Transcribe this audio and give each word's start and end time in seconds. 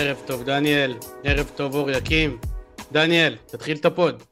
ערב 0.00 0.22
טוב 0.26 0.44
דניאל, 0.44 0.94
ערב 1.24 1.50
טוב 1.56 1.74
אור 1.74 1.90
יקים. 1.90 2.38
דניאל, 2.92 3.36
תתחיל 3.36 3.76
את 3.76 3.84
ה 3.84 3.92
pod. 3.92 4.22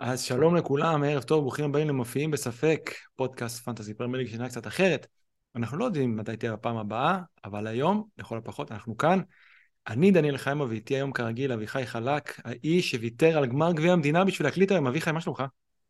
אז 0.00 0.22
שלום 0.22 0.56
לכולם, 0.56 1.02
ערב 1.02 1.22
טוב, 1.22 1.40
ברוכים 1.40 1.64
הבאים 1.64 1.88
למופיעים 1.88 2.30
בספק, 2.30 2.90
פודקאסט 3.16 3.64
fantasy 3.64 3.94
פרמייר 3.94 4.17
ליג 4.17 4.28
שנה 4.28 4.48
קצת 4.48 4.66
אחרת. 4.66 5.06
אנחנו 5.56 5.78
לא 5.78 5.84
יודעים 5.84 6.16
מתי 6.16 6.36
תהיה 6.36 6.52
הפעם 6.52 6.76
הבאה, 6.76 7.18
אבל 7.44 7.66
היום, 7.66 8.04
לכל 8.18 8.38
הפחות, 8.38 8.72
אנחנו 8.72 8.96
כאן. 8.96 9.20
אני 9.88 10.10
דניאל 10.10 10.36
חיימה 10.36 10.64
ואיתי 10.64 10.94
היום 10.94 11.12
כרגיל 11.12 11.52
אביחי 11.52 11.86
חלק, 11.86 12.40
האיש 12.44 12.90
שוויתר 12.90 13.38
על 13.38 13.46
גמר 13.46 13.72
גביע 13.72 13.92
המדינה 13.92 14.24
בשביל 14.24 14.46
להקליט 14.46 14.70
היום. 14.70 14.86
אביחי, 14.86 15.12
מה 15.12 15.20
שלומך? 15.20 15.42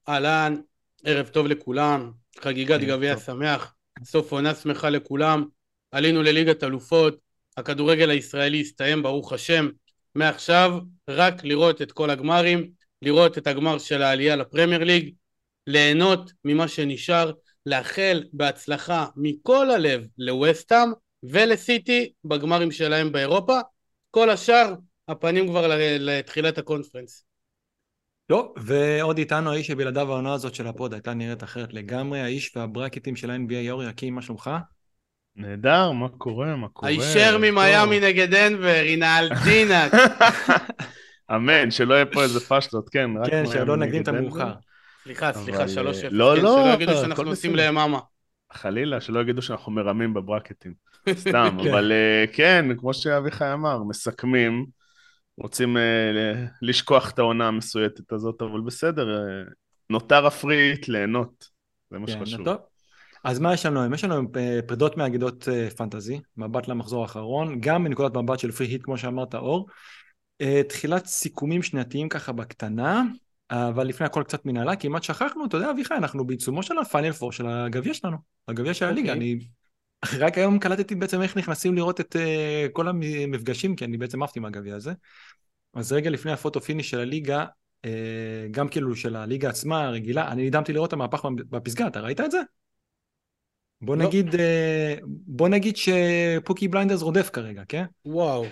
אהלן, 0.08 0.56
ערב 1.04 1.28
טוב 1.28 1.46
לכולם, 1.46 2.12
חגיגת 2.40 2.80
גביע 2.80 3.16
שמח, 3.16 3.74
סוף 4.04 4.32
עונה 4.32 4.54
שמחה 4.54 4.90
לכולם. 4.90 5.44
עלינו 5.92 6.22
לליגת 6.22 6.64
אלופות, 6.64 7.29
הכדורגל 7.56 8.10
הישראלי 8.10 8.60
הסתיים 8.60 9.02
ברוך 9.02 9.32
השם, 9.32 9.68
מעכשיו 10.14 10.78
רק 11.10 11.44
לראות 11.44 11.82
את 11.82 11.92
כל 11.92 12.10
הגמרים, 12.10 12.70
לראות 13.02 13.38
את 13.38 13.46
הגמר 13.46 13.78
של 13.78 14.02
העלייה 14.02 14.36
לפרמייר 14.36 14.84
ליג, 14.84 15.14
ליהנות 15.66 16.32
ממה 16.44 16.68
שנשאר, 16.68 17.32
לאחל 17.66 18.24
בהצלחה 18.32 19.06
מכל 19.16 19.70
הלב 19.70 20.06
לווסטהאם 20.18 20.92
ולסיטי 21.22 22.12
בגמרים 22.24 22.70
שלהם 22.70 23.12
באירופה, 23.12 23.60
כל 24.10 24.30
השאר 24.30 24.74
הפנים 25.08 25.48
כבר 25.48 25.66
לתחילת 25.98 26.58
הקונפרנס. 26.58 27.24
טוב, 28.26 28.54
ועוד 28.56 29.18
איתנו 29.18 29.52
האיש 29.52 29.66
שבלעדיו 29.66 30.12
העונה 30.12 30.34
הזאת 30.34 30.54
של 30.54 30.66
ה 30.66 30.73
pod 30.73 30.92
הייתה 30.92 31.14
נראית 31.14 31.42
אחרת 31.42 31.72
לגמרי, 31.72 32.20
האיש 32.20 32.56
והברקטים 32.56 33.16
של 33.16 33.30
ה-NBA, 33.30 33.54
אור 33.54 33.84
יקים, 33.84 34.14
מה 34.14 34.22
שלומך? 34.22 34.50
נהדר, 35.40 35.90
מה 35.92 36.08
קורה, 36.08 36.56
מה 36.56 36.68
קורה? 36.68 36.90
הישר 36.90 37.38
ממיאמי 37.38 38.00
נגד 38.00 38.34
דנבר, 38.34 38.82
הנה 38.86 39.18
אלדינה. 39.18 39.88
אמן, 41.34 41.70
שלא 41.70 41.94
יהיה 41.94 42.06
פה 42.06 42.22
איזה 42.22 42.40
פשטות, 42.40 42.88
כן, 42.88 43.10
רק 43.20 43.30
כן, 43.30 43.44
שלא 43.46 43.76
נקדים 43.76 44.02
את 44.02 44.08
המאוחר. 44.08 44.52
סליחה, 45.02 45.32
סליחה, 45.32 45.68
שלוש 45.68 45.98
אפס. 45.98 46.12
לא, 46.12 46.32
כן, 46.36 46.42
לא, 46.42 46.62
שלא 46.64 46.74
יגידו 46.74 46.92
שאנחנו 46.92 47.30
עושים 47.30 47.56
ליממה. 47.56 47.98
חלילה, 48.52 49.00
שלא 49.00 49.20
יגידו 49.20 49.42
שאנחנו 49.42 49.72
מרמים 49.72 50.14
בברקטים. 50.14 50.74
סתם, 51.12 51.56
אבל 51.70 51.92
אה, 51.92 52.24
כן, 52.32 52.66
כמו 52.78 52.94
שאביחי 52.94 53.52
אמר, 53.52 53.82
מסכמים, 53.82 54.66
רוצים 55.36 55.76
אה, 55.76 56.34
לשכוח 56.62 57.10
את 57.10 57.18
העונה 57.18 57.48
המסויטת 57.48 58.12
הזאת, 58.12 58.42
אבל 58.42 58.60
בסדר, 58.60 59.06
נותר 59.90 60.26
הפריט 60.26 60.88
ליהנות, 60.88 61.44
זה 61.90 61.98
מה 61.98 62.06
כן, 62.06 62.12
שחשוב. 62.12 62.46
אז 63.24 63.38
מה 63.38 63.54
יש 63.54 63.66
לנו 63.66 63.80
היום? 63.80 63.94
יש 63.94 64.04
לנו 64.04 64.14
היום 64.14 64.26
פרידות 64.66 64.96
מאגדות 64.96 65.48
פנטזי, 65.76 66.20
מבט 66.36 66.68
למחזור 66.68 67.02
האחרון, 67.02 67.60
גם 67.60 67.84
מנקודת 67.84 68.16
מבט 68.16 68.38
של 68.38 68.52
Free 68.52 68.66
Hit, 68.66 68.84
כמו 68.84 68.98
שאמרת, 68.98 69.34
אור. 69.34 69.68
תחילת 70.68 71.06
סיכומים 71.06 71.62
שנתיים 71.62 72.08
ככה 72.08 72.32
בקטנה, 72.32 73.02
אבל 73.50 73.86
לפני 73.86 74.06
הכל 74.06 74.22
קצת 74.22 74.46
מנהלה, 74.46 74.76
כמעט 74.76 75.02
שכחנו, 75.02 75.46
אתה 75.46 75.56
יודע, 75.56 75.70
אביחי, 75.70 75.94
אנחנו 75.94 76.26
בעיצומו 76.26 76.62
של 76.62 76.78
ה 76.78 76.84
final 76.84 77.12
four 77.12 77.32
של 77.32 77.46
הגביע 77.46 77.94
שלנו, 77.94 78.16
הגביע 78.48 78.74
של 78.74 78.84
הליגה. 78.84 79.12
Okay. 79.12 79.16
אוקיי. 79.16 79.32
אני 79.32 79.38
רק 80.18 80.38
היום 80.38 80.58
קלטתי 80.58 80.94
בעצם 80.94 81.22
איך 81.22 81.36
נכנסים 81.36 81.74
לראות 81.74 82.00
את 82.00 82.16
uh, 82.16 82.72
כל 82.72 82.88
המפגשים, 82.88 83.76
כי 83.76 83.84
אני 83.84 83.98
בעצם 83.98 84.22
עפתי 84.22 84.40
מהגביע 84.40 84.76
הזה. 84.76 84.92
אז 85.74 85.92
רגע 85.92 86.10
לפני 86.10 86.32
ה 86.32 86.37
photo 86.37 86.60
finish 86.60 86.90
של 86.90 87.00
הליגה, 87.00 87.44
uh, 87.86 87.88
גם 88.50 88.68
כאילו 88.68 88.96
של 88.96 89.16
הליגה 89.16 89.48
עצמה, 89.48 89.84
הרגילה, 89.84 90.32
אני 90.32 90.46
נדהמתי 90.46 90.72
לראות 90.72 90.88
את 90.88 90.92
המהפך 90.92 91.24
בפסגה, 91.50 91.86
אתה 91.86 92.00
ראית 92.00 92.20
את 92.20 92.30
זה? 92.30 92.40
בוא 93.82 93.96
לא. 93.96 94.04
נגיד, 94.04 94.34
uh, 94.34 94.38
בוא 95.26 95.48
נגיד 95.48 95.76
שפוקי 95.76 96.68
בליינדרס 96.68 97.02
רודף 97.02 97.30
כרגע, 97.32 97.62
כן? 97.68 97.84
וואו. 98.04 98.44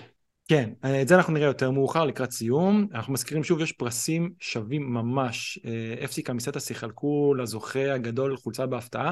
כן, 0.47 0.69
את 1.01 1.07
זה 1.07 1.15
אנחנו 1.15 1.33
נראה 1.33 1.47
יותר 1.47 1.71
מאוחר 1.71 2.05
לקראת 2.05 2.31
סיום. 2.31 2.87
אנחנו 2.93 3.13
מזכירים 3.13 3.43
שוב, 3.43 3.61
יש 3.61 3.71
פרסים 3.71 4.31
שווים 4.39 4.93
ממש. 4.93 5.59
FC 6.03 6.21
קמיסטס 6.21 6.71
יחלקו 6.71 7.33
לזוכה 7.37 7.93
הגדול 7.93 8.37
חולצה 8.37 8.65
בהפתעה. 8.65 9.11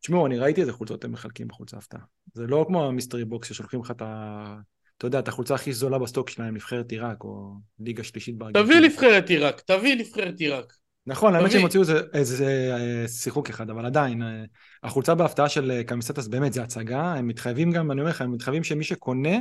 תשמעו, 0.00 0.26
אני 0.26 0.38
ראיתי 0.38 0.60
איזה 0.60 0.72
חולצות 0.72 1.04
הם 1.04 1.12
מחלקים 1.12 1.48
בחולצה 1.48 1.76
הפתעה. 1.76 2.00
זה 2.34 2.46
לא 2.46 2.64
כמו 2.68 2.84
ה 2.84 2.89
mystery 2.89 3.24
box 3.24 3.48
ששולחים 3.48 3.80
לך 3.80 3.90
את 3.90 4.02
ה... 4.02 4.56
אתה 4.98 5.06
יודע, 5.06 5.18
את 5.18 5.28
החולצה 5.28 5.54
הכי 5.54 5.72
זולה 5.72 5.98
בסטוק 5.98 6.30
שלהם, 6.30 6.54
נבחרת 6.54 6.92
עיראק, 6.92 7.24
או 7.24 7.54
ליגה 7.80 8.02
שלישית 8.02 8.38
בארגנטינה. 8.38 8.64
תביא 8.64 8.80
נבחרת 8.80 9.30
עיראק, 9.30 9.60
תביא 9.60 9.94
נבחרת 9.94 10.40
עיראק. 10.40 10.72
נכון, 11.08 11.34
האמת 11.34 11.50
שהם 11.50 11.62
הוציאו 11.62 11.82
איזה, 12.12 12.74
אה, 12.76 13.08
שיחוק 13.08 13.50
אחד, 13.50 13.70
אבל 13.70 13.86
עדיין, 13.86 14.22
אה, 14.22 14.44
החולצה 14.82 15.14
בהפתעה 15.14 15.48
של 15.48 15.70
אה, 15.70 15.84
קמיסטס 15.84 16.26
באמת 16.26 16.52
זה 16.52 16.62
הצגה, 16.62 17.14
הם 17.14 17.26
מתחייבים 17.26 17.72
גם, 17.72 17.90
אני 17.90 18.00
אומר 18.00 18.10
לך, 18.10 18.20
הם 18.20 18.32
מתחייבים 18.32 18.64
שמי 18.64 18.84
שקונה 18.84 19.38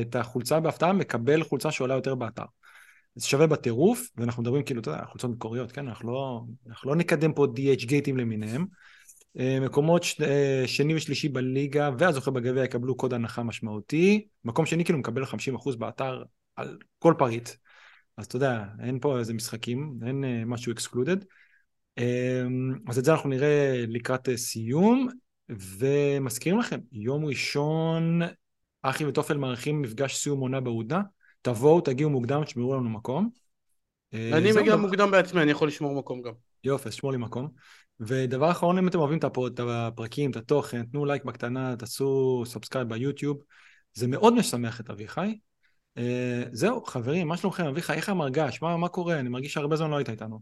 את 0.00 0.16
החולצה 0.16 0.60
בהפתעה 0.60 0.92
מקבל 0.92 1.42
חולצה 1.42 1.70
שעולה 1.70 1.94
יותר 1.94 2.14
באתר. 2.14 2.44
זה 3.14 3.26
שווה 3.26 3.46
בטירוף, 3.46 4.08
ואנחנו 4.16 4.42
מדברים 4.42 4.62
כאילו, 4.62 4.80
אתה 4.80 4.90
יודע, 4.90 5.04
חולצות 5.04 5.30
מקוריות, 5.30 5.72
כן? 5.72 5.88
אנחנו 5.88 6.12
לא, 6.12 6.42
אנחנו 6.68 6.90
לא 6.90 6.96
נקדם 6.96 7.32
פה 7.32 7.44
DH 7.44 7.86
גייטים 7.86 8.16
למיניהם. 8.16 8.66
מקומות 9.60 10.02
ש... 10.02 10.20
שני 10.66 10.94
ושלישי 10.94 11.28
בליגה 11.28 11.90
והזוכה 11.98 12.30
בגביע 12.30 12.64
יקבלו 12.64 12.96
קוד 12.96 13.14
הנחה 13.14 13.42
משמעותי. 13.42 14.26
מקום 14.44 14.66
שני 14.66 14.84
כאילו 14.84 14.98
מקבל 14.98 15.24
50% 15.24 15.76
באתר 15.78 16.22
על 16.56 16.78
כל 16.98 17.14
פריט. 17.18 17.48
אז 18.16 18.26
אתה 18.26 18.36
יודע, 18.36 18.64
אין 18.80 18.98
פה 19.00 19.18
איזה 19.18 19.34
משחקים, 19.34 19.98
אין 20.06 20.24
אה, 20.24 20.42
משהו 20.46 20.72
אקסקלודד. 20.72 21.16
אז 22.88 22.98
את 22.98 23.04
זה 23.04 23.12
אנחנו 23.12 23.28
נראה 23.28 23.84
לקראת 23.88 24.28
סיום, 24.36 25.08
ומזכירים 25.48 26.58
לכם, 26.58 26.80
יום 26.92 27.24
ראשון, 27.24 28.20
אחי 28.82 29.04
וטופל 29.04 29.36
מארחים 29.36 29.82
מפגש 29.82 30.16
סיום 30.16 30.40
עונה 30.40 30.60
בעודה. 30.60 31.00
תבואו, 31.42 31.80
תגיעו 31.80 32.10
מוקדם, 32.10 32.44
תשמרו 32.44 32.74
לנו 32.74 32.90
מקום. 32.90 33.28
אני 34.14 34.52
מגיע 34.52 34.76
מוקדם 34.76 35.10
בעצמי, 35.10 35.42
אני 35.42 35.50
יכול 35.50 35.68
לשמור 35.68 35.98
מקום 35.98 36.22
גם. 36.22 36.32
יופי, 36.64 36.88
אז 36.88 36.94
שמור 36.94 37.12
לי 37.12 37.18
מקום. 37.18 37.48
ודבר 38.00 38.50
אחרון, 38.50 38.78
אם 38.78 38.88
אתם 38.88 38.98
אוהבים 38.98 39.18
את 39.18 39.60
הפרקים, 39.60 40.30
את 40.30 40.36
התוכן, 40.36 40.84
תנו 40.84 41.04
לייק 41.04 41.24
בקטנה, 41.24 41.76
תעשו 41.76 42.42
subscribe 42.46 42.88
ביוטיוב. 42.88 43.42
זה 43.94 44.06
מאוד 44.06 44.34
משמח 44.34 44.80
את 44.80 44.90
אביחי. 44.90 45.38
Uh, 45.98 46.00
זהו, 46.52 46.84
חברים, 46.84 47.28
מה 47.28 47.36
שלומכם? 47.36 47.66
אביחי, 47.66 47.92
איך 47.92 48.08
המרגש? 48.08 48.62
מה, 48.62 48.76
מה 48.76 48.88
קורה? 48.88 49.20
אני 49.20 49.28
מרגיש 49.28 49.52
שהרבה 49.52 49.76
זמן 49.76 49.90
לא 49.90 49.96
היית 49.96 50.10
איתנו. 50.10 50.40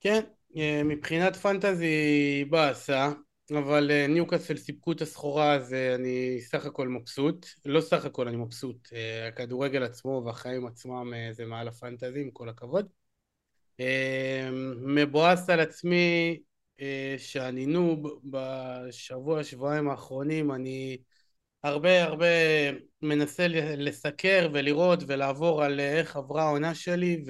כן, 0.00 0.20
אה, 0.56 0.82
מבחינת 0.84 1.36
פנטזי 1.36 2.44
באסה, 2.50 3.12
אבל 3.50 3.90
אה, 3.90 4.06
ניוקאסל 4.06 4.56
סיפקו 4.56 4.92
את 4.92 5.00
הסחורה 5.00 5.54
אז 5.54 5.74
אני 5.74 6.40
סך 6.40 6.66
הכל 6.66 6.88
מבסוט. 6.88 7.46
לא 7.64 7.80
סך 7.80 8.04
הכל 8.04 8.28
אני 8.28 8.36
מבסוט, 8.36 8.88
הכדורגל 9.28 9.82
עצמו 9.82 10.22
והחיים 10.26 10.66
עצמם 10.66 11.12
זה 11.32 11.44
מעל 11.44 11.68
הפנטזי, 11.68 12.20
עם 12.20 12.30
כל 12.30 12.48
הכבוד. 12.48 12.86
מבואס 14.80 15.50
על 15.50 15.60
עצמי 15.60 16.38
אה, 16.80 17.14
שאני 17.18 17.66
נו 17.66 18.02
בשבוע 18.24 19.44
שבועיים 19.44 19.88
האחרונים 19.88 20.52
אני 20.52 20.98
הרבה 21.62 22.04
הרבה 22.04 22.26
מנסה 23.02 23.46
לסקר 23.76 24.48
ולראות 24.52 25.00
ולעבור 25.06 25.62
על 25.62 25.80
איך 25.80 26.16
עברה 26.16 26.42
העונה 26.42 26.74
שלי 26.74 27.24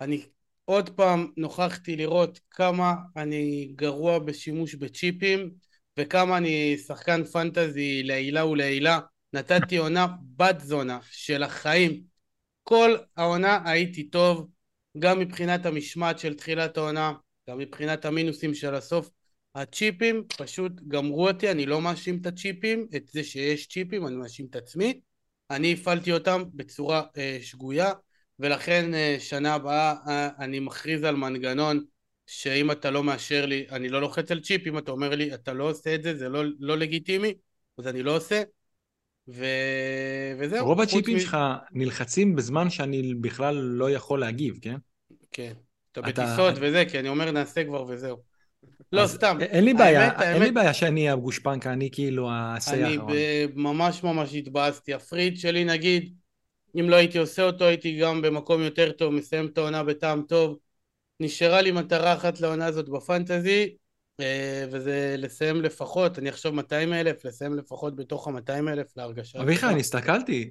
ואני 0.00 0.22
עוד 0.64 0.90
פעם 0.90 1.32
נוכחתי 1.36 1.96
לראות 1.96 2.40
כמה 2.50 2.94
אני 3.16 3.72
גרוע 3.76 4.18
בשימוש 4.18 4.74
בצ'יפים 4.74 5.50
וכמה 5.98 6.36
אני 6.36 6.78
שחקן 6.78 7.24
פנטזי 7.24 8.02
לעילה 8.02 8.46
ולעילה 8.46 8.98
נתתי 9.32 9.76
עונה 9.76 10.06
בת 10.36 10.60
זונה 10.60 10.98
של 11.10 11.42
החיים 11.42 12.02
כל 12.62 12.96
העונה 13.16 13.60
הייתי 13.64 14.04
טוב 14.04 14.48
גם 14.98 15.18
מבחינת 15.18 15.66
המשמעת 15.66 16.18
של 16.18 16.34
תחילת 16.34 16.76
העונה, 16.76 17.12
גם 17.48 17.58
מבחינת 17.58 18.04
המינוסים 18.04 18.54
של 18.54 18.74
הסוף. 18.74 19.10
הצ'יפים 19.60 20.24
פשוט 20.38 20.72
גמרו 20.88 21.28
אותי, 21.28 21.50
אני 21.50 21.66
לא 21.66 21.80
מאשים 21.80 22.18
את 22.20 22.26
הצ'יפים, 22.26 22.86
את 22.96 23.06
זה 23.06 23.24
שיש 23.24 23.68
צ'יפים, 23.68 24.06
אני 24.06 24.16
מאשים 24.16 24.46
את 24.50 24.56
עצמי. 24.56 25.00
אני 25.50 25.72
הפעלתי 25.72 26.12
אותם 26.12 26.42
בצורה 26.54 27.02
אה, 27.16 27.38
שגויה, 27.42 27.92
ולכן 28.38 28.94
אה, 28.94 29.16
שנה 29.18 29.54
הבאה 29.54 29.94
אה, 30.08 30.28
אני 30.38 30.60
מכריז 30.60 31.04
על 31.04 31.16
מנגנון 31.16 31.84
שאם 32.26 32.70
אתה 32.70 32.90
לא 32.90 33.04
מאשר 33.04 33.46
לי, 33.46 33.66
אני 33.70 33.88
לא 33.88 34.00
לוחץ 34.00 34.30
על 34.30 34.40
צ'יפ, 34.40 34.66
אם 34.66 34.78
אתה 34.78 34.90
אומר 34.90 35.14
לי 35.14 35.34
אתה 35.34 35.52
לא 35.52 35.70
עושה 35.70 35.94
את 35.94 36.02
זה, 36.02 36.16
זה 36.16 36.28
לא, 36.28 36.42
לא 36.58 36.78
לגיטימי, 36.78 37.34
אז 37.78 37.86
אני 37.86 38.02
לא 38.02 38.16
עושה. 38.16 38.42
ו... 39.28 39.44
וזהו. 40.38 40.66
רוב 40.66 40.80
הצ'יפים 40.80 41.16
מ... 41.16 41.20
שלך 41.20 41.36
נלחצים 41.72 42.36
בזמן 42.36 42.70
שאני 42.70 43.14
בכלל 43.14 43.54
לא 43.54 43.90
יכול 43.90 44.20
להגיב, 44.20 44.58
כן? 44.62 44.76
כן. 45.32 45.52
אתה 45.92 46.00
בטיסות 46.00 46.54
וזה, 46.60 46.84
כי 46.90 46.98
אני 46.98 47.08
אומר 47.08 47.30
נעשה 47.30 47.64
כבר 47.64 47.84
וזהו. 47.88 48.29
לא, 48.92 49.06
סתם. 49.06 49.38
אין 49.40 49.64
לי 49.64 49.74
בעיה, 49.74 50.02
האמת, 50.02 50.20
אין 50.20 50.32
האמת... 50.32 50.42
לי 50.42 50.50
בעיה 50.50 50.74
שאני 50.74 51.10
הגושפנקה, 51.10 51.72
אני 51.72 51.88
כאילו 51.92 52.28
הסי 52.32 52.82
האחרון. 52.82 53.10
אני 53.10 53.46
ממש 53.54 54.02
ממש 54.02 54.34
התבאסתי. 54.34 54.94
הפריד 54.94 55.38
שלי 55.38 55.64
נגיד, 55.64 56.14
אם 56.80 56.90
לא 56.90 56.96
הייתי 56.96 57.18
עושה 57.18 57.42
אותו 57.42 57.64
הייתי 57.64 57.98
גם 57.98 58.22
במקום 58.22 58.62
יותר 58.62 58.92
טוב, 58.92 59.14
מסיים 59.14 59.46
את 59.46 59.58
העונה 59.58 59.84
בטעם 59.84 60.22
טוב. 60.22 60.58
נשארה 61.20 61.60
לי 61.60 61.70
מטרה 61.70 62.14
אחת 62.14 62.40
לעונה 62.40 62.66
הזאת 62.66 62.88
בפנטזי, 62.88 63.74
אה, 64.20 64.64
וזה 64.70 65.14
לסיים 65.18 65.62
לפחות, 65.62 66.18
אני 66.18 66.30
אחשוב 66.30 66.54
200 66.54 66.92
אלף, 66.92 67.24
לסיים 67.24 67.54
לפחות 67.54 67.96
בתוך 67.96 68.28
ה-200 68.28 68.68
אלף 68.68 68.96
להרגשה. 68.96 69.42
אביחי. 69.42 69.66
אני 69.66 69.80
הסתכלתי, 69.80 70.50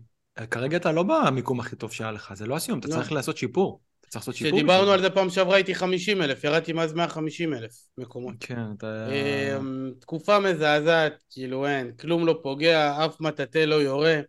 כרגע 0.51 0.77
אתה 0.77 0.91
לא 0.91 1.03
במיקום 1.03 1.59
הכי 1.59 1.75
טוב 1.75 1.91
שהיה 1.91 2.11
לך, 2.11 2.33
זה 2.33 2.45
לא 2.45 2.55
הסיום, 2.55 2.79
אתה 2.79 2.87
לא. 2.87 2.93
צריך 2.93 3.11
לעשות 3.11 3.37
שיפור. 3.37 3.79
צריך 4.09 4.21
לעשות 4.21 4.35
שיפור. 4.35 4.51
כשדיברנו 4.51 4.91
על 4.91 5.01
זה 5.01 5.09
פעם 5.09 5.29
שעברה 5.29 5.55
הייתי 5.55 5.75
50 5.75 6.21
אלף, 6.21 6.43
ירדתי 6.43 6.73
מאז 6.73 6.93
150 6.93 7.53
אלף 7.53 7.71
מקומות. 7.97 8.35
כן, 8.39 8.61
אתה... 8.77 9.07
אמ, 9.11 9.91
תקופה 9.99 10.39
מזעזעת, 10.39 11.23
כאילו 11.29 11.67
אין, 11.67 11.91
כלום 11.91 12.25
לא 12.25 12.39
פוגע, 12.43 13.05
אף 13.05 13.21
מטאטא 13.21 13.57
לא 13.57 13.75
יורה, 13.75 14.19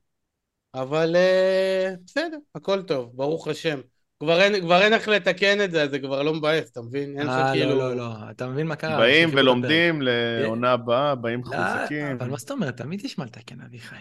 אבל 0.74 1.16
אה, 1.16 1.90
בסדר, 2.06 2.38
הכל 2.54 2.82
טוב, 2.82 3.10
ברוך 3.14 3.48
השם. 3.48 3.80
כבר 4.20 4.40
אין, 4.40 4.60
כבר 4.60 4.82
אין 4.82 4.92
איך 4.92 5.08
לתקן 5.08 5.64
את 5.64 5.70
זה, 5.70 5.88
זה 5.88 5.98
כבר 5.98 6.22
לא 6.22 6.34
מבאס, 6.34 6.70
אתה 6.70 6.82
מבין? 6.82 7.18
אין 7.18 7.26
לך 7.26 7.32
אה, 7.32 7.52
כאילו... 7.52 7.70
לא, 7.70 7.76
לא, 7.76 7.96
לא, 7.96 8.30
אתה 8.30 8.46
מבין 8.46 8.66
מה 8.66 8.76
קרה? 8.76 8.98
באים 8.98 9.28
ולומדים 9.32 10.02
לעונה 10.02 10.72
הבאה, 10.72 11.14
באים 11.14 11.40
לפרק. 11.40 11.78
חוזקים. 11.78 12.06
לא, 12.06 12.12
אבל 12.12 12.28
מה 12.30 12.36
זאת 12.36 12.50
אומרת? 12.50 12.76
תמיד 12.76 13.04
יש 13.04 13.18
מה 13.18 13.24
לתקן, 13.24 13.60
אביחי. 13.60 13.96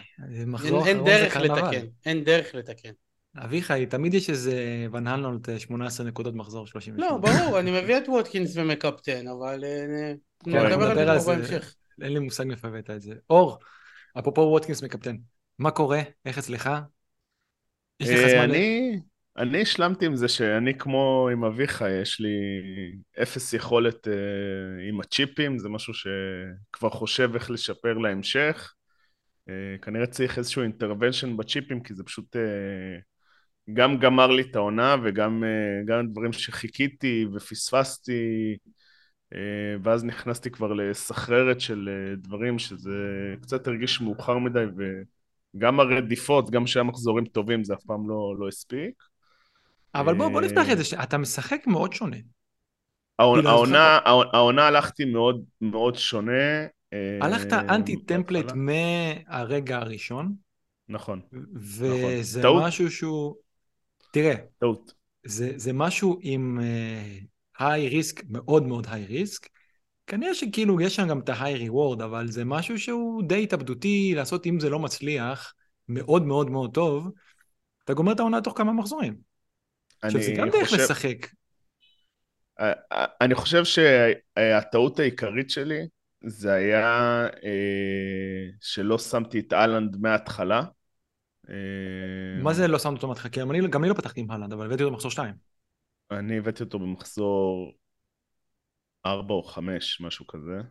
אין, 0.86 1.04
דרך. 1.04 1.38
לתקן, 1.38 1.86
אין 2.06 2.24
דרך 2.24 2.56
לתקן. 2.56 2.92
אביחי, 3.38 3.86
תמיד 3.86 4.14
יש 4.14 4.30
איזה 4.30 4.88
ון 4.92 5.08
הלנולט 5.08 5.50
18 5.58 6.08
נקודות 6.08 6.36
מחזור 6.36 6.68
38. 6.68 7.08
לא, 7.08 7.18
ברור, 7.18 7.60
אני 7.60 7.81
מביא 7.81 7.98
את 7.98 8.08
ווטקינס 8.08 8.58
ומקפטן, 8.58 9.28
אבל 9.28 9.64
אה, 9.64 10.14
כן, 10.46 10.66
נדבר 10.66 11.10
על 11.10 11.20
זה. 11.20 11.36
בהמשך. 11.36 11.76
אין 12.02 12.14
לי 12.14 12.20
מושג 12.20 12.44
מאיפה 12.44 12.68
הבאת 12.68 12.90
את 12.90 13.02
זה. 13.02 13.14
אור, 13.30 13.58
אפרופו 14.20 14.42
ווטקינס 14.42 14.84
מקפטן, 14.84 15.16
מה 15.60 15.72
קורה? 15.72 16.02
איך 16.26 16.38
אצלך? 16.38 16.70
יש 18.00 18.10
לך 18.10 18.18
אה, 18.18 18.30
זמן... 18.30 18.50
אני, 18.50 19.00
אני 19.38 19.62
השלמתי 19.62 20.06
עם 20.06 20.16
זה 20.16 20.28
שאני 20.28 20.78
כמו 20.78 21.30
עם 21.31 21.44
אביך, 21.44 21.84
יש 22.02 22.20
לי 22.20 22.30
אפס 23.22 23.54
יכולת 23.54 24.08
אה, 24.08 24.14
עם 24.90 25.00
הצ'יפים, 25.02 25.58
זה 25.58 25.70
משהו 25.70 25.94
שכבר 25.94 26.90
חושב 26.90 27.31
איך 27.34 27.52
לשפר 27.52 27.94
להמשך. 27.94 28.74
אה, 29.50 29.78
כנראה 29.81 30.08
צריך 30.08 30.38
איזשהו 30.38 30.62
אינטרוונשן 30.64 31.38
בצ'יפים, 31.38 31.84
כי 31.84 31.94
זה 31.94 32.04
פשוט 32.04 32.36
אה, 32.36 33.00
גם 33.74 33.98
גמר 33.98 34.27
לי 34.27 34.42
את 34.42 34.56
העונה 34.56 34.95
וגם 35.04 35.44
אה, 35.44 35.86
גם 35.86 36.07
דברים 36.07 36.33
שחיכיתי 36.33 37.25
ופספסתי, 37.33 38.57
אה, 39.33 39.39
ואז 39.83 40.04
נכנסתי 40.04 40.51
כבר 40.51 40.74
לסחררת 40.74 41.62
של 41.62 41.89
אה, 41.92 42.16
דברים 42.16 42.60
שזה 42.60 43.36
קצת 43.42 43.68
הרגיש 43.68 44.01
מאוחר 44.01 44.38
מדי 44.38 44.66
וגם 45.56 45.80
הרדיפות, 45.80 46.50
גם 46.50 46.68
שהיה 46.68 46.83
מחזורים 46.83 47.25
טובים, 47.25 47.63
זה 47.63 47.74
אף 47.74 47.83
פעם 47.83 48.10
לא, 48.10 48.36
לא 48.39 48.48
הספיק. 48.48 49.04
אבל 49.95 50.13
בוא, 50.13 50.30
בוא 50.30 50.42
נפתח 50.42 50.71
את 50.71 50.77
זה, 50.77 51.04
אתה 51.04 51.18
משחק 51.18 51.68
מאוד 51.68 51.94
שונה. 51.94 52.18
העונה, 53.19 54.00
העונה, 54.06 54.68
הלכתי 54.68 55.06
מאוד 55.06 55.44
מאוד 55.62 55.95
שונה. 55.95 56.66
הלכת 57.21 57.54
אנטי 57.54 57.95
בהתחלה. 58.07 58.42
מהרגע 58.56 59.77
הראשון, 59.77 60.33
נכון, 60.89 61.21
וזה 61.54 62.42
טעות. 62.42 62.63
משהו 62.63 62.92
שהוא... 62.92 63.36
תראה, 64.11 64.33
טעות. 64.59 64.94
זה, 65.25 65.51
זה 65.56 65.73
משהו 65.73 66.19
עם 66.21 66.59
היי 67.59 67.89
ריסק, 67.89 68.23
מאוד 68.29 68.67
מאוד 68.67 68.88
היי 68.89 69.06
ריסק. 69.06 69.47
כנראה 70.07 70.33
שכאילו 70.33 70.81
יש 70.81 70.95
שם 70.95 71.07
גם 71.07 71.19
את 71.19 71.29
ההיי 71.29 71.56
ריוורד, 71.56 72.01
אבל 72.01 72.27
זה 72.27 72.45
משהו 72.45 72.79
שהוא 72.79 73.23
די 73.23 73.44
התאבדותי 73.44 74.13
לעשות 74.15 74.47
אם 74.47 74.59
זה 74.59 74.69
לא 74.69 74.79
מצליח, 74.79 75.53
מאוד 75.89 76.25
מאוד 76.25 76.50
מאוד 76.50 76.73
טוב, 76.73 77.11
אתה 77.83 77.94
גומר 77.94 78.11
את 78.11 78.19
העונה 78.19 78.41
תוך 78.41 78.57
כמה 78.57 78.73
מחזורים. 78.73 79.15
עכשיו 80.01 80.21
זה 80.21 80.33
גם 80.38 80.50
דרך 80.50 80.69
חושב- 80.69 80.81
לשחק. 80.83 81.27
אה, 82.59 82.73
אני 83.21 83.35
חושב 83.35 83.63
שהטעות 83.65 85.00
העיקרית 85.00 85.50
שלי 85.50 85.88
זה 86.25 86.53
היה 86.53 87.27
אה, 87.44 88.50
שלא 88.61 88.97
שמתי 88.97 89.39
את 89.39 89.53
אהלנד 89.53 89.97
מההתחלה. 90.01 90.61
אה, 91.50 92.44
מה 92.44 92.54
זה 92.54 92.68
לא 92.68 92.80
שמת 92.80 93.04
אותו 93.04 93.13
גם 93.40 93.51
אני, 93.51 93.68
גם 93.68 93.84
אני 93.84 93.90
לא 93.90 93.96
פתחתי 93.96 94.22
עם 94.22 94.31
הלנד, 94.31 94.54
אבל 94.54 94.66
הבאתי 94.66 94.84
אותו 94.84 94.92
במחזור 94.92 95.12
2. 95.12 95.34
אני 96.12 96.38
הבאתי 96.38 96.63
אותו 96.63 96.80
במחזור 96.80 97.72
4 99.06 99.34
או 99.34 99.44
5, 99.44 100.01
משהו 100.01 100.28
כזה. 100.28 100.62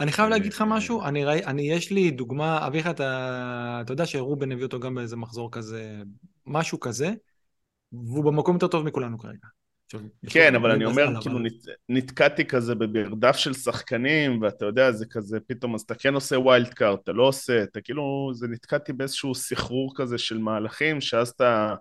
אני 0.00 0.12
חייב 0.12 0.24
אה, 0.24 0.30
להגיד 0.30 0.52
לך 0.52 0.64
משהו, 0.66 1.04
אני, 1.04 1.24
ראי, 1.24 1.44
אני 1.44 1.62
יש 1.62 1.92
לי 1.92 2.10
דוגמה, 2.10 2.66
אביחי, 2.66 2.86
אתה, 2.86 3.78
אתה 3.84 3.92
יודע 3.92 4.06
שרובן 4.06 4.52
הביא 4.52 4.64
אותו 4.64 4.80
גם 4.80 4.94
באיזה 4.94 5.16
מחזור 5.16 5.52
כזה, 5.52 6.02
משהו 6.46 6.80
כזה, 6.80 7.12
והוא 7.92 8.24
במקום 8.24 8.54
יותר 8.54 8.68
טוב 8.68 8.86
מכולנו 8.86 9.18
כרגע. 9.18 9.57
כן, 10.30 10.54
אבל 10.54 10.70
אני 10.70 10.84
אומר, 10.84 11.20
כאילו 11.20 11.38
נת- 11.38 11.52
נתקעתי 11.88 12.44
כזה 12.44 12.74
במרדף 12.74 13.36
של 13.36 13.52
שחקנים, 13.54 14.42
ואתה 14.42 14.64
יודע, 14.66 14.92
זה 14.92 15.06
כזה, 15.10 15.38
פתאום 15.46 15.74
אז 15.74 15.80
אתה 15.80 15.94
כן 15.94 16.14
עושה 16.14 16.38
wild 16.38 16.74
card, 16.74 17.00
אתה 17.04 17.12
לא 17.12 17.22
עושה, 17.22 17.62
אתה 17.62 17.80
כאילו, 17.80 18.30
זה 18.34 18.48
נתקעתי 18.48 18.92
באיזשהו 18.92 19.34
סחרור 19.34 19.92
כזה 19.96 20.18
של 20.18 20.38
מהלכים, 20.38 21.00
שאז 21.00 21.28
אתה 21.28 21.74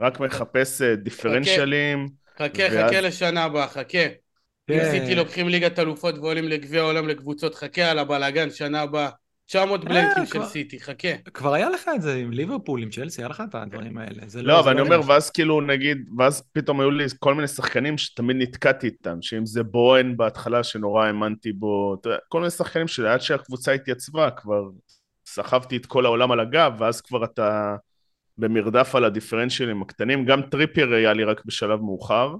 רק 0.00 0.20
מחפש 0.20 0.82
אה, 0.82 0.96
דיפרנציאלים. 0.96 2.08
חכה, 2.38 2.62
ואז- 2.70 2.90
חכה 2.90 3.00
לשנה 3.00 3.44
הבאה, 3.44 3.68
חכה. 3.68 4.04
אם 4.70 4.78
כן. 4.78 4.90
סיטי 4.90 5.14
לוקחים 5.14 5.48
ליגת 5.48 5.78
אלופות 5.78 6.18
ועולים 6.18 6.48
לגביע 6.48 6.80
העולם 6.80 7.08
לקבוצות, 7.08 7.54
חכה 7.54 7.90
על 7.90 7.98
הבלאגן, 7.98 8.50
שנה 8.50 8.80
הבאה. 8.80 9.10
900 9.46 9.84
בלנקים 9.84 10.26
של 10.26 10.44
סיטי, 10.44 10.80
חכה. 10.80 11.08
כבר 11.34 11.54
היה 11.54 11.70
לך 11.70 11.90
את 11.94 12.02
זה 12.02 12.14
עם 12.14 12.30
ליברפול, 12.30 12.82
עם 12.82 12.90
צ'לסי, 12.90 13.22
היה 13.22 13.28
לך 13.28 13.42
את 13.48 13.54
הדברים 13.54 13.98
האלה. 13.98 14.22
זה 14.26 14.42
לא, 14.42 14.60
אבל 14.60 14.70
אני 14.70 14.80
אומר, 14.80 14.96
נגמר. 14.98 15.10
ואז 15.10 15.30
כאילו, 15.30 15.60
נגיד, 15.60 16.10
ואז 16.18 16.42
פתאום 16.52 16.80
היו 16.80 16.90
לי 16.90 17.04
כל 17.18 17.34
מיני 17.34 17.48
שחקנים 17.48 17.98
שתמיד 17.98 18.36
נתקעתי 18.36 18.86
איתם, 18.86 19.22
שאם 19.22 19.46
זה 19.46 19.62
בוהן 19.62 20.16
בהתחלה 20.16 20.64
שנורא 20.64 21.06
האמנתי 21.06 21.52
בו, 21.52 21.96
כל 22.28 22.38
מיני 22.38 22.50
שחקנים 22.50 22.88
שעד 22.88 23.20
שהקבוצה 23.20 23.72
התייצבה, 23.72 24.30
כבר 24.30 24.62
סחבתי 25.26 25.76
את 25.76 25.86
כל 25.86 26.06
העולם 26.06 26.32
על 26.32 26.40
הגב, 26.40 26.72
ואז 26.78 27.00
כבר 27.00 27.24
אתה 27.24 27.76
במרדף 28.38 28.94
על 28.94 29.04
הדיפרנציאלים 29.04 29.82
הקטנים, 29.82 30.24
גם 30.24 30.42
טריפייר 30.42 30.94
היה 30.94 31.12
לי 31.12 31.24
רק 31.24 31.44
בשלב 31.44 31.80
מאוחר, 31.80 32.28
אה, 32.28 32.36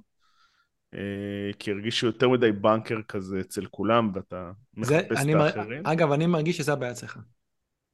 כי 1.58 1.70
הרגישו 1.70 2.06
יותר 2.06 2.28
מדי 2.28 2.52
banker 2.52 3.02
כזה 3.08 3.40
אצל 3.40 3.66
כולם, 3.66 4.10
ואתה 4.14 4.50
זה, 4.82 4.96
מחפש 4.96 5.26
את 5.30 5.34
האחרים. 5.34 5.86
אגב, 5.86 6.12
אני 6.12 6.26
מרגיש 6.26 6.56
שזה 6.56 6.72
הבעיה 6.72 6.92
אצלך. 6.92 7.18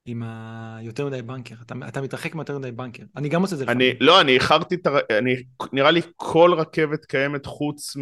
עם 0.04 0.22
היותר 0.22 1.06
מדי 1.06 1.22
banker. 1.22 1.54
אתה, 1.62 1.74
אתה 1.88 2.00
מתרחק 2.00 2.34
מיותר 2.34 2.58
מדי 2.58 2.72
banker. 2.72 3.02
אני 3.16 3.28
גם 3.28 3.42
עושה 3.42 3.54
את 3.54 3.58
זה 3.58 3.64
אני, 3.64 3.88
לפעמים. 3.88 4.08
לא, 4.08 4.20
אני 4.20 4.32
איחרתי 4.32 4.74
את 4.74 4.86
הר... 4.86 4.98
אני, 5.18 5.36
נראה 5.72 5.90
לי 5.90 6.00
כל 6.16 6.54
רכבת 6.58 7.04
קיימת 7.04 7.46
חוץ 7.46 7.96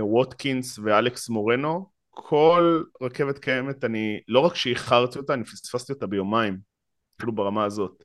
מווטקינס 0.00 0.78
ואלכס 0.78 1.28
מורנו, 1.28 1.90
כל 2.10 2.82
רכבת 3.02 3.38
קיימת, 3.38 3.84
אני, 3.84 4.20
לא 4.28 4.40
רק 4.40 4.54
שאיחרתי 4.54 5.18
אותה, 5.18 5.34
אני 5.34 5.44
פספסתי 5.44 5.92
אותה 5.92 6.06
ביומיים, 6.06 6.58
אפילו 7.16 7.34
ברמה 7.34 7.64
הזאת. 7.64 8.04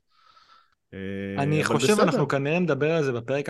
אה, 0.94 1.42
אני 1.42 1.64
חושב, 1.64 1.92
בסדר. 1.92 2.02
אנחנו 2.02 2.28
כנראה 2.28 2.58
נדבר 2.58 2.92
על 2.92 3.04
זה 3.04 3.12
בפרק 3.12 3.48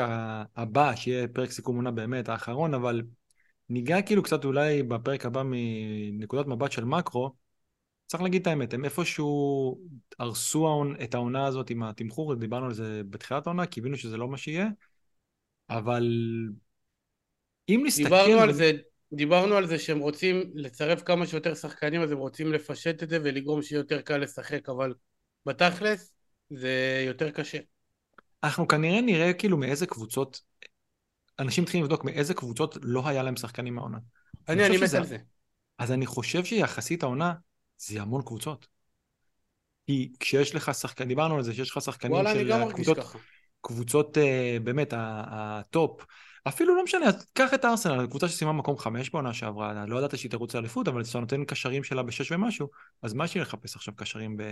הבא, 0.56 0.94
שיהיה 0.94 1.28
פרק 1.28 1.50
סיכום 1.50 1.76
עונה 1.76 1.90
באמת, 1.90 2.28
האחרון, 2.28 2.74
אבל 2.74 3.02
ניגע 3.68 4.02
כאילו 4.02 4.22
קצת 4.22 4.44
אולי 4.44 4.82
בפרק 4.82 5.26
הבא 5.26 5.42
מנקודת 5.44 6.46
מבט 6.46 6.72
של 6.72 6.84
מקרו. 6.84 7.32
צריך 8.06 8.22
להגיד 8.22 8.40
את 8.40 8.46
האמת, 8.46 8.74
הם 8.74 8.84
איפשהו 8.84 9.78
הרסו 10.18 10.84
את 11.04 11.14
העונה 11.14 11.46
הזאת 11.46 11.70
עם 11.70 11.82
התמחור, 11.82 12.34
דיברנו 12.34 12.66
על 12.66 12.74
זה 12.74 13.02
בתחילת 13.10 13.46
העונה, 13.46 13.66
קיווינו 13.66 13.96
שזה 13.96 14.16
לא 14.16 14.28
מה 14.28 14.38
שיהיה, 14.38 14.68
אבל 15.70 16.10
אם 17.68 17.82
נסתכל... 17.86 18.04
דיברנו 18.04 18.40
על 18.40 18.52
זה, 18.52 18.72
דיברנו 19.12 19.54
על 19.54 19.66
זה 19.66 19.78
שהם 19.78 19.98
רוצים 19.98 20.50
לצרף 20.54 21.02
כמה 21.02 21.26
שיותר 21.26 21.54
שחקנים, 21.54 22.02
אז 22.02 22.12
הם 22.12 22.18
רוצים 22.18 22.52
לפשט 22.52 23.02
את 23.02 23.08
זה 23.08 23.18
ולגרום 23.22 23.62
שיהיה 23.62 23.80
יותר 23.80 24.00
קל 24.00 24.18
לשחק, 24.18 24.68
אבל 24.68 24.94
בתכלס 25.46 26.15
זה 26.50 27.04
יותר 27.06 27.30
קשה. 27.30 27.58
אנחנו 28.44 28.68
כנראה 28.68 29.00
נראה 29.00 29.32
כאילו 29.32 29.56
מאיזה 29.56 29.86
קבוצות, 29.86 30.40
אנשים 31.38 31.64
צריכים 31.64 31.82
לבדוק 31.82 32.04
מאיזה 32.04 32.34
קבוצות 32.34 32.76
לא 32.82 33.08
היה 33.08 33.22
להם 33.22 33.36
שחקנים 33.36 33.74
מהעונה. 33.74 33.98
אני, 34.48 34.66
אני 34.66 34.78
חושב 34.78 34.84
מת 34.84 34.94
על 34.94 35.06
זה. 35.06 35.18
אז 35.78 35.92
אני 35.92 36.06
חושב 36.06 36.44
שיחסית 36.44 37.02
העונה 37.02 37.34
זה 37.78 38.02
המון 38.02 38.22
קבוצות. 38.22 38.66
כי 39.86 40.12
כשיש 40.20 40.54
לך 40.54 40.74
שחקנים, 40.74 41.08
דיברנו 41.08 41.36
על 41.36 41.42
זה 41.42 41.54
שיש 41.54 41.70
לך 41.70 41.82
שחקנים 41.82 42.12
וואלה, 42.12 42.32
אני 42.32 42.38
של 42.38 42.72
קבוצות. 42.72 42.98
קבוצות 43.60 44.18
אה, 44.18 44.56
באמת 44.64 44.94
הטופ, 44.96 46.06
אפילו 46.48 46.76
לא 46.76 46.84
משנה, 46.84 47.06
קח 47.32 47.54
את 47.54 47.64
ארסנל, 47.64 48.06
קבוצה 48.06 48.28
שסיימה 48.28 48.52
מקום 48.52 48.78
חמש 48.78 49.10
בעונה 49.10 49.34
שעברה, 49.34 49.86
לא 49.86 49.98
ידעת 49.98 50.18
שהיא 50.18 50.30
תרוץ 50.30 50.54
לאליפות, 50.54 50.88
אבל 50.88 51.04
כשאתה 51.04 51.20
נותן 51.20 51.44
קשרים 51.44 51.84
שלה 51.84 52.02
בשש 52.02 52.32
ומשהו, 52.32 52.68
אז 53.02 53.14
מה 53.14 53.24
יש 53.24 53.34
לי 53.34 53.40
לחפש 53.40 53.76
עכשיו 53.76 53.96
קשרים 53.96 54.36
ב... 54.36 54.42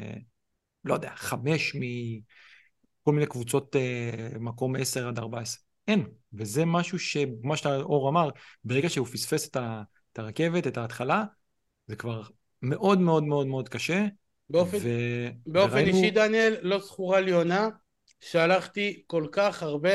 לא 0.85 0.95
יודע, 0.95 1.11
חמש 1.17 1.75
מכל 1.75 3.13
מיני 3.13 3.27
קבוצות 3.27 3.77
אה, 3.77 4.29
מקום 4.41 4.77
עשר 4.77 5.09
עד 5.09 5.19
ארבע 5.19 5.41
עשרה. 5.41 5.63
אין. 5.89 6.07
וזה 6.33 6.65
משהו 6.65 6.99
שמה 6.99 7.57
שאתה, 7.57 7.77
אור 7.77 8.09
אמר, 8.09 8.29
ברגע 8.65 8.89
שהוא 8.89 9.07
פספס 9.07 9.49
את, 9.49 9.57
ה, 9.57 9.83
את 10.13 10.19
הרכבת, 10.19 10.67
את 10.67 10.77
ההתחלה, 10.77 11.25
זה 11.87 11.97
כבר 11.97 12.23
מאוד 12.63 13.01
מאוד 13.01 13.25
מאוד 13.25 13.47
מאוד 13.47 13.69
קשה. 13.69 14.07
באופן, 14.51 14.77
ו... 14.83 14.89
באופן 15.47 15.73
וראינו- 15.73 15.97
אישי, 15.97 16.11
דניאל, 16.11 16.57
לא 16.63 16.79
זכורה 16.79 17.21
לי 17.21 17.33
עונה 17.33 17.69
שהלכתי 18.21 19.03
כל 19.07 19.27
כך 19.33 19.63
הרבה 19.63 19.91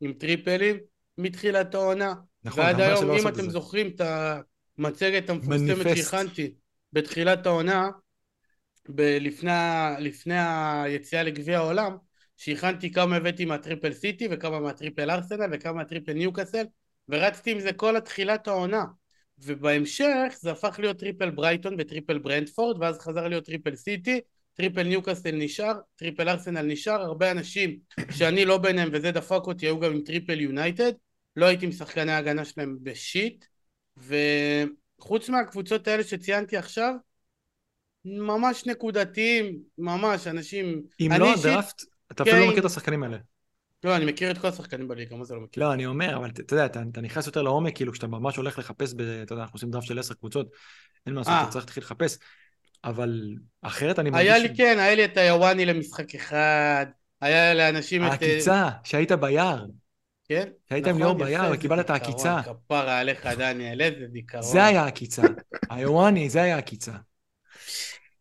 עם 0.00 0.12
טריפלים 0.12 0.76
מתחילת 1.18 1.74
העונה. 1.74 2.14
נכון, 2.44 2.64
ועד 2.64 2.80
היום, 2.80 3.10
אם 3.10 3.28
אתם 3.28 3.42
זה. 3.42 3.50
זוכרים 3.50 3.86
את, 3.86 4.00
ה... 4.00 4.40
מצגת 4.78 5.30
המפורסמת. 5.30 5.96
שהכנתי 5.96 6.54
בתחילת 6.92 7.46
העונה, 7.46 7.90
לפני, 8.98 9.50
לפני 9.98 10.34
היציאה 10.84 11.22
לגביע 11.22 11.58
העולם, 11.58 11.96
שהכנתי 12.36 12.92
כמה 12.92 13.16
הבאתי 13.16 13.44
מה 13.44 13.56
triple 13.56 13.92
סיטי 13.92 14.28
וכמה 14.30 14.60
מה 14.60 14.72
triple 14.72 15.10
ארסנל 15.10 15.48
וכמה 15.52 15.72
מה 15.72 15.82
triple 15.82 16.12
ניוקאסל, 16.12 16.64
ורצתי 17.08 17.50
עם 17.50 17.60
זה 17.60 17.72
כל 17.72 17.96
התחילת 17.96 18.48
העונה. 18.48 18.84
ובהמשך 19.38 20.34
זה 20.40 20.50
הפך 20.50 20.76
להיות 20.78 20.98
triple 20.98 21.30
ברייטון 21.30 21.74
ו 21.78 21.84
triple 21.84 22.18
ברנטפורד, 22.18 22.76
ואז 22.80 22.98
חזר 22.98 23.28
להיות 23.28 23.44
triple 23.44 23.76
סיטי, 23.76 24.20
triple 24.54 24.82
ניוקאסל 24.82 25.30
נשאר, 25.30 25.72
triple 25.96 26.28
ארסנל 26.28 26.62
נשאר, 26.62 27.02
הרבה 27.02 27.30
אנשים 27.30 27.78
שאני 28.10 28.44
לא 28.44 28.58
ביניהם 28.58 28.88
וזה 28.92 29.10
דפק 29.10 29.46
אותי 29.46 29.66
היו 29.66 29.80
גם 29.80 29.92
עם 29.92 30.00
triple 30.00 30.40
יונייטד, 30.40 30.92
לא 31.36 31.46
הייתי 31.46 31.66
עם 31.66 31.72
שחקני 31.72 32.12
ההגנה 32.12 32.44
שלהם 32.44 32.76
בשיט, 32.82 33.44
וחוץ 33.96 35.28
מהקבוצות 35.28 35.88
האלה 35.88 36.04
שציינתי 36.04 36.56
עכשיו, 36.56 36.94
ממש 38.04 38.66
נקודתיים, 38.66 39.58
ממש 39.78 40.26
אנשים... 40.26 40.82
אם 41.00 41.10
לא 41.18 41.34
הדראפט, 41.34 41.82
אתה 42.12 42.22
אפילו 42.22 42.38
לא 42.38 42.42
כן. 42.42 42.48
מכיר 42.48 42.60
את 42.60 42.64
השחקנים 42.64 43.02
האלה. 43.02 43.16
לא, 43.84 43.96
אני 43.96 44.04
מכיר 44.04 44.30
את 44.30 44.38
כל 44.38 44.48
השחקנים 44.48 44.88
בליגה, 44.88 45.16
מה 45.16 45.24
זה 45.24 45.34
לא 45.34 45.40
מכיר? 45.40 45.62
לא, 45.62 45.72
אני 45.72 45.86
אומר, 45.86 46.16
אבל 46.16 46.28
אתה 46.28 46.54
יודע, 46.54 46.66
אתה, 46.66 46.82
אתה 46.92 47.00
נכנס 47.00 47.26
יותר 47.26 47.42
לעומק, 47.42 47.76
כאילו, 47.76 47.92
כשאתה 47.92 48.06
ממש 48.06 48.36
הולך 48.36 48.58
לחפש, 48.58 48.94
ב, 48.94 49.00
אתה 49.00 49.32
יודע, 49.32 49.42
אנחנו 49.42 49.56
עושים 49.56 49.70
דראפט 49.70 49.86
של 49.86 49.98
עשר 49.98 50.14
קבוצות, 50.14 50.50
אין 51.06 51.14
מה 51.14 51.20
לעשות, 51.20 51.32
אה. 51.32 51.42
אתה 51.42 51.50
צריך 51.50 51.64
להתחיל 51.64 51.82
לחפש, 51.82 52.18
אבל 52.84 53.34
אחרת 53.62 53.98
אני 53.98 54.10
מרגיש... 54.10 54.28
היה 54.28 54.38
לי, 54.38 54.56
כן, 54.56 54.76
היה 54.78 54.94
לי 54.94 55.04
את 55.04 55.16
היוואני 55.16 55.66
למשחק 55.66 56.14
אחד, 56.14 56.86
היה 57.20 57.54
לאנשים 57.54 58.06
את... 58.06 58.10
העקיצה, 58.10 58.68
שהיית 58.84 59.12
ביער, 59.12 59.64
כן? 60.28 60.48
שהיית 60.68 60.86
עם 60.86 60.90
נכון, 60.90 61.02
ליאור 61.02 61.16
יפה, 61.16 61.24
ביער 61.24 61.50
וקיבלת 61.54 61.84
את 61.84 61.90
העקיצה. 61.90 62.40
כפרה 62.42 62.98
עליך, 62.98 63.26
דניאל, 63.26 63.80
איזה 63.80 64.06
זיכרון. 64.12 64.42
זה 64.42 64.64
היה 64.64 64.82
העקיצה. 64.82 65.22
היואני, 65.70 66.30
זה 66.30 66.42
היה 66.42 66.54
העקיצה. 66.54 66.92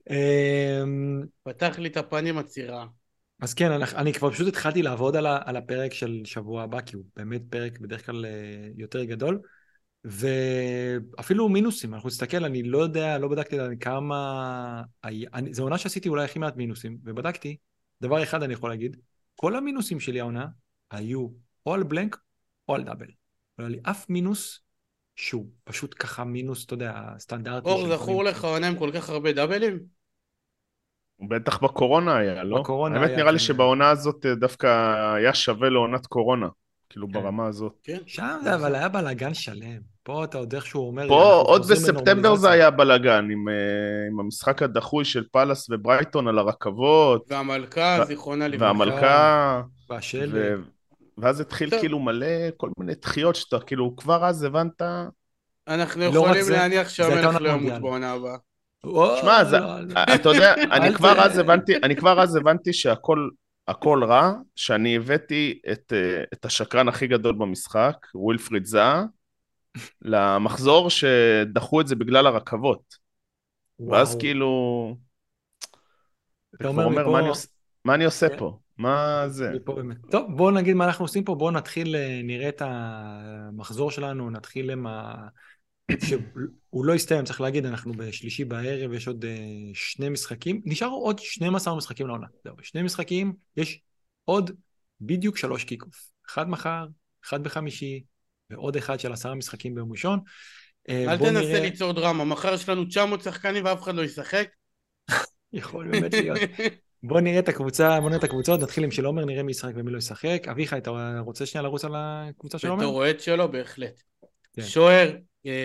אמ, 0.10 1.24
פתח 1.43 1.79
לי 1.79 1.89
את 1.89 1.98
הפנים 1.98 2.38
הצירה. 2.38 2.86
אז 3.41 3.53
כן, 3.53 3.72
אני, 3.72 3.83
אני 3.95 4.13
כבר 4.13 4.31
פשוט 4.31 4.48
התחלתי 4.48 4.81
לעבוד 4.81 5.15
על, 5.15 5.25
ה, 5.25 5.39
על 5.45 5.55
הפרק 5.55 5.93
של 5.93 6.22
שבוע 6.25 6.63
הבא, 6.63 6.81
כי 6.81 6.95
הוא 6.95 7.03
באמת 7.15 7.41
פרק 7.50 7.79
בדרך 7.79 8.05
כלל 8.05 8.25
אה, 8.25 8.69
יותר 8.77 9.03
גדול, 9.03 9.39
ואפילו 10.03 11.50
מינוסים, 11.50 11.93
אנחנו 11.93 12.07
נסתכל, 12.07 12.45
אני 12.45 12.63
לא 12.63 12.77
יודע, 12.77 13.17
לא 13.17 13.27
בדקתי 13.27 13.60
עדיין 13.60 13.79
כמה... 13.79 14.83
אני, 15.03 15.53
זו 15.53 15.63
עונה 15.63 15.77
שעשיתי 15.77 16.10
אולי 16.10 16.24
הכי 16.24 16.39
מעט 16.39 16.55
מינוסים, 16.55 16.98
ובדקתי, 17.03 17.57
דבר 18.01 18.24
אחד 18.24 18.43
אני 18.43 18.53
יכול 18.53 18.69
להגיד, 18.69 18.98
כל 19.36 19.55
המינוסים 19.55 20.00
שלי 20.00 20.19
העונה 20.19 20.48
היו 20.91 21.27
או 21.65 21.74
על 21.74 21.83
בלנק 21.83 22.17
או 22.67 22.75
על 22.75 22.83
דאבל. 22.83 23.07
לא 23.60 23.63
היה 23.63 23.69
לי 23.69 23.79
אף 23.83 24.10
מינוס 24.10 24.60
שהוא 25.15 25.45
פשוט 25.63 25.95
ככה 26.00 26.24
מינוס, 26.24 26.65
אתה 26.65 26.74
יודע, 26.74 27.01
סטנדרטי. 27.19 27.69
אור, 27.69 27.98
זכור 27.98 28.24
לך 28.24 28.43
עונה 28.43 28.67
עם 28.67 28.77
כל 28.77 28.91
כך 28.93 29.10
הרבה 29.10 29.33
דאבלים? 29.33 29.79
בטח 31.29 31.63
בקורונה 31.63 32.17
היה, 32.17 32.43
לא? 32.43 32.60
בקורונה 32.60 32.96
האמת 32.96 33.10
היה, 33.10 33.17
נראה 33.17 33.32
לי 33.32 33.39
כן. 33.39 33.43
שבעונה 33.43 33.89
הזאת 33.89 34.25
אה, 34.25 34.36
דווקא 34.36 34.93
היה 35.15 35.34
שווה 35.34 35.70
לעונת 35.70 36.05
קורונה, 36.05 36.48
כאילו 36.89 37.08
כן. 37.08 37.13
ברמה 37.13 37.48
הזאת. 37.48 37.74
כן. 37.84 37.98
שם 38.05 38.39
זה 38.43 38.55
אבל 38.55 38.75
היה 38.75 38.89
בלאגן 38.89 39.34
שלם. 39.34 39.93
פה 40.03 40.24
אתה 40.24 40.38
עוד 40.38 40.55
איכשהו 40.55 40.88
אומר... 40.88 41.08
פה 41.08 41.43
עוד 41.46 41.62
בספטמבר 41.62 42.36
זה. 42.36 42.51
היה 42.51 42.72
בלאגן, 42.72 43.27
עם, 43.32 43.50
אה, 43.50 43.53
עם 44.12 44.20
המשחק 44.20 44.62
הדחוי 44.62 45.05
של 45.05 45.24
פאלאס 45.32 45.70
וברייטון 45.70 46.27
על 46.27 46.39
הרכבות, 46.39 47.25
והמלכה, 47.29 48.00
ו- 48.01 48.05
זיכרונה 48.05 48.48
לברכה. 48.48 48.65
והמלכה, 48.65 49.62
והשלג. 49.89 50.29
ו... 50.34 50.55
ואז 51.17 51.39
התחיל 51.39 51.70
טוב. 51.70 51.79
כאילו 51.79 52.00
מלא 52.00 52.27
כל 52.58 52.70
מיני 52.79 52.93
דחיות 53.01 53.36
שאתה 53.36 53.60
כאילו 53.60 53.96
כבר 53.96 54.25
אז 54.25 54.43
הבנת, 54.43 54.82
אנחנו 55.67 56.01
לא 56.01 56.05
יכולים 56.05 56.50
להניח 56.50 56.89
שהמלך 56.89 57.41
לא 57.41 57.50
ימות. 57.50 57.82
בעונה 57.82 58.12
הבאה. 58.12 58.38
שמע. 59.22 59.42
אתה 60.16 60.30
יודע, 60.30 60.54
אני 60.75 60.94
כבר 60.94 61.20
אז 61.22 61.38
הבנתי, 61.38 61.75
אני 61.84 61.96
כבר 61.96 62.22
אז 62.22 62.36
הבנתי 62.36 62.74
שהכל 62.74 63.30
הכל 63.68 64.04
רע, 64.04 64.32
שאני 64.56 64.96
הבאתי 64.96 65.62
את, 65.72 65.94
אה, 65.96 66.24
את 66.34 66.46
השקרן 66.46 66.88
הכי 66.88 67.08
גדול 67.08 67.36
במשחק, 67.36 67.96
ווילפריד 68.16 68.66
זאה, 68.66 69.04
למחזור 70.02 70.90
שדחו 70.90 71.82
את 71.82 71.88
זה 71.88 71.96
בגלל 71.96 72.28
הרכבות. 72.28 72.96
ואז 73.90 74.08
וואו. 74.10 74.20
כאילו, 74.20 74.96
אתה 76.56 76.68
אומר 76.68 76.86
אומר, 76.86 77.02
מפה- 77.02 77.12
מה 77.12 77.20
אני 77.20 77.28
עוש- 77.28 77.48
מה 77.86 77.96
אני 77.96 78.06
עושה 78.06 78.30
כן. 78.30 78.38
פה? 78.38 78.58
מה 78.78 79.24
זה? 79.28 79.52
טוב, 80.12 80.38
בואו 80.38 80.52
נגיד 80.52 80.75
מה 80.75 80.86
אנחנו 80.86 81.06
עושים 81.06 81.24
פה, 81.24 81.36
בואו 81.36 81.52
נתחיל, 81.52 81.96
אה, 81.96 82.22
נראה 82.24 82.50
את 82.50 82.62
המחזור 82.66 83.92
שלנו, 83.92 84.30
נתחיל 84.30 84.72
עם 84.72 84.88
ה... 84.88 85.28
שהוא 86.01 86.85
לא 86.85 86.93
הסתיים, 86.93 87.25
צריך 87.25 87.41
להגיד, 87.41 87.65
אנחנו 87.65 87.93
בשלישי 87.93 88.45
בערב, 88.45 88.93
יש 88.93 89.07
עוד 89.07 89.25
אה, 89.25 89.35
שני 89.73 90.09
משחקים, 90.09 90.62
נשארו 90.65 91.05
עוד 91.05 91.19
12 91.19 91.75
משחקים 91.75 92.07
לעונה. 92.07 92.27
זהו, 92.43 92.55
שני 92.62 92.83
משחקים, 92.83 93.33
יש 93.57 93.79
עוד 94.25 94.51
בדיוק 95.01 95.38
שלוש 95.38 95.63
kick-off. 95.63 96.10
אחד 96.29 96.50
מחר, 96.50 96.85
אחד 97.25 97.43
בחמישי, 97.43 98.03
ועוד 98.50 98.77
אחד 98.77 99.00
של 99.00 99.13
עשרה 99.13 99.35
משחקים 99.35 99.75
ביום 99.75 99.91
ראשון. 99.91 100.19
אה, 100.89 101.12
אל 101.12 101.17
תנסה 101.17 101.31
נראה- 101.31 101.59
ליצור 101.59 101.91
דרמה, 101.91 102.23
מחר 102.25 102.53
יש 102.53 102.69
לנו 102.69 102.85
900 102.85 103.21
שחקנים 103.21 103.65
ואף 103.65 103.81
אחד 103.83 103.95
לא 103.95 104.01
ישחק. 104.01 104.47
יכול 105.53 105.88
באמת 105.88 106.13
להיות. 106.13 106.39
בוא 107.03 107.21
נראה 107.21 107.39
את 107.39 107.50
הקבוצה, 107.50 108.00
בוא 108.01 108.09
נראה 108.09 108.19
את 108.19 108.23
הקבוצות, 108.23 108.59
נתחיל 108.59 108.83
עם 108.83 108.91
של 108.91 109.05
עומר, 109.05 109.25
נראה 109.25 109.43
מי 109.43 109.51
ישחק 109.51 109.71
ומי 109.75 109.91
לא 109.91 109.97
ישחק. 109.97 110.47
אביחי, 110.51 110.77
אתה 110.77 111.19
רוצה 111.25 111.45
שנייה 111.45 111.63
לרוץ 111.63 111.85
על 111.85 111.91
הקבוצה 111.95 112.57
של 112.59 112.67
עומר? 112.67 112.81
בתור 112.83 112.95
אוהד 112.95 113.19
שלו, 113.19 113.51
בהחלט. 113.51 114.01
כן. 114.53 114.62
שוער, 114.62 115.15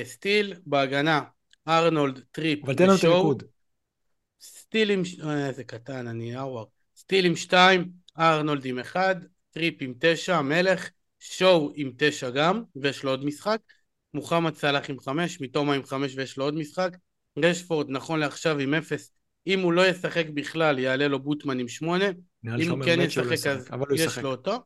סטיל, 0.04 0.54
בהגנה, 0.66 1.22
ארנולד, 1.68 2.20
טריפ 2.32 2.64
אבל 2.64 2.74
תן 2.74 2.84
לנו 2.84 2.96
את. 2.96 3.04
המיקוד. 3.04 3.42
סטיל 4.40 4.90
עם... 4.90 5.02
אה, 5.24 5.48
איזה 5.48 5.64
קטן, 5.64 6.06
אני 6.06 6.38
אאוואר. 6.38 6.64
סטיל 6.96 7.24
עם 7.24 7.36
שתיים, 7.36 7.88
ארנולד 8.18 8.64
עם 8.64 8.78
אחד, 8.78 9.16
טריפ 9.50 9.74
עם 9.80 9.94
תשע, 9.98 10.36
המלך, 10.36 10.90
שאו 11.20 11.72
עם 11.74 11.92
תשע 11.96 12.30
גם, 12.30 12.62
ויש 12.76 13.02
לו 13.02 13.10
עוד 13.10 13.24
משחק, 13.24 13.60
מוחמד 14.14 14.54
סאלח 14.54 14.90
עם 14.90 15.00
חמש, 15.00 15.40
מיטומה 15.40 15.74
עם 15.74 15.82
חמש 15.82 16.16
ויש 16.16 16.36
לו 16.36 16.44
עוד 16.44 16.54
משחק, 16.54 16.96
רשפורד 17.38 17.86
נכון 17.90 18.20
לעכשיו 18.20 18.58
עם 18.58 18.74
אפס, 18.74 19.12
אם 19.46 19.60
הוא 19.60 19.72
לא 19.72 19.86
ישחק 19.86 20.26
בכלל 20.34 20.78
יעלה 20.78 21.08
לו 21.08 21.18
בוטמן 21.18 21.58
עם 21.58 21.68
שמונה, 21.68 22.04
אם 22.58 22.70
הוא 22.70 22.84
כן 22.84 22.98
לא 22.98 23.04
ישחק 23.04 23.46
אז 23.46 23.68
יש. 23.94 24.18
לו 24.18 24.30
אותו. 24.30 24.58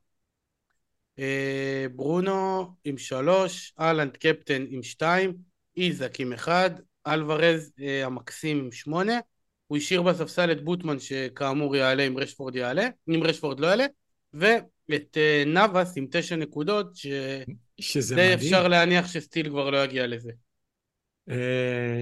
אה, 1.19 1.87
ברונו 1.97 2.69
עם 2.85 2.99
שלוש, 2.99 3.75
האלנד 3.81 4.17
קפטן 4.17 4.65
עם 4.69 4.83
שתיים, 4.83 5.35
איזק 5.77 6.21
עם 6.21 6.33
אחד, 6.33 6.71
אלוורז 7.07 7.73
אה, 7.81 8.07
המקסים 8.07 8.59
עם 8.59 8.73
שמונה, 8.73 9.19
הוא 9.67 9.79
השאיר 9.79 10.03
בספסל 10.03 10.53
את 10.53 10.65
בוטמן 10.65 10.99
שכאמור 10.99 11.77
יעלה 11.77 12.07
אם 12.07 12.19
רשפורד 12.19 12.57
יעלה, 12.57 12.89
אם 13.09 13.23
רשפורד 13.23 13.61
לא 13.61 13.67
יעלה, 13.67 13.87
ואת 14.35 15.17
אה, 15.17 15.43
נאבס 15.47 15.97
עם 15.97 16.07
תשע 16.11 16.37
נקודות, 16.37 16.97
שדי 16.97 17.45
שזה 17.81 18.15
מדהים. 18.15 18.35
אפשר 18.35 18.69
להניח 18.69 19.09
שסטיל 19.09 19.49
כבר 19.49 19.71
לא 19.71 19.85
יגיע 19.85 20.07
לזה. 20.07 20.33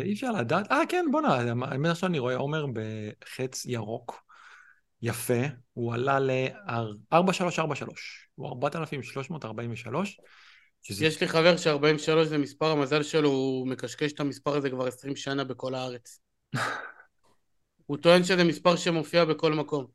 אי 0.05 0.13
אפשר 0.13 0.33
לדעת. 0.33 0.73
אה, 0.73 0.83
כן, 0.89 1.07
בוא'נה, 1.11 1.35
האמת 1.63 1.91
עכשיו 1.91 2.09
אני 2.09 2.19
רואה 2.19 2.37
עומר 2.37 2.67
בחץ 2.73 3.67
ירוק. 3.67 4.30
יפה. 5.03 5.43
הוא 5.73 5.95
עלה 5.95 6.19
ל-4343. 6.21 7.85
הוא 8.35 8.49
4,343. 8.49 10.21
שזה 10.83 11.07
יש 11.07 11.21
לי 11.21 11.29
חבר 11.29 11.57
ש-43 11.57 12.25
זה 12.25 12.39
מספר 12.39 12.67
המזל 12.67 13.03
שלו, 13.03 13.29
הוא 13.29 13.69
מקשקש 13.69 14.13
את 14.13 14.21
המספר 14.21 14.57
הזה 14.57 14.71
כבר 14.71 14.87
20 14.87 15.17
שנה 15.17 15.45
בכל 15.45 15.75
הארץ. 15.75 16.21
הוא 17.87 17.97
טוען 17.97 18.25
שזה 18.25 18.45
מספר 18.45 18.77
שמופיע 18.77 19.25
בכל 19.25 19.53
מקום. 19.53 19.87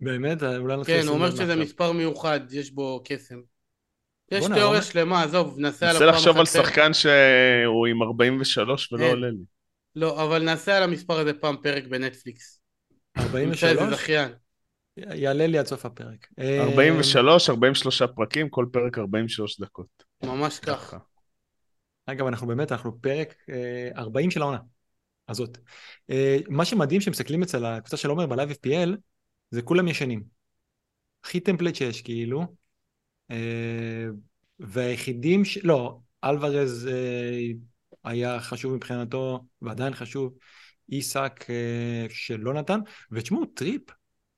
באמת, 0.00 0.42
אולי 0.42 0.76
נתחיל 0.76 1.00
כן, 1.00 1.06
הוא 1.06 1.14
אומר 1.16 1.30
שזה 1.30 1.44
מעכשיו. 1.46 1.62
מספר 1.64 1.92
מיוחד, 1.92 2.40
יש 2.52 2.70
בו 2.70 3.02
קסם. 3.04 3.40
יש 4.30 4.44
תיאוריה 4.44 4.64
עומר- 4.64 4.80
שלמה, 4.80 5.22
עזוב, 5.22 5.58
נעשה 5.58 5.88
עליו 5.90 6.00
פעם 6.00 6.08
לחשוב 6.08 6.36
על 6.36 6.42
אחת 6.42 6.52
פרק. 6.52 6.64
שחקן 6.66 6.94
שהוא 6.94 7.86
עם 7.86 8.02
43 8.02 8.92
ולא 8.92 9.02
אין. 9.02 9.10
עולה 9.10 9.30
לי. 9.30 9.36
לא, 9.96 10.24
אבל 10.24 10.42
נעשה 10.42 10.76
על 10.76 10.82
המספר 10.82 11.18
הזה 11.18 11.32
פעם 11.34 11.56
פרק 11.62 11.84
בנטפליקס. 11.84 12.59
נמצא 13.16 13.68
איזה 13.68 13.80
43? 13.82 13.94
זכיין. 13.94 14.32
יעלה 14.96 15.46
לי 15.46 15.58
עד 15.58 15.66
סוף 15.66 15.86
הפרק. 15.86 16.26
אה, 16.38 16.62
43, 16.62 17.50
43 17.50 18.02
פרקים, 18.02 18.48
כל 18.48 18.66
פרק 18.72 18.98
43 18.98 19.60
דקות. 19.60 20.04
ממש 20.22 20.58
כך. 20.58 20.94
אגב, 22.06 22.26
אנחנו 22.26 22.46
באמת, 22.46 22.72
אנחנו 22.72 23.00
פרק 23.00 23.34
אה, 23.50 23.88
40 23.96 24.30
של 24.30 24.42
העונה 24.42 24.58
הזאת. 25.28 25.58
אה, 26.10 26.38
מה 26.48 26.64
שמדהים 26.64 27.00
שמסתכלים 27.00 27.42
אצל 27.42 27.64
הקבוצה 27.64 27.96
של 27.96 28.08
עומר 28.08 28.26
ב 28.26 28.31
Live 28.31 28.50
FPL, 28.50 28.96
זה 29.50 29.62
כולם 29.62 29.88
ישנים. 29.88 30.22
הכי 31.24 31.40
template 31.40 31.74
שיש, 31.74 32.02
כאילו. 32.02 32.44
אה, 33.30 34.06
והיחידים 34.58 35.44
ש... 35.44 35.58
לא, 35.62 35.98
אלוורז 36.24 36.88
אה, 36.92 37.40
היה 38.04 38.40
חשוב 38.40 38.74
מבחינתו, 38.74 39.44
ועדיין 39.62 39.94
חשוב. 39.94 40.34
איסק 40.90 41.50
אה, 41.50 42.06
שלא 42.08 42.54
נתן, 42.54 42.80
ותשמעו, 43.12 43.46
טריפ, 43.46 43.82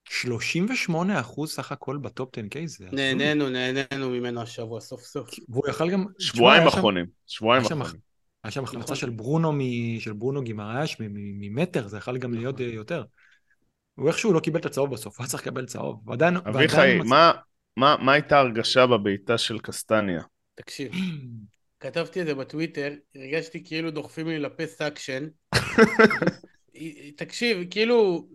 38 0.09 1.21
אחוז 1.21 1.53
סך 1.53 1.73
הכל 1.73 1.97
ב 1.97 2.07
top 2.07 2.39
10K, 2.39 2.67
זה... 2.67 2.87
נהנינו, 2.93 3.49
נהנינו 3.49 4.11
ממנו 4.11 4.43
השבוע, 4.43 4.81
סוף 4.81 5.01
סוף. 5.01 5.31
והוא 5.49 5.69
יכל 5.69 5.91
גם... 5.91 6.05
שבועיים 6.19 6.67
אחרונים, 6.67 7.07
שבועיים 7.27 7.65
אחרונים. 7.65 8.13
היה 8.45 8.51
שם 8.51 8.65
החמצה 8.65 8.85
נכון. 8.85 8.97
של 8.97 9.11
ברונו, 9.11 9.53
מ- 9.53 10.01
של 10.01 10.13
ברונו 10.13 10.43
גימרש 10.43 11.01
מ- 11.01 11.05
מ- 11.05 11.39
ממטר, 11.41 11.89
זה 11.89 11.97
יכול 11.97 12.19
גם 12.19 12.35
להיות 12.35 12.55
נכון. 12.55 12.67
אה, 12.67 12.75
יותר. 12.75 13.05
הוא 13.95 14.09
איכשהו 14.09 14.33
לא 14.33 14.41
קיבל 14.41 14.61
את 14.61 14.67
הצהוב 14.67 14.91
בסוף, 14.91 15.19
הוא 15.19 15.25
היה 15.25 15.31
צריך 15.31 15.43
לקבל 15.43 15.67
צהוב. 15.67 16.09
ועדיין... 16.09 16.37
אביחי, 16.37 16.99
מה, 17.77 18.13
הייתה 18.13 18.37
ההרגשה 18.37 18.87
בבעיטה 18.87 19.39
של 19.39 19.59
קסטניה? 19.59 20.23
תקשיב, 20.55 20.93
כתבתי 21.81 22.21
את 22.21 22.27
זה 22.27 22.35
בטוויטר, 22.35 22.93
הרגשתי 23.15 23.65
כאילו 23.65 23.91
דוחפים 23.91 24.29
לי 24.29 24.39
לפה 24.39 24.67
suction. 24.67 25.27
תקשיב, 27.17 27.59
כאילו, 27.71 28.29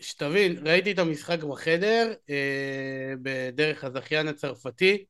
שתבין, 0.00 0.66
ראיתי 0.66 0.92
את 0.92 0.98
המשחק 0.98 1.42
בחדר, 1.42 2.12
אה, 2.30 3.14
בדרך 3.22 3.84
הזכיין 3.84 4.28
הצרפתי, 4.28 5.04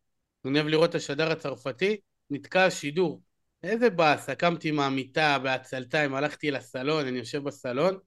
אני 0.44 0.58
אוהב 0.58 0.68
לראות 0.68 0.90
את 0.90 0.94
השדר 0.94 1.32
הצרפתי, 1.32 1.96
נתקע 2.30 2.66
השידור. 2.66 3.22
איזה 3.62 3.90
באסה, 3.90 4.34
קמתי 4.34 4.70
מהמיטה 4.70 5.38
בעצלתיים, 5.38 6.14
הלכתי 6.14 6.50
לסלון, 6.50 7.06
אני 7.06 7.18
יושב 7.18 7.42
בסלון, 7.42 7.98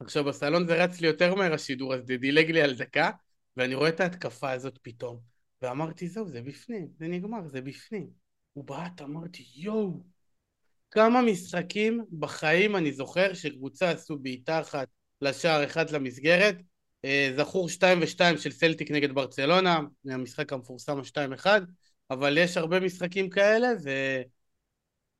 עכשיו 0.00 0.24
בסלון 0.24 0.66
זה 0.66 0.84
רץ 0.84 1.00
לי 1.00 1.06
יותר 1.06 1.34
מהר 1.34 1.54
השידור, 1.54 1.94
אז 1.94 2.06
זה 2.06 2.16
דילג 2.16 2.50
לי 2.50 2.62
על 2.62 2.74
דקה, 2.74 3.10
ואני 3.56 3.74
רואה 3.74 3.88
את 3.88 4.00
ההתקפה 4.00 4.50
הזאת 4.50 4.78
פתאום, 4.82 5.20
ואמרתי, 5.62 6.08
זהו, 6.08 6.28
זה 6.28 6.42
בפנים, 6.42 6.88
זה 6.98 7.08
נגמר, 7.08 7.48
זה 7.48 7.60
בפנים. 7.60 8.10
הוא 8.52 8.64
בעט, 8.64 9.02
אמרתי, 9.02 9.46
יואו, 9.56 10.02
כמה 10.90 11.22
משחקים 11.22 12.04
בחיים 12.18 12.76
אני 12.76 12.92
זוכר 12.92 13.34
שקבוצה 13.34 13.90
עשו 13.90 14.18
בעיטה 14.18 14.60
אחת 14.60 14.88
לשער, 15.22 15.64
אחד 15.64 15.90
למסגרת. 15.90 16.56
אה, 17.04 17.32
זכור 17.36 17.68
2 17.68 18.00
ו-2 18.00 18.38
של 18.38 18.50
סלטיק 18.50 18.90
נגד 18.90 19.12
ברצלונה, 19.12 19.80
המשחק 20.10 20.52
המפורסם 20.52 20.98
ה-2-1, 20.98 21.46
אבל 22.10 22.38
יש 22.38 22.56
הרבה 22.56 22.80
משחקים 22.80 23.30
כאלה, 23.30 23.68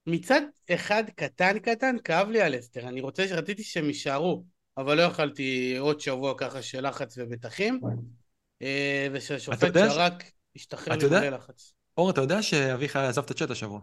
ומצד 0.06 0.40
אחד 0.70 1.04
קטן 1.16 1.58
קטן 1.58 1.96
כאב 2.04 2.28
לי 2.28 2.40
על 2.40 2.58
אסטר. 2.58 2.88
אני 2.88 3.00
רוצה, 3.00 3.26
רציתי 3.30 3.62
שהם 3.62 3.84
יישארו, 3.84 4.44
אבל 4.76 4.96
לא 4.96 5.02
יכלתי 5.02 5.76
עוד 5.78 6.00
שבוע 6.00 6.34
ככה 6.36 6.62
של 6.62 6.88
לחץ 6.88 7.18
ומתחים, 7.18 7.80
אה, 8.62 9.08
ושהשופט 9.12 9.74
שרק 9.74 10.24
השתחרר 10.56 10.96
ממלא 10.96 11.28
לחץ. 11.28 11.72
אור, 11.98 12.10
אתה 12.10 12.20
יודע 12.20 12.42
שאביחי 12.42 12.98
עזב 12.98 13.24
את 13.24 13.30
הצ'אט 13.30 13.50
השבוע? 13.50 13.80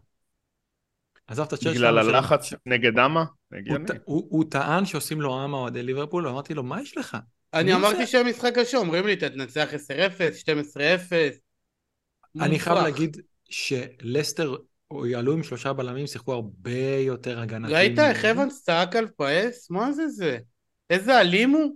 עזב 1.28 1.44
את 1.44 1.54
הצ'אט 1.54 1.74
בגלל 1.74 1.98
הלחץ 2.00 2.44
ש- 2.46 2.54
נגד 2.66 3.00
אמה? 3.00 3.24
הוא. 3.70 3.78
ט- 3.88 3.92
הוא 4.06 4.28
הוא 4.30 4.46
טען 4.50 4.86
שעושים 4.86 5.22
לו 5.22 5.46
אמה 5.46 5.58
אוהדי 5.58 5.84
ליברפול, 5.84 6.28
ואמרתי 6.28 6.54
לו, 6.54 6.64
מה 6.64 6.82
יש 6.82 6.98
לך? 6.98 7.18
אני 7.54 7.74
אמרתי 7.74 7.98
זה? 7.98 8.08
שהמשחק 8.08 8.52
קשה, 8.56 8.78
אומרים 8.78 9.08
לי, 9.08 9.16
תנצח 9.16 9.70
10-0, 9.74 10.34
12-0. 10.42 11.40
אני 12.42 12.60
חייב. 12.60 12.78
להגיד 12.78 13.18
שלסטר 13.50 14.56
יעלו 15.06 15.34
עם 15.34 15.44
שלושה 15.44 15.74
בלמים, 15.74 16.08
שיחקו 16.08 16.34
הרבה 16.34 16.78
יותר 17.00 17.40
הגנתי. 17.40 17.74
ראית 17.74 18.00
איך 18.00 18.26
אבנס 18.26 18.64
צעק 18.64 18.96
על 18.96 19.08
פאס? 19.08 19.70
מה 19.72 19.92
זה 19.92 20.08
זה? 20.08 20.38
איזה 20.90 21.20
אלים 21.22 21.50
הוא? 21.50 21.76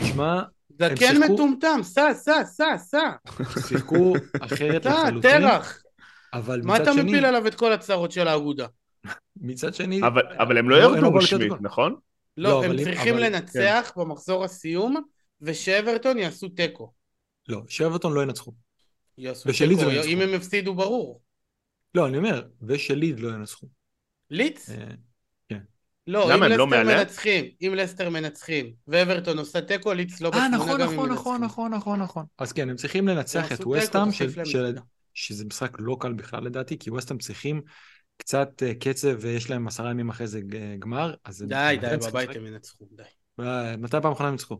תשמע, 0.00 0.42
זקן 0.78 0.96
שיחקו- 0.96 1.32
מטומטם, 1.34 1.80
סע, 1.82 2.14
סע, 2.14 2.44
סע, 2.44 2.78
סע. 2.78 3.10
שיחקו 3.68 4.12
אחרת 4.40 4.82
סע, 4.82 4.90
לחלוטין, 5.04 5.40
תרח. 5.40 5.79
אבל 6.32 6.60
מה 6.64 6.74
מצד 6.74 6.82
אתה 6.82 6.92
שני, 6.92 7.02
מפיל 7.02 7.24
עליו 7.24 7.46
את 7.46 7.54
כל 7.54 7.72
הצרות 7.72 8.12
של 8.12 8.28
האגודה? 8.28 8.66
מצד 9.36 9.74
שני, 9.74 10.00
אבל, 10.02 10.22
אבל 10.38 10.58
הם 10.58 10.70
לא 10.70 10.78
לא- 10.80 10.84
הם 10.86 10.90
לא 10.92 10.96
ירדו 10.96 11.18
לתת 11.18 11.24
רשמית. 11.24 11.52
נכון? 11.60 11.94
לא, 12.36 12.50
לא, 12.50 12.64
הם 12.64 12.76
צריכים 12.84 13.14
אבל- 13.14 13.22
לנצח 13.26 13.92
במחזור 13.96 14.44
הסיום, 14.44 14.96
ושאברטון 15.40 16.18
יעשו 16.18 16.48
תיקו. 16.48 16.92
לא, 17.48 17.62
שאברטון 17.68 18.12
לא 18.12 18.22
ינצחו. 18.22 18.52
יעשו 19.18 19.48
ושליד 19.48 19.78
תיקו, 19.78 19.90
לא 19.90 19.94
ינצחו. 19.94 20.10
אם 20.10 20.20
הם 20.20 20.34
הפסידו 20.34 20.74
ברור. 20.74 21.20
לא, 21.94 22.06
אני 22.06 22.16
אומר, 22.16 22.42
ושליד 22.62 23.20
לא 23.20 23.28
ינצחו. 23.28 23.66
ליץ? 24.30 24.70
אה, 24.70 24.76
לא, 26.06 26.24
למה, 26.32 26.34
אם 26.34 26.42
הם 26.42 26.58
לא 26.58 26.64
לסטר 26.64 26.64
מעליהם? 26.64 26.98
מנצחים, 26.98 27.44
אם 27.62 27.74
לסטר 27.76 28.10
מנצחים, 28.10 28.72
ואברטון 28.88 29.38
עושה 29.38 29.60
תיקו, 29.60 29.92
ליץ 29.92 30.20
לא 30.20 30.26
אה, 30.26 30.30
בתמונה 30.30 30.56
נכון, 30.56 30.80
גם 30.80 30.88
אם 30.88 30.94
נכון, 30.94 31.10
נכון, 31.12 31.40
מנצחים. 31.40 31.44
נכון, 31.44 31.74
נכון, 31.74 32.00
נכון. 32.02 32.24
אז 32.38 32.52
כן, 32.52 32.70
הם 32.70 32.76
צריכים 32.76 33.08
לנצח 33.08 33.44
את 33.46 33.50
יעשו 33.50 33.56
תיקו, 33.56 33.70
וסטאם, 33.70 34.08
שזה 35.26 35.44
משחק 35.44 35.76
לא 35.78 35.96
קל 36.00 36.12
בכלל 36.12 36.44
לדעתי, 36.44 36.78
כי 36.78 36.90
ווסטאם 36.90 37.18
צריכים 37.18 37.62
קצת 38.16 38.62
אה, 38.62 38.74
קצב 38.74 39.16
ויש 39.20 39.50
להם 39.50 39.66
עשרה 39.66 39.90
ימים 39.90 40.08
אחרי 40.08 40.26
זה 40.26 40.40
ג- 40.40 40.78
גמר, 40.78 41.14
אז 41.24 41.44
די, 41.48 41.78
די, 41.80 41.96
בבית. 41.96 42.30
הם 42.36 42.46
ינצחו, 42.46 42.84
די. 42.92 43.02
אה, 43.40 43.76
מתי 43.76 43.96
פעם 44.02 44.12
אחרונה 44.12 44.28
הם 44.28 44.34
ניצחו? 44.34 44.58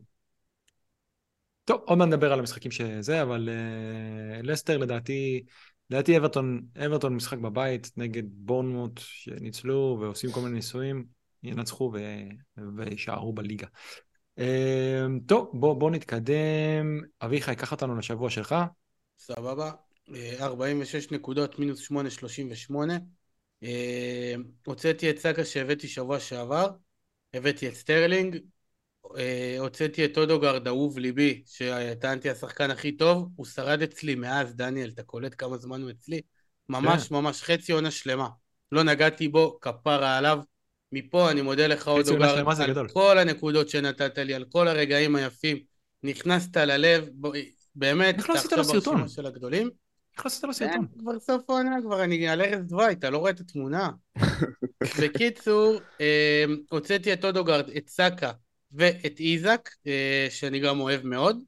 טוב, 1.65 1.81
עוד 1.87 1.99
מעט 1.99 2.09
נדבר 2.09 2.33
על 2.33 2.39
המשחקים 2.39 2.71
שזה, 2.71 3.23
אבל 3.23 3.49
אה, 3.49 4.43
לסטר 4.43 4.79
לדעתי, 4.79 5.43
לדעתי 5.91 6.17
אברטון, 6.17 6.63
אברטון 6.87 7.15
משחק 7.15 7.39
בבית 7.39 7.91
נגד 7.97 8.23
בורנמוט 8.27 9.01
שניצלו 9.05 9.99
ועושים 10.01 10.33
כל 10.33 10.41
מיני 10.41 10.55
ניסויים, 10.55 11.05
ינצחו 11.43 11.93
ו... 11.95 11.99
ויישארו 12.77 13.33
בליגה. 13.33 13.67
אה, 14.39 15.07
טוב, 15.27 15.51
בוא, 15.53 15.75
בוא 15.75 15.91
נתקדם. 15.91 17.01
אביחי, 17.23 17.57
קח 17.57 17.73
אותנו 17.73 17.97
לשבוע 17.99 18.31
שלך. 18.31 18.55
סבבה. 19.19 19.90
אה, 20.15 20.47
46 20.47 21.11
נקודות, 21.11 21.59
מינוס 21.59 21.79
8, 21.79 22.11
38. 22.11 22.99
אה, 23.63 24.35
הוצאתי 24.67 25.11
את 25.11 25.19
סאקה 25.19 25.45
שהבאתי 25.45 25.89
שבוע 25.89 26.21
שעבר, 26.21 26.71
הבאתי 27.35 27.69
את 27.69 27.75
סטרלינג, 27.75 28.39
אה, 29.19 29.57
הוצאתי 29.59 30.05
את 30.05 30.19
אודגארד, 30.19 30.67
אהוב 30.67 30.99
ליבי, 30.99 31.43
שטענתי 31.47 32.31
השחקן 32.31 32.71
הכי 32.71 32.93
טוב, 32.93 33.29
הוא 33.37 33.47
שרד 33.47 33.83
אצלי 33.83 34.15
מאז, 34.15 34.55
דניאל, 34.55 34.91
אתה 34.95 35.03
קולט 35.03 35.35
כמה 35.39 35.57
זמן 35.57 35.83
הוא 35.83 35.91
אצלי? 35.91 36.21
ממש 36.69 37.09
כן. 37.09 37.15
ממש 37.15 37.43
חצי 37.43 37.73
עונה 37.73 37.91
שלמה. 37.91 38.29
לא 38.73 38.83
נגעתי 38.83 39.29
בו, 39.29 39.59
כפרה 39.61 40.19
עליו. 40.19 40.41
מפה 40.93 41.31
אני 41.31 41.43
מודה 41.43 41.67
לך 41.67 41.89
אודוגרד 41.89 42.61
על 42.61 42.71
גדול. 42.71 42.89
כל 42.89 43.19
הנקודות 43.19 43.69
שנתת 43.69 44.19
לי, 44.19 44.35
על 44.35 44.45
כל 44.45 44.69
הרגעים 44.69 45.17
היפים. 45.17 45.59
נכנסת 46.03 46.57
ללב, 46.57 47.09
באמת, 47.75 48.19
איך 48.19 48.31
לא 48.31 48.35
עשית 48.35 48.53
לו 48.53 48.65
סרטון? 48.65 49.09
של 49.09 49.27
הגדולים. 49.27 49.71
איך 50.19 50.27
עשית 50.27 50.45
לו 50.45 50.49
כן, 50.49 50.55
סרטון? 50.55 50.87
כבר 50.99 51.19
סוף 51.19 51.51
העונה, 51.51 51.77
כבר 51.83 52.05
אני 52.05 52.29
על 52.29 52.41
ערש 52.41 52.61
דווי, 52.61 52.93
אתה 52.93 53.11
לא 53.11 53.19
רואה 53.19 53.31
את 53.31 53.41
התמונה. 53.41 53.91
בקיצור, 55.01 55.81
אה, 56.01 56.45
הוצאתי 56.71 57.13
את 57.13 57.25
אודוגרד, 57.25 57.71
את 57.77 57.89
סאקה 57.89 58.33
ואת 58.73 59.21
איזק, 59.21 59.71
אה, 59.87 60.27
שאני 60.31 60.61
גם 60.61 60.81
אוהב 60.81 61.07
מאוד. 61.07 61.39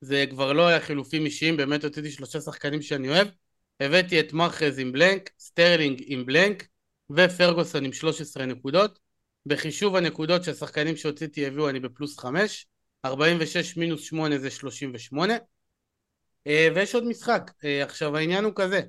זה 0.00 0.24
כבר 0.30 0.52
לא 0.52 0.68
היה 0.68 0.80
חילופים 0.80 1.24
אישיים, 1.24 1.56
באמת 1.56 1.84
הוצאתי 1.84 2.10
שלושה 2.10 2.40
שחקנים 2.40 2.82
שאני 2.82 3.08
אוהב. 3.08 3.28
הבאתי 3.80 4.20
את 4.20 4.32
מחרז 4.32 4.78
עם 4.78 4.92
blank, 4.92 5.30
סטרלינג 5.38 6.02
עם 6.06 6.26
blank, 6.26 6.66
ופרגוסון 7.10 7.84
עם 7.84 7.92
13 7.92 8.46
נקודות. 8.46 8.98
בחישוב 9.46 9.96
הנקודות 9.96 10.44
שהשחקנים 10.44 10.96
שהוצאתי 10.96 11.46
הביאו 11.46 11.68
אני 11.68 11.80
בפלוס 11.80 12.18
5, 12.18 12.66
46 13.04 13.76
מינוס 13.76 14.02
8 14.02 14.38
זה 14.38 14.50
38. 14.50 15.34
אה, 16.46 16.68
ויש 16.74 16.94
עוד 16.94 17.04
משחק. 17.04 17.50
אה, 17.64 17.82
עכשיו 17.82 18.16
העניין 18.16 18.44
הוא 18.44 18.52
כזה, 18.56 18.80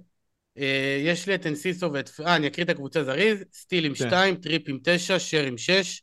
אה, 0.58 0.98
יש 1.06 1.28
לי 1.28 1.36
את 1.36 1.48
אנסיסו 1.48 1.94
ואת... 1.94 2.10
אה, 2.26 2.36
אני 2.36 2.48
אקריא 2.48 2.66
את 2.66 2.70
הקבוצה 2.70 3.04
זריז, 3.04 3.44
סטיל 3.54 3.86
עם 3.86 3.94
כן. 3.94 4.08
2, 4.08 4.36
טריפ 4.36 4.62
עם 4.68 4.78
9, 4.84 5.20
שר 5.20 5.44
עם 5.44 5.58
6, 5.58 6.02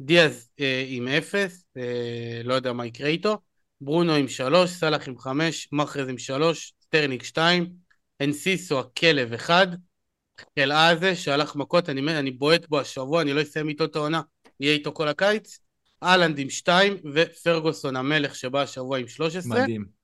דיאז 0.00 0.50
עם 0.86 1.08
0, 1.08 1.64
אה, 1.76 2.40
לא 2.44 2.54
יודע 2.54 2.72
מה 2.72 2.86
יקרה 2.86 3.08
איתו, 3.08 3.38
ברונו 3.80 4.14
עם 4.14 4.28
3, 4.28 4.70
סאלח 4.70 5.08
עם 5.08 5.18
5, 5.18 5.68
מחרז 5.72 6.08
עם 6.08 6.18
3, 6.18 6.74
סטרלינג 6.82 7.22
2, 7.22 7.72
אנסיסו 8.20 8.80
הכלב 8.80 9.32
1, 9.32 9.68
חלאה 10.58 11.14
שהלך 11.14 11.56
מכות, 11.56 11.88
אני, 11.88 12.18
אני 12.18 12.30
בועט 12.30 12.66
בו 12.68 12.80
השבוע, 12.80 13.22
אני 13.22 13.32
לא 13.32 13.42
אסיים 13.42 13.68
איתו 13.68 13.84
את 13.84 13.96
העונה, 13.96 14.20
נהיה 14.60 14.72
איתו 14.72 14.92
כל 14.92 15.08
הקיץ, 15.08 15.58
אהלנד 16.02 16.38
עם 16.38 16.50
2, 16.50 16.96
ופרגוסון 17.14 17.96
המלך 17.96 18.34
שבא 18.34 18.60
השבוע 18.60 18.98
עם 18.98 19.08
13. 19.08 19.62
מדהים. 19.62 20.01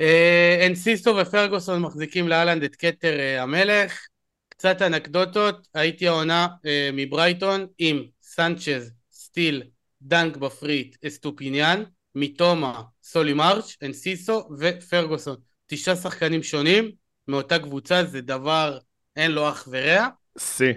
אה, 0.00 0.66
אנסיסו 0.66 1.16
ופרגוסון 1.16 1.82
מחזיקים 1.82 2.28
להאלנד 2.28 2.62
את 2.62 2.76
כתר 2.76 3.18
אה, 3.18 3.42
המלך. 3.42 4.06
קצת 4.48 4.82
אנקדוטות, 4.82 5.68
הייתי 5.74 6.08
העונה 6.08 6.46
אה, 6.66 6.90
מברייטון 6.92 7.66
עם 7.78 8.02
סנצ'ז, 8.22 8.92
סטיל, 9.12 9.62
דנק 10.02 10.36
בפריט, 10.36 10.96
אסטופיניאן, 11.06 11.82
מתומה, 12.14 12.82
סולי 13.02 13.32
מרץ', 13.32 13.76
אנסיסו 13.82 14.48
ופרגוסון. 14.58 15.36
תשעה 15.66 15.96
שחקנים 15.96 16.42
שונים 16.42 16.90
מאותה 17.28 17.58
קבוצה, 17.58 18.04
זה 18.04 18.20
דבר 18.20 18.78
אין 19.16 19.30
לו 19.30 19.48
אח 19.48 19.68
ורע. 19.70 20.08
שיא. 20.38 20.72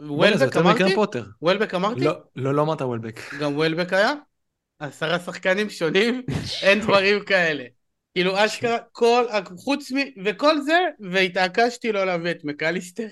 וולבק 0.00 0.56
אמרתי? 0.56 0.82
וולבק 1.42 1.74
אמרתי? 1.74 2.00
לא, 2.00 2.12
לא, 2.36 2.54
לא 2.54 2.62
אמרת 2.62 2.82
וולבק. 2.82 3.20
גם 3.40 3.56
וולבק 3.56 3.92
היה? 3.92 4.12
עשרה 4.78 5.18
שחקנים 5.18 5.70
שונים, 5.70 6.22
אין 6.62 6.80
דברים 6.80 7.24
כאלה. 7.24 7.64
כאילו 8.14 8.44
אשכרה 8.44 8.78
כל, 8.92 9.24
חוץ 9.56 9.92
מ... 9.92 9.96
וכל 10.24 10.60
זה, 10.60 10.78
והתעקשתי 11.00 11.92
לא 11.92 12.04
להביא 12.04 12.30
את 12.30 12.44
מקליסטר. 12.44 13.06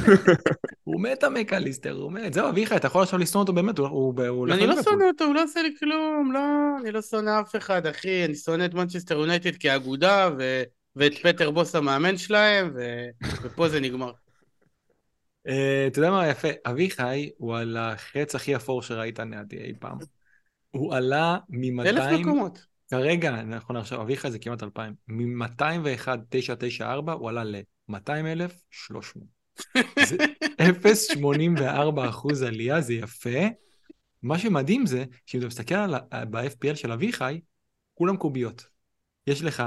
הוא 0.84 1.00
מת 1.00 1.24
המקליסטר, 1.24 1.92
הוא 1.92 2.12
מת. 2.12 2.32
זהו, 2.32 2.48
אביחי, 2.48 2.76
אתה 2.76 2.86
יכול 2.86 3.02
עכשיו 3.02 3.18
לשנוא 3.18 3.42
אותו 3.42 3.52
באמת, 3.52 3.78
הוא- 3.78 4.48
אני 4.52 4.66
לא. 4.66 4.82
שונא 4.82 5.04
אותו, 5.04 5.24
הוא 5.24 5.34
לא 5.34 5.42
עושה 5.42 5.62
לי 5.62 5.74
כלום, 5.78 6.32
לא, 6.32 6.40
אני 6.82 6.90
לא 6.90 7.02
שונא 7.02 7.40
אף 7.40 7.56
אחד, 7.56 7.86
אחי, 7.86 8.24
אני 8.24 8.34
שונא 8.34 8.64
את 8.64 8.74
מנצ'סטר 8.74 9.18
יונייטד 9.18 9.56
כאגודה, 9.56 10.30
ו... 10.38 10.62
ואת 10.96 11.12
פטר 11.22 11.50
בוס 11.50 11.74
המאמן 11.74 12.16
שלהם, 12.16 12.70
ו... 12.74 13.06
ופה 13.42 13.68
זה 13.68 13.80
נגמר. 13.80 14.12
אה, 15.48 15.84
אתה 15.86 15.98
יודע 15.98 16.10
מה 16.10 16.28
יפה? 16.28 16.48
אביחי 16.66 17.30
הוא 17.38 17.56
על 17.56 17.76
החץ 17.76 18.34
הכי 18.34 18.56
אפור 18.56 18.82
שראית 18.82 19.18
לידי 19.18 19.56
אי 19.56 19.72
פעם. 19.80 19.98
הוא 20.70 20.94
עלה 20.94 21.36
אלף 21.80 22.04
מ-200, 22.04 22.18
מקומות. 22.18 22.67
כרגע, 22.90 23.42
נכון 23.42 23.76
עכשיו, 23.76 24.02
אביחי 24.02 24.30
זה 24.30 24.38
כמעט 24.38 24.62
2,000. 24.62 24.94
מ-201,994 25.08 27.12
הוא 27.12 27.28
עלה 27.28 27.44
ל-200,300. 27.44 29.20
זה 30.06 30.16
0.84 30.60 32.08
אחוז 32.08 32.42
עלייה, 32.42 32.80
זה 32.80 32.94
יפה. 32.94 33.38
מה 34.22 34.38
שמדהים 34.38 34.86
זה, 34.86 35.04
שאם 35.26 35.40
אתה 35.40 35.46
מסתכל 35.46 35.74
על 35.74 35.94
ה- 35.94 36.24
ב-FPL 36.24 36.74
של 36.74 36.92
אביחי, 36.92 37.40
כולם 37.94 38.16
קוביות. 38.16 38.66
יש 39.26 39.42
לך, 39.42 39.62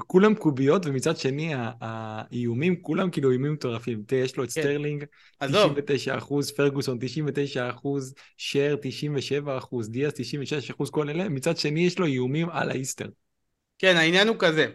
כולם 0.00 0.34
קוביות, 0.34 0.86
ומצד 0.86 1.16
שני 1.16 1.52
האיומים, 1.80 2.82
כולם 2.82 3.10
כאילו 3.10 3.30
איומים 3.30 3.52
מטורפים. 3.52 4.02
תראה, 4.06 4.22
יש 4.22 4.36
לו 4.36 4.44
את 4.44 4.52
קיין. 4.52 4.60
סטרלינג, 4.60 5.04
עזוב, 5.40 5.80
99 5.80 6.18
אחוז, 6.18 6.50
פרגוסון 6.50 6.98
99 7.00 7.70
אחוז, 7.70 8.14
שר 8.36 8.76
97 8.80 9.58
אחוז, 9.58 9.90
דיאס 9.90 10.12
96 10.16 10.70
אחוז, 10.70 10.90
כל 10.90 11.10
אלה, 11.10 11.28
מצד 11.28 11.56
שני 11.56 11.86
יש 11.86 11.98
לו 11.98 12.06
איומים 12.06 12.50
על 12.50 12.70
האיסטר. 12.70 13.08
כן, 13.78 13.96
העניין 13.96 14.28
הוא 14.28 14.36
כזה. 14.38 14.66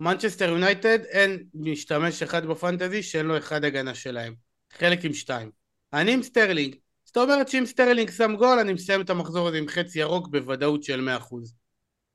מנצ'סטר 0.00 0.48
יונייטד 0.48 0.98
אין 1.04 1.44
משתמש 1.54 2.22
אחד 2.22 2.46
בפנטזי 2.46 3.02
שאין 3.02 3.26
לו 3.26 3.38
אחד 3.38 3.64
הגנה 3.64 3.94
שלהם. 3.94 4.34
חלק 4.72 5.04
עם 5.04 5.12
שתיים. 5.12 5.50
אני 5.92 6.12
עם 6.12 6.22
סטרלינג. 6.22 6.74
זאת 7.04 7.16
אומרת 7.16 7.48
שאם 7.48 7.66
סטרלינג 7.66 8.10
שם 8.10 8.36
גול, 8.36 8.58
אני 8.58 8.72
מסיים 8.72 9.00
את 9.00 9.10
המחזור 9.10 9.48
הזה 9.48 9.58
עם 9.58 9.68
חץ 9.68 10.00
ירוק 10.00 10.28
בוודאות 10.28 10.82
של 10.82 11.00
100%. 11.00 11.54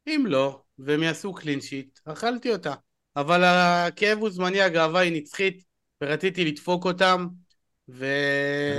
אם 0.07 0.23
לא, 0.27 0.61
והם 0.79 1.03
יעשו 1.03 1.33
clean 1.33 1.61
sheet, 1.61 1.99
אכלתי 2.05 2.51
אותה. 2.51 2.73
אבל 3.15 3.43
הכאב 3.43 4.17
הוא 4.19 4.29
זמני, 4.29 4.61
הגאווה 4.61 4.99
היא 4.99 5.11
נצחית, 5.21 5.63
ורציתי 6.03 6.45
לדפוק 6.45 6.85
אותם, 6.85 7.27
ו... 7.89 8.05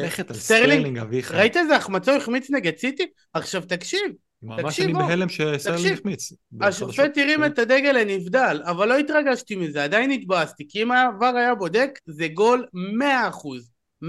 ללכת 0.02 0.30
על 0.30 0.36
סטרלינג, 0.36 0.98
אביחי. 0.98 1.36
ראית 1.36 1.56
איזה 1.56 1.76
החמצה 1.76 2.12
הוא 2.12 2.20
החמיץ 2.20 2.50
נגד 2.50 2.76
סיטי? 2.76 3.06
עכשיו 3.32 3.62
תקשיב, 3.68 4.00
ממש 4.42 4.80
אני 4.80 4.92
בהלם 4.92 5.28
שסטרלינג. 5.28 5.92
החמיץ. 5.98 6.32
השופט 6.60 7.18
הרים 7.18 7.44
את 7.44 7.58
הדגל 7.58 7.92
לנבדל, 7.92 8.62
אבל 8.64 8.88
לא 8.88 8.98
התרגשתי 8.98 9.56
מזה, 9.56 9.84
עדיין 9.84 10.10
התבאסתי, 10.10 10.66
כי 10.68 10.82
אם 10.82 10.92
ה 10.92 11.02
VAR 11.02 11.32
היה 11.36 11.54
בודק, 11.54 11.90
זה 12.06 12.28
גול 12.28 12.66
100%. 12.74 13.62
100%. 14.02 14.06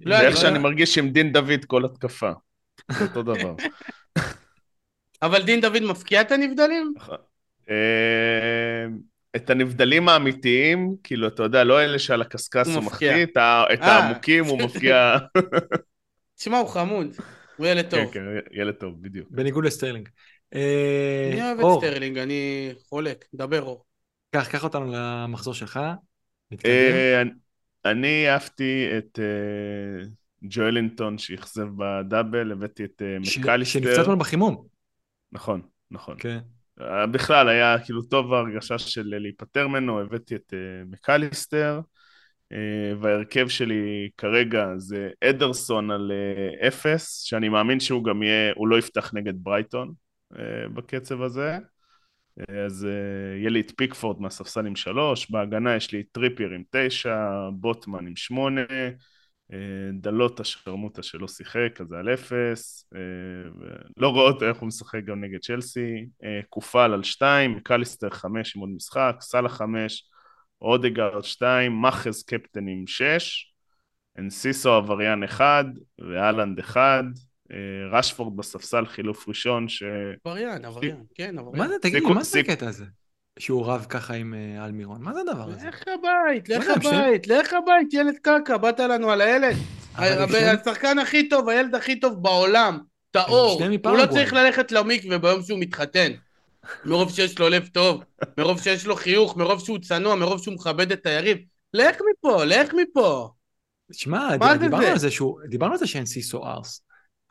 לא, 0.00 0.14
ואיך 0.14 0.26
אני- 0.26 0.36
שאני 0.36 0.58
מרגיש 0.58 0.98
עם 0.98 1.10
דין 1.10 1.32
דוד 1.32 1.64
כל 1.66 1.84
התקפה. 1.84 2.30
זה 2.98 3.04
אותו 3.04 3.22
דבר. 3.22 3.54
אבל 5.24 5.42
דין 5.42 5.60
דוד 5.60 5.82
מפקיע 5.82 6.20
את 6.20 6.32
הנבדלים? 6.32 6.94
אה, 7.70 8.86
את 9.36 9.50
הנבדלים 9.50 10.08
האמיתיים, 10.08 10.96
כאילו, 11.02 11.28
אתה 11.28 11.42
יודע, 11.42 11.64
לא 11.64 11.82
אלה 11.82 11.98
שעל 11.98 12.22
הקשקש 12.22 12.68
הוא. 12.68 12.82
מחטיא, 12.82 13.22
את 13.32 13.36
אה. 13.36 13.64
העמוקים 13.80 14.44
הוא 14.44 14.58
מפקיע. 14.58 15.16
תשמע, 16.38 16.58
הוא 16.58 16.68
חמוד, 16.68 17.06
הוא 17.56 17.66
ילד 17.66 17.90
כן, 17.90 18.04
טוב. 18.04 18.12
כן, 18.12 18.24
ילד 18.52 18.74
טוב, 18.74 19.02
בדיוק. 19.02 19.28
בניגוד 19.30 19.64
לסטרלינג. 19.64 20.08
אה, 20.54 21.30
אני 21.32 21.42
אוהב 21.42 21.60
את 21.60 21.66
סטרלינג, 21.78 22.18
אני 22.18 22.72
חולה, 22.88 23.24
דבר 23.34 23.62
אור. 23.62 23.84
קח, 24.30 24.48
קח 24.48 24.64
אותנו 24.64 24.92
למחזור 24.92 25.54
שלך. 25.54 25.80
אני- 27.84 28.28
אהבתי 28.28 28.88
את 28.98 29.18
ג'ואלינטון 30.44 31.18
שאכזב 31.18 31.66
ב 31.76 31.86
double, 31.86 32.52
הבאתי 32.52 32.84
את 32.84 33.02
מקליסטר. 33.20 33.64
שנפצע 33.64 34.02
אתמול 34.02 34.16
בחימום. 34.16 34.73
נכון, 35.32 35.62
נכון. 35.90 36.16
כן. 36.18 36.38
אה, 36.80 37.06
בכלל 37.06 37.48
היה 37.48 37.76
כאילו 37.84 38.02
טוב 38.02 38.34
ההרגשה 38.34 38.78
של 38.78 39.14
להיפטר 39.16 39.68
ממנו, 39.68 40.00
הבאתי 40.00 40.36
את 40.36 40.54
אה, 40.54 40.84
מקליסטר, 40.90 41.80
אה, 42.52 42.92
וההרכב 43.00 43.48
שלי 43.48 44.10
כרגע 44.18 44.66
זה 44.76 45.10
אדרסון 45.24 45.90
על 45.90 46.12
אפס, 46.68 47.22
שאני 47.22 47.48
מאמין 47.48 47.80
שהוא 47.80 48.04
גם 48.04 48.22
יהיה, 48.22 48.52
הוא 48.56 48.68
לא 48.68 48.78
יפתח 48.78 49.14
נגד 49.14 49.34
ברייטון 49.36 49.92
בקצב 50.74 51.22
הזה. 51.22 51.58
אז 52.66 52.86
יהיה 53.38 53.50
לי 53.50 53.60
את 53.60 53.72
פיקפורד 53.76 54.20
מהספסל 54.20 54.66
עם 54.66 54.76
שלוש, 54.76 55.30
בהגנה 55.30 55.76
יש 55.76 55.92
לי 55.92 56.00
את 56.00 56.06
טריפייר 56.12 56.50
עם 56.50 56.62
תשע, 56.70 57.16
בוטמן 57.52 58.06
עם 58.06 58.16
שמונה, 58.16 58.62
דלות 59.92 60.40
השרמוטה 60.40 61.02
שלא 61.02 61.28
שיחק, 61.28 61.80
אז 61.80 61.86
זה 61.88 61.98
על 61.98 62.14
אפס, 62.14 62.88
אה, 62.94 63.00
לא 63.96 64.08
רואה 64.08 64.30
אותו 64.30 64.48
איך 64.48 64.58
הוא 64.58 64.66
משחק 64.66 65.04
גם 65.04 65.24
נגד 65.24 65.38
צ'לסי, 65.42 66.06
אה, 66.24 66.40
קופל 66.48 66.92
על 66.92 67.02
שתיים, 67.02 67.60
קליסטר 67.60 68.10
חמש 68.10 68.56
עם 68.56 68.60
עוד 68.60 68.70
משחק, 68.70 69.16
סאלה 69.20 69.48
חמש, 69.48 70.08
אודגרד 70.62 71.24
שתיים, 71.24 71.72
מאחז 71.72 72.22
קפטן 72.22 72.68
עם 72.68 72.86
שש, 72.86 73.52
אנסיסו 74.18 74.72
עבריין 74.72 75.22
אחד, 75.22 75.64
ואלנד 75.98 76.58
אחד, 76.58 77.04
אה, 77.52 77.98
רשפורד 77.98 78.36
בספסל 78.36 78.86
חילוף 78.86 79.28
ראשון, 79.28 79.68
ש... 79.68 79.82
עבריין, 80.24 80.64
עבריין, 80.64 81.04
כן, 81.14 81.34
מה 81.34 81.40
עבריין. 81.40 81.68
זה, 81.68 81.78
תגיד 81.82 82.02
לי, 82.02 82.14
מה 82.14 82.24
זה 82.24 82.40
הקטע 82.40 82.68
הזה? 82.68 82.84
שהוא 83.38 83.66
רב 83.66 83.86
ככה 83.88 84.14
עם 84.14 84.34
אה, 84.34 84.64
אלמירון? 84.64 85.02
מה 85.02 85.14
זה 85.14 85.20
הדבר 85.20 85.50
הזה? 85.50 85.68
לך 85.68 85.82
הבית, 85.98 86.48
לך 86.48 86.64
הבית, 86.76 87.26
לך 87.26 87.52
הבית, 87.52 87.94
ילד 87.94 88.14
קקע, 88.22 88.56
באת 88.56 88.80
לנו 88.80 89.10
על 89.10 89.20
הילד. 89.20 89.56
השחקן 90.60 90.98
הכי 90.98 91.28
טוב, 91.28 91.48
הילד 91.48 91.74
הכי 91.74 92.00
טוב 92.00 92.22
בעולם, 92.22 92.78
טהור. 93.10 93.62
הוא. 93.84 93.96
לא 93.98 94.06
צריך 94.06 94.32
ללכת 94.32 94.72
למקווה 94.72 95.18
ביום 95.18 95.42
שהוא 95.42 95.58
מתחתן. 95.58 96.12
מרוב 96.84 97.14
שיש 97.14 97.38
לו 97.38 97.48
לב 97.48 97.66
טוב, 97.72 98.02
מרוב 98.38 98.60
שיש 98.60 98.86
לו 98.86 98.96
חיוך, 98.96 99.36
מרוב 99.36 99.64
שהוא 99.64 99.78
צנוע, 99.78 100.14
מרוב 100.14 100.42
שהוא 100.42 100.54
מכבד 100.54 100.92
את 100.92 101.06
היריב. 101.06 101.38
לך 101.74 101.96
מפה, 102.10 102.44
לך 102.44 102.74
מפה. 102.74 103.30
שמע, 103.92 104.28
מה 104.40 104.54
ד- 104.54 104.58
זה 104.58 104.64
דיברנו? 104.64 104.86
על 104.86 104.98
זה 104.98 105.10
על 105.80 105.86
שאין 105.86 106.06
סיסו 106.06 106.46
ארס. 106.46 106.82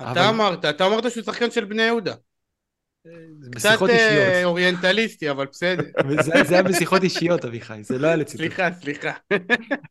אתה 0.01 0.29
אמרת, 0.29 0.65
אתה 0.65 0.85
אמרת 0.85 1.11
שהוא 1.11 1.23
שחקן 1.23 1.51
של 1.51 1.65
בני 1.65 1.83
יהודה. 1.83 2.13
קצת 3.51 3.77
אה. 3.89 4.43
אוריינטליסטי, 4.43 5.31
אבל 5.31 5.45
בסדר. 5.45 5.83
זה 6.43 6.53
היה 6.53 6.63
בשיחות 6.63 7.03
אישיות, 7.03 7.45
אביחי, 7.45 7.83
זה 7.83 7.97
לא 7.99 8.07
היה 8.07 8.15
לציטוט. 8.15 8.45
סליחה, 8.45 8.71
סליחה. 8.81 9.11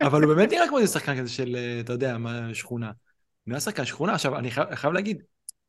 אבל 0.02 0.22
הוא 0.22 0.34
באמת 0.34 0.52
נראה 0.52 0.68
כמו 0.68 0.78
איזה 0.78 0.92
שחקן 0.92 1.18
כזה 1.18 1.30
של, 1.30 1.56
אה, 1.56 1.80
אתה 1.80 1.92
יודע, 1.92 2.18
מה, 2.18 2.54
שכונה. 2.54 2.86
הוא 2.86 2.92
נראה 3.46 3.60
שחקן 3.60 3.84
שכונה. 3.84 4.14
עכשיו, 4.14 4.38
אני 4.38 4.50
חייב 4.50 4.92
להגיד, 4.92 5.22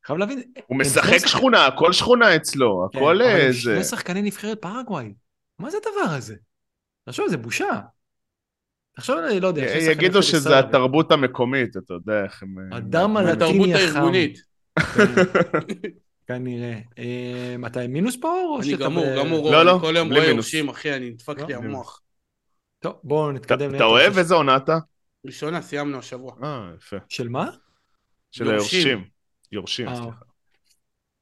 חייב 0.06 0.20
להבין... 0.20 0.42
הוא 0.68 0.78
משחק 0.78 1.28
שכונה, 1.28 1.66
הכל 1.66 1.94
שכונה 1.94 2.36
אצלו, 2.36 2.90
כן, 2.92 2.98
הכל 2.98 3.22
אבל 3.22 3.22
הם 3.22 3.38
איזה... 3.38 3.60
שני 3.60 3.84
שחקני 3.84 4.22
נבחרת 4.22 4.62
פרגוואי. 4.62 5.14
מה 5.60 5.70
זה 5.70 5.78
הדבר 5.78 6.14
הזה? 6.16 6.36
תחשוב, 7.06 7.28
זה 7.28 7.38
בושה. 7.38 7.80
תחשוב, 8.96 9.18
אני 9.18 9.40
לא 9.40 9.48
יודע. 9.48 9.78
יגידו 9.92 10.24
שזה 10.24 10.60
התרבות 10.60 11.12
המקומית, 11.12 11.78
אתה 11.78 11.94
יודע 11.94 12.24
איך 12.24 12.44
הם... 12.44 12.56
אה, 12.72 12.78
הדם 12.78 13.18
התרבות 13.18 13.42
הלטיני 13.42 13.74
החם. 13.74 13.98
הארגונית. 13.98 14.38
כנראה. 16.28 16.80
אה, 16.98 17.56
אתה 17.68 17.82
עם 17.82 17.94
מינוס 17.94 18.18
פה 18.22 18.28
או 18.28 18.58
אני 18.60 18.72
שאתה 18.72 18.84
גמור, 18.84 19.06
ב- 19.06 19.20
גמור, 19.20 19.52
לא, 19.52 19.58
אני 19.58 19.68
לא, 19.68 19.78
כל 19.82 19.94
יום 19.98 20.14
רואה. 20.14 20.26
יורשים, 20.26 20.70
אחי, 20.70 20.94
אני 20.94 21.10
נדפק 21.10 21.40
לא, 21.40 21.48
לי 21.48 21.54
המוח. 21.54 22.02
טוב, 22.80 22.94
בואו 23.04 23.32
נתקדם. 23.32 23.76
אתה 23.76 23.84
אוהב 23.84 24.18
איזה 24.18 24.34
עונה 24.36 24.58
אתה? 24.58 24.78
ראשונה, 25.26 25.62
סיימנו 25.62 25.98
השבוע. 25.98 26.34
אה, 26.44 26.70
יפה. 26.78 26.98
של 27.10 27.30
מה? 27.30 27.50
של 28.32 28.46
יורשים. 28.46 28.88
היורשים. 28.88 29.08
יורשים, 29.52 29.88
אה, 29.88 29.96
סליחה. 29.96 30.12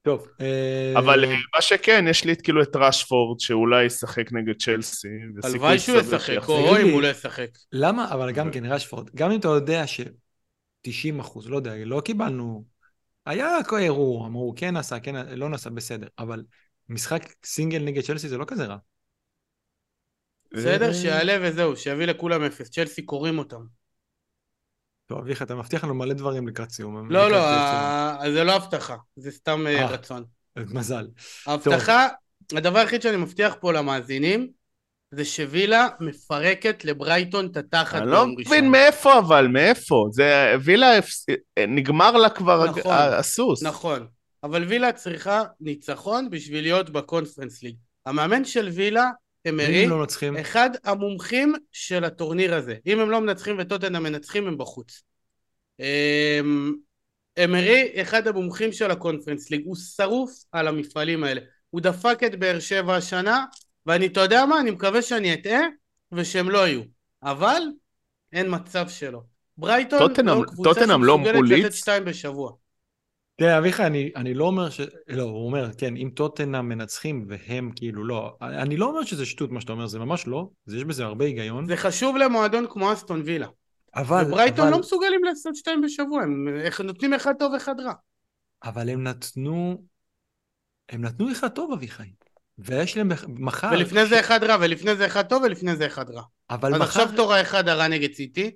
טוב. 0.01 0.27
אה, 0.41 0.93
אבל 0.97 1.25
אה, 1.25 1.35
מה 1.55 1.61
שכן, 1.61 2.05
יש 2.09 2.25
לי 2.25 2.35
כאילו 2.43 2.61
את 2.61 2.75
רשפורד, 2.75 3.39
שאולי 3.39 3.85
ישחק 3.85 4.31
נגד 4.31 4.61
צ'לסי. 4.61 5.07
הלוואי 5.43 5.79
שהוא 5.79 5.97
ישחק. 5.99 6.37
או 6.47 6.77
אם 6.77 6.89
הוא 6.89 7.01
לא 7.01 7.07
ישחק. 7.07 7.49
למה? 7.71 8.11
אבל 8.11 8.31
גם 8.31 8.51
כן, 8.51 8.65
רשפורד, 8.65 9.09
גם 9.15 9.31
אם 9.31 9.39
אתה 9.39 9.47
יודע 9.47 9.87
ש-90 9.87 11.21
אחוז, 11.21 11.49
לא 11.49 11.55
יודע, 11.55 11.73
לא 11.85 12.01
קיבלנו... 12.05 12.70
היה 13.25 13.57
ערעור, 13.81 14.27
אמרו, 14.27 14.53
כן 14.57 14.77
נסע, 14.77 14.99
כן, 14.99 15.15
לא 15.15 15.49
נסע, 15.49 15.69
בסדר. 15.69 16.07
אבל 16.19 16.43
משחק 16.89 17.33
סינגל 17.43 17.79
נגד 17.83 18.03
צ'לסי 18.03 18.29
זה 18.29 18.37
לא 18.37 18.45
כזה 18.47 18.65
רע. 18.65 18.77
בסדר, 20.53 20.87
אה, 20.87 20.93
שיעלה 20.93 21.37
וזהו, 21.41 21.75
שיביא 21.75 22.05
לכולם 22.05 22.43
אפס. 22.43 22.69
צ'לסי 22.69 23.01
קוראים 23.01 23.39
אותם. 23.39 23.61
טוב, 25.05 25.19
אביך, 25.19 25.41
אתה 25.41 25.55
מבטיח 25.55 25.83
לנו 25.83 25.93
מלא 25.93 26.13
דברים 26.13 26.47
לקראת 26.47 26.69
סיום. 26.69 27.11
לא, 27.11 27.21
לא, 27.21 27.27
לקראת 27.29 27.41
ה- 27.41 28.19
זה 28.33 28.43
לא 28.43 28.51
הבטחה, 28.55 28.97
זה 29.15 29.31
סתם 29.31 29.67
אה, 29.67 29.81
אה. 29.81 29.85
רצון. 29.87 30.23
מזל. 30.57 31.07
ההבטחה, 31.47 32.07
הדבר 32.55 32.79
היחיד 32.79 33.01
שאני 33.01 33.17
מבטיח 33.17 33.55
פה 33.59 33.73
למאזינים, 33.73 34.51
זה 35.11 35.25
שווילה 35.25 35.87
מפרקת 35.99 36.85
לברייטון 36.85 37.45
את 37.45 37.57
התחת 37.57 38.01
אני 38.01 38.11
לא 38.11 38.17
ביום 38.23 38.35
ראשון. 38.37 38.51
מבין 38.53 38.71
מאיפה 38.71 39.19
אבל, 39.19 39.47
מאיפה? 39.47 40.07
זה 40.11 40.55
וילה, 40.63 40.97
הפס- 40.97 41.25
נגמר 41.67 42.11
לה 42.11 42.29
כבר 42.29 42.65
נכון. 42.65 42.91
הסוס. 42.95 43.63
נכון, 43.63 44.07
אבל 44.43 44.63
וילה 44.63 44.91
צריכה 44.91 45.43
ניצחון 45.61 46.29
בשביל 46.29 46.61
להיות 46.63 46.89
בקונפרנס 46.89 47.63
ליג. 47.63 47.75
המאמן 48.05 48.45
של 48.45 48.69
וילה, 48.69 49.09
אמרי, 49.49 49.87
לא 49.87 50.05
אחד 50.41 50.69
המומחים 50.83 51.53
של 51.71 52.03
הטורניר 52.03 52.55
הזה. 52.55 52.75
אם 52.85 52.99
הם 52.99 53.09
לא 53.09 53.21
מנצחים 53.21 53.55
וטוטנאם 53.59 54.03
מנצחים, 54.03 54.47
הם 54.47 54.57
בחוץ. 54.57 55.03
אמ, 55.79 56.73
אמרי, 57.43 57.89
אחד 58.01 58.27
המומחים 58.27 58.71
של 58.71 58.91
הקונפרנס 58.91 59.51
ליג, 59.51 59.61
הוא 59.65 59.75
שרוף 59.75 60.31
על 60.51 60.67
המפעלים 60.67 61.23
האלה. 61.23 61.41
הוא 61.69 61.81
דפק 61.81 62.19
את 62.25 62.39
באר 62.39 62.59
שבע 62.59 62.95
השנה, 62.95 63.45
ואני, 63.85 64.05
אתה 64.05 64.21
יודע 64.21 64.45
מה, 64.45 64.59
אני 64.59 64.71
מקווה 64.71 65.01
שאני 65.01 65.33
אטעה, 65.33 65.61
ושהם 66.11 66.49
לא 66.49 66.67
יהיו. 66.67 66.81
אבל, 67.23 67.61
אין 68.33 68.47
מצב 68.49 68.89
שלא. 68.89 69.21
ברייטון 69.57 69.99
טוטנהאם- 69.99 70.37
לא 70.43 70.47
קבוצה 70.47 70.85
לא 70.85 71.17
שמסוגלת 71.17 71.49
לתת? 71.49 71.73
שתיים 71.73 72.05
בשבוע. 72.05 72.51
תראה, 73.35 73.57
אביחי, 73.57 73.85
אני, 73.85 74.11
אני 74.15 74.33
לא 74.33 74.43
אומר 74.45 74.69
ש... 74.69 74.81
לא, 75.07 75.23
הוא 75.23 75.45
אומר, 75.45 75.69
כן, 75.77 75.95
אם 75.97 76.09
טוטנאם 76.15 76.69
מנצחים 76.69 77.25
והם 77.27 77.71
כאילו 77.75 78.03
לא... 78.03 78.37
אני 78.41 78.77
לא 78.77 78.85
אומר 78.85 79.03
שזה 79.03 79.25
שטות 79.25 79.51
מה 79.51 79.61
שאתה 79.61 79.71
אומר, 79.71 79.87
זה 79.87 79.99
ממש 79.99 80.27
לא, 80.27 80.49
זה 80.65 80.77
יש 80.77 80.83
בזה 80.83 81.05
הרבה 81.05 81.25
היגיון, 81.25 81.67
זה 81.67 81.77
חשוב 81.77 82.17
למועדון 82.17 82.65
כמו 82.69 82.93
אסטון 82.93 83.21
וילה. 83.25 83.47
אבל... 83.95 84.23
וברייטון 84.27 84.59
אבל, 84.59 84.71
לא 84.71 84.79
מסוגלים 84.79 85.23
לעשות 85.23 85.55
שתיים 85.55 85.81
בשבוע, 85.81 86.23
הם 86.23 86.47
נותנים 86.83 87.13
אחד 87.13 87.33
טוב 87.39 87.53
אחד 87.53 87.79
רע. 87.79 87.93
אבל 88.63 88.89
הם 88.89 89.03
נתנו... 89.03 89.83
הם 90.89 91.01
נתנו 91.01 91.31
אחד 91.31 91.47
טוב, 91.47 91.71
אביחי. 91.71 92.11
ויש 92.59 92.97
להם 92.97 93.11
מחר... 93.27 93.69
ולפני 93.73 94.05
זה 94.05 94.19
אחד 94.19 94.43
רע, 94.43 94.57
ולפני 94.61 94.95
זה 94.95 95.05
אחד 95.05 95.25
טוב, 95.25 95.43
ולפני 95.43 95.75
זה 95.75 95.85
אחד 95.85 96.09
רע. 96.09 96.21
אבל 96.49 96.73
אז 96.73 96.81
מחר... 96.81 97.01
עכשיו 97.01 97.15
תור 97.15 97.33
האחד 97.33 97.69
הרע 97.69 97.87
נגד 97.87 98.13
סיטי. 98.13 98.51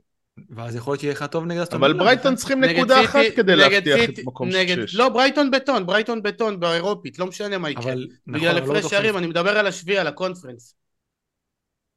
ואז 0.50 0.76
יכול 0.76 0.92
להיות 0.92 1.00
שיהיה 1.02 1.14
אחד 1.14 1.26
טוב 1.26 1.46
נגד 1.46 1.62
אסטון 1.62 1.80
אבל 1.80 1.92
וילה, 1.92 2.04
ברייטון 2.04 2.28
אביחי. 2.28 2.40
צריכים 2.40 2.64
נקודה 2.64 3.04
אחת 3.04 3.20
כדי 3.36 3.56
להבטיח 3.56 4.10
את 4.10 4.20
מקום 4.26 4.50
שש. 4.52 4.96
לא, 4.96 5.10
ברייטון 5.10 5.52
בטון, 5.52 5.86
ברייטון 5.86 6.24
בטון, 6.24 6.60
באירופית, 6.60 7.20
לא 7.20 7.26
משנה 7.26 7.58
מה 7.58 7.70
יקרה. 7.70 7.84
נכון, 7.96 8.08
בגלל 8.28 8.58
אבל 8.58 8.68
לא 8.74 8.78
הפרש 8.80 8.92
שערים, 8.92 9.18
אני 9.18 9.28
מדבר 9.28 9.58
על 9.58 9.68
השביעי, 9.68 9.98
על 9.98 10.08
הקונפרנס. 10.08 10.76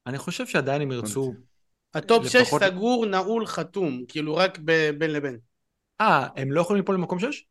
אני 0.07 0.17
חושב 0.17 0.47
שעדיין 0.47 0.81
הם 0.81 0.91
ירצו... 0.91 1.33
ה 1.93 2.02
top 2.02 2.27
6 2.27 2.35
לפחות- 2.35 2.63
סגור, 2.63 3.05
נעול, 3.05 3.45
חתום, 3.45 4.03
כאילו 4.07 4.35
רק 4.35 4.59
בין 4.97 5.11
לבין. 5.11 5.37
אה, 6.01 6.27
הם 6.35 6.51
לא 6.51 6.61
יכולים 6.61 6.81
ליפול 6.81 6.95
למקום 6.95 7.19
6? 7.19 7.45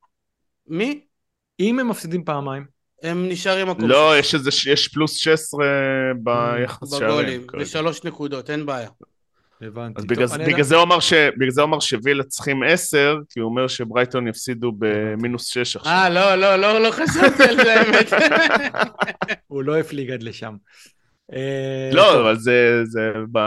מי? 0.66 1.00
אם 1.60 1.78
הם 1.78 1.88
מפסידים 1.88 2.24
פעמיים. 2.24 2.77
הם 3.02 3.28
נשארים 3.28 3.68
מקום 3.68 3.88
לא. 3.88 4.18
יש 4.18 4.34
איזה, 4.34 4.50
יש 4.66 4.88
פלוס 4.88 5.16
16 5.16 5.64
ביחס 6.16 6.90
שערים. 6.90 7.08
בגולים. 7.08 7.46
ושלוש 7.58 8.04
נקודות, 8.04 8.50
אין 8.50 8.66
בעיה. 8.66 8.88
הבנתי. 9.62 10.00
אז 10.00 10.04
טוב, 10.04 10.14
בגלל, 10.14 10.26
אני 10.32 10.44
בגלל, 10.44 10.62
זה 10.62 10.76
הוא 10.76 10.82
אמר 10.82 11.00
ש, 11.00 11.12
בגלל 11.12 11.50
זה 11.50 11.60
הוא 11.60 11.68
אמר 11.68 11.80
שווילה 11.80 12.24
צריכים 12.24 12.62
10, 12.62 13.16
כי 13.30 13.40
הוא 13.40 13.48
אומר 13.48 13.68
שברייטון 13.68 14.28
יפסידו 14.28 14.72
במינוס 14.78 15.46
6 15.46 15.76
עכשיו. 15.76 15.92
אה, 15.92 16.08
לא, 16.08 16.34
לא, 16.34 16.56
לא, 16.56 16.78
לא 16.82 16.90
חשבתי 16.90 17.42
על 17.42 17.56
זה, 17.56 17.80
האמת. 17.80 18.12
הוא 19.46 19.62
לא 19.62 19.78
הפליג 19.78 20.10
עד 20.10 20.22
לשם. 20.22 20.54
אה, 21.32 21.90
לא, 21.92 22.02
טוב, 22.02 22.20
אבל 22.20 22.36
זה, 22.36 22.84
זה 22.84 23.12
ב, 23.32 23.38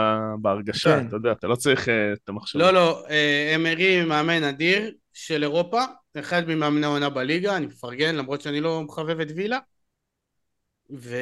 בהרגשה, 0.42 0.98
כן. 1.00 1.06
אתה 1.06 1.16
יודע, 1.16 1.32
אתה 1.32 1.46
לא 1.46 1.56
צריך 1.56 1.88
אה, 1.88 2.12
את 2.12 2.28
המחשבה. 2.28 2.62
לא, 2.62 2.70
לא, 2.70 3.04
אה, 3.10 3.52
אמרי 3.54 4.04
מאמן 4.04 4.44
אדיר 4.44 4.90
של 5.12 5.42
אירופה, 5.42 5.82
אחד 6.18 6.48
ממאמני 6.48 6.86
העונה 6.86 7.10
בליגה, 7.10 7.56
אני 7.56 7.66
מפרגן, 7.66 8.14
למרות 8.14 8.40
שאני 8.40 8.60
לא 8.60 8.82
מחבב 8.82 9.20
את 9.20 9.28
וילה. 9.36 9.58
ו... 10.90 11.16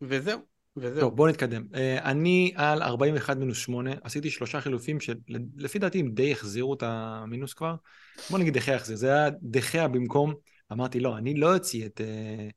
וזהו, 0.00 0.40
וזהו. 0.76 1.00
טוב, 1.00 1.16
בואו 1.16 1.28
נתקדם. 1.28 1.66
אה, 1.74 2.10
אני 2.10 2.52
על 2.56 2.82
41 2.82 3.36
מינוס 3.36 3.58
8, 3.58 3.92
עשיתי 4.02 4.30
שלושה 4.30 4.60
חילופים 4.60 5.00
שלפי 5.00 5.78
דעתי 5.78 6.00
הם 6.00 6.10
די 6.14 6.32
החזירו 6.32 6.74
את 6.74 6.82
המינוס 6.82 7.54
כבר. 7.54 7.74
בוא 8.30 8.38
נגיד 8.38 8.54
דחיה 8.54 8.76
החזיר, 8.76 8.96
זה 8.96 9.12
היה 9.12 9.30
דחיה 9.42 9.88
במקום, 9.88 10.34
אמרתי 10.72 11.00
לא, 11.00 11.18
אני 11.18 11.34
לא 11.34 11.54
אוציא 11.54 11.86
את, 11.86 12.00
אה, 12.00 12.48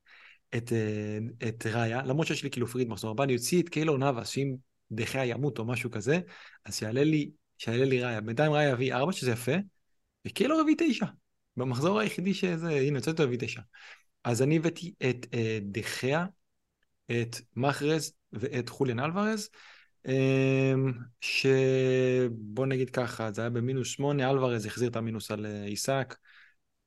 את, 0.57 0.73
אה, 0.73 1.47
את 1.47 1.65
ראיה, 1.65 2.03
למרות 2.03 2.27
שיש 2.27 2.43
לי 2.43 2.49
כאילו 2.49 2.67
פריד 2.67 2.89
מחזור 2.89 3.11
הבא, 3.11 3.23
אני 3.23 3.35
אוציא 3.35 3.61
את 3.61 3.69
קיילור 3.69 3.97
נאבס, 3.97 4.29
שאם 4.29 4.55
דחיה 4.91 5.25
ימות 5.25 5.59
או 5.59 5.65
משהו 5.65 5.91
כזה, 5.91 6.19
אז 6.65 6.75
שיעלה 6.75 7.03
לי, 7.03 7.31
שיעלה 7.57 7.85
לי 7.85 8.03
ראיה. 8.03 8.21
בינתיים 8.21 8.51
ראיה 8.51 8.69
יביא 8.69 8.93
4, 8.93 9.11
שזה 9.11 9.31
יפה, 9.31 9.55
וקיילור 10.25 10.61
יביא 10.61 10.75
9. 10.77 11.05
במחזור 11.57 11.99
היחידי 11.99 12.33
שזה, 12.33 12.69
הנה, 12.69 12.97
יוצא 12.97 13.11
אותו 13.11 13.23
יביא 13.23 13.37
9. 13.41 13.61
אז 14.23 14.41
אני 14.41 14.57
הבאתי 14.57 14.93
את 15.09 15.25
אה, 15.33 15.59
דחיה, 15.61 16.25
את 17.11 17.35
מחרז 17.55 18.13
ואת 18.33 18.69
חוליאן 18.69 18.99
אלוורז, 18.99 19.49
אמ, 20.07 20.93
שבוא 21.21 22.65
נגיד 22.65 22.89
ככה, 22.89 23.31
זה 23.31 23.41
היה 23.41 23.49
במינוס 23.49 23.87
שמונה, 23.87 24.29
אלוורז 24.29 24.65
החזיר 24.65 24.89
את 24.89 24.95
המינוס 24.95 25.31
על 25.31 25.45
אה, 25.45 25.63
עיסק, 25.63 26.15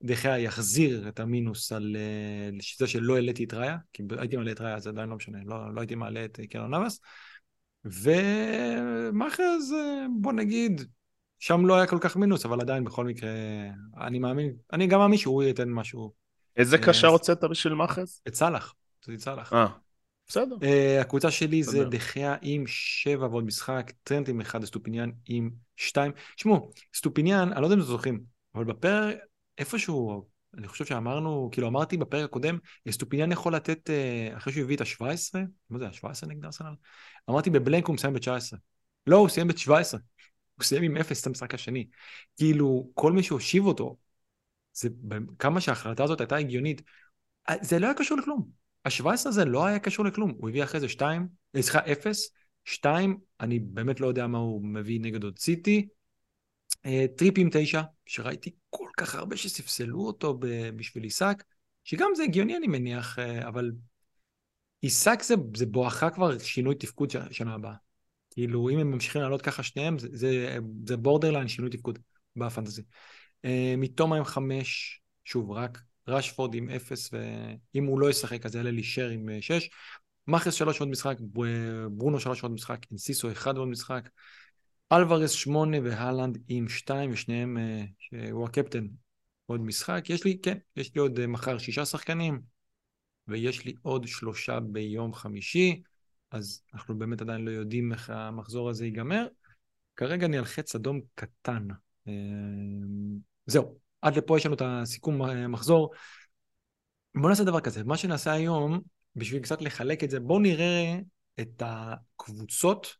דחיה 0.02 0.38
יחזיר 0.38 1.08
את 1.08 1.20
המינוס 1.20 1.72
על 1.72 1.96
אה, 1.96 2.50
זה 2.78 2.86
שלא 2.86 3.14
העליתי 3.14 3.44
את 3.44 3.54
ראיה, 3.54 3.76
כי 3.92 4.02
הייתי 4.18 4.36
מעלה 4.36 4.52
את 4.52 4.60
ראיה 4.60 4.74
אז 4.74 4.86
עדיין 4.86 5.08
לא 5.08 5.16
משנה, 5.16 5.38
לא, 5.44 5.74
לא 5.74 5.80
הייתי 5.80 5.94
מעלה 5.94 6.24
את 6.24 6.40
אה, 6.40 6.46
קרן 6.46 6.70
נאבס, 6.70 7.00
ומחרז, 7.84 9.72
אה, 9.72 10.06
בוא 10.20 10.32
נגיד, 10.32 10.80
שם 11.40 11.66
לא 11.66 11.76
היה 11.76 11.86
כל 11.86 11.98
כך 12.00 12.16
מינוס, 12.16 12.46
אבל 12.46 12.60
עדיין 12.60 12.84
בכל 12.84 13.04
מקרה, 13.04 13.30
אני 14.00 14.18
מאמין, 14.18 14.52
אני 14.72 14.86
גם 14.86 14.98
מאמין 14.98 15.18
שהוא 15.18 15.42
ייתן 15.42 15.68
משהו, 15.68 16.12
איזה 16.56 16.76
אה, 16.76 16.82
קשר 16.82 17.08
הוצאת 17.08 17.44
בשביל 17.44 17.74
מאחז? 17.74 18.20
את 18.28 18.34
סאלח, 18.34 18.74
זה 19.04 19.12
סאלח. 19.18 19.52
אה, 19.52 19.66
בסדר. 20.28 20.56
Uh, 20.56 21.00
הקבוצה 21.00 21.30
שלי 21.30 21.62
זה 21.62 21.70
בסדר. 21.70 21.88
דחיה 21.88 22.36
עם 22.42 22.64
שבע 22.66 23.26
ועוד 23.26 23.44
משחק, 23.44 23.92
טרנט 24.02 24.28
עם 24.28 24.40
אחד, 24.40 24.64
סטופיניאן 24.64 25.10
עם 25.26 25.50
שתיים. 25.76 26.12
תשמעו, 26.36 26.70
אסטופיניאן, 26.96 27.52
אני 27.52 27.60
לא 27.60 27.66
יודע 27.66 27.74
אם 27.74 27.80
אתם 27.80 27.88
זוכרים, 27.88 28.20
אבל 28.54 28.64
בפרק, 28.64 29.16
איפשהו, 29.58 30.28
אני 30.58 30.68
חושב 30.68 30.84
שאמרנו, 30.84 31.48
כאילו 31.52 31.68
אמרתי 31.68 31.96
בפרק 31.96 32.24
הקודם, 32.24 32.58
אסטופיניאן 32.90 33.32
יכול 33.32 33.54
לתת, 33.54 33.90
אה, 33.90 34.36
אחרי 34.36 34.52
שהוא 34.52 34.64
הביא 34.64 34.76
את 34.76 34.80
ה-17, 34.80 35.38
מה 35.70 35.78
זה, 35.78 35.86
ה-17 35.86 36.26
נגד 36.26 36.44
ארסנל? 36.44 36.74
אמרתי 37.30 37.50
ב 37.50 37.56
blank 37.56 37.86
הוא 37.86 37.94
מסיים 37.94 38.14
ב-19. 38.14 38.56
לא, 39.06 39.16
הוא 39.16 39.28
סיים 39.28 39.48
ב-17. 39.48 39.98
הוא 40.60 40.66
סיים 40.66 40.82
עם 40.82 40.96
אפס 40.96 41.20
את 41.20 41.26
המשחק 41.26 41.54
השני. 41.54 41.86
כאילו, 42.36 42.90
כל 42.94 43.12
מי 43.12 43.22
שהושיב 43.22 43.66
אותו, 43.66 43.96
זה, 44.72 44.88
כמה 45.38 45.60
שההחלטה 45.60 46.04
הזאת 46.04 46.20
הייתה 46.20 46.36
הגיונית, 46.36 46.82
אה, 47.48 47.54
זה 47.62 47.78
לא 47.78 47.86
היה 47.86 47.94
קשור 47.94 48.18
לכלום. 48.18 48.48
ה-17 48.84 49.28
הזה 49.28 49.44
לא 49.44 49.66
היה 49.66 49.78
קשור 49.78 50.04
לכלום, 50.04 50.34
הוא 50.38 50.48
הביא 50.48 50.64
אחרי 50.64 50.80
זה 50.80 50.88
2, 50.88 51.28
סליחה 51.60 51.78
0, 51.92 52.30
2, 52.64 53.18
אני 53.40 53.58
באמת 53.58 54.00
לא 54.00 54.06
יודע 54.06 54.26
מה 54.26 54.38
הוא 54.38 54.64
מביא 54.64 55.00
נגד 55.00 55.24
עוד 55.24 55.38
סיטי. 55.38 55.88
אה, 56.86 57.06
טריפ 57.16 57.34
עם 57.36 57.48
9, 57.52 57.82
שראיתי 58.06 58.50
כל 58.70 58.88
כך 58.96 59.14
הרבה 59.14 59.36
שספסלו 59.36 60.00
אותו 60.06 60.38
בשביל 60.76 61.04
איסק, 61.04 61.44
שגם 61.84 62.10
זה 62.16 62.22
הגיוני 62.22 62.56
אני 62.56 62.66
מניח, 62.66 63.18
אה, 63.18 63.48
אבל 63.48 63.72
עיסק 64.80 65.22
זה, 65.22 65.34
זה 65.56 65.66
בואכה 65.66 66.10
כבר 66.10 66.38
שינוי 66.38 66.74
תפקוד 66.74 67.10
שנה 67.30 67.54
הבאה. 67.54 67.74
כאילו 68.30 68.70
אם 68.70 68.78
הם 68.78 68.90
ממשיכים 68.90 69.22
לעלות 69.22 69.42
ככה 69.42 69.62
שניהם, 69.62 69.98
זה, 69.98 70.08
זה, 70.12 70.58
זה 70.86 70.96
borderline 70.96 71.48
שינוי 71.48 71.70
תפקוד 71.70 71.98
בפנטזי. 72.36 72.82
אה, 73.44 73.74
מיטומה 73.78 74.16
עם 74.16 74.24
5, 74.24 75.00
שוב 75.24 75.50
רק 75.50 75.82
רשפורד 76.08 76.54
עם 76.54 76.70
0, 76.70 77.10
ואם 77.12 77.84
הוא 77.84 78.00
לא 78.00 78.10
ישחק 78.10 78.46
אז 78.46 78.54
יעלה 78.54 78.70
לי 78.70 78.82
שר 78.82 79.08
עם 79.08 79.28
6. 79.40 79.70
מאחס 80.26 80.54
3 80.54 80.80
עוד 80.80 80.88
משחק, 80.88 81.16
ברונו 81.90 82.20
3 82.20 82.42
עוד 82.42 82.52
משחק, 82.52 82.78
אינסיסו 82.90 83.32
1 83.32 83.56
עוד 83.56 83.68
משחק. 83.68 84.08
אלוורס 84.92 85.30
8 85.30 85.76
והלנד 85.82 86.38
עם 86.48 86.68
2, 86.68 87.12
ושניהם, 87.12 87.58
אה, 87.58 87.84
שהוא 87.98 88.44
הקפטן, 88.44 88.86
עוד 89.46 89.60
משחק. 89.60 90.04
יש 90.08 90.24
לי, 90.24 90.38
כן, 90.42 90.58
יש 90.76 90.94
לי 90.94 91.00
עוד 91.00 91.18
אה, 91.18 91.26
מחר 91.26 91.58
שישה 91.58 91.84
שחקנים, 91.84 92.40
ויש 93.28 93.64
לי 93.64 93.74
עוד 93.82 94.06
שלושה 94.06 94.60
ביום 94.60 95.14
חמישי, 95.14 95.82
אז 96.30 96.62
אנחנו 96.74 96.98
באמת 96.98 97.20
עדיין 97.20 97.44
לא 97.44 97.50
יודעים 97.50 97.92
איך 97.92 98.10
המחזור 98.10 98.70
הזה 98.70 98.84
ייגמר. 98.84 99.26
כרגע 99.96 100.26
אני 100.26 100.38
על 100.38 100.44
חץ 100.44 100.74
אדום 100.74 101.00
קטן. 101.14 101.68
אה, 102.08 102.12
זהו, 103.46 103.78
עד 104.02 104.16
לפה 104.16 104.36
יש 104.36 104.46
לנו 104.46 104.54
את 104.54 104.62
הסיכום 104.64 105.22
אה, 105.22 105.48
מחזור. 105.48 105.92
בואו 107.14 107.28
נעשה 107.28 107.44
דבר 107.44 107.60
כזה, 107.60 107.84
מה 107.84 107.96
שנעשה 107.96 108.32
היום, 108.32 108.80
בשביל 109.16 109.42
קצת 109.42 109.62
לחלק 109.62 110.04
את 110.04 110.10
זה, 110.10 110.20
בואו 110.20 110.38
נראה 110.38 110.98
את 111.40 111.62
הקבוצות, 111.66 112.96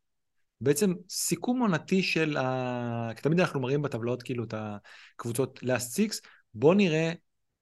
בעצם 0.60 0.94
סיכום 1.08 1.60
עונתי 1.60 2.02
של 2.02 2.36
ה... 2.36 3.10
כי 3.16 3.22
תמיד 3.22 3.40
אנחנו 3.40 3.60
מראים 3.60 3.82
בטבלאות 3.82 4.22
כאילו 4.22 4.44
את 4.44 4.54
הקבוצות 4.56 5.62
לאסט 5.62 5.92
סיקס, 5.92 6.20
בואו 6.54 6.74
נראה 6.74 7.12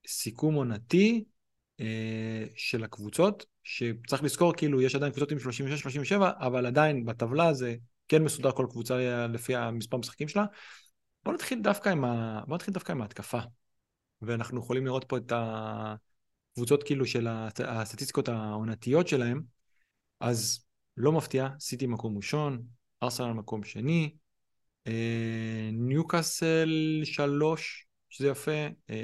סיכום 0.06 0.54
עונתי 0.54 1.24
אה, 1.80 2.44
של 2.54 2.84
הקבוצות, 2.84 3.46
שצריך 3.68 4.22
לזכור 4.22 4.52
כאילו 4.52 4.82
יש 4.82 4.94
עדיין 4.94 5.12
קבוצות 5.12 5.32
עם 5.32 5.38
36-37, 5.38 6.12
אבל 6.38 6.66
עדיין 6.66 7.04
בטבלה 7.04 7.54
זה 7.54 7.76
כן 8.08 8.22
מסודר 8.22 8.52
כל 8.52 8.66
קבוצה 8.70 9.26
לפי 9.26 9.56
המספר 9.56 9.96
משחקים 9.96 10.28
שלה. 10.28 10.44
בואו 11.24 11.34
נתחיל 11.34 11.62
דווקא 11.62 11.88
עם 11.88 12.04
ה... 12.04 12.40
בואו 12.46 12.54
נתחיל 12.56 12.74
דווקא 12.74 12.92
עם 12.92 13.02
ההתקפה. 13.02 13.38
ואנחנו 14.22 14.60
יכולים 14.60 14.86
לראות 14.86 15.04
פה 15.08 15.16
את 15.16 15.32
הקבוצות 15.36 16.82
כאילו 16.82 17.06
של 17.06 17.26
הסט- 17.30 17.60
הסטטיסטיקות 17.64 18.28
העונתיות 18.28 19.08
שלהם. 19.08 19.42
אז 20.20 20.64
לא 20.96 21.12
מפתיע, 21.12 21.48
סיטי 21.60 21.86
מקום 21.86 22.16
ראשון, 22.16 22.62
ארסנל 23.02 23.32
מקום 23.32 23.64
שני, 23.64 24.14
אה, 24.86 25.70
ניוקאסל 25.72 27.00
שלוש, 27.04 27.86
שזה 28.10 28.28
יפה, 28.28 28.66
אה, 28.90 28.96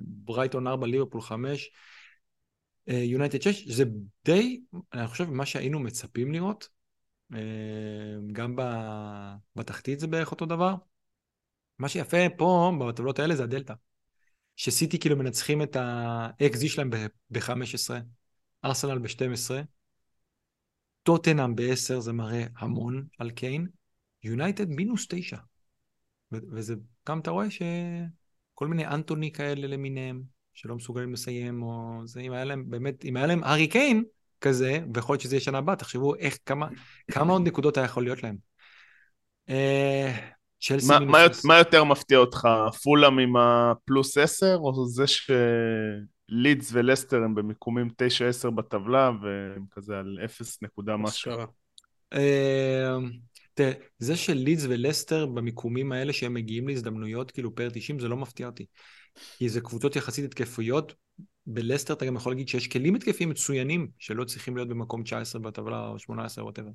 ברייטון 0.00 0.66
ארבע, 0.66 0.86
ליברפול 0.86 1.20
חמש, 1.20 1.70
יונייטד 2.86 3.42
שש, 3.42 3.68
זה 3.68 3.84
די, 4.24 4.60
אני 4.92 5.06
חושב, 5.06 5.30
מה 5.30 5.46
שהיינו 5.46 5.80
מצפים 5.80 6.32
לראות. 6.32 6.68
אה, 7.34 7.38
גם 8.32 8.56
ב- 8.56 9.34
בתחתית 9.56 10.00
זה 10.00 10.06
בערך 10.06 10.30
אותו 10.30 10.46
דבר. 10.46 10.74
מה 11.78 11.88
שיפה 11.88 12.16
פה, 12.38 12.72
בטבלות 12.88 13.18
האלה, 13.18 13.36
זה 13.36 13.42
הדלתא. 13.42 13.74
שסיטי 14.56 14.98
כאילו 14.98 15.16
מנצחים 15.16 15.62
את 15.62 15.76
ה-XG 15.76 16.68
שלהם 16.68 16.90
ב-15, 17.30 17.90
ארסנל 18.64 18.98
ב-12, 18.98 19.50
טוטנאם 21.02 21.56
ב-10, 21.56 22.00
זה 22.00 22.12
מראה 22.12 22.44
המון 22.56 23.06
על 23.18 23.30
קיין, 23.30 23.66
יונייטד 24.24 24.68
מינוס 24.68 25.06
תשע. 25.08 25.36
ו- 26.32 26.38
וזה, 26.50 26.74
גם 27.08 27.20
אתה 27.20 27.30
רואה 27.30 27.46
שכל 27.50 28.68
מיני 28.68 28.86
אנטוני 28.86 29.32
כאלה 29.32 29.66
למיניהם, 29.66 30.22
שלא 30.54 30.74
מסוגלים 30.74 31.12
לסיים, 31.12 31.62
או 31.62 32.00
זה, 32.04 32.20
אם 32.20 32.32
היה 32.32 32.44
להם, 32.44 32.64
באמת, 32.70 33.04
אם 33.04 33.16
היה 33.16 33.26
להם 33.26 33.44
ארי 33.44 33.66
קיין 33.66 34.04
כזה, 34.40 34.78
ויכול 34.94 35.12
להיות 35.12 35.22
שזה 35.22 35.34
יהיה 35.34 35.40
שנה 35.40 35.58
הבאה, 35.58 35.76
תחשבו 35.76 36.14
איך, 36.14 36.38
כמה, 36.46 36.68
כמה 37.10 37.32
עוד 37.32 37.46
נקודות 37.46 37.76
היה 37.76 37.84
יכול 37.84 38.02
להיות 38.02 38.22
להם. 38.22 38.36
אה, 39.48 40.12
צ'לסי 40.60 40.88
מה, 40.88 40.98
מינוס 40.98 41.12
מה, 41.12 41.24
עשר. 41.24 41.48
מה 41.48 41.58
יותר 41.58 41.84
מפתיע 41.84 42.18
אותך, 42.18 42.48
פולאם 42.82 43.18
עם 43.18 43.36
הפלוס 43.36 44.18
10, 44.18 44.56
או 44.56 44.86
זה 44.86 45.04
שלידס 45.06 46.70
ולסטר 46.72 47.16
הם 47.16 47.34
במיקומים 47.34 47.88
9-10 48.46 48.50
בטבלה, 48.50 49.10
והם 49.22 49.64
כזה 49.70 49.98
על 49.98 50.18
0 50.24 50.62
נקודה 50.62 50.96
משהו? 50.96 51.32
אה, 53.60 53.72
תראה, 53.72 53.72
זה 53.98 54.16
שלידס 54.16 54.64
ולסטר 54.68 55.26
במיקומים 55.26 55.92
האלה 55.92 56.12
שהם 56.12 56.34
מגיעים 56.34 56.68
להזדמנויות 56.68 57.30
כאילו 57.30 57.54
per 57.54 57.68
90 57.72 58.00
זה 58.00 58.08
לא 58.08 58.16
מפתיע 58.16 58.46
אותי. 58.46 58.66
כי 59.38 59.48
זה 59.48 59.60
קבוצות 59.60 59.96
יחסית 59.96 60.24
התקפויות. 60.24 60.94
בלסטר 61.46 61.94
אתה 61.94 62.06
גם 62.06 62.16
יכול 62.16 62.32
להגיד 62.32 62.48
שיש 62.48 62.68
כלים 62.68 62.94
התקפיים 62.94 63.28
מצוינים 63.28 63.88
שלא 63.98 64.24
צריכים 64.24 64.56
להיות 64.56 64.68
במקום 64.68 65.02
19 65.02 65.40
בטבלה 65.40 65.88
או 65.88 65.98
18 65.98 66.42
או 66.42 66.46
whatever. 66.46 66.70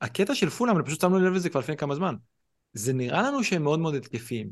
הקטע 0.00 0.34
של 0.34 0.50
פולאם, 0.50 0.76
אני 0.76 0.84
פשוט 0.84 1.00
שמנו 1.00 1.18
לב 1.18 1.32
לזה 1.32 1.50
כבר 1.50 1.60
לפני 1.60 1.76
כמה 1.76 1.94
זמן. 1.94 2.14
זה 2.72 2.92
נראה 2.92 3.22
לנו 3.22 3.44
שהם 3.44 3.62
מאוד 3.62 3.80
מאוד 3.80 3.94
התקפיים. 3.94 4.50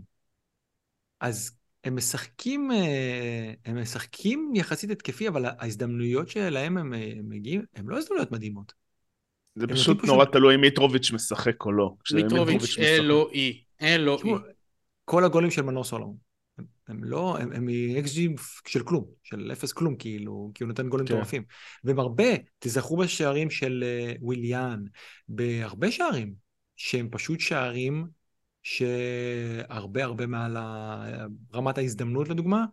אז 1.21 1.51
הם 1.85 1.97
משחקים, 1.97 2.73
אה, 2.73 3.53
הם 3.65 3.83
משחקים 3.83 4.53
יחסית 4.55 4.91
התקפי, 4.91 5.29
אבל 5.29 5.45
ההזדמנויות 5.45 6.29
שלהם 6.29 6.79
הם 6.79 6.95
אה, 6.95 7.13
מגיעים, 7.25 7.63
הם 7.75 7.89
לא 7.89 7.99
הזדמנויות 7.99 8.33
מדהימות. 8.33 8.80
זה 9.61 9.67
פשוט 9.67 10.05
נורא 10.05 10.25
תלוי 10.25 10.55
אם 10.55 10.61
מיטרוביץ' 10.61 11.13
משחק 11.13 11.65
או 11.65 11.73
לא. 11.73 11.95
מיטרוביץ'. 12.15 12.79
אלוהי, 12.79 13.63
אלוהי. 13.83 14.33
כל 15.05 15.25
הגולים 15.25 15.51
של 15.51 15.63
מנור 15.63 15.85
סולומון, 15.85 16.17
הם, 16.59 16.65
הם 16.89 17.05
לא, 17.05 17.37
הם, 17.39 17.53
הם 17.53 17.67
מ-XG 17.67 18.43
של 18.67 18.83
כלום, 18.83 19.05
של 19.23 19.51
אפס 19.53 19.73
כלום, 19.73 19.97
כאילו, 19.97 20.51
כי 20.55 20.65
הוא 20.65 20.69
נותן 20.69 20.89
גולים 20.89 21.07
כן. 21.07 21.15
מטורפים. 21.15 21.43
והם 21.85 21.99
הרבה, 21.99 22.25
תזכרו 22.59 22.97
בשערים 22.97 23.51
של 23.51 23.85
אה, 23.87 24.13
וויליאן, 24.21 24.83
בהרבה 25.29 25.91
שערים, 25.91 26.35
שהם 26.77 27.09
פשוט 27.11 27.41
שערים 27.41 28.07
שהרבה 28.63 30.05
הרבה 30.05 30.27
מעל 30.27 30.57
רמת 31.55 31.79
ההזדמנות 31.79 32.29
לדוגמה, 32.29 32.65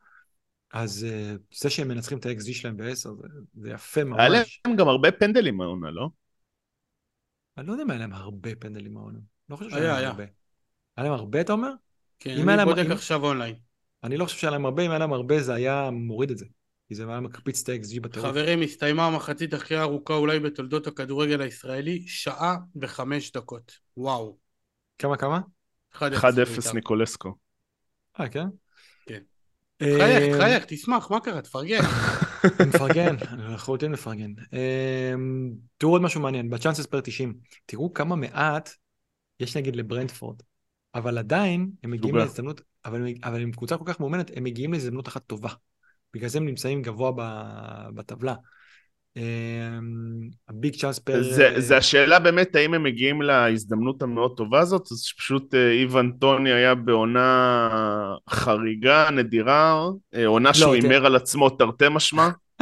אז 0.73 1.07
אה, 1.09 1.35
זה 1.51 1.69
שהם 1.69 1.87
מנצחים 1.87 2.17
את 2.17 2.25
ה-XG 2.25 2.53
שלהם 2.53 2.77
ב-10, 2.77 2.93
זה, 2.93 3.09
זה 3.53 3.69
יפה 3.69 4.03
ממש. 4.03 4.19
היה 4.19 4.29
להם 4.29 4.75
גם 4.77 4.87
הרבה 4.87 5.11
פנדלים 5.11 5.61
העונה, 5.61 5.91
לא? 5.91 6.09
אני 7.57 7.67
לא 7.67 7.71
יודע 7.71 7.83
אם 7.83 7.89
היה 7.89 7.99
להם 7.99 8.13
הרבה 8.13 8.55
פנדלים 8.55 8.97
העונה. 8.97 9.19
לא 9.49 9.55
חושב 9.55 9.69
שהיה 9.69 9.83
היה, 9.83 10.01
להם. 10.01 10.11
הרבה. 10.11 10.23
היה 10.97 11.03
להם 11.03 11.13
הרבה, 11.13 11.41
אתה 11.41 11.53
אומר? 11.53 11.71
כן, 12.19 12.49
אני 12.49 12.65
בודק 12.65 12.85
עכשיו 12.91 13.23
אונליין. 13.23 13.55
אני 14.03 14.17
לא 14.17 14.25
חושב 14.25 14.37
שהיה 14.37 14.51
להם 14.51 14.65
הרבה, 14.65 14.85
אם 14.85 14.89
היה 14.89 14.99
להם 14.99 15.13
הרבה 15.13 15.41
זה 15.41 15.53
היה 15.53 15.89
מוריד 15.91 16.31
את 16.31 16.37
זה. 16.37 16.45
כי 16.87 16.95
זה 16.95 17.05
היה 17.07 17.19
מקפיץ 17.19 17.63
את 17.63 17.69
ה-XG 17.69 18.01
בטירוף. 18.01 18.29
חברים, 18.29 18.61
הסתיימה 18.61 19.05
המחצית 19.05 19.53
הכי 19.53 19.77
ארוכה 19.77 20.13
אולי 20.13 20.39
בתולדות 20.39 20.87
הכדורגל 20.87 21.41
הישראלי, 21.41 22.03
שעה 22.07 22.57
וחמש 22.81 23.31
דקות. 23.31 23.79
וואו. 23.97 24.37
כמה 24.97 25.17
כמה? 25.17 25.39
1-0 25.93 25.99
בית"ר. 25.99 26.73
ניקולסקו. 26.73 27.35
אה, 28.19 28.29
כן? 28.29 28.47
כן. 29.05 29.21
אה, 29.81 29.95
תחייך, 29.97 30.35
תחייך, 30.35 30.65
תשמח, 30.67 31.11
מה 31.11 31.19
קרה? 31.19 31.41
תפרגן. 31.41 31.81
מפרגן, 32.67 33.15
אני 33.27 33.53
לחלוטין 33.53 33.91
מפרגן. 33.91 34.33
אה, 34.53 35.13
תראו 35.77 35.91
עוד 35.91 36.01
משהו 36.01 36.21
מעניין, 36.21 36.49
בצ'אנסס 36.49 36.85
פר 36.85 37.01
90, 37.01 37.33
תראו 37.65 37.93
כמה 37.93 38.15
מעט 38.15 38.69
יש 39.39 39.57
נגיד 39.57 39.75
לברנדפורד, 39.75 40.41
אבל 40.95 41.17
עדיין 41.17 41.69
הם 41.83 41.91
מגיעים. 41.91 42.15
להזדמנות, 42.15 42.61
אבל, 42.85 43.41
עם 43.41 43.51
קבוצה 43.51 43.77
כל 43.77 43.83
כך 43.87 43.99
מאומנת, 43.99 44.31
הם 44.35 44.43
מגיעים 44.43 44.73
להזדמנות 44.73 45.07
אחת 45.07 45.23
טובה. 45.27 45.49
בגלל 46.13 46.29
זה 46.29 46.37
הם 46.37 46.45
נמצאים 46.45 46.81
גבוה 46.81 47.11
בטבלה. 47.95 48.35
אה, 49.17 49.79
הביג 50.49 50.75
צ'אנס 50.75 50.99
פר... 50.99 51.23
זה, 51.23 51.53
זה 51.57 51.77
השאלה 51.77 52.19
באמת, 52.19 52.55
האם 52.55 52.73
הם 52.73 52.83
מגיעים 52.83 53.21
להזדמנות 53.21 54.01
המאוד 54.01 54.33
טובה 54.37 54.59
הזאת, 54.59 54.87
אז 54.91 54.99
שפשוט 55.01 55.55
אה, 55.55 55.71
איוון 55.71 56.11
טוני 56.19 56.53
היה 56.53 56.75
בעונה 56.75 57.69
חריגה, 58.29 59.09
נדירה, 59.11 59.85
אה, 60.15 60.25
עונה 60.27 60.53
שהוא 60.53 60.75
תראה. 60.75 60.91
הימר 60.91 61.05
על 61.05 61.15
עצמו 61.15 61.49
תרתי 61.49 61.85
משמע. 61.91 62.29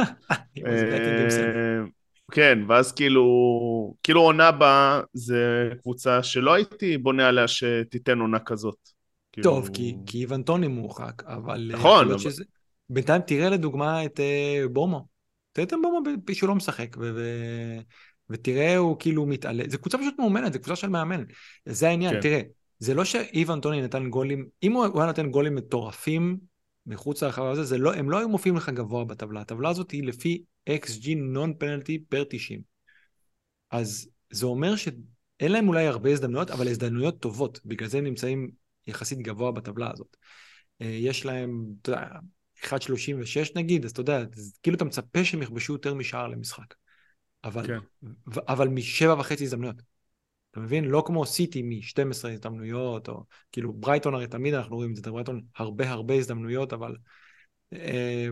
אה, 0.66 1.80
כן, 2.32 2.58
ואז 2.68 2.92
כאילו, 2.92 3.24
כאילו 4.02 4.20
עונה 4.20 4.48
הבאה 4.48 5.00
זה 5.12 5.70
קבוצה 5.82 6.22
שלא 6.22 6.54
הייתי 6.54 6.98
בונה 6.98 7.28
עליה 7.28 7.48
שתיתן 7.48 8.18
עונה 8.18 8.38
כזאת. 8.38 8.76
טוב, 9.42 9.68
כאילו- 9.72 9.74
כי, 9.74 10.12
כי 10.12 10.20
איוון 10.20 10.42
טוני 10.42 10.68
מורחק, 10.68 11.22
אבל... 11.26 11.70
נכון, 11.72 12.08
אבל- 12.10 12.18
שזה... 12.18 12.44
בינתיים 12.90 13.22
תראה 13.22 13.48
לדוגמה 13.50 14.04
את 14.04 14.20
בומו. 14.72 15.15
תראה 15.56 15.66
את 15.66 15.72
בומו 15.72 16.00
ב- 16.24 16.32
שהוא 16.32 16.48
לא 16.48 16.54
משחק, 16.54 16.96
ו... 17.00 17.12
ו... 17.14 17.20
ותראה 18.30 18.76
הוא 18.76 18.96
כאילו 18.98 19.26
מתעלה. 19.26 19.64
זו 19.68 19.78
קבוצה 19.78 19.98
פשוט 19.98 20.14
מאומנת, 20.18 20.52
זו 20.52 20.58
קבוצה 20.58 20.76
של 20.76 20.88
מאמן. 20.88 21.24
זה 21.66 21.88
העניין, 21.88 22.14
כן. 22.14 22.20
תראה, 22.20 22.40
זה 22.78 22.94
לא 22.94 23.04
שאיוון 23.04 23.60
טוני 23.60 23.82
נתן 23.82 24.10
גולים, 24.10 24.48
אם 24.62 24.72
הוא, 24.72 24.86
היה 25.00 25.06
נותן 25.06 25.30
גולים 25.30 25.54
מטורפים 25.54 26.38
מחוץ 26.86 27.22
לרחבה 27.22 27.50
הזה, 27.50 27.64
זה 27.64 27.78
לא, 27.78 27.94
הם 27.94 28.10
לא 28.10 28.18
היו 28.18 28.28
מופיעים 28.28 28.56
לך 28.56 28.68
גבוה 28.68 29.04
בטבלה. 29.04 29.40
הטבלה 29.40 29.68
הזאת 29.68 29.90
היא 29.90 30.04
לפי 30.04 30.42
XG 30.70 31.08
נון 31.16 31.54
פנלטי 31.58 31.98
פר 31.98 32.24
90. 32.30 32.60
אז 33.70 34.08
זה 34.30 34.46
אומר 34.46 34.76
שאין 34.76 35.52
להם 35.52 35.68
אולי 35.68 35.86
הרבה 35.86 36.10
הזדמנויות, 36.10 36.50
אבל 36.50 36.68
הזדמנויות 36.68 37.20
טובות, 37.20 37.60
בגלל 37.64 37.88
זה 37.88 37.98
הם 37.98 38.04
נמצאים 38.04 38.50
יחסית 38.86 39.18
גבוה 39.18 39.52
בטבלה 39.52 39.90
הזאת. 39.92 40.16
אה, 40.80 40.86
יש 40.86 41.26
להם, 41.26 41.64
אתה 41.82 41.90
יודע, 41.90 42.06
1.36 42.66 43.56
נגיד, 43.56 43.84
אז 43.84 43.90
אתה 43.90 44.00
יודע, 44.00 44.22
כאילו 44.62 44.76
אתה 44.76 44.84
מצפה 44.84 45.24
שהם 45.24 45.42
יכבשו 45.42 45.72
יותר 45.72 45.94
משער 45.94 46.28
למשחק. 46.28 46.74
אבל, 47.44 47.66
כן. 47.66 47.78
ו- 48.34 48.48
אבל 48.48 48.68
משבע 48.68 49.14
וחצי 49.18 49.44
הזדמנויות. 49.44 49.76
אתה 50.50 50.60
מבין? 50.60 50.84
לא 50.84 51.02
כמו 51.06 51.26
סיטי 51.26 51.62
מ-12 51.62 52.28
הזדמנויות, 52.28 53.08
או 53.08 53.24
כאילו 53.52 53.72
ברייטון 53.72 54.14
הרי 54.14 54.26
תמיד 54.26 54.54
אנחנו 54.54 54.76
רואים 54.76 54.90
את 54.90 54.96
זה, 54.96 55.10
ברייטון 55.10 55.42
הרבה 55.56 55.90
הרבה 55.90 56.14
הזדמנויות, 56.14 56.72
אבל 56.72 56.96
אה, 57.72 58.28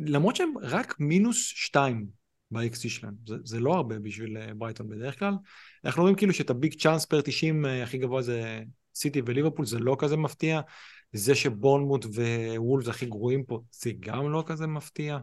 למרות 0.00 0.36
שהם 0.36 0.52
רק 0.62 1.00
מינוס 1.00 1.36
2 1.36 2.06
ב-XG 2.50 2.88
שלהם, 2.88 3.14
זה, 3.26 3.36
זה 3.44 3.60
לא 3.60 3.74
הרבה 3.74 3.98
בשביל 3.98 4.36
אה, 4.36 4.54
ברייטון 4.54 4.88
בדרך 4.88 5.18
כלל. 5.18 5.34
אנחנו 5.84 6.02
רואים 6.02 6.16
כאילו 6.16 6.32
שאת 6.32 6.50
הביג 6.50 6.74
צ'אנס 6.74 7.04
פר 7.04 7.20
90 7.20 7.66
אה, 7.66 7.82
הכי 7.82 7.98
גבוה 7.98 8.22
זה 8.22 8.62
סיטי 8.94 9.22
וליברפול, 9.26 9.66
זה 9.66 9.78
לא 9.78 9.96
כזה 9.98 10.16
מפתיע. 10.16 10.60
זה 11.12 11.34
שבורנמוט 11.34 12.06
ווולפס 12.56 12.88
הכי 12.88 13.06
גרועים 13.06 13.44
פה, 13.44 13.60
זה 13.72 13.90
גם 14.00 14.32
לא 14.32 14.44
כזה 14.46 14.66
מפתיע. 14.66 15.18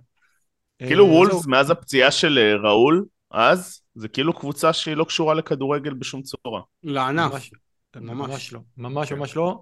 כאילו 0.80 1.06
אה, 1.06 1.12
וולפס. 1.12 1.48
מאז 1.48 1.70
הפציעה 1.70 2.12
של 2.12 2.38
אה, 2.38 2.70
ראול, 2.70 3.06
אז, 3.32 3.82
זה 3.96 4.08
כאילו 4.08 4.34
קבוצה 4.34 4.74
שהיא 4.74 4.96
לא 4.96 5.04
קשורה 5.04 5.34
לכדורגל 5.34 5.94
בשום 5.94 6.22
צורה. 6.22 6.62
לענף. 6.84 7.32
ממש, 7.32 7.52
ממש. 7.96 8.30
ממש 8.30 8.54
לא, 8.54 8.60
ממש 8.78 9.10
כן. 9.10 9.16
ממש 9.16 9.36
לא. 9.36 9.62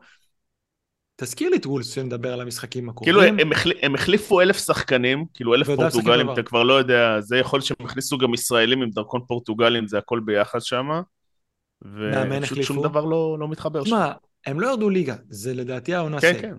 תזכיר 1.15 1.49
לי 1.49 1.57
את 1.57 1.65
וולס 1.65 1.93
שנדבר 1.93 2.33
על 2.33 2.41
המשחקים 2.41 2.91
כאילו 3.01 3.21
הקרובים. 3.21 3.39
הם, 3.47 3.51
החל... 3.51 3.71
הם 3.81 3.95
החליפו 3.95 4.41
אלף 4.41 4.57
שחקנים, 4.57 5.25
כאילו 5.33 5.55
אלף 5.55 5.67
פורטוגלים. 5.67 6.31
אתה 6.31 6.43
כבר 6.43 6.63
לא 6.63 6.73
יודע, 6.73 7.21
זה 7.21 7.37
יכול 7.37 7.57
להיות 7.57 7.65
שהם 7.65 7.85
הכניסו 7.85 8.17
גם 8.17 8.33
ישראלים 8.33 8.81
עם 8.81 8.89
דרכון 8.89 9.21
פורטוגלים, 9.27 9.87
זה 9.87 9.97
הכל 9.97 10.19
ביחד 10.25 10.61
שם, 10.61 10.87
ופשוט? 11.81 12.63
שום 12.63 12.83
דבר 12.83 13.05
לא, 13.05 13.37
לא 13.39 13.47
מתחבר 13.47 13.83
שם. 13.83 14.11
הם 14.45 14.59
לא 14.59 14.67
ירדו 14.67 14.89
ליגה, 14.89 15.15
זה 15.29 15.53
לדעתי 15.53 15.93
העונה 15.93 16.21
כן, 16.21 16.33
סי. 16.33 16.41
כן. 16.41 16.55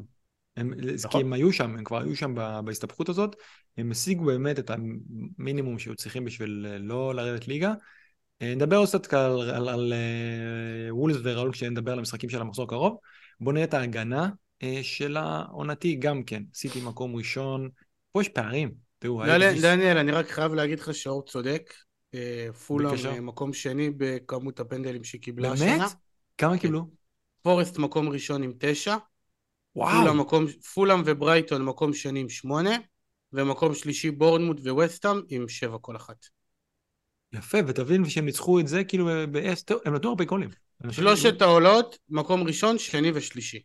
הם, 0.56 0.72
נכון. 1.04 1.10
כי 1.10 1.26
הם 1.26 1.32
היו 1.32 1.52
שם, 1.52 1.76
הם 1.76 1.84
כבר 1.84 2.02
היו 2.02 2.16
שם 2.16 2.34
בהסתבכות 2.64 3.08
הזאת, 3.08 3.36
הם 3.76 3.90
השיגו 3.90 4.24
באמת 4.24 4.58
את 4.58 4.70
המינימום 4.70 5.78
שהיו 5.78 5.94
צריכים 5.94 6.24
בשביל 6.24 6.66
אה, 6.70 6.78
לא 6.78 7.14
לרדת 7.14 7.48
ליגה. 7.48 7.74
אה, 8.42 8.54
נדבר 8.54 8.76
עוד 8.76 8.88
קצת 8.88 9.14
על, 9.14 9.50
על, 9.50 9.68
על 9.68 9.92
אה, 9.92 10.94
וולס 10.94 11.16
וראול 11.22 11.52
כשנדבר 11.52 11.92
על 11.92 11.98
המשחקים 11.98 12.30
של 12.30 12.40
המחזור 12.40 12.64
הקרוב. 12.64 12.96
בואו 13.40 13.54
נראה 13.54 13.64
את 13.64 13.74
ההגנה 13.74 14.28
של 14.82 15.16
העונתי 15.16 15.94
גם 15.94 16.22
כן. 16.22 16.42
סיטי 16.54 16.80
מקום 16.80 17.16
ראשון, 17.16 17.68
פה 18.12 18.20
יש 18.20 18.28
פערים. 18.28 18.70
תראו, 18.98 19.22
דניאל, 19.22 19.42
ה-XG 19.42 19.62
דניאל, 19.62 19.98
אני 19.98 20.12
רק 20.12 20.28
חייב 20.30 20.54
להגיד 20.54 20.80
לך 20.80 20.94
שאור 20.94 21.24
צודק. 21.24 21.72
פולאם. 22.66 22.94
אה, 23.06 23.20
מקום 23.20 23.52
שני 23.52 23.90
בכמות 23.96 24.60
הפנדלים 24.60 25.04
שקיבלה 25.04 25.48
באמת? 25.48 25.60
השנה. 25.60 25.86
כמה 26.38 26.58
קיבלו? 26.58 26.86
פורסט 27.46 27.78
מקום 27.78 28.08
ראשון 28.08 28.42
עם 28.42 28.52
תשע. 28.58 28.96
וואו. 29.76 30.26
פולאם, 30.74 31.02
וברייטון 31.04 31.64
מקום 31.64 31.94
שני 31.94 32.20
עם 32.20 32.28
שמונה. 32.28 32.76
ומקום 33.32 33.74
שלישי 33.74 34.10
בורנמוט 34.10 34.60
וווסטהאם 34.60 35.20
עם 35.28 35.48
שבע 35.48 35.78
כל 35.80 35.96
אחת. 35.96 36.26
יפה, 37.32 37.58
ותבין 37.66 38.08
שהם 38.08 38.24
ניצחו 38.24 38.60
את 38.60 38.68
זה 38.68 38.84
כאילו 38.84 39.06
ב-S, 39.30 39.74
הם 39.84 39.94
נתנו 39.94 40.08
הרבה 40.08 40.24
גולים. 40.24 40.50
שלושת 40.90 41.42
העולות, 41.42 41.98
מקום 42.08 42.42
ראשון, 42.42 42.78
שני 42.78 43.10
ושלישי. 43.14 43.62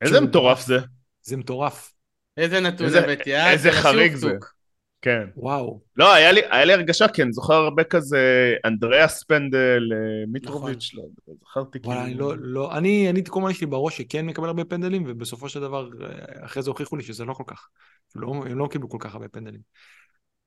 איזה 0.00 0.20
מטורף 0.20 0.66
זה. 0.66 0.78
זה 1.22 1.36
מטורף. 1.36 1.92
איזה 2.36 2.60
נתון 2.60 2.86
הבאתי, 2.94 3.36
אה? 3.36 3.52
איזה 3.52 3.70
זה 3.70 3.82
חריג 3.82 4.12
לשוק-טוק. 4.12 4.54
כן. 5.02 5.28
וואו. 5.36 5.80
לא, 5.96 6.14
היה 6.14 6.32
לי, 6.32 6.40
היה 6.50 6.64
לי 6.64 6.72
הרגשה, 6.72 7.08
כי 7.08 7.22
אני 7.22 7.32
זוכר 7.32 7.54
הרבה 7.54 7.84
כזה, 7.84 8.54
אנדריאס 8.64 9.22
פנדל, 9.22 9.82
אה, 9.92 10.26
מיטרוביץ', 10.28 10.90
לא 10.94 11.02
יודע, 11.02 11.40
זכרתי 11.44 11.80
כאילו... 11.80 11.94
וואלה, 11.94 12.04
אני 12.04 12.14
לא, 12.14 12.34
לא, 12.38 12.76
אני, 12.76 13.10
אני 13.10 13.22
כל 13.28 13.40
הזמן 13.40 13.50
יש 13.50 13.60
לי 13.60 13.66
בראש 13.66 13.98
שכן 13.98 14.26
מקבל 14.26 14.46
הרבה 14.46 14.64
פנדלים, 14.64 15.04
ובסופו 15.06 15.48
של 15.48 15.60
דבר, 15.60 15.88
אה, 16.02 16.44
אחרי 16.46 16.62
זה 16.62 16.70
הוכיחו 16.70 16.96
לי 16.96 17.02
שזה 17.02 17.24
לא 17.24 17.34
כל 17.34 17.44
כך. 17.46 17.68
לא, 18.16 18.28
הם 18.46 18.58
לא 18.58 18.68
קיבלו 18.70 18.88
כל 18.88 18.98
כך 19.00 19.14
הרבה 19.14 19.28
פנדלים. 19.28 19.60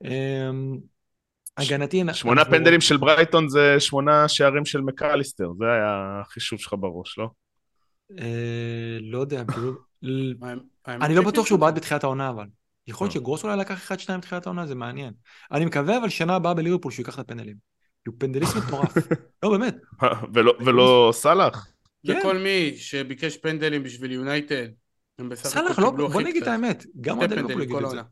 אמ, 0.04 0.78
הגנתי... 1.58 2.04
שמונה 2.14 2.42
אנחנו- 2.42 2.58
פנדלים 2.58 2.82
של 2.82 2.98
ברייטון 2.98 3.50
זה 3.50 3.76
שמונה 3.80 4.28
שערים 4.28 4.66
של 4.66 4.82
מקליסטר, 4.82 5.48
זה 5.60 5.66
היה 5.66 6.22
החישוב 6.22 6.60
שלך 6.60 6.76
בראש, 6.80 7.18
לא? 7.18 7.30
אה, 8.20 8.98
לא 9.02 9.18
יודע, 9.18 9.44
כאילו... 9.46 9.74
אני 10.88 11.16
לא. 11.16 11.22
בטוח 11.22 11.46
שהוא 11.46 11.60
בעט 11.60 11.74
בתחילת 11.76 12.04
העונה, 12.04 12.30
אבל. 12.30 12.46
יכול 12.88 13.06
להיות 13.06 13.14
טוב. 13.14 13.22
שגרוס 13.22 13.44
אולי 13.44 13.58
לקח 13.58 13.92
1-2 13.92 14.18
בתחילת 14.18 14.46
העונה, 14.46 14.68
זה 14.68 14.76
מעניין. 14.76 15.14
אני 15.52 15.66
מקווה 15.66 15.98
אבל 15.98 16.10
שנה 16.10 16.36
הבאה 16.36 16.54
בליברפול 16.54 16.92
שהוא 16.92 17.04
ייקח 17.04 17.16
את 17.16 17.20
הפנדלים. 17.20 17.56
הוא 18.08 18.16
פנדליסט 18.18 18.56
מטורף. 18.56 18.94
לא, 19.44 19.50
באמת. 19.50 19.76
ולא- 20.66 21.10
סאלח? 21.14 21.68
כן. 22.08 22.20
וכל 22.20 22.38
מי 22.38 22.74
שביקש 22.78 23.38
פנדלים 23.38 23.84
בשביל 23.84 24.12
יונייטד, 24.12 24.68
הם 25.20 25.30
בסך 25.30 25.58
הכל 25.58 25.82
לא, 25.82 25.90
קיבלו 25.90 26.08
בוא 26.10 26.22
הכי 26.22 26.30
נגיד 26.30 26.36
את 26.36 26.42
קצת. 26.44 26.52
האמת, 26.52 26.86
גם 27.02 27.18
אוהדי 27.20 27.36
ליברפול 27.36 27.66
כל 27.68 27.74
את 27.76 27.90
זה. 27.90 27.96
העונה. 27.98 28.04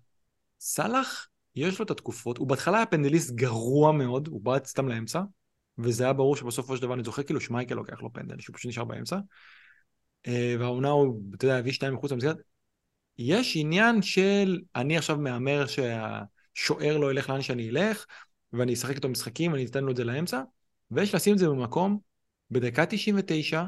סאלח, 0.60 1.28
יש 1.56 1.80
לו 1.80 1.86
את 1.86 1.92
התקופות, 1.92 2.38
הוא 2.38 2.48
בהתחלה 2.48 2.78
היה 2.78 2.86
פנדליסט 2.86 3.32
גרוע 3.32 3.92
מאוד, 3.92 4.28
הוא 4.28 4.42
בעט 4.42 4.66
סתם 4.66 4.88
לאמצע, 4.88 5.22
וזה 5.78 6.04
היה 6.04 6.14
ברור 6.14 6.36
שבסופו 6.36 6.76
של 6.76 6.82
דבר, 6.82 6.94
אני 6.94 7.04
זוכר 7.04 7.24
כאילו 7.24 7.42
שמייקל 7.42 7.76
לוקח 7.76 8.02
לו 8.02 8.14
פנדל, 8.14 8.40
שהוא 8.40 8.56
פשוט 8.56 8.70
נשאר 8.70 8.84
באמצע, 8.84 9.18
אה, 10.28 10.56
והעונה 10.60 10.90
הוא, 10.90 11.22
אתה 11.36 11.46
יודע, 11.46 11.58
הביא 11.58 11.72
שתיים 11.72 11.94
מחוץ 11.94 12.12
למסגרת. 12.12 12.38
יש 13.24 13.58
עניין 13.60 14.02
של, 14.02 14.62
אני 14.76 14.98
עכשיו 14.98 15.18
מהמר 15.18 15.66
שהשוער 15.68 16.98
לא 16.98 17.12
ילך 17.12 17.30
לאן 17.30 17.42
שאני 17.42 17.70
אלך, 17.70 18.06
ואני 18.54 18.74
אשחק 18.74 18.96
איתו 18.96 19.10
משחקים, 19.10 19.56
אני 19.56 19.66
אתן 19.66 19.84
לו 19.84 19.92
את 19.92 19.96
זה 19.96 20.04
לאמצע, 20.04 20.42
ויש 20.92 21.16
לשים 21.16 21.34
את 21.34 21.40
זה 21.40 21.50
במקום, 21.50 22.00
בדקה 22.52 22.86
99, 22.86 23.64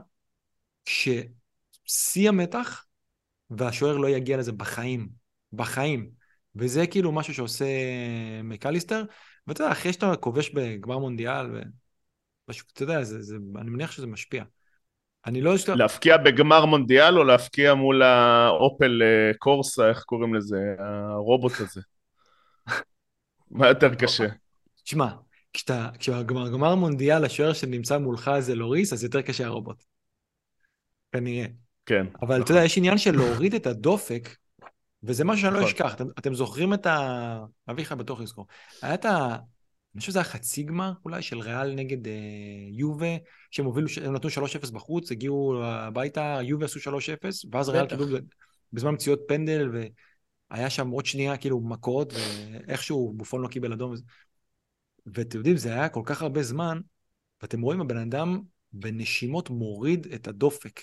כששיא 0.85 2.29
המתח, 2.29 2.85
והשוער 3.49 3.97
לא 3.97 4.09
יגיע 4.09 4.37
לזה 4.37 4.51
בחיים, 4.51 5.09
בחיים. 5.53 6.09
וזה 6.55 6.87
כאילו 6.87 7.11
משהו 7.11 7.33
שעושה 7.33 7.65
מקליסטר, 8.43 9.03
ואתה 9.47 9.63
יודע, 9.63 9.71
אחרי 9.71 9.93
שאתה 9.93 10.15
כובש 10.15 10.49
בגמר 10.49 10.97
מונדיאל, 10.97 11.51
ו... 11.51 11.61
אתה 12.73 12.83
יודע, 12.83 13.03
זה, 13.03 13.21
זה, 13.21 13.35
אני 13.57 13.69
מניח 13.69 13.91
שזה 13.91 14.07
משפיע. 14.07 14.43
אני 15.25 15.41
לא 15.41 15.55
אשכח... 15.55 15.73
להפקיע 15.73 16.17
בגמר 16.17 16.65
מונדיאל 16.65 17.17
או 17.17 17.23
להפקיע 17.23 17.73
מול 17.73 18.03
האופל 18.03 19.01
קורסה, 19.39 19.89
איך 19.89 20.03
קוראים 20.03 20.33
לזה? 20.33 20.57
הרובוט 20.79 21.53
הזה. 21.59 21.81
מה 23.51 23.67
יותר 23.67 23.95
קשה? 23.95 24.27
תשמע, 24.83 25.07
כשאתה, 25.53 25.89
כשבגמר 25.99 26.49
גמר 26.49 26.75
מונדיאל 26.75 27.25
השוער 27.25 27.53
שנמצא 27.53 27.97
מולך 27.97 28.31
זה 28.39 28.55
לוריס, 28.55 28.93
אז 28.93 29.03
יותר 29.03 29.21
קשה 29.21 29.45
הרובוט. 29.45 29.83
כנראה. 31.11 31.45
כן. 31.85 32.05
אבל 32.21 32.41
אתה 32.41 32.51
יודע, 32.51 32.63
יש 32.63 32.77
עניין 32.77 32.97
של 32.97 33.15
להוריד 33.15 33.53
את 33.53 33.67
הדופק, 33.67 34.35
וזה 35.03 35.23
משהו 35.25 35.41
שאני 35.41 35.53
לא 35.53 35.59
נכון. 35.59 35.71
אשכח. 35.71 35.93
אתם, 35.93 36.05
אתם 36.19 36.33
זוכרים 36.33 36.73
את 36.73 36.85
ה... 36.85 37.39
אביחי 37.69 37.95
בטוח 37.95 38.21
יזכור. 38.21 38.47
היה 38.81 38.93
את. 38.93 39.05
אני 39.95 39.99
חושב 39.99 40.11
שזה 40.11 40.19
היה 40.19 40.23
חצי 40.23 40.63
גמר 40.63 40.91
אולי 41.05 41.21
של 41.21 41.39
ריאל 41.39 41.73
נגד 41.75 42.07
אה, 42.07 42.13
יובה, 42.71 43.15
שהם 43.51 43.65
הובילו, 43.65 43.87
הם 44.05 44.13
נתנו 44.13 44.29
3-0 44.29 44.71
בחוץ, 44.73 45.11
הגיעו 45.11 45.63
הביתה, 45.63 46.39
יובה 46.43 46.65
עשו 46.65 46.79
3-0, 46.79 47.45
ואז 47.51 47.69
ריאל. 47.69 47.87
קיבלו 47.87 48.17
בזמן 48.73 48.93
מציאות 48.93 49.19
פנדל, 49.27 49.69
והיה 50.51 50.69
שם 50.69 50.89
עוד 50.89 51.05
שנייה 51.05 51.37
כאילו 51.37 51.61
מכות, 51.61 52.13
ואיכשהו 52.13 53.13
בופון 53.15 53.41
לא 53.41 53.47
קיבל 53.47 53.73
אדום. 53.73 53.93
ואתם 55.05 55.37
יודעים, 55.37 55.57
זה 55.57 55.73
היה 55.73 55.89
כל 55.89 56.01
כך 56.05 56.21
הרבה 56.21 56.43
זמן, 56.43 56.79
ואתם 57.41 57.61
רואים, 57.61 57.81
הבן 57.81 57.97
אדם 57.97 58.41
בנשימות 58.73 59.49
מוריד 59.49 60.07
את 60.15 60.27
הדופק. 60.27 60.81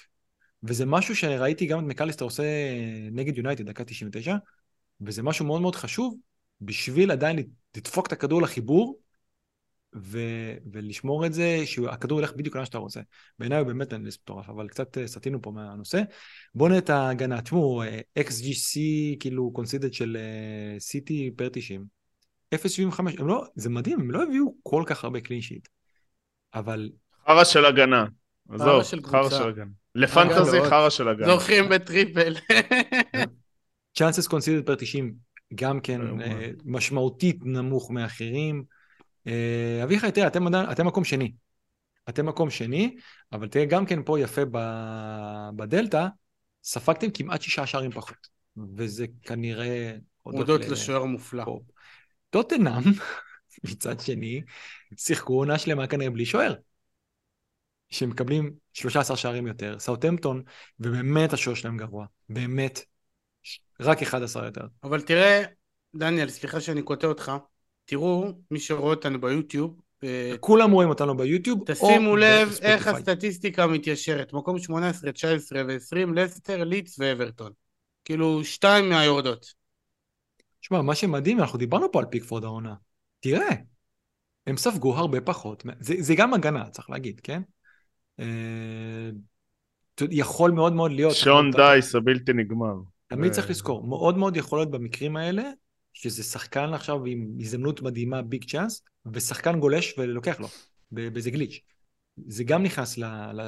וזה 0.62 0.86
משהו 0.86 1.16
שראיתי 1.16 1.66
גם 1.66 1.78
את 1.78 1.84
מקליסטר 1.84 2.24
עושה 2.24 2.42
נגד 3.12 3.36
יונייטד, 3.36 3.66
דקה 3.66 3.84
99, 3.84 4.36
וזה 5.00 5.22
משהו 5.22 5.46
מאוד 5.46 5.62
מאוד 5.62 5.76
חשוב 5.76 6.16
בשביל 6.60 7.10
עדיין 7.10 7.38
לדפוק 7.76 8.06
את 8.06 8.12
הכדור 8.12 8.42
לחיבור, 8.42 9.00
ו- 9.96 10.54
ולשמור 10.72 11.26
את 11.26 11.32
זה, 11.32 11.62
שהכדור 11.64 12.20
ילך 12.20 12.32
בדיוק 12.32 12.56
לאן 12.56 12.64
שאתה 12.64 12.78
רוצה. 12.78 13.00
בעיניי 13.38 13.58
הוא 13.58 13.66
באמת 13.66 13.92
אנליסט 13.92 14.20
מטורף, 14.22 14.48
אבל 14.48 14.68
קצת 14.68 14.98
אה, 14.98 15.06
סטינו 15.06 15.42
פה 15.42 15.50
מהנושא. 15.50 16.02
בואו 16.54 16.68
נראה 16.68 16.78
את 16.78 16.90
ההגנה. 16.90 17.42
תשמעו, 17.42 17.82
אה, 17.82 18.00
XGC, 18.18 18.78
כאילו 19.20 19.52
קונסידד 19.52 19.92
של 19.92 20.16
אה, 20.20 20.80
סיטי 20.80 21.30
פר 21.36 21.48
90. 21.52 21.84
0.75, 22.54 23.00
הם 23.18 23.28
לא, 23.28 23.44
זה 23.54 23.70
מדהים, 23.70 24.00
הם 24.00 24.10
לא 24.10 24.22
הביאו 24.22 24.54
כל 24.62 24.82
כך 24.86 25.04
הרבה 25.04 25.20
קלין 25.20 25.40
שיט. 25.40 25.68
אבל 26.54 26.90
חרא 27.26 27.44
של 27.44 27.64
הגנה. 27.64 28.06
עזוב, 28.48 28.82
של 28.82 29.02
חרא. 29.04 29.30
של 29.30 29.48
הגנה. 29.48 29.70
לפנטזי 29.94 30.58
חרא 30.70 30.90
של 30.90 31.08
הגנה. 31.08 31.26
זוכים 31.26 31.68
בטריפל. 31.68 32.34
צ'אנסס 33.98 34.26
קונסידד 34.26 34.66
פר 34.66 34.74
90, 34.74 35.14
גם 35.54 35.80
כן 35.80 36.20
אה. 36.20 36.50
משמעותית 36.64 37.38
נמוך 37.42 37.90
מאחרים. 37.90 38.64
אה, 39.26 39.80
אביחי, 39.84 40.12
תראה, 40.12 40.26
אתם, 40.26 40.46
אתם 40.72 40.86
מקום 40.86 41.04
שני. 41.04 41.32
אתם 42.08 42.26
מקום 42.26 42.50
שני, 42.50 42.96
אבל 43.32 43.48
תראה, 43.48 43.64
גם 43.64 43.86
כן 43.86 44.02
פה 44.02 44.20
יפה 44.20 44.42
בדלתא, 45.56 46.06
ספגתם 46.64 47.10
כמעט 47.10 47.42
שישה 47.42 47.66
שערים 47.66 47.90
פחות. 47.90 48.28
וזה 48.76 49.06
כנראה... 49.22 49.96
הודות 50.22 50.60
לשוער 50.60 51.04
מופלא. 51.04 51.44
פה. 51.44 51.60
טוטנאם, 52.30 52.82
מצד 53.64 54.00
שני, 54.00 54.42
שיחקו 54.96 55.34
עונה 55.34 55.58
שלמה 55.58 55.86
כנראה 55.86 56.10
בלי 56.10 56.26
שוער. 56.26 56.54
שמקבלים 57.90 58.52
13 58.72 59.16
שערים 59.16 59.46
יותר, 59.46 59.78
סאוטהמפטון, 59.78 60.42
ובאמת 60.80 61.32
השוער 61.32 61.56
שלהם 61.56 61.76
גרוע. 61.76 62.06
באמת. 62.28 62.80
רק 63.80 64.02
11 64.02 64.46
יותר. 64.46 64.64
אבל 64.84 65.00
תראה, 65.00 65.42
דניאל, 65.96 66.28
סליחה 66.28 66.60
שאני 66.60 66.82
קוטע 66.82 67.06
אותך. 67.06 67.32
תראו, 67.84 68.32
מי 68.50 68.60
שרואה 68.60 68.90
אותנו 68.90 69.20
ביוטיוב, 69.20 69.80
אה, 70.04 70.34
כולם 70.40 70.70
רואים 70.70 70.88
אותנו 70.88 71.16
ביוטיוב. 71.16 71.62
תשימו 71.66 72.16
לב. 72.16 72.58
איך 72.62 72.86
הסטטיסטיקה 72.86 73.66
מתיישרת. 73.66 74.32
מקום 74.32 74.58
18, 74.58 75.12
19 75.12 75.62
ו-20, 75.68 76.14
לסטר, 76.14 76.64
לידס 76.64 76.98
ואברטון. 76.98 77.52
כאילו, 78.04 78.44
שתיים 78.44 78.88
מהיורדות. 78.88 79.54
שמע, 80.60 80.82
מה 80.82 80.94
שמדהים, 80.94 81.40
אנחנו 81.40 81.58
דיברנו 81.58 81.92
פה 81.92 81.98
על 81.98 82.06
פיקפורד 82.06 82.44
העונה. 82.44 82.74
תראה, 83.20 83.48
הם 84.46 84.56
ספגו 84.56 84.96
הרבה 84.96 85.20
פחות. 85.20 85.64
זה, 85.80 85.94
זה 85.98 86.14
גם 86.14 86.34
הגנה, 86.34 86.70
צריך 86.70 86.90
להגיד, 86.90 87.20
כן? 87.20 87.42
אה, 88.20 89.10
יכול 90.10 90.50
מאוד 90.50 90.72
מאוד 90.72 90.92
להיות. 90.92 91.14
שון 91.14 91.50
דייס 91.50 91.94
הבלתי 91.94 92.32
נגמר. 92.32 92.74
תמיד 93.10 93.32
צריך 93.32 93.50
לזכור, 93.50 93.86
מאוד 93.86 94.18
מאוד 94.18 94.36
יכול 94.36 94.58
להיות 94.58 94.70
במקרים 94.70 95.16
האלה, 95.16 95.42
שזה 95.92 96.22
שחקן 96.22 96.74
עכשיו 96.74 97.04
עם 97.04 97.28
הזדמנות 97.40 97.82
מדהימה, 97.82 98.22
ביג 98.22 98.44
צ'אנס, 98.50 98.82
ושחקן 99.12 99.60
גולש 99.60 99.94
ולוקח 99.98 100.40
לו, 100.40 100.48
ב- 100.92 101.08
באיזה 101.08 101.30
גליץ'. 101.30 101.60
זה 102.26 102.44
גם 102.44 102.62
נכנס 102.62 102.98
ל... 102.98 103.04
ל 103.32 103.40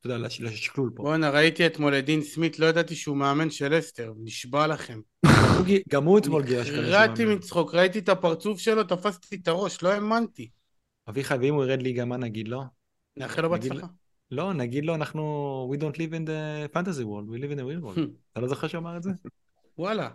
אתה 0.00 0.10
יודע, 0.10 0.18
לש- 0.18 0.40
לשקלול 0.40 0.90
פה. 0.94 1.02
בואנה, 1.02 1.30
ראיתי 1.30 1.66
אתמול 1.66 1.94
את 1.94 2.04
דין 2.04 2.22
סמית, 2.22 2.58
לא 2.58 2.66
ידעתי 2.66 2.94
שהוא 2.94 3.16
מאמן 3.16 3.50
של 3.50 3.74
לסטר, 3.74 4.12
נשבע 4.24 4.66
לכם. 4.66 5.00
גם 5.88 6.04
הוא 6.04 6.18
אתמול 6.18 6.42
גירש 6.42 6.70
כזה 6.70 6.80
נקרעתי 6.80 7.16
שהוא 7.16 7.26
מאמן. 7.26 7.38
מצחוק, 7.38 7.74
ראיתי 7.74 7.98
את 7.98 8.08
הפרצוף 8.08 8.58
שלו, 8.58 8.84
תפסתי 8.84 9.36
את 9.36 9.48
הראש, 9.48 9.82
לא 9.82 9.88
האמנתי. 9.88 10.50
אביחי, 11.08 11.34
ואם 11.34 11.54
הוא 11.54 11.64
ירד 11.64 11.82
ליגה, 11.82 12.04
מה 12.04 12.16
נגיד 12.16 12.48
לו? 12.48 12.62
נאחל 13.16 13.42
לו 13.42 13.50
בהצלחה. 13.50 13.86
לא, 14.32 14.52
נגיד 14.52 14.84
לו, 14.84 14.94
אנחנו, 14.94 15.74
we 15.74 15.80
don't 15.82 15.96
live 15.96 16.12
in 16.12 16.26
the 16.26 16.74
fantasy 16.76 17.04
world, 17.04 17.28
we 17.28 17.42
live 17.42 17.52
in 17.52 17.58
the 17.58 17.64
real 17.64 17.84
world. 17.84 18.00
אתה 18.32 18.40
לא 18.40 18.48
זוכר 18.48 18.68
שהוא 18.68 18.78
אמר 18.78 18.96
את 18.96 19.02
זה? 19.02 19.10
וואלה, 19.78 20.10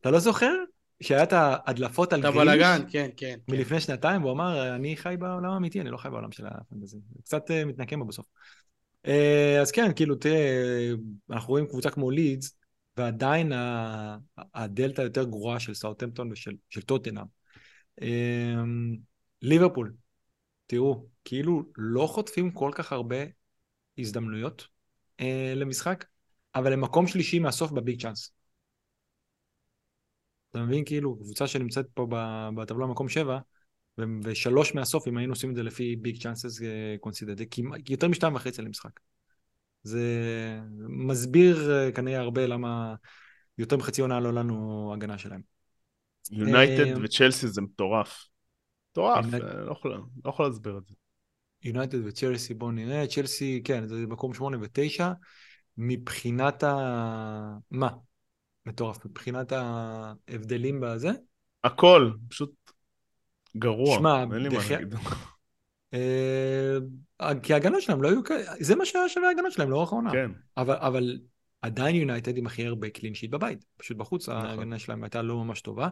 אתה 0.00 0.10
לא 0.10 0.18
זוכר? 0.18 0.54
שהיה 1.00 1.22
את 1.22 1.32
ההדלפות 1.32 2.12
על 2.12 2.20
את 2.20 2.24
גריליש 2.24 2.42
הבלאגן, 2.42 2.82
כן, 2.90 3.10
כן. 3.16 3.36
כן. 3.46 3.52
מלפני 3.56 3.80
שנתיים, 3.80 4.22
והוא 4.22 4.32
אמר, 4.32 4.74
אני 4.74 4.96
חי 4.96 5.14
בעולם 5.18 5.50
האמיתי, 5.50 5.80
אני 5.80 5.90
לא 5.90 5.96
חי 5.96 6.10
בעולם 6.10 6.32
של 6.32 6.46
הפנטזי. 6.46 6.98
קצת 7.24 7.50
אה, 7.50 7.64
מתנקם 7.64 7.98
בו 7.98 8.04
בסוף. 8.04 8.26
אה, 9.06 9.60
אז 9.60 9.70
כן, 9.70 9.92
כאילו, 9.96 10.14
תראה, 10.14 10.92
אנחנו 11.30 11.48
רואים 11.48 11.66
קבוצה 11.66 11.90
כמו 11.90 12.10
לידס, 12.10 12.58
ועדיין 12.96 13.52
הדלתא 14.54 15.02
יותר 15.02 15.24
גרועה 15.24 15.60
של 15.60 15.74
סאוטהמפטון 15.74 16.32
ושל 16.32 16.54
של 16.70 16.82
טוטנאם. 16.82 17.24
אה, 18.02 18.62
ליברפול, 19.42 19.92
תראו, 20.66 21.06
כאילו 21.24 21.62
לא 21.76 22.06
חוטפים 22.06 22.50
כל 22.50 22.70
כך 22.74 22.92
הרבה 22.92 23.16
הזדמנויות 23.98 24.68
אה, 25.20 25.52
למשחק, 25.56 26.04
אבל 26.54 26.72
הם 26.72 26.80
מקום 26.80 27.06
שלישי 27.06 27.38
מהסוף 27.38 27.70
בביג 27.70 28.02
צ'אנס. 28.02 28.32
אתה 30.50 30.62
מבין? 30.62 30.84
כאילו, 30.84 31.16
קבוצה 31.16 31.46
שנמצאת 31.46 31.86
פה 31.94 32.06
בטבלה 32.56 32.86
במקום 32.86 33.08
שבע, 33.08 33.38
ו- 33.98 34.02
ושלוש 34.22 34.74
מהסוף, 34.74 35.08
אם 35.08 35.16
היינו 35.16 35.32
עושים 35.32 35.50
את 35.50 35.56
זה 35.56 35.62
לפי 35.62 35.96
ביג 35.96 36.22
צ'אנסס 36.22 36.60
קונסידד, 37.00 37.48
כמעט- 37.50 37.90
יותר 37.90 38.08
משתיים 38.08 38.34
וחצי 38.34 38.62
למשחק. 38.62 39.00
זה 39.82 40.02
מסביר 40.88 41.72
אה, 41.72 41.92
כנראה 41.92 42.20
הרבה 42.20 42.46
למה 42.46 42.94
יותר 43.58 43.76
מחצי 43.76 44.00
עונה 44.00 44.20
לא 44.20 44.34
לנו 44.34 44.90
הגנה 44.94 45.18
שלהם. 45.18 45.40
יונייטד 46.30 46.96
אה, 46.96 47.04
וצ'לסי 47.04 47.48
זה 47.48 47.60
מטורף. 47.60 48.24
מטורף, 48.92 49.34
אה, 49.34 49.38
לא 49.38 49.76
לא 50.24 50.30
יכול 50.30 50.46
להסביר 50.46 50.78
את 50.78 50.86
זה. 50.86 50.94
יונייטד 51.64 52.06
וצ'לסי, 52.06 52.54
בואו 52.54 52.70
נראה, 52.70 53.06
צ'לסי, 53.06 53.60
כן, 53.64 53.86
זה 53.86 54.06
מקום 54.06 54.34
שמונה 54.34 54.56
ותשע. 54.60 55.12
מבחינת 55.76 56.62
ה... 56.62 57.58
מה? 57.70 57.88
מטורף. 58.66 59.06
מבחינת 59.06 59.52
ההבדלים 59.52 60.80
בזה, 60.80 61.10
הכל, 61.64 62.10
פשוט 62.28 62.52
גרוע, 63.56 63.98
שמע, 63.98 64.22
אין 64.22 64.30
לי 64.32 64.48
מה 64.48 64.54
דחי- 64.54 64.72
להגיד. 64.72 64.94
אה, 65.94 66.78
כי 67.42 67.52
ההגנות 67.52 67.82
שלהם 67.82 68.02
לא 68.02 68.08
היו 68.08 68.24
כאלה, 68.24 68.52
זה 68.60 68.76
מה 68.76 68.86
שהיה 68.86 69.08
שווה 69.08 69.28
ההגנות 69.28 69.52
שלהם 69.52 69.70
לאורך 69.70 69.92
העונה. 69.92 70.12
כן, 70.12 70.30
אבל, 70.56 70.76
אבל 70.76 71.18
עדיין 71.62 71.96
יונייטד 71.96 72.36
עם 72.36 72.46
הכי 72.46 72.66
הרבה 72.66 72.90
קלין 72.90 73.14
שיט 73.14 73.30
בבית. 73.30 73.64
פשוט 73.76 73.96
בחוץ 73.96 74.28
נכון. 74.28 74.44
ההגנה 74.44 74.78
שלהם 74.78 75.02
הייתה 75.04 75.22
לא 75.22 75.44
ממש 75.44 75.60
טובה. 75.60 75.88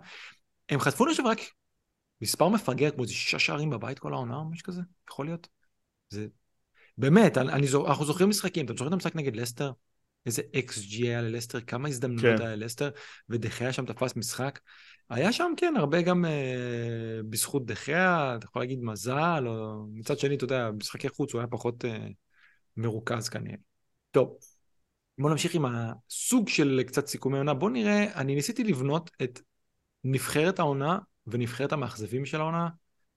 הם 0.68 0.80
חטפו 0.80 1.04
חושב 1.04 1.26
רק 1.26 1.38
מספר 2.20 2.48
מפגר, 2.48 2.90
כמו 2.90 3.02
איזה 3.02 3.14
שישה 3.14 3.38
שערים 3.38 3.70
בבית 3.70 3.98
כל 3.98 4.12
העונה 4.12 4.36
או 4.36 4.50
משהו 4.50 4.64
כזה, 4.66 4.80
יכול 5.10 5.26
להיות. 5.26 5.48
זה... 6.10 6.26
באמת, 6.98 7.38
אני, 7.38 7.52
אני 7.52 7.66
אנחנו 7.86 8.04
זוכרים 8.04 8.28
משחקים, 8.28 8.66
אתם 8.66 8.74
זוכרים 8.74 8.88
את 8.88 8.92
המשחק 8.92 9.16
נגד 9.16 9.36
לסטר? 9.36 9.72
איזה 10.26 10.42
אקס 10.58 10.78
ג'י 10.78 11.08
היה 11.08 11.22
ללסטר, 11.22 11.60
כמה 11.60 11.88
הזדמנויות 11.88 12.38
כן. 12.38 12.46
היה 12.46 12.56
ללסטר, 12.56 12.90
ודחיה 13.28 13.72
שם 13.72 13.86
תפס 13.86 14.16
משחק. 14.16 14.60
היה 15.10 15.32
שם, 15.32 15.52
כן, 15.56 15.74
הרבה 15.76 16.02
גם 16.02 16.24
אה, 16.24 17.20
בזכות 17.30 17.66
דחיה, 17.66 18.34
אתה 18.36 18.46
יכול 18.46 18.62
להגיד 18.62 18.82
מזל, 18.82 19.44
או 19.46 19.86
מצד 19.92 20.18
שני, 20.18 20.34
אתה 20.34 20.44
יודע, 20.44 20.70
משחקי 20.70 21.08
חוץ 21.08 21.32
הוא 21.32 21.40
היה 21.40 21.48
פחות 21.48 21.84
אה, 21.84 22.06
מרוכז 22.76 23.28
כנראה. 23.28 23.56
טוב, 24.10 24.36
בואו 25.18 25.32
נמשיך 25.32 25.54
עם 25.54 25.64
הסוג 25.66 26.48
של 26.48 26.82
קצת 26.86 27.06
סיכומי 27.06 27.38
עונה. 27.38 27.54
בואו 27.54 27.70
נראה, 27.70 28.20
אני 28.20 28.34
ניסיתי 28.34 28.64
לבנות 28.64 29.10
את 29.22 29.40
נבחרת 30.04 30.58
העונה 30.58 30.98
ונבחרת 31.26 31.72
המאכזבים 31.72 32.26
של 32.26 32.40
העונה. 32.40 32.68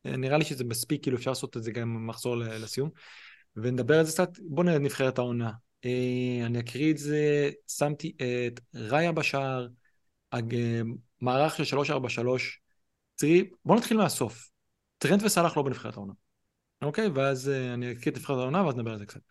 אה, 0.06 0.18
נראה 0.18 0.38
לי 0.38 0.46
שזה 0.46 0.64
מספיק, 0.64 1.04
כאילו 1.04 1.18
אפשר 1.18 1.32
לעשות 1.32 1.58
את 1.58 1.64
זה 1.64 1.72
גם 1.72 2.08
מחזור 2.08 2.36
לסיום. 2.38 2.90
ונדבר 3.56 4.00
על 4.00 4.06
זה 4.06 4.12
קצת. 4.12 4.30
בואו 4.40 4.66
נראה 4.66 4.76
את 4.76 4.82
נבחרת 4.82 5.18
העונה. 5.18 5.52
אה, 5.86 6.46
אני 6.46 6.60
אקריא 6.60 6.92
את 6.92 6.98
זה, 6.98 7.50
שמתי 7.68 8.16
את 8.48 8.60
ראיה 8.74 9.12
בשער, 9.12 9.68
מערך 11.22 11.56
של 11.56 11.64
343, 11.64 12.62
טריפ, 13.16 13.48
בואו 13.66 13.78
נתחיל 13.78 13.98
מהסוף. 13.98 14.50
טרנט 14.98 15.24
וסאלח 15.24 15.58
לא 15.58 15.64
בנבחרת 15.64 15.94
העונה. 15.94 16.14
אוקיי? 16.82 17.08
ואז 17.08 17.50
אה, 17.50 17.74
אני 17.74 17.92
אקריא 17.92 18.14
את 18.14 18.18
נבחרת 18.18 18.38
העונה 18.38 18.66
ואז 18.66 18.76
נדבר 18.76 18.92
על 18.92 18.98
זה 18.98 19.06
קצת. 19.06 19.22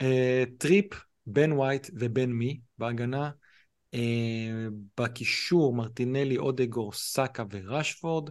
אה, 0.00 0.44
טריפ, 0.58 0.86
בן 1.26 1.52
ווייט 1.52 1.90
ובן 1.94 2.30
מי 2.30 2.60
בהגנה. 2.78 3.30
בקישור 5.00 5.74
מרטינלי, 5.74 6.36
אודגור, 6.36 6.92
סאקה 6.92 7.44
ורשפורד. 7.50 8.30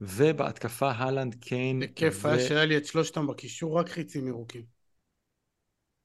ובהתקפה 0.00 0.90
הלנד, 0.90 1.34
קיין 1.34 1.80
בכיף 1.80 2.24
ו- 2.24 2.28
היה 2.28 2.48
שהיה 2.48 2.64
לי 2.64 2.76
את 2.76 2.84
שלושתם 2.84 3.26
בקישור, 3.26 3.78
רק 3.78 3.88
חיצים 3.88 4.28
ירוקים. 4.28 4.62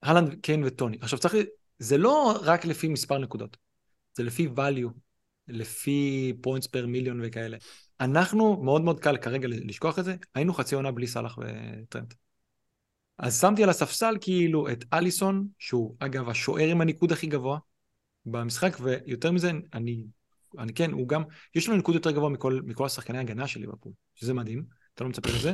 הלנד, 0.02 0.36
קיין 0.42 0.64
וטוני. 0.64 0.98
עכשיו 1.02 1.20
צריך, 1.20 1.36
זה 1.80 1.98
לא 1.98 2.40
רק 2.44 2.66
לפי 2.66 2.88
מספר 2.88 3.18
נקודות, 3.18 3.58
זה 4.14 4.24
לפי 4.24 4.48
value, 4.56 4.90
לפי 5.48 6.34
points 6.48 6.68
per 6.68 6.86
מיליון 6.88 7.22
וכאלה. 7.24 7.58
אנחנו, 8.00 8.64
מאוד 8.64 8.82
מאוד 8.82 9.00
קל 9.00 9.18
כרגע 9.18 9.48
לשכוח 9.48 10.00
את 10.00 10.06
זה, 10.06 10.16
היינו 10.36 10.54
חצי 10.54 10.76
עונה 10.76 10.92
בלי 10.92 11.08
סאלח 11.08 11.38
וטרנט. 11.38 12.14
אז 13.18 13.42
שמתי 13.42 13.64
על 13.64 13.70
הספסל 13.70 14.16
כאילו 14.22 14.72
את 14.72 14.86
אליסון, 14.94 15.48
שהוא 15.60 15.96
אגב 16.00 16.30
השוער 16.30 16.68
עם 16.68 16.82
הניקוד 16.82 17.12
הכי 17.12 17.28
גבוה 17.28 17.60
במשחק, 18.26 18.78
ויותר 18.82 19.32
מזה, 19.32 19.52
אני, 19.74 20.04
אני 20.58 20.74
כן, 20.74 20.92
הוא 20.92 21.08
גם, 21.08 21.24
יש 21.56 21.70
לו 21.70 21.76
ניקוד 21.76 21.96
יותר 21.96 22.12
גבוה 22.12 22.30
מכל, 22.30 22.60
מכל 22.66 22.86
השחקני 22.86 23.18
ההגנה 23.18 23.48
של 23.48 23.60
ליברפול, 23.60 23.92
שזה 24.16 24.34
מדהים, 24.34 24.66
אתה 24.94 25.04
לא 25.04 25.10
מצפה 25.10 25.30
לזה. 25.30 25.54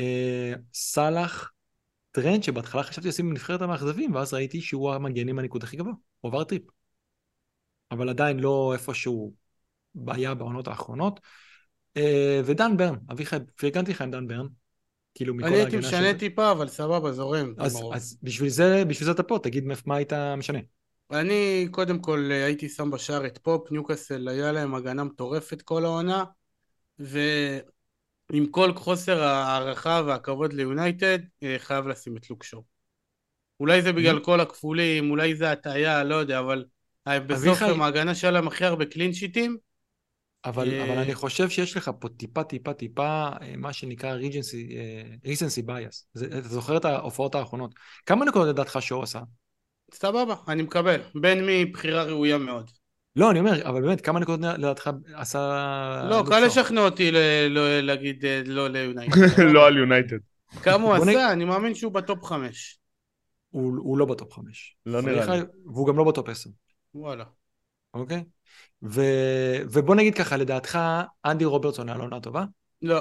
אה, 0.00 0.52
סאלח, 0.74 1.52
טרנט 2.10 2.42
שבהתחלה 2.42 2.82
חשבתי 2.82 3.08
לשים 3.08 3.28
בנבחרת 3.28 3.62
המאכזבים, 3.62 4.14
ואז 4.14 4.34
ראיתי 4.34 4.60
שהוא 4.60 4.92
המגן 4.92 5.28
עם 5.28 5.38
הניקוד 5.38 5.62
הכי 5.62 5.76
גבוה, 5.76 5.92
הוא 6.20 6.28
עבר 6.28 6.44
טריפ. 6.44 6.62
אבל 7.90 8.08
עדיין 8.08 8.40
לא 8.40 8.72
איפשהו 8.72 9.32
בעיה 9.94 10.34
בעונות 10.34 10.68
האחרונות. 10.68 11.20
אה, 11.96 12.40
ודן 12.44 12.76
ברן, 12.76 12.94
אביחי, 13.12 13.36
פרגנתי 13.56 13.90
לך 13.90 14.00
עם 14.00 14.10
דן 14.10 14.26
ברן, 14.26 14.46
כאילו 15.14 15.34
מכל 15.34 15.46
אני 15.46 15.56
הייתי 15.56 15.76
ההגנה 15.76 15.88
משנה 15.88 16.10
שלו. 16.10 16.18
טיפה, 16.18 16.50
אבל 16.50 16.68
סבבה, 16.68 17.12
זורם. 17.12 17.54
אז. 17.58 17.82
אז 17.92 18.18
בשביל 18.22 18.48
זה, 18.48 18.84
בשביל 18.84 19.06
זה 19.06 19.12
אתה 19.12 19.22
פה, 19.22 19.38
תגיד 19.42 19.64
מה 19.86 19.96
היית 19.96 20.12
משנה. 20.12 20.58
אני 21.12 21.68
קודם 21.70 21.98
כל 21.98 22.28
אה, 22.32 22.44
הייתי 22.44 22.68
שם 22.68 22.90
בשער 22.90 23.26
את 23.26 23.38
פופ, 23.38 23.72
ניוקאסל 23.72 24.28
היה 24.28 24.52
להם 24.52 24.74
הגנה 24.74 25.04
מטורפת 25.04 25.62
כל 25.62 25.84
העונה, 25.84 26.24
ועם 26.98 28.46
כל 28.50 28.74
חוסר 28.74 29.22
ההערכה 29.22 30.02
והכבוד 30.06 30.52
ליונייטד, 30.52 31.18
אה, 31.42 31.56
חייב 31.58 31.86
לשים 31.86 32.16
את 32.16 32.30
לוק 32.30 32.44
שו. 32.44 32.62
אולי 33.60 33.82
זה 33.82 33.92
בגלל 33.92 34.20
כל 34.20 34.40
הכפולים, 34.40 35.10
אולי 35.10 35.36
זה 35.36 35.50
הטעיה, 35.52 36.04
לא 36.04 36.14
יודע, 36.14 36.38
אבל 36.38 36.64
בסוף 37.26 37.62
הם 37.62 37.82
ההגנה 37.82 38.14
שהיה 38.14 38.30
להם 38.30 38.46
הכי 38.46 38.64
הרבה 38.64 38.84
clean 38.84 39.12
sheet 39.12 39.39
ים, 39.39 39.56
אבל, 40.44 40.72
אה, 40.72 40.84
אבל 40.84 40.98
אני 40.98 41.14
חושב 41.14 41.48
שיש 41.48 41.76
לך 41.76 41.90
פה 42.00 42.08
טיפה, 42.08 42.44
טיפה, 42.44 42.72
טיפה, 42.72 43.28
מה 43.56 43.72
שנקרא 43.72 44.12
recency, 44.12 44.76
recency 45.24 45.62
bias. 45.62 46.06
אתה 46.38 46.48
זוכר 46.48 46.76
את 46.76 46.84
ההופעות 46.84 47.34
האחרונות. 47.34 47.74
כמה 48.06 48.24
נקודות 48.24 48.48
לדעתך 48.48 48.78
שו 48.80 49.02
עשה? 49.02 49.20
סבבה, 49.92 50.34
אני 50.48 50.62
מקבל. 50.62 51.00
בן 51.14 51.44
מי 51.44 51.64
בחירה 51.64 52.02
ראויה 52.04 52.38
מאוד. 52.38 52.70
לא, 53.16 53.30
אני 53.30 53.38
אומר, 53.38 53.68
אבל 53.68 53.82
באמת, 53.82 54.00
כמה 54.00 54.20
נקודות 54.20 54.58
לדעתך 54.58 54.90
עשה... 55.14 56.06
לא, 56.10 56.24
קל? 56.28 56.46
לשכנע 56.46 56.80
אותי 56.80 57.10
ל- 57.10 57.46
לא- 57.50 57.80
להגיד 57.80 58.24
אה, 58.24 58.42
לא 58.46 58.68
ליונייטד. 58.68 59.40
לא 59.54 59.66
על 59.66 59.76
יונייטד. 59.76 60.16
כמה 60.62 60.84
הוא 60.84 60.94
עשה? 60.94 61.32
אני 61.32 61.44
מאמין 61.44 61.74
שהוא 61.74 61.92
בטופ 61.92 62.24
חמש. 62.24 62.78
הוא, 63.50 63.98
לא 63.98 64.04
בטופ 64.04 64.32
חמש. 64.32 64.76
לא 64.86 65.02
נראה 65.02 65.36
לי. 65.36 65.42
והוא 65.64 65.88
גם 65.88 65.98
לא 65.98 66.04
בטופ 66.04 66.28
עשר, 66.28 66.50
וואלה. 66.94 67.24
אוקיי? 67.94 68.24
ובוא 68.82 69.94
נגיד 69.94 70.14
ככה, 70.14 70.36
לדעתך, 70.36 70.78
אנדי 71.24 71.44
רוברטסון 71.44 71.88
היה 71.88 71.98
לו 71.98 72.04
עונה 72.04 72.20
טובה? 72.20 72.44
לא, 72.82 73.00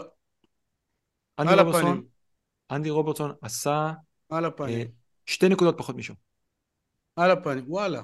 אנדי 1.39 1.56
רוברטסון. 1.56 2.04
אנדי 2.72 2.89
רוברטסון 2.89 3.32
עשה 3.42 3.92
על 4.30 4.44
אה, 4.44 4.50
הפנים. 4.50 4.88
שתי 5.26 5.50
נקודות 5.50 5.78
פחות 5.78 5.96
משהו. 5.96 6.16
על 7.16 7.32
הפנים, 7.32 7.64
וואלה. 7.68 8.01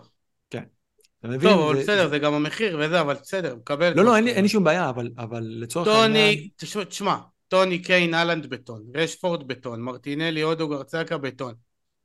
אתה 1.19 1.27
מבין? 1.27 1.49
טוב, 1.49 1.61
אבל 1.61 1.75
זה- 1.75 1.81
בסדר, 1.81 2.09
זה 2.09 2.19
גם 2.19 2.33
המחיר 2.33 2.77
וזה, 2.81 3.01
אבל 3.01 3.13
בסדר, 3.13 3.55
מקבל. 3.55 3.93
לא, 3.95 4.05
לא, 4.05 4.17
אין 4.17 4.43
לי. 4.43 4.49
שום 4.49 4.63
בעיה, 4.63 4.89
אבל, 4.89 5.11
אבל 5.17 5.43
לצורך 5.43 5.87
העניין... 5.87 6.35
טוני, 6.57 6.85
תשמע, 6.85 7.17
טוני 7.47 7.81
קיין, 7.81 8.13
אהלנד 8.13 8.45
בטון, 8.47 8.83
רשפורד 8.95 9.47
בטון, 9.47 9.81
מרטינלי, 9.81 10.41
הודו, 10.41 10.69
גרצקה 10.69 11.17
בטון. 11.17 11.53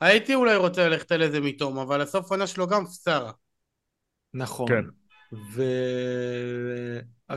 הייתי 0.01 0.35
אולי 0.35 0.57
רוצה 0.57 0.89
ללכת 0.89 1.13
על 1.13 1.23
איזה 1.23 1.41
מתום, 1.41 1.79
אבל 1.79 2.01
הסוף 2.01 2.31
עונה 2.31 2.47
שלו 2.47 2.67
גם 2.67 2.87
פסרה. 2.87 3.33
נכון. 4.35 4.69
כן. 4.69 4.85
ו... 5.55 5.63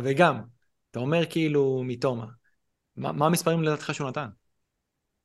וגם, 0.04 0.42
אתה 0.92 1.00
אומר 1.00 1.26
כאילו 1.26 1.84
מתומה. 1.86 2.26
מה, 2.98 3.12
מה 3.12 3.26
המספרים 3.26 3.64
לדעתך 3.64 3.94
שהוא 3.94 4.10
נתן? 4.10 4.28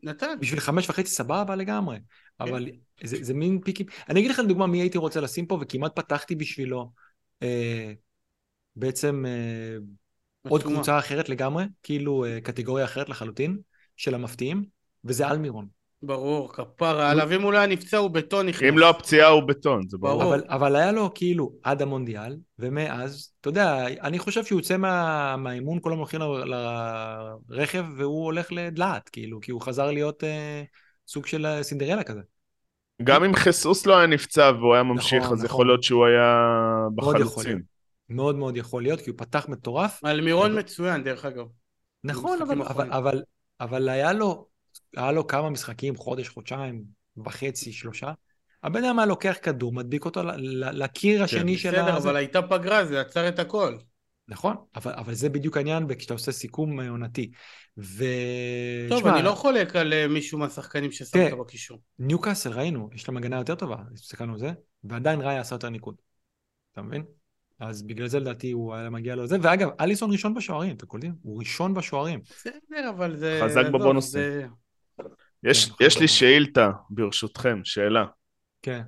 נתן. 0.02 0.36
בשביל 0.40 0.60
חמש 0.60 0.90
וחצי 0.90 1.10
סבבה 1.10 1.56
לגמרי, 1.56 1.98
אבל 2.40 2.68
זה, 3.04 3.16
זה 3.20 3.34
מין 3.34 3.60
פיקים. 3.60 3.86
אני 4.08 4.20
אגיד 4.20 4.30
לך 4.30 4.38
לדוגמה 4.38 4.66
מי 4.66 4.80
הייתי 4.80 4.98
רוצה 4.98 5.20
לשים 5.20 5.46
פה, 5.46 5.58
וכמעט 5.60 5.96
פתחתי 5.96 6.34
בשבילו 6.34 6.92
אה, 7.42 7.92
בעצם 8.76 9.24
אה, 9.26 9.76
עוד. 10.48 10.62
קבוצה 10.62 10.98
אחרת 10.98 11.28
לגמרי, 11.28 11.64
כאילו 11.82 12.24
אה, 12.24 12.40
קטגוריה 12.40 12.84
אחרת 12.84 13.08
לחלוטין, 13.08 13.58
של 13.96 14.14
המפתיעים, 14.14 14.64
וזה 15.04 15.28
אלמירון. 15.28 15.79
ברור, 16.02 16.52
כפרה 16.52 17.10
עליו, 17.10 17.32
אם 17.36 17.42
הוא 17.42 17.52
לא 17.52 17.58
היה 17.58 17.66
נפצע 17.66 17.96
הוא 17.98 18.10
בטון 18.10 18.46
נכנס. 18.46 18.68
אם 18.68 18.78
לא 18.78 18.90
הפציעה 18.90 19.28
הוא 19.28 19.42
בטון, 19.42 19.88
זה 19.88 19.98
ברור. 19.98 20.22
אבל, 20.24 20.42
אבל 20.48 20.76
היה 20.76 20.92
לו 20.92 21.10
כאילו 21.14 21.52
עד 21.62 21.82
המונדיאל, 21.82 22.36
ומאז, 22.58 23.32
אתה 23.40 23.48
יודע, 23.48 23.86
אני 24.02 24.18
חושב 24.18 24.44
שהוא 24.44 24.58
יוצא 24.60 24.76
מה, 24.76 25.36
מהאימון, 25.36 25.78
כולם 25.82 25.98
הולכים 25.98 26.20
ל- 26.20 26.54
לרכב, 27.48 27.84
והוא 27.96 28.24
הולך 28.24 28.52
לדלעת, 28.52 29.08
כאילו, 29.08 29.40
כי 29.40 29.50
הוא 29.50 29.60
חזר 29.60 29.90
להיות 29.90 30.24
אה, 30.24 30.62
סוג 31.08 31.26
של 31.26 31.46
אה, 31.46 31.62
סינדרלה 31.62 32.02
כזה. 32.02 32.20
גם 33.02 33.24
אם 33.24 33.34
חיסוס 33.34 33.86
לא 33.86 33.98
היה 33.98 34.06
נפצע 34.06 34.50
והוא 34.58 34.74
היה 34.74 34.82
ממשיך, 34.82 35.22
נכון, 35.22 35.32
אז 35.32 35.44
נכון. 35.44 35.46
יכול 35.46 35.66
להיות 35.66 35.82
שהוא 35.82 36.06
היה 36.06 36.46
בחלוצים. 36.94 37.62
מאוד 38.08 38.36
מאוד 38.36 38.56
יכול 38.56 38.82
להיות, 38.82 39.00
כי 39.00 39.10
הוא 39.10 39.18
פתח 39.18 39.46
מטורף. 39.48 40.04
אלמירון 40.04 40.50
אבל- 40.50 40.60
מצוין, 40.60 41.04
דרך 41.04 41.24
אגב. 41.24 41.46
נכון, 42.04 42.42
אבל, 42.42 42.62
אבל. 42.62 42.92
אבל, 42.92 43.22
אבל 43.60 43.88
היה 43.88 44.12
לו, 44.12 44.46
היה 44.96 45.12
לו 45.12 45.26
כמה 45.26 45.50
משחקים, 45.50 45.96
חודש, 45.96 46.28
חודשיים, 46.28 46.84
וחצי, 47.24 47.72
שלושה. 47.72 48.12
הבן 48.62 48.84
אדם 48.84 48.98
היה 48.98 49.06
לוקח 49.06 49.36
כדור, 49.42 49.72
מדביק 49.72 50.04
אותו 50.04 50.22
ל- 50.22 50.30
ל- 50.36 50.82
לקיר 50.82 51.22
השני 51.22 51.58
של 51.58 51.70
בסדר, 51.70 51.92
ה... 51.92 51.96
אבל 51.96 52.16
הייתה 52.16 52.42
פגרה, 52.42 52.84
זה 52.86 53.00
עצר 53.00 53.28
את 53.28 53.38
הכל. 53.38 53.76
נכון, 54.28 54.56
אבל, 54.76 54.92
אבל 54.92 55.14
זה 55.14 55.28
בדיוק 55.28 55.56
העניין 55.56 55.86
כשאתה 55.98 56.14
עושה 56.14 56.32
סיכום 56.32 56.80
אה, 56.80 56.88
עונתי. 56.88 57.30
ו... 57.78 58.04
טוב, 58.88 59.00
שמע, 59.00 59.14
אני 59.14 59.22
לא 59.22 59.32
חולק 59.32 59.76
על 59.76 59.92
אה, 59.92 60.08
מישהו 60.08 60.38
מהשחקנים 60.38 60.92
ששמת 60.92 61.32
בקישור. 61.40 61.78
ניוקאסל 61.98 62.52
ראינו, 62.52 62.90
יש 62.94 63.08
להם 63.08 63.16
הגנה 63.16 63.36
יותר 63.38 63.54
טובה, 63.54 63.76
הסתכלנו 63.94 64.32
על 64.32 64.38
זה, 64.38 64.52
ועדיין 64.84 65.20
ראיה 65.20 65.40
עשה 65.40 65.54
יותר 65.54 65.68
ניקוד. 65.68 65.94
אתה 66.72 66.82
מבין? 66.82 67.04
אז 67.60 67.82
בגלל 67.82 68.06
זה 68.06 68.20
לדעתי 68.20 68.52
הוא 68.52 68.74
היה 68.74 68.90
מגיע 68.90 69.14
לו 69.14 69.26
זה, 69.26 69.36
ואגב, 69.42 69.68
אליסון 69.80 70.12
ראשון 70.12 70.34
בשוערים, 70.34 70.76
אתם 70.76 70.86
קולטים? 70.86 71.14
הוא 71.22 71.38
ראשון 71.38 71.74
בשוערים. 71.74 72.20
בסדר, 72.30 72.90
אבל 72.90 73.16
זה... 73.16 73.40
חזק 73.44 73.64
בבונוסים. 73.72 74.20
זה- 74.20 74.46
יש, 75.44 75.70
כן, 75.70 75.84
יש 75.84 76.00
לי. 76.00 76.08
שאילתה, 76.08 76.70
ברשותכם, 76.90 77.60
שאלה. 77.64 78.04
כן. 78.62 78.82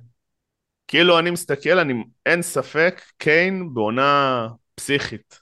כאילו 0.87 1.19
אני 1.19 1.31
מסתכל, 1.31 1.79
אני, 1.79 1.93
אין 2.25 2.41
ספק, 2.41 3.01
קיין 3.17 3.73
בעונה 3.73 4.47
פסיכית. 4.75 5.39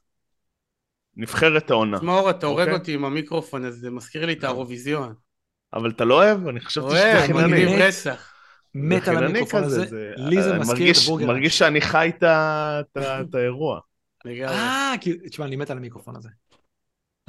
נבחרת 1.16 1.72
העונה. 1.72 1.98
תשמע, 1.98 2.14
אור, 2.14 2.30
אתה 2.30 2.46
הורג 2.46 2.60
אוקיי. 2.62 2.74
אותי 2.74 2.94
עם 2.94 3.06
המיקרופון 3.06 3.66
הזה, 3.66 3.80
זה 3.80 3.92
מזכיר 3.92 4.26
לי 4.26 4.34
את 4.34 4.44
האירוויזיון. 4.44 5.14
אבל 5.74 5.90
אתה 5.90 6.06
לא 6.06 6.14
אוהב? 6.24 6.48
אני 6.48 6.60
חשבתי 6.60 6.90
שזה 6.90 7.14
אוהב, 7.14 7.28
חינני. 7.28 7.44
מגניב 7.48 7.70
מת. 7.70 7.82
רצח. 7.82 8.34
מת 8.76 9.08
על 9.08 9.16
חינני 9.16 9.26
המיקרופון 9.30 9.64
הזה, 9.64 9.86
לי 10.18 10.42
זה 10.44 10.52
אה, 10.54 10.60
מזכיר 10.60 10.76
את 10.76 10.80
מרגיש- 10.80 11.06
הבורגר. 11.06 11.28
מרגיש 11.28 11.58
שאני 11.58 11.82
חי 11.82 12.12
את 12.20 13.36
האירוע. 13.36 13.80
אה, 14.28 14.94
כאילו, 15.02 15.18
תשמע, 15.30 15.46
אני 15.46 15.56
מת 15.56 15.70
על 15.70 15.78
המיקרופון 15.78 16.16
הזה. 16.16 16.30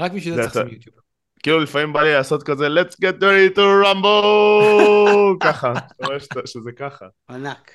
רק 0.01 0.13
בשביל 0.13 0.35
זה 0.35 0.43
צריך 0.43 0.57
לשים 0.57 0.75
יוטיוב. 0.75 0.97
כאילו 1.43 1.61
לפעמים 1.61 1.93
בא 1.93 2.03
לי 2.03 2.13
לעשות 2.13 2.43
כזה 2.43 2.67
let's 2.67 2.95
get 2.95 3.21
ready 3.21 3.57
to 3.57 3.61
rumble 3.85 5.37
ככה, 5.45 5.73
אתה 5.73 6.07
רואה 6.07 6.19
שזה 6.45 6.73
ככה. 6.77 7.07
ענק. 7.31 7.71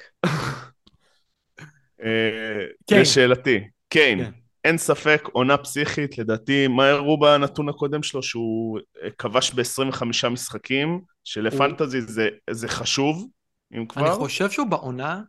אה. 2.04 2.66
לשאלתי, 2.92 3.68
קיין, 3.90 4.24
כן. 4.24 4.32
אין 4.64 4.78
ספק, 4.78 5.24
עונה 5.32 5.58
פסיכית, 5.58 6.18
לדעתי, 6.18 6.68
מה 6.68 6.90
הראו 6.90 7.20
בנתון 7.20 7.70
הקודם 7.70 8.04
שלו? 8.04 8.24
שהוא 8.24 8.80
אה, 9.04 9.10
כבש 9.18 9.54
ב-25 9.54 10.30
משחקים, 10.30 11.02
שלפנטזי 11.24 12.02
זה, 12.02 12.30
זה 12.50 12.68
חשוב, 12.68 13.28
אם 13.74 13.78
אני 13.80 13.88
כבר. 13.88 14.16
חושב 14.16 14.50
שהוא 14.50 14.68
בעונה, 14.68 15.22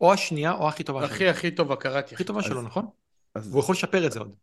או 0.00 0.12
השנייה 0.12 0.52
או 0.52 0.68
הכי 0.68 0.84
טובה 0.84 1.00
שלו. 1.00 1.14
הכי 1.14 1.28
הכי 1.28 1.50
טובה 1.50 1.76
קראתי. 1.76 2.14
הכי 2.14 2.24
טובה 2.24 2.42
שלו, 2.42 2.62
נכון? 2.62 2.86
והוא 3.34 3.60
יכול 3.60 3.72
לשפר 3.72 4.06
את 4.06 4.12
זה 4.12 4.18
עוד. 4.18 4.34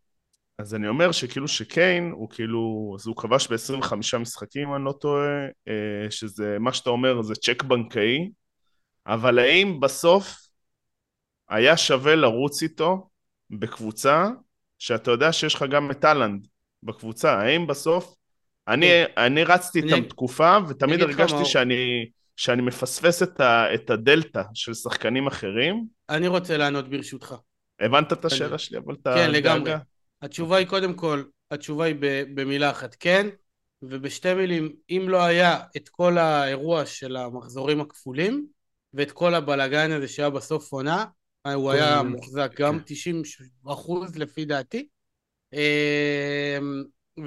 אז 0.58 0.74
אני 0.74 0.88
אומר 0.88 1.12
שכאילו 1.12 1.48
שקיין, 1.48 2.10
הוא 2.10 2.30
כאילו, 2.30 2.94
אז 2.98 3.06
הוא 3.06 3.16
כבש 3.16 3.48
ב-25 3.48 3.94
משחקים, 4.18 4.68
אם 4.68 4.74
אני 4.74 4.84
לא 4.84 4.94
טועה, 5.00 5.28
אה, 5.68 6.10
שזה, 6.10 6.56
מה 6.60 6.72
שאתה 6.72 6.90
אומר 6.90 7.22
זה 7.22 7.34
צ'ק 7.34 7.62
בנקאי, 7.62 8.30
אבל 9.06 9.38
האם 9.38 9.80
בסוף 9.80 10.36
היה 11.48 11.76
שווה 11.76 12.14
לרוץ 12.14 12.62
איתו 12.62 13.08
בקבוצה 13.50 14.28
שאתה 14.78 15.10
יודע 15.10 15.32
שיש 15.32 15.54
לך 15.54 15.64
גם 15.70 15.90
את 15.90 15.98
טאלנד 16.00 16.46
בקבוצה, 16.82 17.32
האם 17.32 17.66
בסוף, 17.66 18.14
אני, 18.68 18.86
אני 19.16 19.44
רצתי 19.44 19.80
אני- 19.80 19.92
איתם 19.94 20.08
תקופה 20.08 20.56
ותמיד 20.68 21.00
הרגשתי 21.00 21.44
שאני, 21.44 22.10
שאני 22.36 22.62
מפספס 22.62 23.22
את, 23.22 23.40
ה, 23.40 23.74
את 23.74 23.90
הדלתא 23.90 24.42
של 24.54 24.74
שחקנים 24.74 25.26
אחרים, 25.26 25.86
אני 26.08 26.28
רוצה 26.28 26.56
לענות 26.56 26.88
ברשותך. 26.88 27.34
הבנת 27.80 28.12
את 28.12 28.24
השאלה 28.24 28.58
שלי? 28.58 28.78
אבל 28.78 28.94
אתה... 28.94 29.14
כן, 29.14 29.30
לגמרי. 29.30 29.74
התשובה 30.22 30.56
היא 30.56 30.66
קודם 30.66 30.94
כל, 30.94 31.22
התשובה 31.50 31.84
היא 31.84 31.94
במילה 32.34 32.70
אחת 32.70 32.96
כן, 33.00 33.28
ובשתי 33.82 34.34
מילים, 34.34 34.72
אם 34.90 35.06
לא 35.08 35.22
היה 35.22 35.60
את 35.76 35.88
כל 35.88 36.18
האירוע 36.18 36.86
של 36.86 37.16
המחזורים 37.16 37.80
הכפולים, 37.80 38.46
ואת 38.94 39.12
כל 39.12 39.34
הבלגן 39.34 39.90
הזה 39.92 40.08
שהיה 40.08 40.30
בסוף 40.30 40.72
עונה, 40.72 41.04
הוא 41.54 41.70
היה 41.70 42.02
מוחזק 42.02 42.52
גם 42.58 42.78
כן. 42.78 42.84
90 42.86 43.22
אחוז 43.66 44.16
לפי 44.16 44.44
דעתי, 44.44 44.88
אמ, 45.52 46.84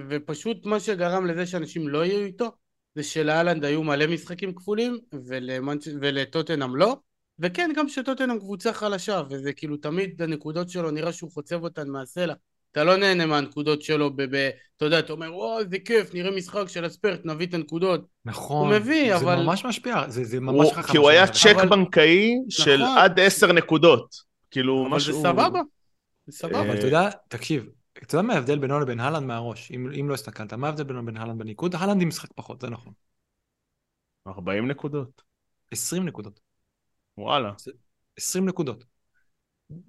ופשוט 0.09 0.65
מה 0.65 0.79
שגרם 0.79 1.25
לזה 1.25 1.45
שאנשים 1.45 1.87
לא 1.87 2.05
יהיו 2.05 2.25
איתו, 2.25 2.51
זה 2.95 3.03
שלאלנד 3.03 3.65
היו 3.65 3.83
מלא 3.83 4.07
משחקים 4.07 4.55
כפולים, 4.55 4.97
ולמנצ'... 5.25 5.87
ולטוטנאם 6.01 6.75
לא, 6.75 6.97
וכן, 7.39 7.71
גם 7.75 7.89
שטוטנאם 7.89 8.39
קבוצה 8.39 8.73
חלשה, 8.73 9.21
וזה 9.29 9.53
כאילו 9.53 9.77
תמיד 9.77 10.21
הנקודות 10.21 10.69
שלו, 10.69 10.91
נראה 10.91 11.13
שהוא 11.13 11.31
חוצב 11.31 11.63
אותן 11.63 11.89
מהסלע. 11.89 12.33
אתה 12.75 12.83
לא 12.83 12.95
נהנה 12.97 13.25
מהנקודות 13.25 13.81
שלו, 13.81 14.15
ב- 14.15 14.21
ב- 14.35 14.49
אתה 14.77 14.85
יודע, 14.85 14.99
אתה 14.99 15.13
אומר, 15.13 15.35
וואו, 15.35 15.59
איזה 15.59 15.77
כיף, 15.85 16.13
נראה 16.13 16.31
משחק 16.31 16.67
של 16.67 16.85
הספרט, 16.85 17.21
נביא 17.25 17.47
את 17.47 17.53
הנקודות. 17.53 18.05
נכון. 18.25 18.67
הוא 18.71 18.79
מביא, 18.79 19.17
זה 19.17 19.25
אבל- 19.25 19.43
ממש 19.43 19.65
משפיע, 19.65 20.09
זה 20.09 20.23
זה 20.23 20.39
ממש 20.39 20.65
הוא, 20.67 20.73
חכם. 20.73 20.91
כי 20.91 20.97
הוא 20.97 21.09
היה 21.09 21.27
צ'ק 21.27 21.55
אבל- 21.55 21.69
בנקאי 21.69 22.33
של 22.49 22.81
נכון. 22.83 22.97
עד 22.97 23.19
עשר 23.19 23.51
נקודות. 23.51 24.15
כאילו, 24.51 24.81
אבל 24.81 24.89
זה 24.89 24.95
משהו... 24.95 25.21
סבבה, 25.21 25.61
זה 26.27 26.37
סבבה. 26.37 26.61
אבל 26.61 26.69
אה, 26.69 26.77
אתה 26.77 26.85
יודע, 26.85 27.09
תקשיב, 27.27 27.65
אתה 28.03 28.15
יודע 28.15 28.27
מה 28.27 28.33
ההבדל 28.33 28.59
בינו 28.59 28.79
לבין 28.79 28.99
הלנד 28.99 29.23
מהראש, 29.27 29.71
אם, 29.71 29.91
אם 29.99 30.09
לא 30.09 30.13
הסתכלת, 30.13 30.53
מה 30.53 30.67
ההבדל 30.67 30.83
בינו 30.83 31.01
לבין 31.01 31.17
הלנד 31.17 31.39
בניקוד? 31.39 31.75
הלנד 31.75 32.01
עם 32.01 32.07
משחק 32.07 32.29
פחות, 32.35 32.61
זה 32.61 32.69
נכון. 32.69 32.93
40 34.27 34.67
נקודות. 34.67 35.21
20 35.71 36.05
נקודות. 36.05 36.39
וואלה. 37.17 37.51
20 38.17 38.45
נקודות. 38.45 38.83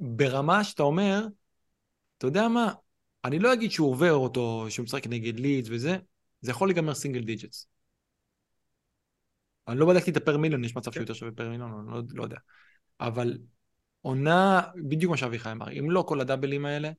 ברמה 0.00 0.64
שאתה 0.64 0.82
אומר, 0.82 1.26
אתה 2.18 2.26
יודע 2.26 2.48
מה, 2.48 2.72
אני 3.24 3.38
לא 3.38 3.52
אגיד 3.52 3.70
שהוא 3.70 3.90
עובר 3.90 4.12
אותו, 4.12 4.66
שהוא 4.68 4.84
משחק 4.84 5.06
נגד 5.06 5.40
לידס 5.40 5.68
וזה, 5.70 5.96
זה 6.40 6.50
יכול 6.50 6.68
להיגמר 6.68 6.94
single 6.94 7.20
digits. 7.20 7.68
אני 9.68 9.78
לא 9.78 9.86
בדקתי 9.86 10.10
את 10.10 10.16
ה 10.16 10.21
per 10.21 10.36
million, 10.36 10.64
יש 10.64 10.76
מצב 10.76 10.92
שהוא 10.92 11.02
יותר 11.02 11.14
שווה 11.14 11.32
per 11.32 11.48
million, 11.48 11.72
אני 11.72 11.96
לא, 11.96 12.02
לא 12.14 12.22
יודע. 12.22 12.36
אבל 13.00 13.38
עונה, 14.00 14.60
בדיוק 14.88 15.10
מה 15.10 15.16
שאביחי 15.16 15.52
אמר, 15.52 15.78
אם 15.78 15.90
לא 15.90 16.04
כל 16.08 16.20
הדאבלים 16.20 16.66
האלה, 16.66 16.90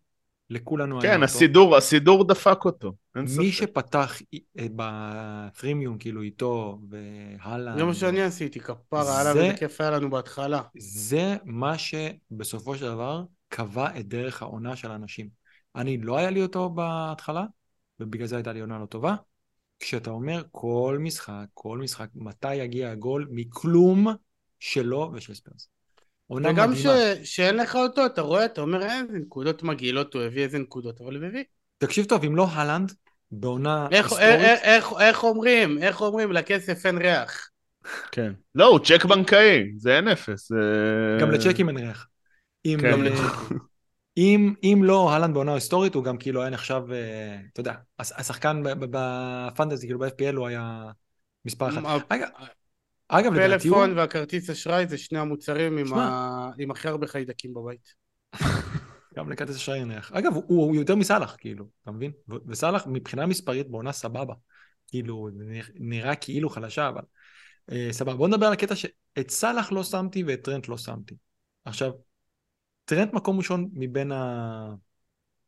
לכולנו 0.50 1.02
היה 1.02 1.12
כן, 1.12 1.14
אותו. 1.16 1.24
הסידור, 1.24 1.78
הסידור 1.78 2.28
דפק 2.28 2.66
אותו. 2.66 2.94
מי 3.16 3.28
ספק. 3.28 3.44
שפתח 3.52 4.22
בפרימיום, 4.56 5.98
כאילו 5.98 6.22
איתו, 6.22 6.80
והלאה. 6.90 7.78
זה 7.78 7.84
מה 7.84 7.94
שאני 7.94 8.22
עשיתי, 8.22 8.60
כפרה 8.60 9.22
עליו, 9.22 9.34
זה- 9.34 9.44
איזה 9.44 9.58
כיף 9.58 9.82
היה 9.82 9.92
לנו 9.92 10.10
בהתחלה. 10.10 10.62
זה 10.78 11.36
מה 11.46 11.78
שבסופו 11.78 12.76
של 12.76 12.86
דבר 12.86 13.24
קבע 13.50 14.00
את 14.00 14.08
דרך 14.08 14.42
העונה 14.42 14.76
של 14.76 14.92
האנשים. 14.92 15.30
אני, 15.76 15.98
לא 15.98 16.18
היה 16.18 16.30
לי 16.30 16.42
אותו 16.42 16.70
בהתחלה, 16.70 17.46
ובגלל 18.00 18.28
זה 18.28 18.36
הייתה 18.36 18.54
לי 18.54 18.60
עונה 18.60 18.80
לא 18.80 18.86
טובה. 18.86 19.16
כשאתה 19.80 20.10
אומר 20.10 20.44
כל 20.52 20.98
משחק, 21.02 21.46
כל 21.54 21.78
משחק, 21.78 22.08
מתי 22.16 22.56
יגיע 22.56 22.92
הגול 22.92 23.28
מכלום 23.32 24.08
שלו 24.60 25.12
ושל 25.14 25.34
ספרס. 25.34 25.70
עונה 26.28 26.50
וגם 26.50 26.72
מדהימה. 26.72 26.94
ש- 27.24 27.36
שאין 27.36 27.56
לך 27.56 27.76
אותו, 27.76 28.06
אתה 28.06 28.22
רואה, 28.22 28.46
אתה 28.46 28.62
אומר, 28.62 28.82
"אה, 28.84 29.00
איזה 29.02 29.18
נקודות 29.18 29.64
מגעילות 29.64 30.14
הוא 30.14 30.22
הביא, 30.22 30.44
איזה 30.44 30.60
נקודות, 30.60 31.02
אבל 31.02 31.16
הוא 31.16 31.26
הביא. 31.26 31.44
תקשיב 31.78 32.06
טוב, 32.06 32.24
אם 32.24 32.36
לא 32.36 32.48
הלנד, 32.52 32.94
בעונה 33.32 33.88
איך- 33.92 34.06
היסטורית, 34.12 34.34
איך- 34.36 34.60
איך- 34.64 34.94
איך 35.00 35.24
אומרים, 35.24 35.78
איך 35.78 36.02
אומרים, 36.02 36.32
לכסף 36.32 36.86
אין 36.86 36.98
ריח. 36.98 37.50
כן. 38.12 38.34
לא, 38.56 38.66
הוא 38.66 38.80
צ'ק 38.80 39.06
בנקאי, 39.06 39.64
זה 39.78 39.96
אין 39.96 40.08
אפס. 40.08 40.52
גם 41.22 41.32
לצ'קים 41.32 41.70
אין 41.70 41.78
ריח. 41.78 42.08
אם, 42.66 42.78
כן. 42.82 43.08
אה, 43.08 43.48
אם, 44.18 44.54
אם 44.64 44.82
לא 44.84 45.12
הלנד 45.12 45.34
בעונה 45.34 45.54
היסטורית, 45.54 45.96
הוא 45.96 46.04
גם 46.04 46.18
כאילו 46.18 46.42
היה 46.42 46.50
נחשב, 46.50 46.82
אה, 46.92 47.40
אתה 47.54 47.60
יודע, 47.60 47.74
הש- 48.00 48.12
השחקן 48.12 48.64
בפנטזי, 48.80 49.88
כאילו 49.88 50.00
ב-FPL 50.00 50.36
הוא 50.36 50.48
היה 50.48 50.84
מספר 51.46 51.70
אחת. 51.70 52.12
אגב, 53.08 53.34
לדעתי 53.34 53.68
הוא... 53.68 53.78
פלאפון 53.78 53.98
והכרטיס 53.98 54.50
אשראי 54.50 54.88
זה 54.88 54.98
שני 54.98 55.20
המוצרים 55.20 55.78
עם. 55.78 55.94
ה- 55.94 56.52
עם 56.58 56.72
הכי 56.72 56.88
הרבה 56.88 57.08
חיידקים 57.08 57.54
בבית. 57.54 57.94
גם 59.18 59.32
לכרטיס 59.32 59.56
אשראי 59.56 59.84
ריח. 59.84 60.12
אגב, 60.12 60.34
הוא, 60.34 60.44
הוא 60.48 60.76
יותר 60.76 60.96
מסאלח, 60.96 61.36
כאילו, 61.40 61.66
אתה 61.84 61.92
מבין? 61.92 62.12
וסאלח 62.48 62.88
מבחינה 62.88 63.26
מספרית 63.26 63.70
בעונה 63.70 63.92
סבבה. 63.92 64.34
כאילו, 64.88 65.30
נראה 65.76 66.16
כאילו 66.16 66.50
חלשה, 66.50 66.90
אבל... 66.90 67.02
אה, 67.72 67.88
סבבה, 67.92 68.16
בוא 68.16 68.28
נדבר 68.28 68.46
על 68.46 68.54
הקטע 68.54 68.76
שאת 68.76 69.30
סאלח 69.30 69.72
לא 69.72 69.84
שמתי 69.84 70.24
ואת 70.24 70.42
טרנט 70.44 70.68
לא 70.68 70.78
שמתי. 70.78 71.16
עכשיו, 71.66 71.92
טרנט 72.88 73.14
מקום 73.14 73.38
ראשון 73.38 73.70
מבין, 73.74 74.12
ה... 74.12 74.74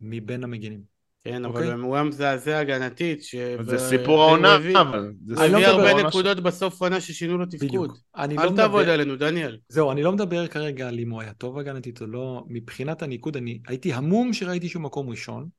מבין 0.02 0.44
המגינים. 0.44 0.82
כן, 1.24 1.46
אוקיי. 1.46 1.68
אבל 1.68 1.80
הוא 1.80 1.96
היה 1.96 2.04
מזעזע 2.04 2.60
הגנתית. 2.60 3.24
ש- 3.24 3.36
זה 3.62 3.76
ו- 3.76 3.80
סיפור 3.80 4.22
העונה, 4.24 4.56
אבל... 4.56 5.14
זה 5.26 5.36
הוא 5.36 5.44
אני 5.44 5.52
לא 5.52 5.58
הביא 5.58 5.68
מדבר 5.68 5.70
הרבה 5.70 5.90
העונה 5.90 6.08
נקודות 6.08 6.40
בסוף 6.40 6.82
עונה 6.82 7.02
ששינו 7.02 7.38
לו 7.38 7.46
תפקוד. 7.46 7.98
אני 8.16 8.36
לא 8.36 8.42
אל 8.42 8.56
תעבוד 8.56 8.82
מדבר... 8.82 8.94
עלינו, 8.94 9.16
דניאל. 9.16 9.58
זהו, 9.70 9.92
אני 9.92 10.04
לא 10.04 10.12
מדבר 10.12 10.48
כרגע 10.48 10.88
על 10.88 11.00
אם 11.00 11.10
הוא 11.10 11.22
היה 11.22 11.34
טוב 11.34 11.58
הגנתית 11.58 12.02
או 12.02 12.08
לא. 12.08 12.44
מבחינת 12.48 13.02
הניקוד, 13.02 13.38
אני 13.38 13.60
הייתי 13.68 13.94
המום 13.94 14.34
שראיתי 14.34 14.70
שהוא 14.70 14.84
מקום 14.84 15.10
ראשון, 15.10 15.50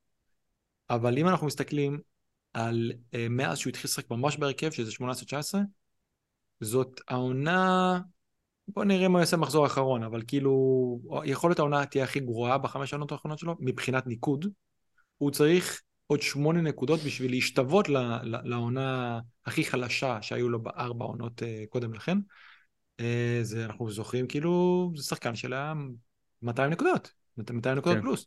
אבל 0.90 1.18
אם 1.18 1.28
אנחנו 1.28 1.46
מסתכלים 1.46 1.98
על 2.52 2.92
uh, 2.92 3.16
מאז 3.30 3.58
שהוא 3.58 3.70
התחיל 3.70 3.84
לשחק 3.84 4.10
ממש 4.10 4.36
בהרכב, 4.36 4.70
שזה 4.70 4.92
18-19, 4.92 5.58
זאת 6.60 7.00
העונה... 7.08 8.00
בוא 8.74 8.84
נראה 8.84 9.08
מה 9.08 9.18
הוא 9.18 9.20
יעשה 9.20 9.36
במחזור 9.36 9.64
האחרון, 9.64 10.02
אבל 10.02 10.22
כאילו, 10.26 10.52
יכול 11.24 11.50
להיות 11.50 11.58
העונה 11.58 11.86
תהיה 11.86 12.04
הכי 12.04 12.20
גרועה 12.20 12.58
בחמש 12.58 12.90
שנות 12.90 13.12
האחרונות 13.12 13.38
שלו, 13.38 13.56
מבחינת 13.60 14.06
ניקוד. 14.06 14.46
הוא 15.18 15.30
צריך 15.30 15.80
עוד 16.06 16.22
שמונה 16.22 16.60
נקודות 16.60 17.00
בשביל 17.00 17.30
להשתוות 17.30 17.88
לעונה 18.24 19.20
הכי 19.46 19.64
חלשה 19.64 20.22
שהיו 20.22 20.48
לו 20.48 20.62
בארבע 20.62 21.04
עונות 21.04 21.42
uh, 21.42 21.44
קודם 21.68 21.94
לכן. 21.94 22.18
אה, 23.00 23.38
זה 23.42 23.64
אנחנו 23.64 23.90
זוכרים 23.90 24.26
כאילו 24.26 24.92
זה 24.96 25.02
שחקן 25.02 25.34
של 25.34 25.52
היה 25.52 25.74
200 26.42 26.70
נקודות 26.70 27.12
200 27.36 27.78
נקודות 27.78 27.96
כן. 27.96 28.02
פלוס 28.02 28.26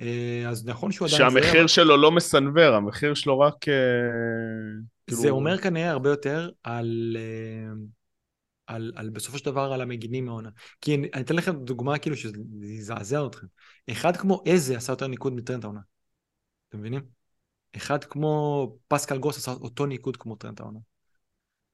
אה, 0.00 0.44
אז 0.48 0.66
נכון 0.66 0.92
שהוא 0.92 1.08
עדיין 1.08 1.30
שהמחיר 1.30 1.62
זה, 1.62 1.68
שלו 1.68 1.96
לא 1.96 2.12
מסנוור, 2.12 2.74
המחיר 2.74 3.14
שלו 3.14 3.40
רק... 3.40 3.68
אה, 3.68 3.74
אבל 5.08 5.16
זה 5.16 5.22
כאילו- 5.22 5.34
אומר 5.36 5.58
כנראה 5.58 5.90
הרבה 5.90 6.10
יותר 6.10 6.50
על 6.62 7.16
אה, 7.18 7.72
על, 8.66 8.92
על 8.96 9.10
בסופו 9.10 9.38
של 9.38 9.44
דבר 9.44 9.72
על 9.72 9.80
המגינים 9.80 10.24
מהעונה. 10.24 10.50
כי 10.80 10.94
אני, 10.94 11.08
אני 11.14 11.22
אתן 11.22 11.36
לכם 11.36 11.64
דוגמה 11.64 11.98
כאילו 11.98 12.16
שזה 12.16 12.36
יזעזע 12.62 13.26
אתכם. 13.26 13.46
אחד 13.90 14.16
כמו 14.16 14.42
איזה 14.46 14.76
עשה 14.76 14.92
יותר 14.92 15.06
ניקוד 15.06 15.32
מטרנט 15.34 15.64
העונה. 15.64 15.80
אתם 16.68 16.78
מבינים? 16.78 17.02
אחד 17.76 18.04
כמו 18.04 18.76
פסקל 18.88 19.18
גרוס 19.18 19.36
עשה 19.36 19.52
אותו 19.52 19.86
ניקוד 19.86 20.16
כמו 20.16 20.36
טרנט 20.36 20.60
העונה. 20.60 20.78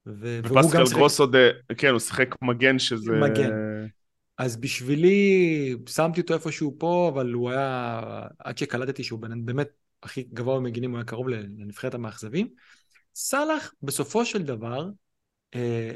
ו- 0.07 0.41
ופסקל 0.45 0.85
גרוס 0.91 1.21
עוד, 1.21 1.35
אה, 1.37 1.51
כן, 1.79 1.91
הוא 1.91 1.99
שיחק 1.99 2.43
מגן 2.43 2.79
שזה... 2.79 3.13
מגן. 3.13 3.51
אז 4.39 4.57
בשבילי, 4.57 5.77
שמתי 5.89 6.21
אותו 6.21 6.35
איפשהו 6.35 6.77
פה, 6.79 7.11
אבל 7.15 7.33
הוא 7.33 7.51
היה, 7.51 8.01
עד 8.39 8.59
שקלטתי 8.59 9.05
שהוא 9.05 9.21
באמת 9.45 9.69
הכי 10.03 10.23
גבוה 10.23 10.57
במגינים, 10.57 10.91
הוא 10.91 10.99
היה 10.99 11.05
קרוב 11.05 11.29
לנבחרת 11.29 11.95
המאכזבים. 11.95 12.49
סאלח, 13.15 13.73
בסופו 13.83 14.25
של 14.25 14.43
דבר, 14.43 14.89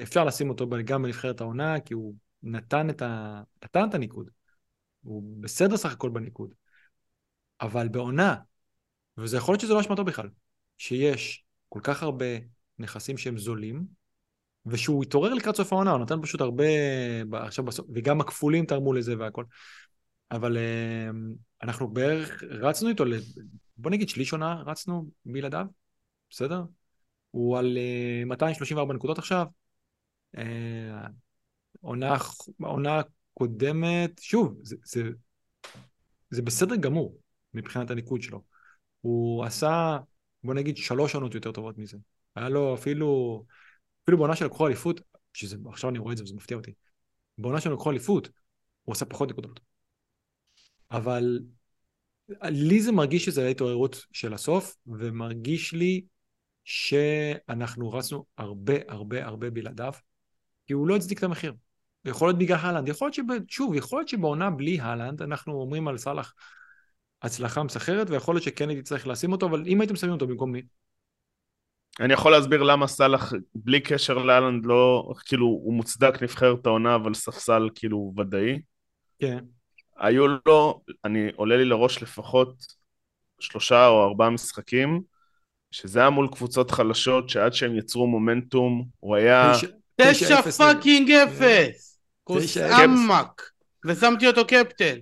אפשר 0.02 0.24
לשים 0.24 0.48
אותו 0.48 0.66
גם 0.84 1.02
בנבחרת 1.02 1.40
העונה, 1.40 1.80
כי 1.80 1.94
הוא 1.94 2.14
נתן 2.42 2.90
את, 2.90 3.02
ה... 3.02 3.42
נתן 3.64 3.88
את 3.88 3.94
הניקוד. 3.94 4.30
הוא 5.02 5.22
בסדר 5.40 5.76
סך 5.76 5.92
הכל 5.92 6.10
בניקוד. 6.10 6.54
אבל 7.60 7.88
בעונה, 7.88 8.36
וזה 9.18 9.36
יכול 9.36 9.52
להיות 9.52 9.60
שזה 9.60 9.74
לא 9.74 9.80
אשמתו 9.80 10.04
בכלל, 10.04 10.28
שיש 10.78 11.44
כל 11.68 11.80
כך 11.82 12.02
הרבה 12.02 12.26
נכסים 12.78 13.18
שהם 13.18 13.38
זולים, 13.38 13.84
ושהוא 14.66 15.02
התעורר 15.02 15.34
לקראת 15.34 15.56
סוף 15.56 15.72
העונה, 15.72 15.90
הוא 15.90 16.00
נתן 16.00 16.22
פשוט 16.22 16.40
הרבה, 16.40 16.64
עכשיו 17.32 17.64
בסוף, 17.64 17.86
וגם 17.94 18.20
הכפולים 18.20 18.66
תרמו 18.66 18.92
לזה 18.92 19.18
והכל. 19.18 19.44
אבל 20.30 20.56
אה, 20.56 21.10
אנחנו 21.62 21.88
בערך 21.88 22.42
רצנו 22.42 22.88
איתו, 22.88 23.04
בוא 23.76 23.90
נגיד 23.90 24.08
שליש 24.08 24.32
עונה 24.32 24.62
רצנו 24.66 25.10
בלעדיו, 25.24 25.66
בסדר? 26.30 26.62
הוא 27.34 27.58
על 27.58 27.78
234 28.26 28.90
אה, 28.90 28.96
נקודות 28.96 29.18
עכשיו. 29.18 29.46
אה, 30.36 31.06
עונה, 31.80 32.16
עונה 32.62 33.00
קודמת, 33.34 34.18
שוב, 34.20 34.58
זה, 34.62 34.76
זה, 34.84 35.02
זה 36.30 36.42
בסדר 36.42 36.76
גמור 36.76 37.18
מבחינת 37.54 37.90
הניקוד 37.90 38.22
שלו. 38.22 38.42
הוא 39.00 39.44
עשה, 39.44 39.98
בוא 40.44 40.54
נגיד, 40.54 40.76
שלוש 40.76 41.14
עונות 41.14 41.34
יותר 41.34 41.52
טובות 41.52 41.78
מזה. 41.78 41.98
היה 42.36 42.48
לו 42.48 42.74
אפילו, 42.74 43.44
אפילו 44.04 44.18
בעונה 44.18 44.36
של 44.36 44.44
לקחו 44.44 44.66
אליפות, 44.66 45.00
שזה, 45.32 45.56
עכשיו 45.68 45.90
אני 45.90 45.98
רואה 45.98 46.12
את 46.12 46.18
זה 46.18 46.24
וזה 46.24 46.34
מפתיע 46.34 46.56
אותי, 46.56 46.72
בעונה 47.38 47.60
של 47.60 47.72
לקחו 47.72 47.90
אליפות, 47.90 48.28
הוא 48.84 48.92
עשה 48.92 49.04
פחות 49.04 49.30
נקודות. 49.30 49.60
אבל 50.90 51.40
לי 52.42 52.80
זה 52.80 52.92
מרגיש 52.92 53.24
שזה 53.24 53.46
ההתעוררות 53.46 54.06
של 54.12 54.34
הסוף, 54.34 54.76
ומרגיש 54.86 55.72
לי 55.72 56.04
שאנחנו 56.64 57.92
רצנו 57.92 58.24
הרבה 58.38 58.74
הרבה 58.88 59.26
הרבה 59.26 59.50
בלעדיו, 59.50 59.92
כי 60.66 60.72
הוא 60.72 60.88
לא 60.88 60.96
הצדיק 60.96 61.18
את 61.18 61.22
המחיר. 61.22 61.54
יכול 62.04 62.28
להיות 62.28 62.38
בגלל 62.38 62.58
הלנד, 62.60 62.88
יכול 62.88 63.06
להיות 63.06 63.14
שב... 63.14 63.22
שוב, 63.48 63.74
יכול 63.74 63.98
להיות 63.98 64.08
שבעונה 64.08 64.50
בלי 64.50 64.80
הלנד, 64.80 65.22
אנחנו 65.22 65.52
אומרים 65.52 65.88
על 65.88 65.98
סאלח 65.98 66.34
הצלחה 67.22 67.62
מסחרת, 67.62 68.10
ויכול 68.10 68.34
להיות 68.34 68.44
שכן 68.44 68.68
הייתי 68.68 68.82
צריך 68.82 69.06
לשים 69.06 69.32
אותו, 69.32 69.46
אבל 69.46 69.64
אם 69.66 69.80
הייתם 69.80 69.96
שמים 69.96 70.12
אותו 70.12 70.26
במקום 70.26 70.52
מי? 70.52 70.62
אני 72.00 72.12
יכול 72.12 72.32
להסביר 72.32 72.62
למה 72.62 72.86
סאלח, 72.86 73.32
בלי 73.54 73.80
קשר 73.80 74.18
לאלנד, 74.18 74.66
לא, 74.66 75.12
כאילו, 75.24 75.46
הוא 75.46 75.74
מוצדק 75.74 76.22
נבחרת 76.22 76.66
העונה, 76.66 76.94
אבל 76.94 77.14
ספסל 77.14 77.68
כאילו 77.74 78.14
ודאי. 78.18 78.60
כן. 79.18 79.44
היו 79.96 80.26
לו, 80.46 80.82
אני 81.04 81.28
עולה 81.36 81.56
לי 81.56 81.64
לראש 81.64 82.02
לפחות 82.02 82.54
שלושה 83.40 83.88
או 83.88 84.04
ארבעה 84.04 84.30
משחקים, 84.30 85.02
שזה 85.74 86.00
היה 86.00 86.10
מול 86.10 86.28
קבוצות 86.32 86.70
חלשות, 86.70 87.28
שעד 87.28 87.52
שהם 87.52 87.76
יצרו 87.76 88.06
מומנטום, 88.06 88.84
הוא 89.00 89.16
היה... 89.16 89.52
תשע 90.00 90.42
fucking 90.42 91.10
אפס! 91.10 92.00
כוס 92.24 92.56
עמק! 92.56 93.42
ושמתי 93.86 94.26
אותו 94.26 94.46
קפטן. 94.46 94.94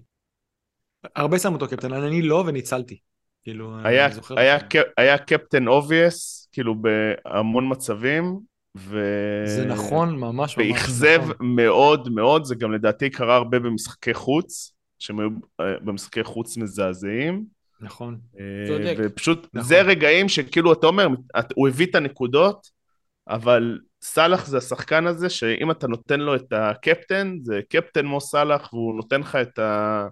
הרבה 1.16 1.38
שמו 1.38 1.54
אותו 1.54 1.68
קפטן, 1.68 1.92
אני 1.92 2.22
לא 2.22 2.44
וניצלתי. 2.46 2.98
כאילו, 3.44 3.76
היה, 3.84 4.08
היה, 4.36 4.58
היה 4.96 5.18
קפטן 5.18 5.68
obvious, 5.68 6.48
כאילו 6.52 6.74
בהמון 6.74 7.72
מצבים, 7.72 8.38
ו... 8.76 9.00
זה 9.46 9.64
נכון, 9.66 10.16
ממש 10.16 10.58
ממש 10.58 10.68
ואכזב 10.68 11.20
נכון. 11.22 11.54
מאוד 11.54 12.08
מאוד, 12.08 12.44
זה 12.44 12.54
גם 12.54 12.72
לדעתי 12.72 13.10
קרה 13.10 13.36
הרבה 13.36 13.58
במשחקי 13.58 14.14
חוץ, 14.14 14.72
שהם 14.98 15.20
היו 15.20 15.28
אה, 15.60 15.78
במשחקי 15.84 16.24
חוץ 16.24 16.56
מזעזעים. 16.56 17.44
נכון. 17.82 18.18
צודק. 18.66 18.94
ופשוט, 18.98 19.46
נכון. 19.54 19.68
זה 19.68 19.82
רגעים 19.82 20.28
שכאילו, 20.28 20.72
אתה 20.72 20.86
אומר, 20.86 21.06
הוא 21.54 21.68
הביא 21.68 21.86
את 21.86 21.94
הנקודות, 21.94 22.70
אבל 23.28 23.78
סאלח 24.02 24.46
זה 24.46 24.58
השחקן 24.58 25.06
הזה, 25.06 25.30
שאם 25.30 25.70
אתה 25.70 25.86
נותן 25.86 26.20
לו 26.20 26.34
את 26.34 26.52
הקפטן, 26.52 27.36
זה 27.42 27.60
קפטן 27.68 28.06
מו 28.06 28.20
סאלח, 28.20 28.72
והוא 28.72 28.94
נותן 28.94 29.20
לך 29.20 29.36
את 29.36 29.58
ה... 29.58 30.06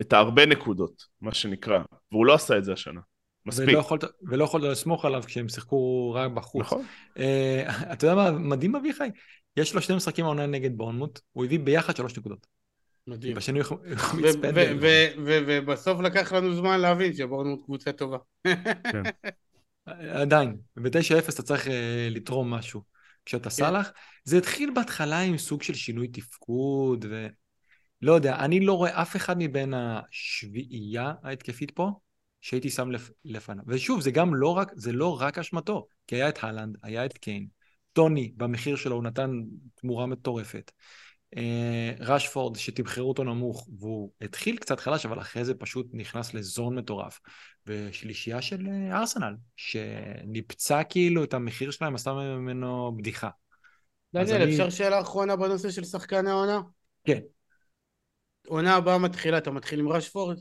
את 0.00 0.12
ההרבה 0.12 0.46
נקודות, 0.46 1.04
מה 1.20 1.34
שנקרא, 1.34 1.78
והוא 2.12 2.26
לא 2.26 2.34
עשה 2.34 2.58
את 2.58 2.64
זה 2.64 2.72
השנה. 2.72 3.00
מספיק. 3.46 3.68
ולא 3.68 3.78
יכולת, 3.78 4.04
ולא 4.22 4.44
יכולת 4.44 4.64
לסמוך 4.64 5.04
עליו 5.04 5.22
כשהם 5.26 5.48
שיחקו 5.48 6.12
רק 6.14 6.30
בחוץ. 6.30 6.60
נכון. 6.60 6.84
Uh, 7.16 7.20
אתה 7.92 8.06
יודע 8.06 8.14
מה 8.14 8.30
מדהים 8.30 8.76
אביחי? 8.76 9.08
יש 9.56 9.74
לו 9.74 9.82
שני 9.82 9.96
משחקים 9.96 10.24
העונה 10.24 10.46
נגד 10.46 10.76
בורנמוט, 10.76 11.20
הוא 11.32 11.44
הביא 11.44 11.58
ביחד 11.58 11.96
שלוש 11.96 12.18
נקודות. 12.18 12.46
מדהים. 13.08 13.36
בשני 13.36 13.60
הוא 13.60 13.78
ובסוף 15.16 16.00
לקח 16.00 16.32
לנו 16.32 16.54
זמן 16.54 16.80
להבין 16.80 17.12
שבורנמוט 17.12 17.64
קבוצה 17.64 17.92
טובה. 17.92 18.18
כן. 18.92 19.02
עדיין, 20.12 20.56
ב-9-0 20.76 21.34
אתה 21.34 21.42
צריך 21.42 21.66
uh, 21.66 21.70
לתרום 22.10 22.50
משהו. 22.50 22.82
כשאתה 23.24 23.44
כן. 23.44 23.50
סאלח, 23.50 23.90
זה 24.24 24.38
התחיל 24.38 24.70
בהתחלה 24.74 25.20
עם 25.20 25.38
סוג 25.38 25.62
של 25.62 25.74
שינוי 25.74 26.08
תפקוד, 26.08 27.04
ולא 27.08 28.12
יודע, 28.12 28.36
אני 28.36 28.60
לא 28.60 28.72
רואה 28.72 29.02
אף 29.02 29.16
אחד 29.16 29.36
מבין 29.38 29.74
השביעייה 29.74 31.12
ההתקפית 31.22 31.70
פה, 31.70 31.90
שהייתי 32.40 32.70
שם 32.70 32.90
לפ... 32.90 33.10
לפניו. 33.24 33.64
ושוב, 33.66 34.00
זה 34.00 34.10
גם 34.10 34.34
לא 34.34 34.56
רק, 34.56 34.72
זה 34.74 34.92
לא 34.92 35.20
רק 35.20 35.38
אשמתו, 35.38 35.86
כי 36.06 36.16
היה 36.16 36.28
את 36.28 36.44
הלנד, 36.44 36.76
היה 36.82 37.04
את 37.04 37.18
קיין, 37.18 37.46
טוני, 37.92 38.32
במחיר 38.36 38.76
שלו 38.76 38.94
הוא 38.94 39.04
נתן 39.04 39.30
תמורה 39.74 40.06
מטורפת. 40.06 40.70
אה, 41.36 41.92
רשפורד 42.00 42.56
שתמחרו 42.56 43.08
אותו 43.08 43.24
נמוך 43.24 43.68
והוא 43.78 44.10
התחיל 44.20 44.56
קצת 44.56 44.80
חלש 44.80 45.06
אבל 45.06 45.20
אחרי 45.20 45.44
זה 45.44 45.54
פשוט 45.54 45.86
נכנס 45.92 46.34
לזון 46.34 46.78
מטורף 46.78 47.20
ושלישייה 47.66 48.42
של 48.42 48.66
אה, 48.66 48.98
ארסנל 48.98 49.34
שניפצה 49.56 50.84
כאילו 50.84 51.24
את 51.24 51.34
המחיר 51.34 51.70
שלהם 51.70 51.94
עשתה 51.94 52.12
ממנו 52.12 52.96
בדיחה. 52.96 53.30
דניאל 54.14 54.42
אני... 54.42 54.52
אפשר 54.52 54.70
שאלה 54.70 55.00
אחרונה 55.00 55.36
בנושא 55.36 55.70
של 55.70 55.84
שחקן 55.84 56.26
העונה? 56.26 56.60
כן. 57.04 57.20
עונה 58.46 58.76
הבאה 58.76 58.98
מתחילה 58.98 59.38
אתה 59.38 59.50
מתחיל 59.50 59.80
עם 59.80 59.88
רשפורד? 59.88 60.40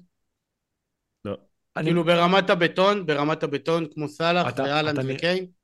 לא. 1.25 1.37
כאילו 1.83 2.03
ברמת 2.03 2.49
הבטון 2.49 3.05
ברמת 3.05 3.43
הבטון 3.43 3.85
כמו 3.93 4.07
סאלח 4.07 4.47
ואלן 4.57 4.95
וקיין? 5.09 5.56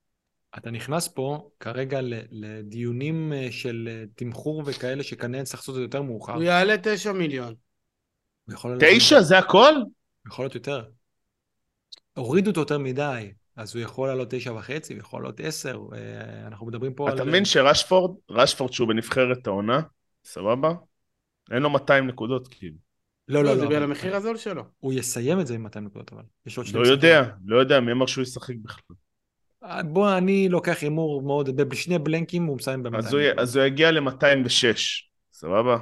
אתה 0.57 0.71
נכנס 0.71 1.07
פה 1.07 1.49
כרגע 1.59 1.99
לדיונים 2.31 3.33
אה, 3.33 3.47
של 3.51 3.89
אה, 3.91 4.03
תמחור 4.15 4.63
וכאלה 4.65 5.03
שכנראה 5.03 5.43
צריך 5.43 5.59
לעשות 5.59 5.75
את 5.75 5.75
זה 5.75 5.81
יותר 5.81 6.01
מאוחר. 6.01 6.33
הוא 6.33 6.43
יעלה 6.43 6.75
תשע 6.83 7.11
מיליון. 7.11 7.53
תשע? 8.79 9.21
זה 9.21 9.37
הכל? 9.37 9.73
יכול 10.27 10.45
להיות 10.45 10.55
יותר. 10.55 10.83
הורידו 12.13 12.49
אותו 12.49 12.59
יותר 12.59 12.77
מדי, 12.77 13.31
אז 13.55 13.75
הוא 13.75 13.83
יכול 13.83 14.07
לעלות 14.07 14.27
תשע 14.31 14.53
וחצי, 14.53 14.93
הוא 14.93 14.99
יכול 14.99 15.21
לעלות 15.21 15.39
עשר, 15.39 15.79
אה, 15.93 16.47
אנחנו 16.47 16.65
מדברים 16.65 16.93
פה 16.93 17.03
אתה 17.03 17.11
על... 17.11 17.21
אתה 17.21 17.29
מבין 17.29 17.45
שרשפורד, 17.45 18.15
רשפורד 18.29 18.73
שהוא 18.73 18.87
בנבחרת 18.87 19.47
העונה, 19.47 19.81
סבבה? 20.25 20.73
אין 21.51 21.63
לו 21.63 21.69
200 21.69 22.07
נקודות 22.07 22.47
כאילו. 22.47 22.77
לא, 23.27 23.43
לא, 23.43 23.49
לא. 23.49 23.59
זה 23.59 23.65
בגלל 23.65 23.83
המחיר 23.83 24.15
הזול 24.15 24.37
שלו. 24.37 24.63
הוא 24.79 24.93
יסיים 24.93 25.39
את 25.39 25.47
זה 25.47 25.55
עם 25.55 25.63
200 25.63 25.85
נקודות, 25.85 26.13
אבל. 26.13 26.23
יש 26.45 26.57
עוד 26.57 26.67
שני 26.67 26.79
לא 26.79 26.87
יודע, 26.87 27.23
לא 27.45 27.59
יודע, 27.59 27.79
מי 27.79 27.91
אמר 27.91 28.05
שהוא 28.05 28.21
ישחק 28.21 28.55
בכלל. 28.63 28.95
בוא, 29.85 30.17
אני 30.17 30.49
לוקח 30.49 30.81
הימור 30.81 31.21
מאוד, 31.21 31.61
בשני 31.61 31.99
בלנקים 31.99 32.45
הוא 32.45 32.57
מסיים 32.57 32.83
ב-200. 32.83 32.97
אז, 32.97 33.15
אז 33.37 33.55
הוא 33.55 33.65
יגיע 33.65 33.91
ל-206, 33.91 34.77
סבבה? 35.33 35.77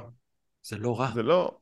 זה 0.62 0.78
לא 0.78 1.00
רע. 1.00 1.10
זה 1.14 1.22
לא... 1.22 1.56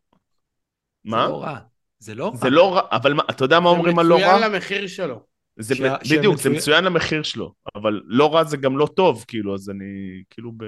מה? 1.05 1.27
זה 1.27 1.33
לא 1.33 1.43
רע. 1.43 1.59
זה 1.99 2.15
לא 2.15 2.29
רע. 2.29 2.37
זה 2.37 2.51
לא 2.51 2.75
רע, 2.75 2.83
אבל 2.91 3.13
מה, 3.13 3.23
אתה 3.31 3.45
יודע 3.45 3.61
מה 3.61 3.71
אומרים 3.71 3.99
על 3.99 4.07
לא 4.07 4.15
רע? 4.15 4.21
זה 4.21 4.27
מצוין 4.27 4.53
למחיר 4.53 4.87
שלו. 4.87 5.23
זה 5.57 5.75
ש... 5.75 5.81
בדיוק, 6.11 6.37
זה 6.37 6.51
מצוין 6.51 6.85
למחיר 6.85 7.23
שלו, 7.23 7.53
אבל 7.75 8.01
לא 8.05 8.35
רע 8.35 8.45
זה 8.45 8.57
גם 8.57 8.79
לא 8.79 8.89
טוב, 8.97 9.25
כאילו, 9.29 9.55
אז 9.55 9.71
אני 9.71 10.23
כאילו 10.31 10.53
ב... 10.57 10.65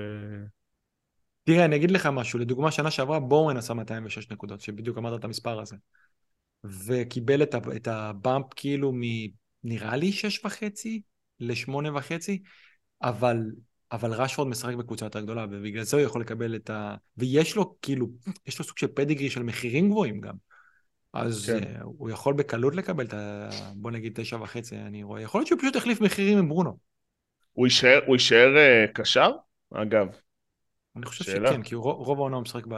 תראה, 1.45 1.65
אני 1.65 1.77
אגיד 1.77 1.91
לך 1.91 2.07
משהו, 2.07 2.39
לדוגמה, 2.39 2.71
שנה 2.71 2.91
שעברה 2.91 3.21
בורן 3.21 3.57
עשה 3.57 3.75
206 3.75 4.31
נקודות, 4.31 4.61
שבדיוק 4.61 4.99
אמרת 4.99 5.21
את 5.21 5.25
המספר 5.25 5.61
הזה. 5.61 5.77
וקיבל 6.65 7.43
את, 7.43 7.55
את 7.77 7.89
הבאמפ 7.89 8.47
כאילו 8.57 8.93
מ... 8.93 9.01
נראה 9.65 9.97
לי 9.97 10.13
שש 10.13 10.45
וחצי 10.45 11.03
לשמונה 11.43 11.97
וחצי, 11.97 12.43
אבל, 13.03 13.43
אבל 13.93 14.13
רשפורד 14.13 14.49
משחק 14.49 14.75
בקבוצה 14.75 15.07
יותר 15.07 15.21
גדולה, 15.21 15.47
ובגלל 15.51 15.83
זה 15.83 15.97
הוא 15.97 16.05
יכול 16.05 16.21
לקבל 16.21 16.57
את 16.57 16.71
ה... 16.71 16.95
ויש 17.17 17.57
לו 17.57 17.75
כאילו, 17.83 18.07
יש 18.47 18.59
לו 18.59 18.65
סוג 18.65 18.79
של 18.79 18.87
פדיגרי 18.95 19.31
של 19.31 19.43
מחירים 19.43 19.91
גבוהים 19.91 20.21
גם. 20.21 20.35
אז 21.13 21.47
כן. 21.47 21.77
uh, 21.77 21.83
הוא 21.83 22.11
יכול 22.11 22.35
בקלות 22.35 22.75
לקבל 22.75 23.05
את 23.05 23.15
ה... 23.15 23.49
בוא 23.75 23.91
נגיד 23.91 24.13
תשע 24.15 24.37
וחצי, 24.37 24.77
אני 24.77 25.03
רואה. 25.03 25.21
יכול 25.21 25.39
להיות 25.39 25.49
שהוא 25.49 25.59
פשוט 25.59 25.77
החליף 25.77 26.01
מחירים 26.01 26.39
עם 26.39 26.49
ברונו. 26.49 26.79
הוא 27.53 27.67
יישאר, 27.67 28.01
הוא 28.07 28.17
יישאר 28.17 28.55
uh, 28.57 28.93
קשר? 28.93 29.31
אגב. 29.75 30.07
אני 30.97 31.07
חושב 31.07 31.25
שאלה. 31.25 31.49
שכן, 31.49 31.63
כי 31.63 31.75
רוב 31.75 32.19
העונה 32.19 32.37
הוא 32.37 32.43
משחק 32.43 32.67
ב... 32.67 32.75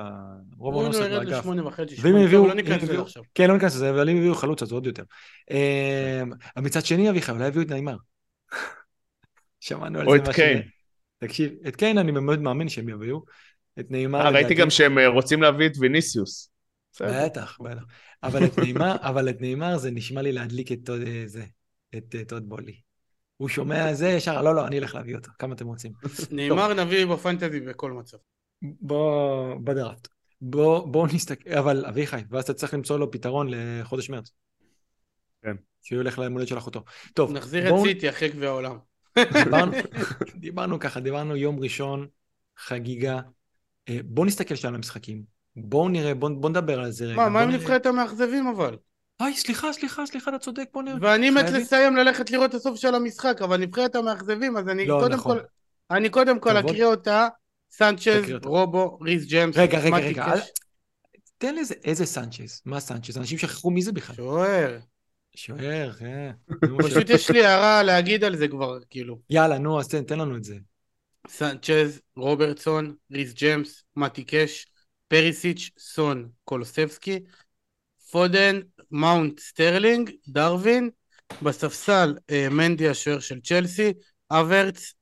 רוב 0.56 0.74
העונה 0.74 0.88
הוא 0.88 0.88
משחק 0.88 1.10
ירד 1.10 1.24
באגף. 1.24 1.38
לשמונה 1.38 1.66
וחצי, 1.66 1.94
ואם 1.94 2.00
שמונה, 2.00 2.24
הביאו... 2.24 2.46
לא 2.46 2.52
אם 2.52 2.56
ניכנס 2.56 2.82
לזה 2.82 3.00
עכשיו. 3.00 3.22
כן, 3.34 3.48
לא 3.48 3.54
ניכנס 3.54 3.74
לזה, 3.74 3.90
אבל 3.90 4.08
אם 4.08 4.16
הביאו 4.16 4.34
חלוץ 4.34 4.62
אז 4.62 4.72
עוד 4.72 4.86
יותר. 4.86 5.02
אה, 5.50 6.22
מצד 6.56 6.84
שני, 6.84 7.10
אביחי, 7.10 7.32
אולי 7.32 7.46
הביאו 7.46 7.62
את 7.62 7.70
נעימר. 7.70 7.96
שמענו 9.60 10.00
על 10.00 10.06
או 10.06 10.12
זה 10.12 10.16
את 10.16 10.26
מהשני. 10.26 10.34
קיין. 10.44 10.62
תקשיב, 11.18 11.52
את 11.68 11.76
קיין 11.76 11.98
אני 11.98 12.12
מאוד 12.12 12.40
מאמין 12.40 12.68
שהם 12.68 12.88
יביאו. 12.88 13.24
את 13.80 13.90
נעימר... 13.90 14.20
אה, 14.20 14.30
ראיתי 14.30 14.54
גם 14.54 14.70
שהם 14.70 14.98
אה, 14.98 15.08
רוצים 15.08 15.42
להביא 15.42 15.66
את 15.66 15.72
ויניסיוס. 15.80 16.50
בטח, 17.00 17.58
בטח. 17.60 17.82
אבל 18.22 18.44
את 18.44 18.58
נעימר, 18.58 18.96
אבל 19.08 19.28
את 19.28 19.40
נעימר 19.40 19.78
זה 19.78 19.90
נשמע 19.90 20.22
לי 20.22 20.32
להדליק 20.32 20.72
את 20.72 20.78
טוד- 20.84 21.06
אה, 21.06 21.22
זה, 21.26 21.44
את 21.96 22.14
טוד 22.28 22.48
בולי. 22.48 22.80
הוא 23.36 23.48
שומע 23.48 23.94
זה 23.94 24.08
ישר, 24.08 24.42
לא, 24.42 24.54
לא, 24.54 24.66
אני 24.66 24.78
אלך 24.78 24.94
להביא 24.94 25.16
אותו, 25.16 25.30
כמה 25.38 25.54
אתם 25.54 25.66
רוצים. 25.66 25.92
נאמר 26.30 26.84
נביא 26.84 27.06
בפנטזי 27.06 27.60
בכל 27.60 27.92
מצב. 27.92 28.16
בוא, 28.62 29.54
בדראפט. 29.54 30.08
בוא, 30.40 30.86
בוא 30.88 31.08
נסתכל, 31.14 31.50
אבל 31.52 31.86
אביחי, 31.86 32.20
ואז 32.30 32.44
אתה 32.44 32.54
צריך 32.54 32.74
למצוא 32.74 32.98
לו 32.98 33.10
פתרון 33.10 33.46
לחודש 33.50 34.10
מרץ. 34.10 34.30
כן. 35.42 35.56
שהוא 35.84 36.00
ילך 36.00 36.18
ליום 36.18 36.32
הולדת 36.32 36.48
של 36.48 36.58
אחותו. 36.58 36.84
טוב, 37.14 37.32
נחזיר 37.32 37.66
את 37.66 37.72
בואו- 37.72 37.84
סיטי 37.84 38.08
אחרי 38.08 38.28
גביע 38.28 38.48
העולם. 38.48 38.78
דיברנו, 39.44 39.72
דיברנו 40.40 40.78
ככה, 40.80 41.00
דיברנו 41.00 41.36
יום 41.36 41.60
ראשון, 41.60 42.06
חגיגה. 42.58 43.20
אה, 43.88 43.98
בואו 44.04 44.26
נסתכל 44.26 44.54
שנייה 44.54 44.68
על 44.68 44.74
המשחקים. 44.74 45.22
בואו 45.56 45.88
נראה, 45.88 46.14
בואו 46.14 46.40
בוא 46.40 46.50
נדבר 46.50 46.80
על 46.80 46.90
זה 46.90 47.04
רגע. 47.04 47.16
מה, 47.16 47.28
מה 47.28 47.42
עם 47.42 47.50
נבחרת 47.50 47.86
המאכזבים 47.86 48.46
אבל? 48.46 48.76
היי, 49.20 49.36
סליחה, 49.36 49.72
סליחה, 49.72 50.06
סליחה, 50.06 50.30
אתה 50.30 50.38
צודק, 50.38 50.68
בוא 50.72 50.82
נראה. 50.82 50.96
ואני 51.00 51.30
מת 51.30 51.44
לסיים 51.44 51.96
ללכת 51.96 52.30
לראות 52.30 52.50
את 52.50 52.54
הסוף 52.54 52.76
של 52.78 52.94
המשחק, 52.94 53.42
אבל 53.42 53.56
נבחרת 53.56 53.94
המאכזבים, 53.94 54.56
אז 54.56 54.68
אני 54.68 54.86
לא, 54.86 54.98
קודם 55.00 55.14
נכון. 55.14 55.38
כל... 55.38 55.44
אני 55.90 56.08
קודם 56.08 56.38
כל. 56.40 56.56
אקריא 56.56 56.84
אותה, 56.84 57.28
סנצ'ז. 57.70 58.24
רובו, 58.44 58.98
ריס 59.02 59.24
ג'יימס, 59.24 59.56
רגע, 59.56 59.78
רגע, 59.78 59.96
רגע. 59.96 60.32
אל- 60.32 60.40
תן 61.38 61.54
לזה, 61.54 61.74
איזה 61.84 62.06
סנצ'ז? 62.06 62.62
מה 62.64 62.80
סנצ'ז? 62.80 63.18
אנשים 63.18 63.38
שכחו 63.38 63.70
מי 63.70 63.82
זה 63.82 63.92
בכלל. 63.92 64.16
שוער. 64.16 64.78
שוער, 65.36 65.92
כן. 65.92 66.30
פשוט 66.84 67.10
יש 67.10 67.30
לי 67.30 67.44
הערה 67.44 67.82
להגיד 67.82 68.24
על 68.24 68.36
זה 68.36 68.48
כבר, 68.48 68.78
כאילו. 68.90 69.18
יאללה, 69.30 69.58
נו, 69.58 69.80
אז 69.80 69.88
תן, 69.88 70.04
תן 70.04 70.18
לנו 70.18 70.36
את 70.36 70.44
זה. 70.44 70.56
סנצ'ז, 71.28 72.00
רוברטסון, 72.16 72.94
ריס 73.12 73.32
ג'יימס, 73.32 73.82
מתי 73.96 74.24
קש, 74.24 74.66
פריסיץ', 75.08 75.70
סון, 75.78 76.28
קולוסבסקי, 76.44 77.20
פודן, 78.10 78.60
מאונט, 78.90 79.40
סטרלינג, 79.40 80.10
דרווין, 80.28 80.90
בספסל 81.42 82.14
אה, 82.30 82.48
מנדי 82.50 82.88
השוער 82.88 83.20
של 83.20 83.40
צ'לסי, 83.40 83.92
האברץ, 84.30 84.94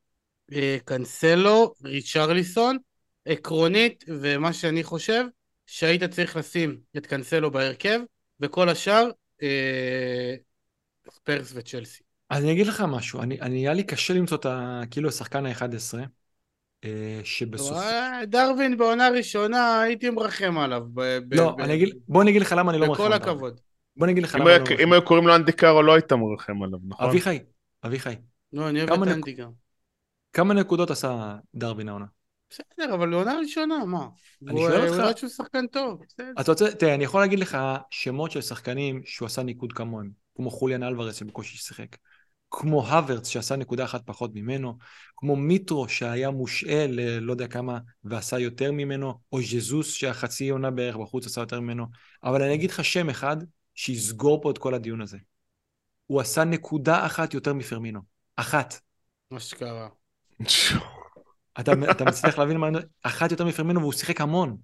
אה, 0.53 0.77
קנסלו, 0.85 1.73
ריצ'רליסון, 1.83 2.77
עקרונית, 3.25 4.03
ומה 4.07 4.53
שאני 4.53 4.83
חושב, 4.83 5.25
שהיית 5.65 6.03
צריך 6.03 6.37
לשים 6.37 6.77
את 6.97 7.05
קנסלו 7.05 7.51
בהרכב, 7.51 7.99
וכל 8.39 8.69
השאר, 8.69 9.09
ספרס 11.11 11.51
וצ'לסי. 11.55 12.03
אז 12.29 12.43
אני 12.43 12.51
אגיד 12.51 12.67
לך 12.67 12.83
משהו, 12.87 13.21
אני, 13.21 13.41
אני, 13.41 13.57
היה 13.59 13.73
לי 13.73 13.83
קשה 13.83 14.13
למצוא 14.13 14.37
את 14.37 14.45
ה... 14.45 14.81
כאילו 14.91 15.09
השחקן 15.09 15.45
ה-11, 15.45 15.63
אה, 16.83 17.21
שבסוף... 17.23 17.77
אה, 17.77 18.25
דרווין 18.25 18.77
בעונה 18.77 19.09
ראשונה 19.09 19.81
הייתי 19.81 20.09
מרחם 20.09 20.57
עליו. 20.57 20.81
ב- 20.93 21.17
ב- 21.29 21.35
לא, 21.35 21.51
ב- 21.57 21.61
אני 21.61 21.73
אגיד, 21.73 21.89
בוא 22.07 22.21
אני 22.21 22.31
אגיד 22.31 22.41
לך 22.41 22.55
למה 22.57 22.71
אני 22.71 22.79
לא 22.79 22.87
מרחם 22.87 23.03
בכל 23.03 23.13
על 23.13 23.19
דרווין. 23.19 23.33
הכבוד. 23.35 23.61
בוא 23.95 24.05
אני 24.05 24.11
אגיד 24.13 24.23
לך 24.23 24.35
אם 24.35 24.41
למה 24.41 24.55
אני 24.55 24.59
לא 24.59 24.65
אם 24.83 24.89
מרחם. 24.89 24.93
היו 24.93 25.05
קוראים 25.05 25.27
לו 25.27 25.35
אנדיקארו 25.35 25.81
לא 25.81 25.93
היית 25.93 26.13
מרחם 26.13 26.63
עליו, 26.63 26.79
נכון? 26.87 27.09
אביחי, 27.09 27.39
אביחי, 27.85 28.15
לא, 28.53 28.69
אני 28.69 28.79
אוהב 28.79 28.89
כמה 28.89 29.05
את 29.05 29.17
אנדי 29.17 29.33
גם. 29.33 29.51
כמה 30.33 30.53
נקודות 30.53 30.91
עשה 30.91 31.35
דרווין 31.55 31.89
העונה? 31.89 32.05
בסדר, 32.53 32.93
אבל 32.95 33.09
לעונה 33.09 33.33
ראשונה, 33.39 33.85
מה? 33.85 34.07
אני 34.47 34.51
הוא 34.51 34.69
שואל 34.69 34.81
הוא 34.81 34.87
אותך- 34.87 34.99
הראה 34.99 35.17
שהוא 35.17 35.29
שחקן 35.29 35.67
טוב. 35.67 36.01
בסדר. 36.07 36.31
אתה 36.41 36.51
רוצה, 36.51 36.71
תראה, 36.71 36.95
אני 36.95 37.03
יכול 37.03 37.21
להגיד 37.21 37.39
לך 37.39 37.57
שמות 37.89 38.31
של 38.31 38.41
שחקנים 38.41 39.01
שהוא 39.05 39.25
עשה 39.25 39.43
ניקוד 39.43 39.73
כמוהם, 39.73 40.11
כמו 40.35 40.51
חוליאן 40.51 40.83
אלוורס 40.83 41.15
שבקושי 41.15 41.57
שיחק, 41.57 41.97
כמו 42.51 42.87
הוורץ 42.87 43.27
שעשה 43.27 43.55
נקודה 43.55 43.83
אחת 43.83 44.01
פחות 44.05 44.31
ממנו, 44.33 44.77
כמו 45.17 45.35
מיטרו 45.35 45.89
שהיה 45.89 46.29
מושעה 46.31 46.87
ללא 46.87 47.31
יודע 47.31 47.47
כמה 47.47 47.79
ועשה 48.03 48.39
יותר 48.39 48.71
ממנו, 48.71 49.13
או 49.31 49.41
ז'זוס 49.41 49.93
שהחצי 49.93 50.49
עונה 50.49 50.71
בערך 50.71 50.95
בחוץ 50.95 51.25
עשה 51.25 51.41
יותר 51.41 51.59
ממנו, 51.59 51.85
אבל 52.23 52.41
אני 52.43 52.53
אגיד 52.53 52.71
לך 52.71 52.85
שם 52.85 53.09
אחד 53.09 53.37
שיסגור 53.75 54.41
פה 54.41 54.51
את 54.51 54.57
כל 54.57 54.73
הדיון 54.73 55.01
הזה. 55.01 55.17
הוא 56.05 56.21
עשה 56.21 56.43
נקודה 56.43 57.05
אחת 57.05 57.33
יותר 57.33 57.53
מפרמינו. 57.53 57.99
אחת. 58.35 58.79
מה 59.31 59.39
שקרה. 59.39 59.87
אתה, 61.59 61.71
אתה 61.91 62.05
מצליח 62.05 62.37
להבין 62.39 62.57
מה 62.57 62.67
אני... 62.67 62.77
אחת 63.03 63.31
יותר 63.31 63.45
מפרמינו 63.45 63.79
והוא 63.79 63.93
שיחק 63.93 64.21
המון. 64.21 64.57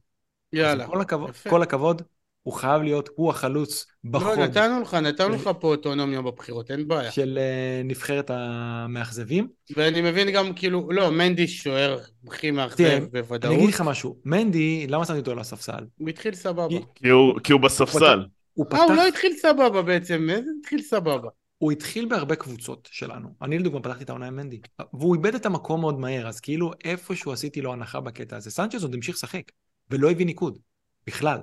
יאללה. 0.53 0.87
כל 0.87 1.01
הכבוד, 1.01 1.29
יפה. 1.29 1.49
כל 1.49 1.61
הכבוד, 1.61 2.01
הוא 2.43 2.53
חייב 2.53 2.81
להיות, 2.81 3.09
הוא 3.15 3.29
החלוץ 3.29 3.85
בחוד 4.03 4.37
לא, 4.39 4.45
נתנו 4.45 4.81
לך, 4.81 4.93
נתנו 4.93 5.27
של- 5.33 5.35
לך 5.35 5.49
פה 5.59 5.67
אוטונומיה 5.67 6.21
בבחירות, 6.21 6.71
אין 6.71 6.87
בעיה. 6.87 7.11
של 7.11 7.39
אה, 7.41 7.81
נבחרת 7.83 8.31
המאכזבים. 8.33 9.47
ואני 9.77 10.01
מבין 10.01 10.31
גם, 10.31 10.53
כאילו, 10.53 10.91
לא, 10.91 11.11
מנדי 11.11 11.47
שוער 11.47 11.99
הכי 12.27 12.51
מאכזב 12.51 12.77
תראה, 12.77 12.99
בוודאות. 13.11 13.45
אני 13.53 13.63
אגיד 13.63 13.73
לך 13.73 13.81
משהו, 13.81 14.17
מנדי, 14.25 14.87
למה 14.87 15.05
שמתי 15.05 15.19
אותו 15.19 15.31
על 15.31 15.39
הספסל? 15.39 15.83
הוא 15.97 16.09
התחיל 16.09 16.35
סבבה. 16.35 16.69
כי- 16.69 16.79
כי 16.95 17.09
הוא- 17.09 17.39
כי 17.43 17.53
הוא 17.53 17.61
בספסל. 17.61 18.05
הוא 18.05 18.05
אה, 18.13 18.25
הוא 18.53 18.65
פתח, 18.65 18.93
לא 18.95 19.07
התחיל 19.07 19.33
סבבה 19.41 19.81
בעצם, 19.81 20.27
איזה 20.29 20.51
התחיל 20.59 20.81
סבבה? 20.81 21.29
הוא 21.59 21.71
התחיל 21.71 22.05
בהרבה 22.05 22.35
קבוצות 22.35 22.89
שלנו. 22.91 23.35
אני 23.41 23.59
לדוגמה 23.59 23.79
פתחתי 23.79 24.03
את 24.03 24.09
העונה 24.09 24.27
עם 24.27 24.35
מנדי, 24.35 24.61
והוא 24.93 25.15
איבד 25.15 25.35
את 25.35 25.45
המקום 25.45 25.81
מאוד 25.81 25.99
מהר, 25.99 26.27
אז 26.27 26.39
כאילו 26.39 26.71
איפשהו 26.83 27.31
עשיתי 27.31 27.61
לו 27.61 27.73
הנחה 27.73 27.99
בקטע 27.99 28.37
הזה. 28.37 28.51
סנצ'ז 28.51 28.83
עוד 28.83 28.93
המשיך 28.93 29.15
לשחק, 29.15 29.51
ולא 29.89 30.11
הביא 30.11 30.25
ניקוד, 30.25 30.59
בכלל. 31.07 31.41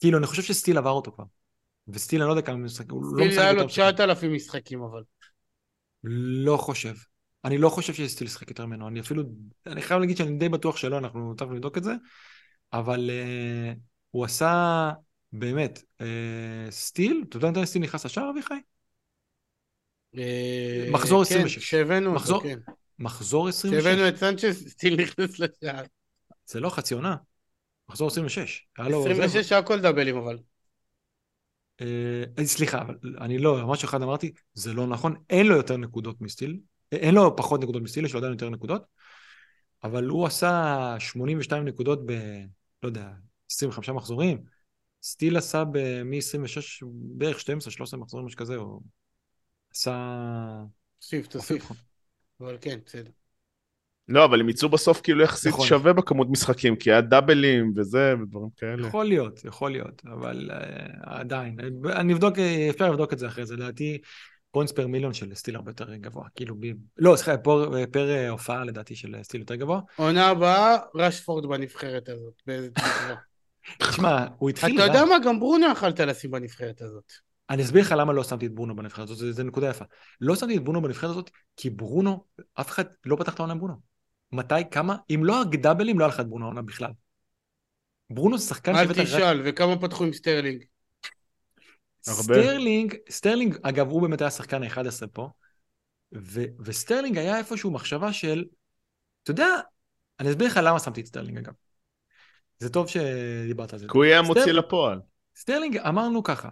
כאילו, 0.00 0.18
אני 0.18 0.26
חושב 0.26 0.42
שסטיל 0.42 0.78
עבר 0.78 0.90
אותו 0.90 1.12
כבר. 1.12 1.24
וסטיל, 1.88 2.22
אני 2.22 2.28
לא 2.28 2.32
יודע 2.32 2.42
כמה 2.42 2.56
משחק, 2.56 2.90
הוא 2.90 3.02
לא 3.02 3.08
סטיל 3.08 3.28
משחק 3.28 3.40
היה 3.40 3.50
יותר 3.50 3.60
לו 3.60 3.66
משחק. 3.66 3.94
9,000 3.94 4.32
משחקים, 4.32 4.82
אבל. 4.82 5.02
לא 6.44 6.56
חושב. 6.56 6.94
אני 7.44 7.58
לא 7.58 7.68
חושב 7.68 7.94
שסטיל 7.94 8.26
ישחק 8.26 8.48
יותר 8.48 8.66
ממנו. 8.66 8.88
אני 8.88 9.00
אפילו, 9.00 9.22
אני 9.66 9.82
חייב 9.82 10.00
להגיד 10.00 10.16
שאני 10.16 10.38
די 10.38 10.48
בטוח 10.48 10.76
שלא, 10.76 10.98
אנחנו 10.98 11.34
תכף 11.34 11.48
נבדוק 11.50 11.78
את 11.78 11.84
זה, 11.84 11.94
אבל 12.72 13.10
uh, 13.10 13.78
הוא 14.10 14.24
עשה, 14.24 14.90
באמת, 15.32 15.82
uh, 16.02 16.04
סטיל, 16.70 17.24
אתה 17.28 17.36
יודע 17.36 17.50
מתי 17.50 17.66
סטיל 17.66 17.82
נכנס 17.82 18.04
לשער, 18.04 18.30
אביחי? 18.30 18.54
אה, 20.18 20.88
מחזור 20.90 21.24
כן, 21.24 21.30
26. 21.34 21.58
כשהבאנו 21.58 22.14
אותו, 22.14 22.40
כן. 22.40 22.58
מחזור 22.98 23.48
26. 23.48 23.80
כשהבאנו 23.84 24.08
את 24.08 24.16
סנצ'ס, 24.16 24.68
סטיל 24.68 25.00
נכנס 25.00 25.38
לשער. 25.38 25.84
זה 26.46 26.60
לא 26.60 26.68
חצי 26.70 26.94
עונה. 26.94 27.16
מחזור 27.88 28.08
26. 28.08 28.66
היה 28.78 28.88
לו- 28.88 29.02
זה- 29.02 29.10
26 29.10 29.52
הכל 29.52 29.80
דאבלים, 29.80 30.16
אבל. 30.16 30.38
אה, 31.80 32.44
סליחה, 32.44 32.82
אני 33.20 33.38
לא, 33.38 33.66
משהו 33.66 33.86
אחד 33.88 34.02
אמרתי, 34.02 34.32
זה 34.54 34.72
לא 34.72 34.86
נכון, 34.86 35.14
אין 35.30 35.46
לו 35.46 35.56
יותר 35.56 35.76
נקודות 35.76 36.20
מסטיל, 36.20 36.58
אין 36.92 37.14
לו 37.14 37.36
פחות 37.36 37.60
נקודות 37.62 37.82
מסטיל, 37.82 38.04
יש 38.04 38.12
לו 38.12 38.18
עדיין 38.18 38.32
יותר 38.32 38.48
נקודות, 38.50 38.82
אבל 39.84 40.04
הוא 40.04 40.26
עשה 40.26 40.96
82 40.98 41.64
נקודות 41.64 42.06
ב... 42.06 42.12
לא 42.82 42.88
יודע, 42.88 43.10
25 43.50 43.88
מחזורים, 43.88 44.42
סטיל 45.02 45.36
עשה 45.36 45.64
מ-26, 46.04 46.86
בערך 46.90 47.38
12-13 47.38 47.96
מחזורים, 47.96 48.26
משהו 48.26 48.38
כזה, 48.38 48.56
הוא 48.56 48.80
עשה... 49.76 50.62
תוסיף, 51.00 51.26
תוסיף. 51.26 51.72
אבל 52.40 52.58
כן, 52.60 52.78
בסדר. 52.86 53.10
לא, 54.08 54.24
אבל 54.24 54.40
הם 54.40 54.48
יצאו 54.48 54.68
בסוף 54.68 55.00
כאילו 55.00 55.22
יחסית 55.22 55.52
נכון. 55.52 55.66
שווה 55.66 55.92
בכמות 55.92 56.28
משחקים, 56.30 56.76
כי 56.76 56.90
היה 56.90 57.00
דאבלים 57.00 57.72
וזה 57.76 58.14
ודברים 58.22 58.48
כאלה. 58.56 58.88
יכול 58.88 59.04
להיות, 59.04 59.44
יכול 59.44 59.70
להיות, 59.70 60.02
אבל 60.04 60.50
אה, 60.50 60.54
עדיין, 61.02 61.56
אני 61.92 62.12
אבדוק, 62.12 62.38
אה, 62.38 62.66
אפשר 62.70 62.90
לבדוק 62.90 63.12
את 63.12 63.18
זה 63.18 63.26
אחרי 63.26 63.46
זה, 63.46 63.56
לדעתי 63.56 63.98
points 64.50 64.72
per 64.72 64.86
million 64.86 65.14
של 65.14 65.34
סטיל 65.34 65.56
הרבה 65.56 65.70
יותר 65.70 65.94
גבוה, 65.94 66.24
כאילו, 66.34 66.54
ב... 66.60 66.66
לא, 66.98 67.16
סליחה, 67.16 67.38
פר, 67.38 67.86
פר 67.92 68.10
אה, 68.10 68.28
הופעה 68.28 68.64
לדעתי 68.64 68.96
של 68.96 69.16
סטיל 69.22 69.40
יותר 69.40 69.54
גבוה. 69.54 69.80
עונה 69.96 70.26
הבאה, 70.26 70.76
רשפורד 70.94 71.46
בנבחרת 71.46 72.08
הזאת. 72.08 72.42
באיזה 72.46 72.70
תקווה. 72.70 73.14
תשמע, 73.78 74.26
הוא 74.38 74.50
התחיל 74.50 74.74
אתה. 74.74 74.86
יודע 74.86 75.04
מה? 75.04 75.18
גם 75.24 75.38
ברונו 75.38 75.66
יכלת 75.72 76.00
לשים 76.00 76.30
בנבחרת 76.30 76.82
הזאת. 76.82 77.12
אני 77.50 77.62
אסביר 77.62 77.82
לך 77.82 77.94
למה 77.98 78.12
לא 78.12 78.24
שמתי 78.24 78.46
את 78.46 78.54
ברונו 78.54 78.76
בנבחרת 78.76 79.10
הזאת, 79.10 79.34
זו 79.34 79.42
נקודה 79.42 79.68
יפה. 79.68 79.84
לא 80.20 80.36
שמתי 80.36 80.56
את 80.56 80.64
ברונו 80.64 80.82
בנבחרת 80.82 81.10
הזאת, 81.10 81.30
כי 81.56 81.70
ברונו, 81.70 82.24
אף 82.54 82.68
אחד 82.68 82.84
לא 83.04 83.16
פתח 83.16 83.34
את 83.34 83.38
העונה 83.38 83.52
עם 83.52 83.58
ברונו. 83.58 83.74
מתי, 84.32 84.54
כמה, 84.70 84.96
אם 85.10 85.24
לא 85.24 85.40
הדאבלים, 85.40 85.98
לא 85.98 86.04
היה 86.04 86.08
לך 86.14 86.20
את 86.20 86.26
ברונו 86.28 86.44
העונה 86.44 86.62
בכלל. 86.62 86.90
ברונו 88.10 88.38
זה 88.38 88.46
שחקן 88.46 88.76
אל 88.76 88.82
שהבאת 88.82 88.98
רק- 88.98 89.06
תשאל, 89.06 89.42
וכמה 89.44 89.80
פתחו 89.80 90.04
עם 90.04 90.12
סטרלינג? 90.12 90.64
סטרלינג, 92.02 92.94
סטרלינג, 93.10 93.56
אגב, 93.62 93.90
הוא 93.90 94.02
באמת 94.02 94.20
היה 94.20 94.30
שחקן 94.30 94.62
ה-11 94.62 95.06
פה, 95.12 95.28
ו- 96.14 96.44
וסטרלינג 96.60 97.18
היה 97.18 97.38
איפשהו 97.38 97.70
מחשבה 97.70 98.12
של, 98.12 98.44
אתה 99.22 99.30
יודע, 99.30 99.46
אני 100.20 100.30
אסביר 100.30 100.46
לך 100.46 100.60
למה 100.62 100.78
שמתי 100.78 101.00
את 101.00 101.06
סטרלינג 101.06 101.38
אגב. 101.38 101.52
זה 102.58 102.68
טוב 102.68 102.88
שדיברת 102.88 103.72
על 103.72 103.78
זה. 103.78 103.86
כי 103.88 103.96
הוא 103.96 104.04
יהיה 104.04 104.18
המוציא 104.18 104.52
לפועל. 104.52 105.00
סטרלינג, 105.36 105.76
אמרנו 105.76 106.22
ככה, 106.22 106.48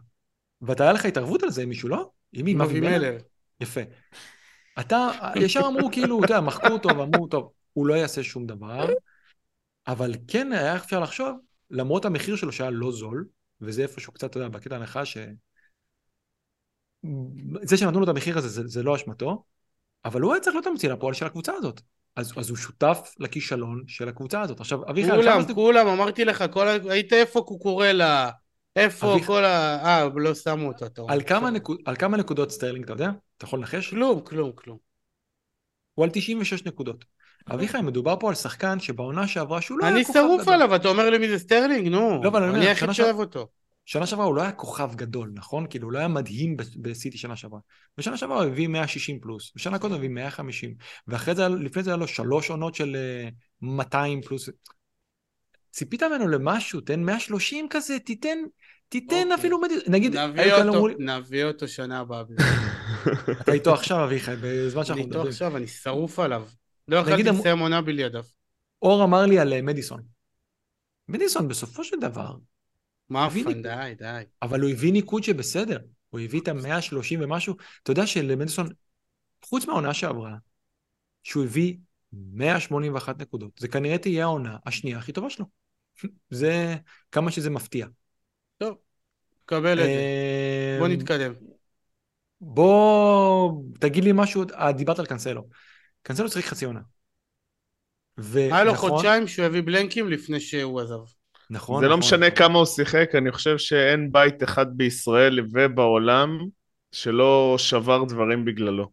ואתה 0.66 0.82
היה 0.82 0.92
לך 0.92 1.04
התערבות 1.04 1.42
על 1.42 1.50
זה 1.50 1.62
עם 1.62 1.68
מישהו, 1.68 1.88
לא? 1.88 2.10
עם 2.32 2.44
מי? 2.44 2.54
אבי 2.62 2.80
מלר? 2.80 3.16
יפה. 3.60 3.80
אתה, 4.80 5.08
ישר 5.36 5.60
אמרו 5.66 5.90
כאילו, 5.92 6.24
אתה 6.24 6.32
יודע, 6.32 6.40
מחקו 6.40 6.68
אותו 6.68 6.88
ואמרו, 6.88 7.26
טוב, 7.26 7.52
הוא 7.72 7.86
לא 7.86 7.94
יעשה 7.94 8.22
שום 8.22 8.46
דבר, 8.46 8.86
אבל 9.86 10.14
כן 10.28 10.52
היה 10.52 10.76
אפשר 10.76 11.00
לחשוב, 11.00 11.38
למרות 11.70 12.04
המחיר 12.04 12.36
שלו 12.36 12.52
שהיה 12.52 12.70
לא 12.70 12.92
זול, 12.92 13.26
וזה 13.60 13.82
איפשהו 13.82 14.12
קצת, 14.12 14.30
אתה 14.30 14.38
יודע, 14.38 14.48
בקטע 14.48 14.76
הנחה 14.76 15.04
ש... 15.04 15.18
זה 17.62 17.76
שנתנו 17.76 17.98
לו 17.98 18.04
את 18.04 18.08
המחיר 18.08 18.38
הזה, 18.38 18.48
זה, 18.48 18.62
זה 18.66 18.82
לא 18.82 18.96
אשמתו, 18.96 19.44
אבל 20.04 20.20
הוא 20.20 20.32
היה 20.32 20.40
צריך 20.40 20.54
להיות 20.54 20.66
המוציא 20.66 20.88
לפועל 20.88 21.14
של 21.14 21.26
הקבוצה 21.26 21.52
הזאת. 21.52 21.80
אז, 22.16 22.32
אז 22.36 22.50
הוא 22.50 22.56
שותף 22.56 23.14
לכישלון 23.18 23.84
של 23.86 24.08
הקבוצה 24.08 24.40
הזאת. 24.40 24.60
עכשיו, 24.60 24.90
אביחי... 24.90 25.10
כולם, 25.10 25.40
עכשיו... 25.40 25.54
כולם, 25.54 25.86
אמרתי 25.86 26.24
לך, 26.24 26.44
כל. 26.52 26.66
היית 26.68 27.12
איפה 27.12 27.40
קוקורלה? 27.40 28.30
איפה 28.76 29.14
אביח- 29.14 29.26
כל 29.26 29.44
ה... 29.44 29.84
אה, 29.84 30.08
לא 30.16 30.34
שמו 30.34 30.68
אותו, 30.68 30.86
אתה. 30.86 31.02
על 31.08 31.22
כמה. 31.22 31.50
נקוד, 31.50 31.78
על 31.84 31.96
כמה 31.96 32.16
נקודות 32.16 32.50
סטרלינג, 32.50 32.84
אתה 32.84 32.92
יודע? 32.92 33.10
אתה 33.36 33.44
יכול 33.44 33.58
לנחש? 33.58 33.90
כלום, 33.90 34.20
כלום, 34.20 34.52
כלום. 34.54 34.78
הוא 35.94 36.04
על 36.04 36.10
96 36.12 36.64
נקודות. 36.64 37.04
אביחי, 37.50 37.80
מדובר 37.80 38.16
פה 38.20 38.28
על 38.28 38.34
שחקן 38.34 38.80
שבעונה 38.80 39.26
שעברה 39.26 39.60
שהוא 39.60 39.78
לא 39.78 39.88
אני 39.88 39.94
היה 39.96 40.04
כוכב 40.04 40.20
שרוף 40.20 40.42
גדול. 40.42 40.54
עליו, 40.54 40.76
אתה 40.76 40.88
אומר 40.88 41.10
לי 41.10 41.18
מי 41.18 41.28
זה 41.28 41.38
סטרלינג? 41.38 41.88
נו. 41.88 42.20
לא, 42.22 42.28
אבל 42.28 42.40
אני 42.42 42.48
אומר, 42.48 42.58
אני 42.60 42.68
היחיד 42.68 42.84
שנה 42.84 42.94
שאוהב 42.94 43.16
אותו. 43.18 43.48
שנה 43.84 44.06
שעברה 44.06 44.24
הוא 44.26 44.34
לא 44.34 44.42
היה 44.42 44.52
כוכב 44.52 44.94
גדול, 44.94 45.30
נכון? 45.34 45.66
כאילו, 45.70 45.84
הוא 45.86 45.92
לא 45.92 45.98
היה 45.98 46.08
מדהים 46.08 46.56
בסיטי 46.76 47.18
שנה 47.18 47.36
שעברה. 47.36 47.60
בשנה 47.98 48.16
שעברה 48.16 48.36
הוא 48.36 48.44
הביא 48.44 48.68
160 48.68 49.20
פלוס, 49.20 49.52
בשנה 49.56 49.78
קודם 49.78 49.92
הוא 49.92 49.98
הביא 49.98 50.08
150, 50.08 50.74
ואחרי 51.08 51.34
זה, 51.34 51.48
לפני 51.48 51.82
זה 51.82 51.90
היה 51.90 51.96
לו 51.96 52.08
שלוש 52.08 52.50
עונות 52.50 52.74
של 52.74 52.96
אה, 52.96 53.28
200 53.62 54.22
פלוס. 54.22 54.48
ציפית 55.74 56.02
ממנו 56.02 56.28
למשהו, 56.28 56.80
תן 56.80 57.02
130 57.02 57.66
כזה, 57.70 57.98
תיתן, 57.98 58.38
תיתן 58.88 59.16
אוקיי. 59.22 59.34
אפילו. 59.34 59.60
נגיד, 59.86 60.16
נביא 60.16 60.52
אותו, 60.52 60.68
אמרו 60.68 60.88
לי, 60.88 60.94
נביא 60.98 61.44
אותו 61.44 61.68
שנה 61.68 61.98
הבאה. 61.98 62.22
אתה 63.40 63.52
איתו 63.52 63.74
עכשיו, 63.74 64.04
אביחי, 64.04 64.32
בזמן 64.36 64.80
אני 64.80 64.86
שאנחנו 64.86 64.94
איתו 64.94 65.08
מדברים. 65.08 65.28
עכשיו, 65.28 65.56
אני 65.56 65.66
שרוף 65.66 66.18
עליו. 66.18 66.46
לא 66.88 66.96
יכולתי 66.96 67.22
לסיים 67.22 67.58
עונה 67.58 67.82
בלעדיו. 67.82 68.24
אור 68.82 69.04
אמר 69.04 69.26
לי 69.26 69.38
על 69.38 69.52
אה, 69.52 69.62
מדיסון. 69.62 70.02
מדיסון 71.08 71.48
בסופו 71.48 71.84
של 71.84 71.96
דבר, 72.00 72.34
מאפן, 73.10 73.62
די, 73.62 73.94
די. 73.98 74.22
אבל 74.42 74.60
הוא 74.60 74.70
הביא 74.70 74.92
ניקוד 74.92 75.24
שבסדר, 75.24 75.78
הוא 76.10 76.20
הביא 76.20 76.40
את 76.40 76.48
ה-130 76.48 77.16
ומשהו. 77.20 77.56
אתה 77.82 77.92
יודע 77.92 78.06
שלמדיסון, 78.06 78.68
חוץ 79.44 79.66
מהעונה 79.66 79.94
שעברה, 79.94 80.36
שהוא 81.22 81.44
הביא 81.44 81.76
181 82.12 83.20
נקודות, 83.20 83.50
זה 83.58 83.68
כנראה 83.68 83.98
תהיה 83.98 84.24
העונה 84.24 84.56
השנייה 84.66 84.98
הכי 84.98 85.12
טובה 85.12 85.30
שלו. 85.30 85.63
זה 86.30 86.76
כמה 87.12 87.30
שזה 87.30 87.50
מפתיע. 87.50 87.86
טוב, 88.58 88.76
קבל 89.46 89.72
את 89.72 89.84
זה. 89.84 89.90
אה, 89.90 90.76
בוא 90.80 90.88
נתקדם. 90.88 91.32
בוא, 92.40 93.52
תגיד 93.80 94.04
לי 94.04 94.10
משהו, 94.14 94.44
אה, 94.54 94.72
דיברת 94.72 94.98
על 94.98 95.06
קנסלו. 95.06 95.46
קנסלו 96.02 96.30
צריך 96.30 96.46
חצי 96.46 96.64
עונה. 96.64 96.80
היה 98.34 98.64
לו 98.64 98.74
חודשיים 98.74 99.28
שהוא 99.28 99.46
הביא 99.46 99.62
בלנקים 99.62 100.08
לפני 100.08 100.40
שהוא 100.40 100.80
עזב. 100.80 100.94
נכון, 101.50 101.82
זה 101.82 101.88
לא 101.88 101.96
נכון, 101.96 101.98
משנה 101.98 102.26
נכון. 102.26 102.38
כמה 102.38 102.58
הוא 102.58 102.66
שיחק, 102.66 103.10
אני 103.14 103.32
חושב 103.32 103.58
שאין 103.58 104.12
בית 104.12 104.42
אחד 104.42 104.66
בישראל 104.76 105.40
ובעולם 105.52 106.38
שלא 106.92 107.54
שבר 107.58 108.04
דברים 108.04 108.44
בגללו. 108.44 108.90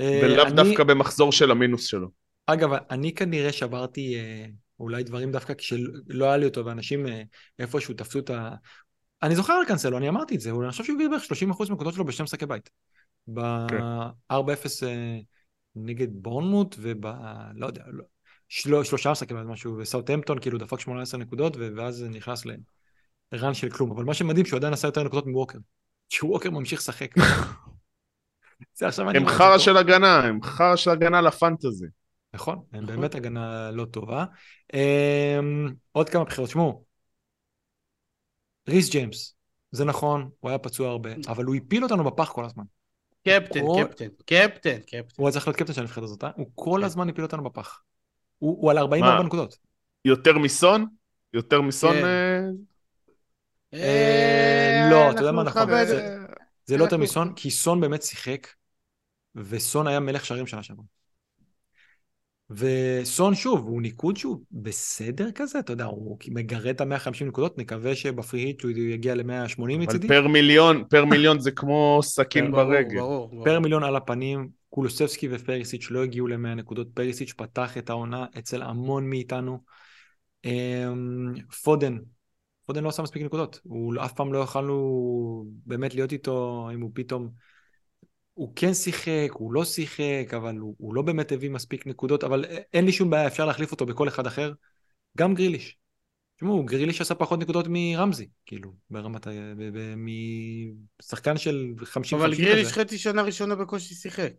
אה, 0.00 0.20
ולאו 0.24 0.42
אני- 0.46 0.56
דווקא 0.56 0.84
במחזור 0.84 1.32
של 1.32 1.50
המינוס 1.50 1.86
שלו. 1.86 2.08
אגב, 2.46 2.70
אני 2.90 3.14
כנראה 3.14 3.52
שברתי 3.52 4.16
אה, 4.16 4.46
אולי 4.80 5.02
דברים 5.02 5.32
דווקא 5.32 5.54
כשלא 5.54 6.24
היה 6.24 6.36
לי 6.36 6.46
אותו, 6.46 6.66
ואנשים 6.66 7.06
אה, 7.06 7.22
איפשהו 7.58 7.94
תפסו 7.94 8.18
את 8.18 8.30
ה... 8.30 8.54
אני 9.22 9.36
זוכר 9.36 9.52
על 9.52 9.64
קנסלו, 9.66 9.98
אני 9.98 10.08
אמרתי 10.08 10.34
את 10.34 10.40
זה, 10.40 10.50
אני 10.50 10.70
חושב 10.70 10.84
שהוא 10.84 10.94
הביא 10.94 11.08
בערך 11.08 11.22
30% 11.22 11.68
מהנקודות 11.68 11.94
שלו 11.94 12.04
בשני 12.04 12.24
משחקי 12.24 12.46
בית. 12.46 12.70
ב-4-0 13.34 14.86
אה, 14.86 15.18
נגד 15.76 16.08
בורנמוט, 16.12 16.76
וב... 16.78 17.06
לא 17.54 17.66
יודע, 17.66 17.82
לא, 17.86 18.04
של... 18.48 18.84
שלושה 18.84 19.10
משחקי 19.10 19.34
בית, 19.34 19.46
משהו, 19.46 19.76
וסאוטהמפטון 19.78 20.40
כאילו 20.40 20.58
דפק 20.58 20.80
18 20.80 21.20
נקודות, 21.20 21.56
ואז 21.76 22.04
נכנס 22.10 22.44
לרן 23.32 23.54
של 23.54 23.70
כלום. 23.70 23.90
אבל 23.90 24.04
מה 24.04 24.14
שמדהים, 24.14 24.46
שהוא 24.46 24.56
עדיין 24.56 24.72
עשה 24.72 24.88
יותר 24.88 25.02
נקודות 25.02 25.26
מווקר. 25.26 25.58
שווקר 26.08 26.50
ממשיך 26.50 26.80
לשחק. 26.80 27.14
הם 29.14 29.26
חרא 29.26 29.58
של 29.58 29.76
הגנה, 29.76 30.24
הם 30.24 30.42
חרא 30.42 30.76
של 30.76 30.90
הגנה 30.90 31.20
לפנטזי. 31.20 31.86
נכון, 32.34 32.62
הם 32.72 32.82
נכון. 32.84 32.96
באמת 32.96 33.14
הגנה 33.14 33.70
לא 33.70 33.84
טובה. 33.84 34.24
אמ, 34.74 35.68
עוד 35.92 36.08
כמה 36.08 36.24
בחירות, 36.24 36.50
שמעו, 36.50 36.84
ריס 38.68 38.90
ג'יימס, 38.90 39.34
זה 39.70 39.84
נכון, 39.84 40.30
הוא 40.40 40.48
היה 40.48 40.58
פצוע 40.58 40.90
הרבה, 40.90 41.10
אבל 41.28 41.44
הוא 41.44 41.54
הפיל 41.54 41.82
אותנו 41.84 42.04
בפח 42.04 42.30
כל 42.32 42.44
הזמן. 42.44 42.64
קפטן, 43.28 43.60
כל- 43.60 43.84
קפטן, 43.88 44.06
קפטן, 44.26 44.78
קפטן. 44.80 45.00
הוא 45.16 45.28
היה 45.28 45.32
צריך 45.32 45.48
להיות 45.48 45.58
קפטן 45.58 45.72
של 45.72 45.80
הנבחרת 45.80 46.04
הזאת, 46.04 46.24
אה? 46.24 46.30
הוא 46.36 46.50
כל 46.54 46.76
כן. 46.80 46.86
הזמן 46.86 47.08
הפיל 47.08 47.24
אותנו 47.24 47.44
בפח. 47.44 47.82
הוא 48.38 48.58
הוא 48.62 48.70
על 48.70 48.78
44 48.78 49.18
מה? 49.22 49.26
נקודות. 49.26 49.58
יותר 50.04 50.38
מסון? 50.38 50.86
יותר 51.34 51.60
מסון? 51.60 51.92
כן. 51.94 52.04
אה, 52.04 52.40
אה, 53.74 54.88
לא, 54.90 55.10
אתה 55.10 55.20
יודע 55.20 55.32
מה 55.32 55.42
אנחנו 55.42 55.60
נכון, 55.60 55.84
זה- 56.66 56.76
לא 56.78 56.84
יותר 56.84 56.96
מסון, 56.96 57.32
כי 57.34 57.50
סון 57.50 57.80
באמת 57.80 58.02
שיחק, 58.02 58.46
וסון 59.34 59.86
היה 59.86 60.00
מלך 60.00 60.26
שערים 60.26 60.46
שנה 60.46 60.62
שעברה. 60.62 60.84
וסון 62.50 63.34
שוב, 63.34 63.60
הוא 63.60 63.82
ניקוד 63.82 64.16
שהוא 64.16 64.40
בסדר 64.52 65.30
כזה, 65.34 65.58
אתה 65.58 65.72
יודע, 65.72 65.84
הוא 65.84 66.18
מגרד 66.28 66.68
את 66.68 66.80
ה-150 66.80 67.24
נקודות, 67.24 67.58
נקווה 67.58 67.94
שב 67.94 68.14
free 68.14 68.42
hit 68.42 68.62
הוא 68.62 68.70
יגיע 68.70 69.14
ל-180 69.14 69.62
אבל 69.62 69.76
מצידי. 69.76 70.08
פר 70.08 70.28
מיליון, 70.28 70.84
פר 70.90 71.04
מיליון 71.04 71.40
זה 71.40 71.50
כמו 71.50 72.00
סכין 72.02 72.50
ברור, 72.50 72.64
ברגל. 72.64 72.98
ברור, 72.98 73.28
ברור. 73.28 73.44
פר 73.44 73.60
מיליון 73.60 73.84
על 73.84 73.96
הפנים, 73.96 74.48
קולוסבסקי 74.70 75.28
ופריסיץ' 75.30 75.90
לא 75.90 76.02
הגיעו 76.02 76.26
ל-100 76.26 76.54
נקודות, 76.54 76.88
פריסיץ' 76.94 77.32
פתח 77.32 77.78
את 77.78 77.90
העונה 77.90 78.26
אצל 78.38 78.62
המון 78.62 79.10
מאיתנו. 79.10 79.58
אמ, 80.44 81.32
פודן, 81.64 81.96
פודן 82.66 82.84
לא 82.84 82.88
עשה 82.88 83.02
מספיק 83.02 83.22
נקודות, 83.22 83.60
הוא 83.62 83.94
אף 84.04 84.12
פעם 84.12 84.32
לא 84.32 84.38
יכלנו 84.38 85.44
באמת 85.66 85.94
להיות 85.94 86.12
איתו, 86.12 86.68
אם 86.74 86.80
הוא 86.80 86.90
פתאום... 86.94 87.49
הוא 88.40 88.52
כן 88.56 88.74
שיחק, 88.74 89.28
הוא 89.32 89.52
לא 89.52 89.64
שיחק, 89.64 90.34
אבל 90.36 90.56
הוא, 90.56 90.74
הוא 90.78 90.94
לא 90.94 91.02
באמת 91.02 91.32
הביא 91.32 91.50
מספיק 91.50 91.86
נקודות, 91.86 92.24
אבל 92.24 92.44
אין 92.72 92.84
לי 92.84 92.92
שום 92.92 93.10
בעיה, 93.10 93.26
אפשר 93.26 93.46
להחליף 93.46 93.72
אותו 93.72 93.86
בכל 93.86 94.08
אחד 94.08 94.26
אחר. 94.26 94.52
גם 95.18 95.34
גריליש. 95.34 95.76
תשמעו, 96.36 96.64
גריליש 96.64 97.00
עשה 97.00 97.14
פחות 97.14 97.40
נקודות 97.40 97.66
מרמזי, 97.68 98.28
כאילו, 98.46 98.72
ברמת 98.90 99.26
ה... 99.26 99.30
משחקן 99.96 101.36
של 101.36 101.72
50-50 101.82 102.16
אבל 102.16 102.32
כזה. 102.32 102.42
גריליש 102.42 102.72
חצי 102.72 102.98
שנה 102.98 103.22
ראשונה 103.22 103.54
בקושי 103.54 103.94
שיחק. 103.94 104.32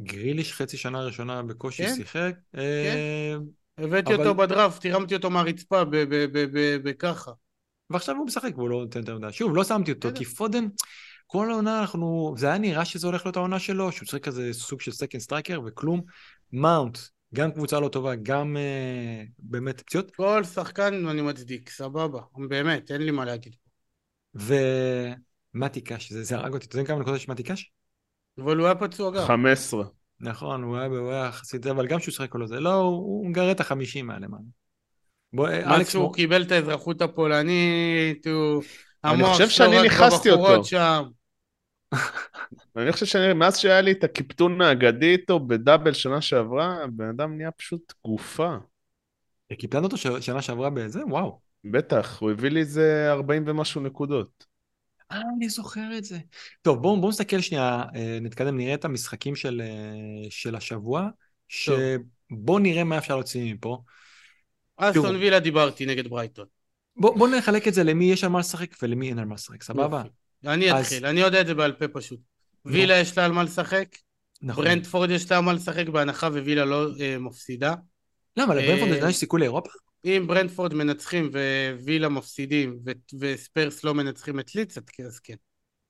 גריליש 0.00 0.52
חצי 0.52 0.76
שנה 0.76 1.04
ראשונה 1.04 1.42
בקושי 1.42 1.86
כן? 1.86 1.94
שיחק. 1.94 2.34
אה, 2.56 3.36
הבאתי 3.78 4.14
אבל- 4.14 4.26
אותו 4.26 4.34
בדראפט, 4.34 4.86
הרמתי 4.86 5.14
אותו 5.14 5.30
מהרצפה 5.30 5.82
בככה. 6.82 7.32
ועכשיו 7.90 8.16
הוא 8.16 8.26
משחק 8.26 8.50
והוא 8.56 8.68
לא 8.68 8.80
נותן 8.80 8.98
יותר 9.00 9.18
מדי. 9.18 9.32
שוב, 9.32 9.56
לא 9.56 9.64
שמתי 9.64 9.92
אותו. 9.92 10.08
כי 10.14 10.24
פודן, 10.24 10.66
כל 11.26 11.50
העונה 11.50 11.80
אנחנו, 11.80 12.34
זה 12.38 12.46
היה 12.46 12.58
נראה 12.58 12.84
שזה 12.84 13.06
הולך 13.06 13.26
להיות 13.26 13.36
העונה 13.36 13.58
שלו, 13.58 13.92
שהוא 13.92 14.06
צריך 14.08 14.24
כזה 14.24 14.52
סוג 14.52 14.80
של 14.80 14.92
second 14.92 15.20
striker 15.20 15.60
וכלום. 15.66 16.00
מאונט, 16.52 16.98
גם 17.34 17.52
קבוצה 17.52 17.80
לא 17.80 17.88
טובה, 17.88 18.14
גם 18.14 18.56
אה, 18.56 19.22
באמת 19.38 19.80
פציעות. 19.80 20.10
כל 20.16 20.44
שחקן 20.44 21.06
אני 21.08 21.22
מצדיק, 21.22 21.70
סבבה. 21.70 22.20
באמת, 22.48 22.90
אין 22.90 23.02
לי 23.02 23.10
מה 23.10 23.24
להגיד. 23.24 23.54
ומתי 24.34 25.80
קאש, 25.80 26.12
זה, 26.12 26.22
זה 26.22 26.36
הרג 26.36 26.54
אותי. 26.54 26.66
אתה 26.66 26.76
יודע 26.76 26.88
כמה 26.88 27.00
נקודות 27.00 27.20
יש 27.20 27.28
מתי 27.28 27.42
קאש? 27.42 27.72
אבל 28.38 28.56
הוא 28.56 28.66
היה 28.66 28.74
פצוע 28.74 29.10
גם. 29.10 29.26
15. 29.26 29.84
נכון, 30.20 30.62
הוא 30.62 30.76
היה, 30.76 30.86
הוא 30.86 31.10
היה 31.10 31.30
זה, 31.62 31.70
אבל 31.70 31.86
גם 31.86 31.98
כשהוא 31.98 32.12
שיחק 32.12 32.30
כל 32.30 32.46
זה, 32.46 32.60
לא, 32.60 32.74
הוא, 32.74 32.96
הוא 32.96 33.28
מגרד 33.28 33.48
את 33.48 33.60
החמישים 33.60 34.10
האלה, 34.10 34.28
מה. 34.28 34.38
בוא, 35.32 35.48
אה, 35.48 35.66
מאז 35.66 35.78
אלכס, 35.78 35.92
שהוא 35.92 36.02
מו- 36.04 36.12
קיבל 36.12 36.42
את 36.42 36.52
האזרחות 36.52 37.02
הפולנית, 37.02 38.26
הוא... 38.26 38.62
אני 39.04 39.14
המוח 39.14 39.32
חושב 39.32 39.48
שאני 39.48 39.82
ניכסתי 39.82 40.30
אותו. 40.30 40.42
בבחורות 40.42 40.64
שם. 40.64 41.04
אני 42.76 42.92
חושב 42.92 43.06
שמאז 43.06 43.58
שהיה 43.58 43.80
לי 43.80 43.92
את 43.92 44.04
הקיפטון 44.04 44.60
האגדי 44.60 45.12
איתו 45.12 45.40
בדאבל 45.40 45.92
שנה 45.92 46.20
שעברה, 46.20 46.84
הבן 46.84 47.08
אדם 47.08 47.36
נהיה 47.36 47.50
פשוט 47.50 47.92
גופה. 48.04 48.56
קיפלנו 49.58 49.84
אותו 49.84 49.96
שנה 50.20 50.42
שעברה 50.42 50.70
בזה? 50.70 51.00
וואו. 51.08 51.40
בטח, 51.64 52.20
הוא 52.20 52.30
הביא 52.30 52.50
לי 52.50 52.60
איזה 52.60 53.06
40 53.10 53.44
ומשהו 53.46 53.80
נקודות. 53.80 54.46
אה, 55.12 55.20
אני 55.36 55.48
זוכר 55.48 55.98
את 55.98 56.04
זה. 56.04 56.18
טוב, 56.62 56.82
בואו 56.82 57.00
בוא 57.00 57.08
נסתכל 57.08 57.40
שנייה, 57.40 57.82
אה, 57.96 58.18
נתקדם, 58.20 58.56
נראה 58.56 58.74
את 58.74 58.84
המשחקים 58.84 59.36
של, 59.36 59.62
אה, 59.64 60.30
של 60.30 60.54
השבוע, 60.54 61.08
שבואו 61.48 62.58
נראה 62.58 62.84
מה 62.84 62.98
אפשר 62.98 63.14
להוציא 63.14 63.54
מפה. 63.54 63.82
אסטון. 64.76 65.16
וילה 65.16 65.40
דיברתי 65.40 65.86
נגד 65.86 66.08
ברייטון. 66.08 66.46
בואו 66.96 67.14
בוא 67.14 67.28
נחלק 67.28 67.68
את 67.68 67.74
זה 67.74 67.84
למי 67.84 68.12
יש 68.12 68.24
על 68.24 68.30
מה 68.30 68.38
לשחק 68.38 68.76
ולמי 68.82 69.08
אין 69.08 69.18
על 69.18 69.24
מה 69.24 69.34
לשחק, 69.34 69.62
סבבה? 69.62 70.02
אני 70.46 70.72
אז- 70.72 70.84
אתחיל, 70.84 71.06
אני 71.06 71.20
יודע 71.20 71.40
את 71.40 71.46
זה 71.46 71.54
בעל 71.54 71.72
פה 71.72 71.88
פשוט. 71.88 72.20
וילה 72.64 72.98
יש 72.98 73.18
לה 73.18 73.24
על 73.24 73.32
מה 73.32 73.42
לשחק, 73.42 73.88
נכון. 74.42 74.64
ברנדפורד 74.64 75.10
יש 75.10 75.30
לה 75.30 75.36
על 75.38 75.44
מה 75.44 75.52
לשחק 75.52 75.88
בהנחה 75.88 76.26
ווילה 76.26 76.64
לא 76.64 76.86
אה, 77.00 77.18
מפסידה. 77.18 77.74
למה, 78.36 78.54
אה, 78.56 78.82
עדיין 78.82 79.08
יש 79.08 79.16
סיכוי 79.16 79.40
לאירופה? 79.40 79.70
אם 80.04 80.24
ברנדפורד 80.26 80.74
מנצחים 80.74 81.30
ווילה 81.82 82.08
מפסידים 82.08 82.78
ו- 82.86 82.90
וספרס 83.20 83.84
לא 83.84 83.94
מנצחים 83.94 84.40
את 84.40 84.54
ליץ, 84.54 84.78
אז 84.78 85.20
כן-. 85.20 85.34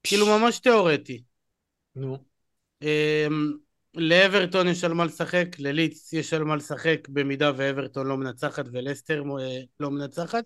כאילו 0.02 0.26
ממש 0.26 0.58
תיאורטי. 0.58 1.22
נו. 1.96 2.18
אמ, 2.82 3.52
לאברטון 3.94 4.68
יש 4.68 4.84
על 4.84 4.94
מה 4.94 5.04
לשחק, 5.04 5.46
לליץ 5.58 6.12
יש 6.12 6.34
על 6.34 6.44
מה 6.44 6.56
לשחק 6.56 7.08
במידה 7.08 7.52
ואברטון 7.56 8.06
לא 8.06 8.16
מנצחת 8.16 8.64
ולסטר 8.72 9.22
אה, 9.40 9.60
לא 9.80 9.90
מנצחת. 9.90 10.44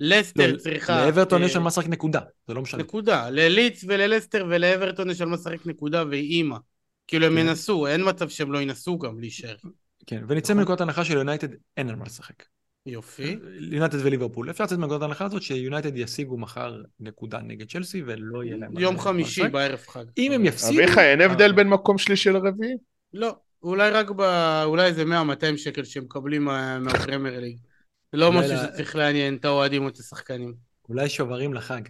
לסטר 0.00 0.52
לא, 0.52 0.56
צריכה... 0.56 1.06
לאברטון 1.06 1.42
אה, 1.42 1.46
יש 1.46 1.56
על 1.56 1.62
מה 1.62 1.68
לשחק 1.68 1.88
נקודה, 1.88 2.20
זה 2.48 2.54
לא 2.54 2.62
משנה. 2.62 2.82
נקודה. 2.82 3.30
לליץ 3.30 3.84
וללסטר 3.88 4.46
ולאברטון 4.50 5.10
יש 5.10 5.20
על 5.20 5.28
מה 5.28 5.34
לשחק 5.34 5.66
נקודה 5.66 6.04
והיא 6.10 6.30
אימא. 6.30 6.56
כאילו 7.06 7.26
הם 7.26 7.32
כן. 7.32 7.38
ינסו, 7.38 7.86
אין 7.86 8.08
מצב 8.08 8.28
שהם 8.28 8.52
לא 8.52 8.62
ינסו 8.62 8.98
גם 8.98 9.20
להישאר. 9.20 9.54
כן, 10.06 10.24
ונצא 10.28 10.52
נכון. 10.52 10.56
מנקודת 10.56 10.80
הנחה 10.80 11.04
שליונייטד 11.04 11.48
אין 11.76 11.88
על 11.88 11.96
מה 11.96 12.04
לשחק. 12.04 12.44
יופי. 12.86 13.38
יונייטד 13.60 13.98
וליברפול. 14.04 14.50
אפשר 14.50 14.64
לצאת 14.64 14.78
מנקודת 14.78 15.02
ההנחה 15.02 15.24
הזאת 15.24 15.42
שיונייטד 15.42 15.96
ישיגו 15.96 16.38
מחר 16.38 16.82
נקודה 17.00 17.38
נגד 17.38 17.70
צ'לסי 17.70 18.02
ולא 18.06 18.44
יהיה 18.44 18.56
להם... 18.56 18.78
יום 18.78 18.98
חמישי. 18.98 19.48
בערב 19.48 19.78
חג. 19.88 20.04
אם 20.18 20.32
הם 20.32 20.44
יפסידו... 20.44 20.80
אביחי, 20.80 21.00
אין 21.00 21.20
הבדל 21.20 21.50
אה, 21.50 21.52
בין 21.52 21.68
מקום 21.68 21.98
שלישי 21.98 22.30
לרביעי? 22.30 22.74
לא, 23.14 23.36
אולי 23.62 23.90
רק 23.90 24.10
ב... 24.10 24.20
אולי 24.64 24.86
איזה 24.86 25.04
100-200 25.04 25.56
שקל 25.56 25.84
שהם 25.84 26.04
מקבלים 26.04 26.44
מה- 26.44 26.78
מהפרמייר 26.78 27.40
ליג. 27.40 27.56
לא 28.12 28.32
משהו 28.32 28.56
שצריך 28.56 28.96
לעניין 28.96 29.36
את 29.36 29.44
האוהדים 29.44 29.82
או 29.82 29.88
את 29.88 29.98
השחקנים. 29.98 30.54
אולי 30.88 31.08
שוברים 31.08 31.54
לחג. 31.54 31.80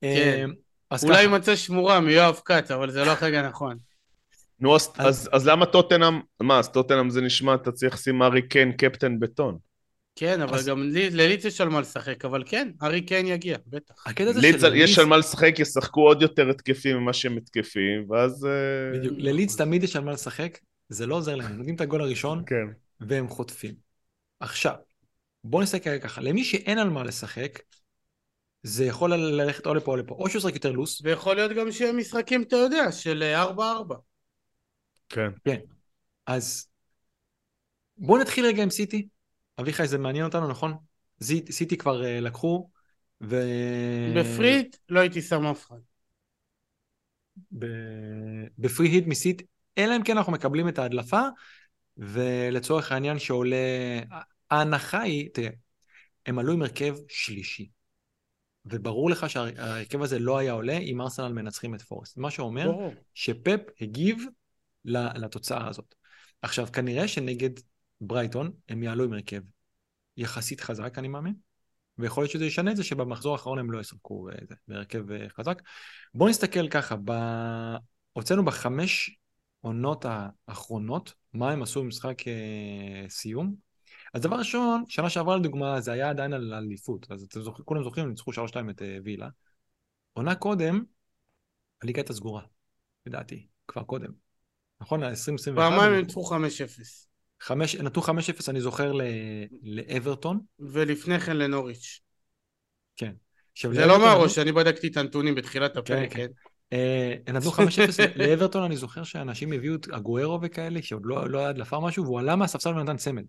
כן. 0.00 0.48
אה, 0.92 0.98
אולי 1.02 1.22
יימצא 1.22 1.56
שמורה 1.56 2.00
מיואב 2.00 2.40
כץ, 2.44 2.70
אבל 2.70 2.90
זה 2.90 3.04
לא 3.04 3.10
החג 3.10 3.34
הנכון. 3.34 3.78
נו, 4.60 4.76
אז- 4.76 4.88
אז- 4.98 5.06
אז 5.06 5.28
אז 5.32 5.46
למה 5.48 5.66
טוטנאם, 5.66 6.20
מה, 6.40 6.58
אז 6.58 6.68
טוטנאם 6.68 7.10
זה 7.10 7.20
נשמע, 7.20 7.54
אתה 7.54 7.72
צריך 7.72 7.94
לשים 7.94 8.22
ארי 8.22 8.48
קיין 8.48 8.72
קפטן 8.72 9.20
בטון. 9.20 9.58
כן, 10.16 10.40
אבל 10.40 10.58
אז- 10.58 10.66
גם 10.68 10.82
לי- 10.82 11.10
לליץ 11.10 11.44
יש 11.44 11.60
על 11.60 11.68
מה 11.68 11.80
לשחק, 11.80 12.24
אבל 12.24 12.42
כן, 12.46 12.70
ארי 12.82 13.00
קיין 13.00 13.26
יגיע, 13.26 13.56
בטח. 13.66 14.06
הקטע 14.06 14.32
זה 14.32 14.40
לידס, 14.40 14.60
שלליץ- 14.60 14.74
יש 14.90 14.98
על 14.98 15.06
מה 15.06 15.16
לשחק, 15.16 15.54
ישחקו 15.58 16.00
עוד 16.00 16.22
יותר 16.22 16.50
התקפים 16.50 16.96
ממה 16.96 17.12
שהם 17.12 17.36
מתקפים, 17.36 18.10
ואז... 18.10 18.46
אה, 18.46 18.98
בדיוק, 18.98 19.14
לליץ 19.18 19.56
תמיד 19.56 19.82
יש 19.82 19.96
על 19.96 20.04
מה 20.04 20.12
לשחק, 20.12 20.58
זה 20.88 21.06
לא 21.06 21.14
עוזר 21.14 21.34
להם, 21.36 21.46
הם 21.46 21.56
נותנים 21.56 21.74
את 21.74 21.80
הגול 21.80 22.00
הראשון 22.00 22.42
כן. 22.46 22.66
והם 23.00 23.28
חוטפים. 23.28 23.74
עכשיו, 24.40 24.74
בואו 25.44 25.62
נסתכל 25.62 25.98
ככה, 25.98 26.20
למי 26.20 26.44
שאין 26.44 26.78
על 26.78 26.90
מה 26.90 27.04
לשחק, 27.04 27.58
זה 28.62 28.84
יכול 28.84 29.14
ללכת 29.14 29.66
או 29.66 29.74
לפה 29.74 29.92
או 29.92 29.96
לפה, 29.96 30.14
או 30.14 30.28
שהוא 30.28 30.38
ישחק 30.38 30.54
יותר 30.54 30.72
לוס, 30.72 31.00
ויכול 31.04 31.36
להיות 31.36 31.52
גם 31.52 31.72
שיהיה 31.72 31.92
משחקים, 31.92 32.42
אתה 32.42 32.56
יודע, 32.56 32.92
של 32.92 33.22
אה, 33.22 33.44
4-4. 33.44 33.94
כן. 35.44 35.58
אז 36.26 36.68
בואו 37.96 38.20
נתחיל 38.20 38.46
רגע 38.46 38.62
עם 38.62 38.70
סיטי. 38.70 39.08
אביחי, 39.60 39.88
זה 39.88 39.98
מעניין 39.98 40.24
אותנו, 40.24 40.48
נכון? 40.48 40.74
סיטי 41.50 41.76
כבר 41.76 42.02
uh, 42.02 42.20
לקחו, 42.20 42.70
ו... 43.22 43.36
בפריט 44.16 44.76
לא 44.88 45.00
הייתי 45.00 45.22
שם 45.22 45.46
אף 45.46 45.66
אחד. 45.66 45.76
ב- 47.58 48.46
בפרי 48.58 48.88
היט 48.88 49.06
מסיטי, 49.06 49.44
אלא 49.78 49.96
אם 49.96 50.02
כן 50.02 50.16
אנחנו 50.16 50.32
מקבלים 50.32 50.68
את 50.68 50.78
ההדלפה, 50.78 51.22
ולצורך 51.96 52.92
העניין 52.92 53.18
שעולה... 53.18 53.56
ההנחה 54.54 55.00
היא, 55.00 55.30
תראה, 55.34 55.50
הם 56.26 56.38
עלו 56.38 56.52
עם 56.52 56.62
הרכב 56.62 56.96
שלישי. 57.08 57.68
וברור 58.66 59.10
לך 59.10 59.30
שההרכב 59.30 60.02
הזה 60.02 60.18
לא 60.18 60.38
היה 60.38 60.52
עולה 60.52 60.78
אם 60.78 61.00
ארסנל 61.00 61.32
מנצחים 61.32 61.74
את 61.74 61.82
פורסט. 61.82 62.16
מה 62.16 62.30
שאומר 62.30 62.64
ברור. 62.64 62.94
שפפ 63.14 63.60
הגיב 63.80 64.24
לתוצאה 64.84 65.68
הזאת. 65.68 65.94
עכשיו, 66.42 66.68
כנראה 66.72 67.08
שנגד 67.08 67.50
ברייטון 68.00 68.52
הם 68.68 68.82
יעלו 68.82 69.04
עם 69.04 69.12
הרכב 69.12 69.42
יחסית 70.16 70.60
חזק, 70.60 70.98
אני 70.98 71.08
מאמין, 71.08 71.34
ויכול 71.98 72.22
להיות 72.22 72.32
שזה 72.32 72.44
ישנה 72.44 72.70
את 72.70 72.76
זה 72.76 72.84
שבמחזור 72.84 73.32
האחרון 73.32 73.58
הם 73.58 73.70
לא 73.70 73.80
ישחקו 73.80 74.28
אה, 74.28 74.34
בהרכב 74.68 75.10
אה, 75.10 75.28
חזק. 75.28 75.62
בואו 76.14 76.30
נסתכל 76.30 76.68
ככה, 76.68 76.96
ב... 77.04 77.12
הוצאנו 78.12 78.44
בחמש 78.44 79.18
עונות 79.60 80.04
האחרונות, 80.08 81.14
מה 81.32 81.50
הם 81.50 81.62
עשו 81.62 81.82
במשחק 81.82 82.28
אה, 82.28 83.08
סיום. 83.08 83.54
אז 84.14 84.20
דבר 84.20 84.36
ראשון, 84.36 84.84
שנה 84.88 85.10
שעברה 85.10 85.36
לדוגמה, 85.36 85.80
זה 85.80 85.92
היה 85.92 86.10
עדיין 86.10 86.32
על 86.32 86.54
אליפות, 86.54 87.06
אז 87.10 87.22
אתם 87.22 87.42
זוכרים, 87.42 87.64
כולם 87.64 87.84
זוכרים, 87.84 88.08
ניצחו 88.08 88.30
3-2 88.32 88.36
את 88.70 88.82
אה, 88.82 88.98
וילה. 89.04 89.28
עונה 90.12 90.34
קודם, 90.34 90.82
הליגה 91.82 92.00
הייתה 92.00 92.12
סגורה, 92.12 92.42
לדעתי, 93.06 93.46
כבר 93.68 93.82
קודם. 93.82 94.10
נכון? 94.80 95.02
ה-2021. 95.02 95.54
פעמיים 95.56 95.92
ניצחו 95.94 96.30
5-0. 96.30 96.34
חמש, 97.40 97.76
נתנו 97.76 98.02
5-0, 98.02 98.08
אני 98.48 98.60
זוכר, 98.60 98.92
ל- 98.92 99.02
לאברטון. 99.62 100.40
ולפני 100.58 101.20
כן 101.20 101.36
לנוריץ'. 101.36 102.00
כן. 102.96 103.12
עכשיו, 103.52 103.74
זה 103.74 103.86
לא 103.86 103.98
מהראש, 103.98 104.38
אני 104.38 104.52
בדקתי 104.52 104.86
את 104.88 104.96
הנתונים 104.96 105.34
בתחילת 105.34 105.76
הפרק, 105.76 106.12
כן. 106.12 106.16
כן. 106.16 106.26
אה, 106.72 107.14
הם 107.26 107.36
נתנו 107.36 107.50
5-0 107.50 107.58
לאברטון, 108.16 108.62
אני 108.62 108.76
זוכר 108.76 109.04
שאנשים 109.04 109.52
הביאו 109.52 109.74
את 109.74 109.88
אגוארו 109.88 110.38
וכאלה, 110.42 110.82
שעוד 110.82 111.02
לא, 111.04 111.30
לא 111.30 111.38
היה 111.38 111.48
הדלפה 111.48 111.80
משהו, 111.80 112.04
והוא 112.04 112.18
עלה 112.18 112.36
מהספסל 112.36 112.70
ונתן 112.70 112.96
צמד. 112.96 113.24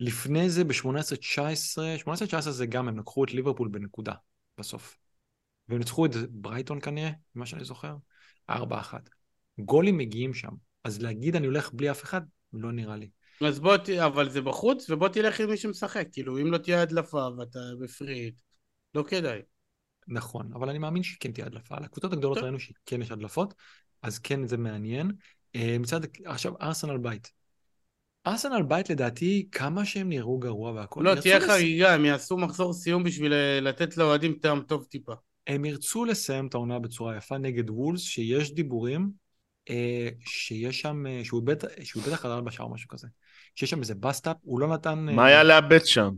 לפני 0.00 0.50
זה, 0.50 0.64
ב-18-19, 0.64 1.78
18-19 1.98 2.50
זה 2.50 2.66
גם, 2.66 2.88
הם 2.88 2.98
לקחו 2.98 3.24
את 3.24 3.32
ליברפול 3.32 3.68
בנקודה, 3.68 4.12
בסוף. 4.58 4.98
והם 5.68 5.78
ניצחו 5.78 6.06
את 6.06 6.10
ברייטון 6.30 6.80
כנראה, 6.80 7.10
ממה 7.34 7.46
שאני 7.46 7.64
זוכר, 7.64 7.96
4-1. 8.50 9.08
גולים 9.58 9.98
מגיעים 9.98 10.34
שם, 10.34 10.52
אז 10.84 11.02
להגיד 11.02 11.36
אני 11.36 11.46
הולך 11.46 11.72
בלי 11.72 11.90
אף 11.90 12.04
אחד, 12.04 12.20
לא 12.52 12.72
נראה 12.72 12.96
לי. 12.96 13.08
אז 13.40 13.60
בוא, 13.60 13.76
ת- 13.76 13.88
אבל 13.88 14.30
זה 14.30 14.40
בחוץ, 14.40 14.90
ובוא 14.90 15.08
תלך 15.08 15.40
עם 15.40 15.50
מי 15.50 15.56
שמשחק. 15.56 16.06
כאילו, 16.12 16.38
אם 16.38 16.52
לא 16.52 16.58
תהיה 16.58 16.82
הדלפה 16.82 17.28
ואתה 17.38 17.58
בפריט, 17.80 18.34
לא 18.94 19.04
כדאי. 19.08 19.40
נכון, 20.08 20.50
אבל 20.54 20.68
אני 20.68 20.78
מאמין 20.78 21.02
שכן 21.02 21.32
תהיה 21.32 21.46
הדלפה. 21.46 21.76
על 21.76 21.84
הקבוצות 21.84 22.12
הגדולות. 22.12 22.38
ראינו 22.38 22.60
שכן 22.60 23.02
יש 23.02 23.10
הדלפות, 23.10 23.54
אז 24.02 24.18
כן 24.18 24.46
זה 24.46 24.56
מעניין. 24.56 25.12
אה, 25.54 25.76
מצד, 25.80 26.00
עכשיו, 26.24 26.52
ארסנל 26.60 26.98
בית. 26.98 27.32
ארסנל 28.28 28.62
בית 28.62 28.90
לדעתי, 28.90 29.48
כמה 29.52 29.84
שהם 29.84 30.08
נראו 30.08 30.38
גרוע 30.38 30.72
והכל. 30.72 31.02
לא, 31.02 31.14
תהיה 31.14 31.38
לס- 31.38 31.50
חגיגה, 31.50 31.94
הם 31.94 32.04
יעשו 32.04 32.36
מחזור 32.36 32.72
סיום 32.72 33.04
בשביל 33.04 33.32
אה, 33.32 33.60
לתת 33.60 33.96
לאוהדים 33.96 34.34
טעם 34.42 34.62
טוב 34.62 34.84
טיפה. 34.84 35.12
הם 35.46 35.64
ירצו 35.64 36.04
לסיים 36.04 36.46
את 36.46 36.54
העונה 36.54 36.78
בצורה 36.78 37.16
יפה 37.16 37.38
נגד 37.38 37.70
וולס, 37.70 38.00
שיש 38.00 38.54
דיבורים, 38.54 39.10
אה, 39.70 40.08
שיש 40.26 40.80
שם, 40.80 41.06
אה, 41.06 41.20
שהוא 41.24 41.42
בטח, 41.42 41.68
שהוא 41.82 42.02
בטח 42.02 42.20
חדר 42.20 42.40
בשער 42.40 42.66
או 42.66 42.72
משהו 42.72 42.88
כזה. 42.88 43.08
שיש 43.54 43.70
שם 43.70 43.80
איזה 43.80 43.94
bust-up, 43.94 44.36
הוא 44.42 44.60
לא 44.60 44.68
נתן... 44.68 44.98
מה 44.98 45.26
היה 45.26 45.44
לאבד 45.44 45.84
שם? 45.84 46.10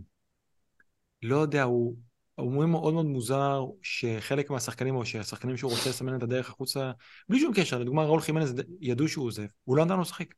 לא 1.23 1.37
יודע, 1.37 1.63
הוא... 1.63 1.97
אומרים 2.39 2.71
מאוד 2.71 2.95
מאוד 2.95 3.07
מוזר 3.07 3.65
שחלק 3.83 4.51
מהשחקנים, 4.51 4.97
או 4.97 5.07
שהשחקנים 5.07 5.57
שהוא 5.57 5.71
רוצה 5.71 5.91
לסמן 5.91 6.17
את 6.17 6.23
הדרך 6.23 6.49
החוצה, 6.49 6.91
בלי 7.29 7.41
שום 7.41 7.53
קשר, 7.55 7.79
לדוגמה 7.79 8.05
ראול 8.05 8.21
חימנז 8.21 8.55
ידעו 8.81 9.09
שהוא 9.09 9.27
עוזב, 9.27 9.47
הוא 9.65 9.77
לא 9.77 9.85
נתן 9.85 9.95
לו 9.95 10.01
לשחק. 10.01 10.35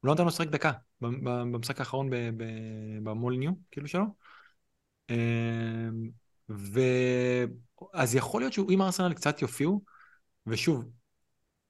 הוא 0.00 0.08
לא 0.08 0.14
נתן 0.14 0.22
לו 0.22 0.28
לשחק 0.28 0.48
דקה 0.48 0.72
במשחק 1.00 1.80
האחרון 1.80 2.10
ב- 2.10 2.30
ב- 2.36 2.98
במול 3.02 3.36
ניו, 3.36 3.52
כאילו 3.70 3.88
שלו. 3.88 4.04
אמ, 5.10 6.10
ו... 6.50 6.80
אז 7.92 8.14
יכול 8.14 8.42
להיות 8.42 8.52
שאם 8.52 8.82
ארסנל 8.82 9.14
קצת 9.14 9.42
יופיעו, 9.42 9.82
ושוב, 10.46 10.84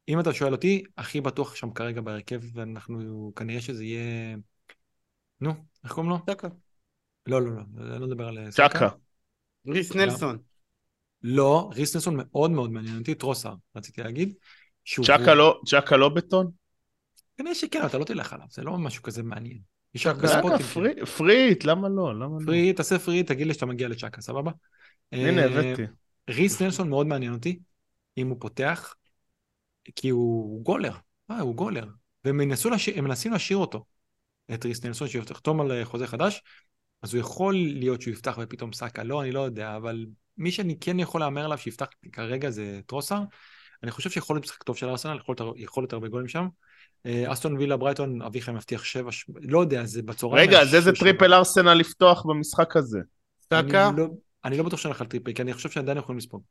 אם 0.08 0.20
אתה 0.20 0.34
שואל 0.34 0.52
אותי, 0.52 0.82
הכי 0.96 1.20
בטוח 1.20 1.54
שם 1.54 1.70
כרגע 1.70 2.00
בהרכב, 2.00 2.40
ואנחנו, 2.54 3.32
כנראה 3.36 3.60
שזה 3.60 3.84
יהיה... 3.84 4.36
נו, 5.40 5.50
איך 5.84 5.92
קוראים 5.92 6.10
לו? 6.10 6.18
צ'קה. 6.30 6.48
לא, 7.26 7.42
לא, 7.42 7.50
לא, 7.50 7.60
אני 7.94 8.00
לא 8.00 8.06
מדבר 8.06 8.28
על. 8.28 8.50
צ'קה. 8.50 8.88
ריס 9.66 9.92
נלסון. 9.92 10.38
לא, 11.22 11.70
ריסנסון 11.74 12.14
מאוד 12.16 12.50
מאוד 12.50 12.70
מעניין 12.70 12.98
אותי, 12.98 13.14
טרוסר, 13.14 13.54
רציתי 13.76 14.02
להגיד. 14.02 14.34
צ'קה 15.04 15.34
לא- 15.34 15.60
צ'קה 15.66 15.96
לא 15.96 16.08
בטון? 16.08 16.50
כנראה 17.38 17.54
שכן, 17.54 17.86
אתה 17.86 17.98
לא 17.98 18.04
תלך 18.04 18.32
עליו, 18.32 18.46
זה 18.50 18.62
לא 18.62 18.78
משהו 18.78 19.02
כזה 19.02 19.22
מעניין. 19.22 19.58
יש 19.94 20.06
צ'קה, 20.06 20.28
ספוטים. 20.28 20.66
פרי- 20.66 21.06
פריט, 21.06 21.64
למה 21.64 21.88
לא? 21.88 22.14
למה 22.14 22.38
לא? 22.40 22.46
פרי, 22.46 22.72
תעשה 22.72 22.98
פרי, 22.98 23.22
תגיד 23.22 23.46
לי 23.46 23.54
שאתה 23.54 23.66
מגיע 23.66 23.88
לצ'קה, 23.88 24.20
סבבה? 24.20 24.50
הנה, 25.12 25.42
אה, 25.42 25.46
הבאתי. 25.46 25.82
ריס 26.30 26.62
נלסון 26.62 26.88
מאוד 26.88 27.06
מעניין 27.06 27.32
אותי, 27.32 27.58
אם 28.18 28.28
הוא 28.28 28.36
פותח, 28.40 28.94
כי 29.96 30.08
הוא 30.08 30.64
גולר, 30.64 30.92
אה, 31.30 31.40
הוא 31.40 31.54
גולר. 31.54 31.86
והם 32.24 32.36
מנסים 32.36 33.32
להשאיר 33.32 33.58
אותו, 33.58 33.84
את 34.54 34.64
ריס 34.64 34.84
נלסון, 34.84 35.08
שיחתום 35.08 35.60
על 35.60 35.72
אה, 35.72 35.84
חוזה 35.84 36.06
חדש, 36.06 36.42
אז 37.02 37.14
הוא 37.14 37.20
יכול 37.20 37.54
להיות 37.54 38.02
שהוא 38.02 38.12
יפתח 38.12 38.38
ופתאום 38.42 38.72
סאקה, 38.72 39.02
לא, 39.02 39.22
אני 39.22 39.32
לא 39.32 39.40
יודע, 39.40 39.76
אבל 39.76 40.06
מי 40.36 40.50
שאני 40.52 40.78
כן 40.80 41.00
יכול 41.00 41.20
להמר 41.20 41.44
עליו 41.44 41.58
שיפתח 41.58 41.86
כרגע 42.12 42.50
זה 42.50 42.80
טרוסארד. 42.86 43.20
אני 43.82 43.90
חושב 43.90 44.10
שיכול 44.10 44.36
להיות 44.36 44.44
משחק 44.44 44.62
טוב 44.62 44.76
של 44.76 44.88
ארסנל, 44.88 45.18
יכול 45.56 45.82
להיות 45.82 45.92
הרבה 45.92 46.08
גולים 46.08 46.28
שם. 46.28 46.48
אה, 47.06 47.32
אסטון 47.32 47.56
וילה 47.56 47.76
ברייטון, 47.76 48.22
אביחי 48.22 48.52
מבטיח 48.52 48.84
שבע, 48.84 49.12
ש- 49.12 49.24
לא 49.40 49.60
יודע, 49.60 49.84
זה 49.84 50.02
בצהריים. 50.02 50.48
רגע, 50.48 50.60
אז 50.62 50.74
איזה. 50.74 50.92
טריפל 50.92 51.34
ארסנל 51.34 51.74
לפתוח 51.74 52.26
במשחק 52.26 52.76
הזה? 52.76 52.98
סאקה. 53.40 53.88
אני 53.88 53.96
לא- 53.96 54.06
אני 54.44 54.58
לא 54.58 54.64
בטוח 54.64 54.80
שאני 54.80 54.90
הולך 54.90 55.00
על 55.00 55.06
triple, 55.06 55.32
כי 55.32 55.42
אני 55.42 55.54
חושב 55.54 55.70
שעדיין 55.70 55.98
יכולים 55.98 56.18
לספוג. 56.18 56.42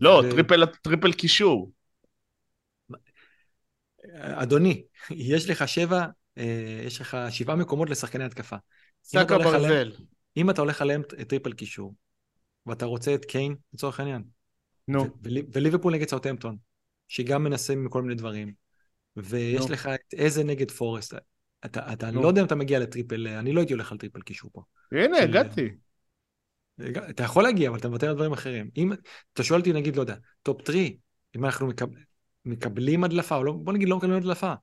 לא, 0.00 0.22
ו- 0.24 0.30
triple- 0.30 0.66
triple 0.82 1.12
קישור. 1.12 1.72
אדוני, 4.20 4.82
יש 5.10 5.50
לך 5.50 5.68
שבע, 5.68 6.06
אה, 6.38 6.82
יש 6.86 7.00
לך 7.00 7.16
שבעה 7.30 7.56
מקומות 7.56 7.90
לשחקני 7.90 8.24
התקפה. 8.24 8.56
סאקה 9.04 9.38
ברזל. 9.38 9.92
אם 10.36 10.50
אתה 10.50 10.60
הולך 10.60 10.82
עליהם 10.82 11.00
את 11.20 11.28
triple 11.28 11.52
קישור, 11.52 11.94
ואתה 12.66 12.86
רוצה 12.86 13.14
את 13.14 13.24
קיין, 13.24 13.56
לצורך 13.74 14.00
העניין, 14.00 14.22
נו. 14.88 15.06
ולי- 15.22 15.42
וליברפול 15.52 15.92
נגד 15.92 16.08
סאוטהמפטון, 16.08 16.56
שגם 17.08 17.44
מנסה 17.44 17.76
מכל 17.76 18.02
מיני 18.02 18.14
דברים, 18.14 18.52
ויש. 19.16 19.70
לך 19.70 19.86
את 19.86 20.14
איזה 20.14 20.44
נגד 20.44 20.70
פורסט. 20.70 21.14
אתה, 21.64 21.92
אתה. 21.92 22.10
לא 22.10 22.28
יודע 22.28 22.40
אם 22.40 22.46
אתה 22.46 22.54
מגיע 22.54 22.78
ל 22.78 22.84
triple, 22.84 23.28
אני 23.28 23.52
לא 23.52 23.60
הייתי 23.60 23.72
הולך 23.72 23.92
על 23.92 23.98
triple 23.98 24.20
קישור 24.20 24.50
פה. 24.52 24.62
הנה, 24.92 25.16
של- 25.16 25.22
הגעתי. 25.22 25.70
אתה 27.10 27.22
יכול 27.22 27.42
להגיע, 27.42 27.70
אבל 27.70 27.78
אתה 27.78 27.88
מוותר 27.88 28.08
על 28.08 28.14
דברים 28.14 28.32
אחרים. 28.32 28.70
אם 28.76 28.92
אתה 29.32 29.42
שואל 29.42 29.60
אותי, 29.60 29.72
נגיד, 29.72 29.96
לא 29.96 30.00
יודע, 30.00 30.16
top 30.42 30.60
3, 30.66 30.78
אם 31.36 31.44
אנחנו 31.44 31.66
מקב... 31.66 31.86
מקבלים 32.44 33.04
הדלפה, 33.04 33.36
או 33.36 33.44
לא, 33.44 33.52
בוא 33.52 33.72
נגיד 33.72 33.88
לא 33.88 33.96
מקבלים 33.96 34.16
הדלפה, 34.16 34.54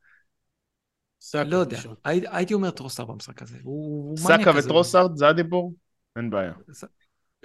סאקה 1.22 1.50
לא 1.50 1.58
יודע. 1.58 1.80
הי, 2.06 2.22
הייתי 2.32 2.54
אומר 2.54 2.72
טרוסארד 2.72 3.06
במשחק 3.06 3.42
הזה. 3.42 3.58
סאקה. 4.18 4.52
וטרוסארד, 4.60 5.16
זה 5.16 5.28
הדיבור? 5.28 5.74
אין 6.16 6.30
בעיה. 6.30 6.54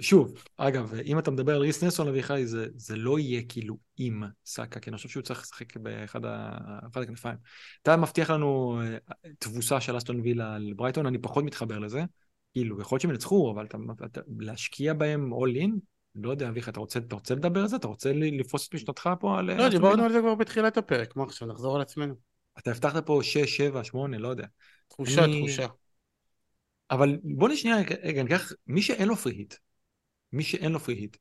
שוב, 0.01 0.35
אגב, 0.56 0.94
אם 0.94 1.18
אתה 1.18 1.31
מדבר 1.31 1.55
על 1.55 1.60
ריס 1.60 1.85
נלסון 1.85 2.09
אביחי, 2.09 2.47
זה, 2.47 2.66
זה 2.74 2.97
לא 2.97 3.18
יהיה 3.18 3.43
כאילו 3.48 3.77
עם 3.97 4.23
סאקה, 4.47 4.81
כי 4.81 4.90
אני 4.90 4.97
חושב 4.97 5.09
שהוא 5.09 5.23
צריך 5.23 5.40
לשחק 5.40 5.77
באחד 5.77 6.24
ה- 6.24 6.78
אחד 6.93 7.02
הכנפיים. 7.02 7.36
אתה 7.82 7.97
מבטיח 7.97 8.31
לנו 8.31 8.81
אה, 8.82 8.98
תבוסה 9.39 9.81
של 9.81 9.98
אסטון 9.98 10.20
וילה 10.20 10.55
על 10.55 10.73
ברייטון, 10.77 11.06
אני 11.06 11.18
פחות 11.18 11.44
מתחבר 11.44 11.78
לזה. 11.78 12.05
כאילו, 12.52 12.81
יכול 12.81 12.97
להיות 12.97 13.02
שהם 13.02 13.10
ינצחו, 13.10 13.52
אבל 13.55 13.64
אתה, 13.64 13.78
אתה, 14.05 14.20
להשקיע 14.39 14.94
בהם 14.94 15.32
all 15.32 15.62
in, 15.64 15.70
לא 16.14 16.31
יודע, 16.31 16.48
אביחי, 16.48 16.70
אתה 16.70 16.81
רוצה, 16.81 16.98
אתה 16.98 17.14
רוצה 17.14 17.35
לדבר 17.35 17.60
על 17.60 17.68
זה? 17.68 17.77
אתה 17.77 17.86
רוצה 17.86 18.12
לפרוס 18.14 18.68
את 18.68 18.74
משנתך 18.74 19.10
פה 19.20 19.39
על 19.39 19.51
אה, 19.51 19.56
לא, 19.56 19.68
דיברנו? 19.68 20.02
על 20.05 20.12
זה 20.12 20.18
כבר 20.20 20.35
בתחילת 20.35 20.77
הפרק, 20.77 21.16
מה 21.16 21.23
עכשיו, 21.24 21.48
נחזור 21.48 21.77
על 21.77 21.82
עצמנו. 21.82 22.14
אתה 22.59 22.70
הבטחת 22.70 23.06
פה 23.06 23.20
6, 23.23 23.56
7, 23.56 23.85
8, 23.85 24.18
לא 24.18 24.28
יודע. 24.28 24.47
תחושה, 24.89 25.24
אני- 25.24 25.39
תחושה. 25.39 25.66
אבל 26.90 27.18
בוא 27.23 27.48
נשנייה, 27.48 27.77
רגע, 28.02 28.23
ניקח, 28.23 28.52
מי 28.66 28.82
שאין 28.82 29.09
לו 29.09 29.16
פרי 29.16 29.32
היט, 29.32 29.55
מי 30.32 30.43
שאין 30.43 30.73
לו 30.73 30.81
פרי 30.81 30.94
היט, 30.94 31.16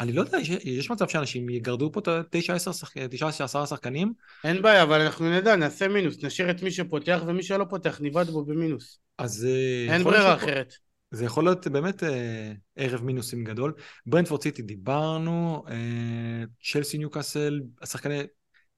אני 0.00 0.12
לא 0.12 0.20
יודע, 0.20 0.38
יש, 0.38 0.48
יש 0.48 0.90
מצב 0.90 1.08
שאנשים 1.08 1.48
יגרדו 1.48 1.92
פה 1.92 2.00
את 2.00 2.08
ה-9-10 2.08 3.66
שחקנים, 3.66 4.12
אין 4.44 4.62
בעיה, 4.62 4.82
אבל 4.82 5.00
אנחנו 5.00 5.30
נדע, 5.30 5.56
נעשה 5.56 5.88
מינוס, 5.88 6.24
נשאיר 6.24 6.50
את 6.50 6.62
מי 6.62 6.70
שפותח 6.70 7.20
ומי 7.26 7.42
שלא 7.42 7.64
פותח, 7.70 8.00
ניבד 8.00 8.30
בו 8.30 8.44
במינוס. 8.44 8.98
אז 9.18 9.48
אה, 9.50 9.94
אין 9.94 10.04
ברירה 10.04 10.36
שפה- 10.36 10.44
אחרת. 10.44 10.74
זה 11.10 11.24
יכול 11.24 11.44
להיות 11.44 11.66
באמת 11.66 12.02
אה, 12.02 12.52
ערב 12.76 13.04
מינוסים 13.04 13.44
גדול. 13.44 13.72
ברנדפורד 14.06 14.42
סיטי 14.42 14.62
דיברנו, 14.62 15.64
אה, 15.68 16.44
צ'לסי 16.64 16.98
ניוקאסל, 16.98 17.60
השחקני, 17.82 18.22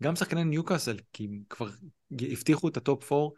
גם 0.02 0.16
שחקני 0.16 0.44
ניוקאסל, 0.44 0.96
כי 1.12 1.24
הם 1.24 1.40
כבר 1.50 1.68
הבטיחו 2.12 2.68
את 2.68 2.76
ה 2.76 2.85
top 2.85 3.12
4, 3.12 3.28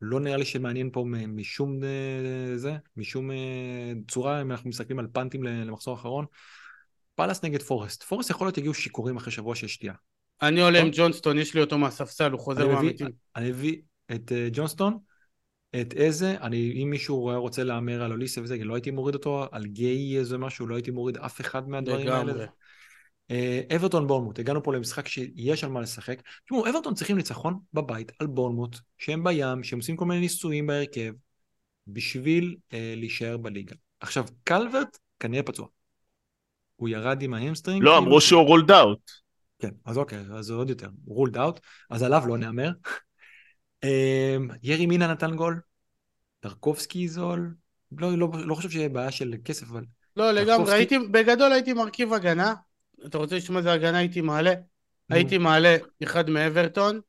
לא 0.00 0.20
נראה 0.20 0.36
לי 0.36 0.44
שמעניין 0.44 0.90
פה 0.92 1.04
משום 1.28 1.84
אה, 1.84 2.56
זה, 2.56 2.76
משום 2.96 3.30
אה, 3.30 3.92
צורה, 4.08 4.42
אם 4.42 4.50
אנחנו 4.50 4.68
מסתכלים 4.68 4.98
על 4.98 5.06
punt 5.12 5.32
ים 5.32 5.42
למחזור 5.42 5.96
האחרון. 5.96 6.24
פאלאס 7.14 7.44
נגד 7.44 7.62
פורסט. 7.62 8.02
פורסט 8.02 8.30
יכול 8.30 8.46
להיות 8.46 8.58
יגיעו 8.58 8.74
שיכורים 8.74 9.16
אחרי 9.16 9.32
שבוע 9.32 9.54
של 9.54 9.66
שתייה. 9.66 9.94
אני 10.42 10.60
עולה 10.60 10.80
עם. 10.80 10.90
ג'ונסטון, 10.92 11.38
יש 11.38 11.54
לי 11.54 11.60
אותו 11.60 11.78
מהספסל, 11.78 12.30
הוא 12.30 12.40
חוזר 12.40 12.68
מהמתים. 12.68 13.06
אני 13.36 13.48
מביא 13.48 13.76
את 14.14 14.32
אה, 14.32 14.48
ג'ונסטון, 14.52 14.98
את 15.80 15.92
איזה, 15.92 16.36
אני, 16.40 16.82
אם 16.82 16.90
מישהו 16.90 17.30
רוצה 17.40 17.64
להמר 17.64 18.02
על 18.02 18.12
אוליסה 18.12 18.42
וזה, 18.42 18.56
לא 18.64 18.74
הייתי 18.74 18.90
מוריד 18.90 19.14
אותו, 19.14 19.46
על 19.52 19.66
גיי 19.66 20.18
איזה 20.18 20.38
משהו, 20.38 20.66
לא 20.66 20.74
הייתי 20.74 20.90
מוריד 20.90 21.16
אף 21.16 21.40
אחד 21.40 21.68
מהדברים 21.68 22.08
האלה. 22.08 22.46
אה, 23.30 23.60
אברטון 23.76 24.06
בורנמוט, 24.06 24.38
הגענו 24.38 24.62
פה 24.62 24.74
למשחק 24.74 25.08
שיש 25.08 25.64
על 25.64 25.70
מה 25.70 25.80
לשחק. 25.80 26.22
תשמעו, 26.44 26.68
אברטון 26.68 26.94
צריכים 26.94 27.16
ניצחון 27.16 27.58
בבית 27.72 28.12
על 28.18 28.26
בורנמוט, 28.26 28.76
שהם 28.98 29.24
בים, 29.24 29.64
שהם 29.64 29.78
עושים 29.78 29.96
כל 29.96 30.04
מיני 30.04 30.20
ניסויים 30.20 30.66
בהרכב, 30.66 31.12
בשביל 31.86 32.56
אה, 32.72 32.94
להישאר 32.96 33.36
בליגה. 33.36 33.76
עכשיו, 34.00 34.24
קלברט 34.44 34.98
כנראה 35.20 35.42
פצוע. 35.42 35.66
הוא 36.76 36.88
ירד 36.88 37.22
עם 37.22 37.34
ה 37.34 37.38
hamstring. 37.38 37.82
לא, 37.82 37.90
כאילו, 37.90 38.06
אמרו 38.06 38.20
שהוא 38.20 38.42
רולד 38.42 38.70
אאוט. 38.70 39.10
כן, 39.58 39.70
אז 39.84 39.98
אוקיי, 39.98 40.18
אז 40.18 40.44
זה 40.44 40.54
עוד 40.54 40.70
יותר. 40.70 40.88
רולד 41.06 41.36
אאוט, 41.36 41.60
אז 41.90 42.02
עליו 42.02 42.22
לא 42.26 42.38
נהמר. 42.38 42.70
אמ, 43.84 44.48
ירי 44.62 44.86
מינה 44.86 45.06
נתן 45.06 45.36
גול, 45.36 45.60
טרקובסקי 46.40 47.08
זול, 47.08 47.54
לא, 47.98 48.18
לא, 48.18 48.28
לא 48.34 48.54
חושב 48.54 48.70
שיהיה 48.70 48.88
בעיה 48.88 49.10
של 49.10 49.34
כסף, 49.44 49.70
אבל 49.70 49.84
לא, 50.16 50.32
לגמרי, 50.32 50.72
הייתי, 50.72 50.98
בגדול 50.98 51.52
הייתי 51.52 51.72
מרכיב 51.72 52.12
הגנה. 52.12 52.54
אתה 53.06 53.18
רוצה 53.18 53.36
לשמוע 53.36 53.58
איזה 53.58 53.72
הגנה 53.72 53.98
הייתי 53.98 54.20
מעלה? 54.20 54.52
הייתי 55.10 55.38
מעלה 55.38 55.76
אחד 56.02 56.30
מאברטון, 56.30 57.00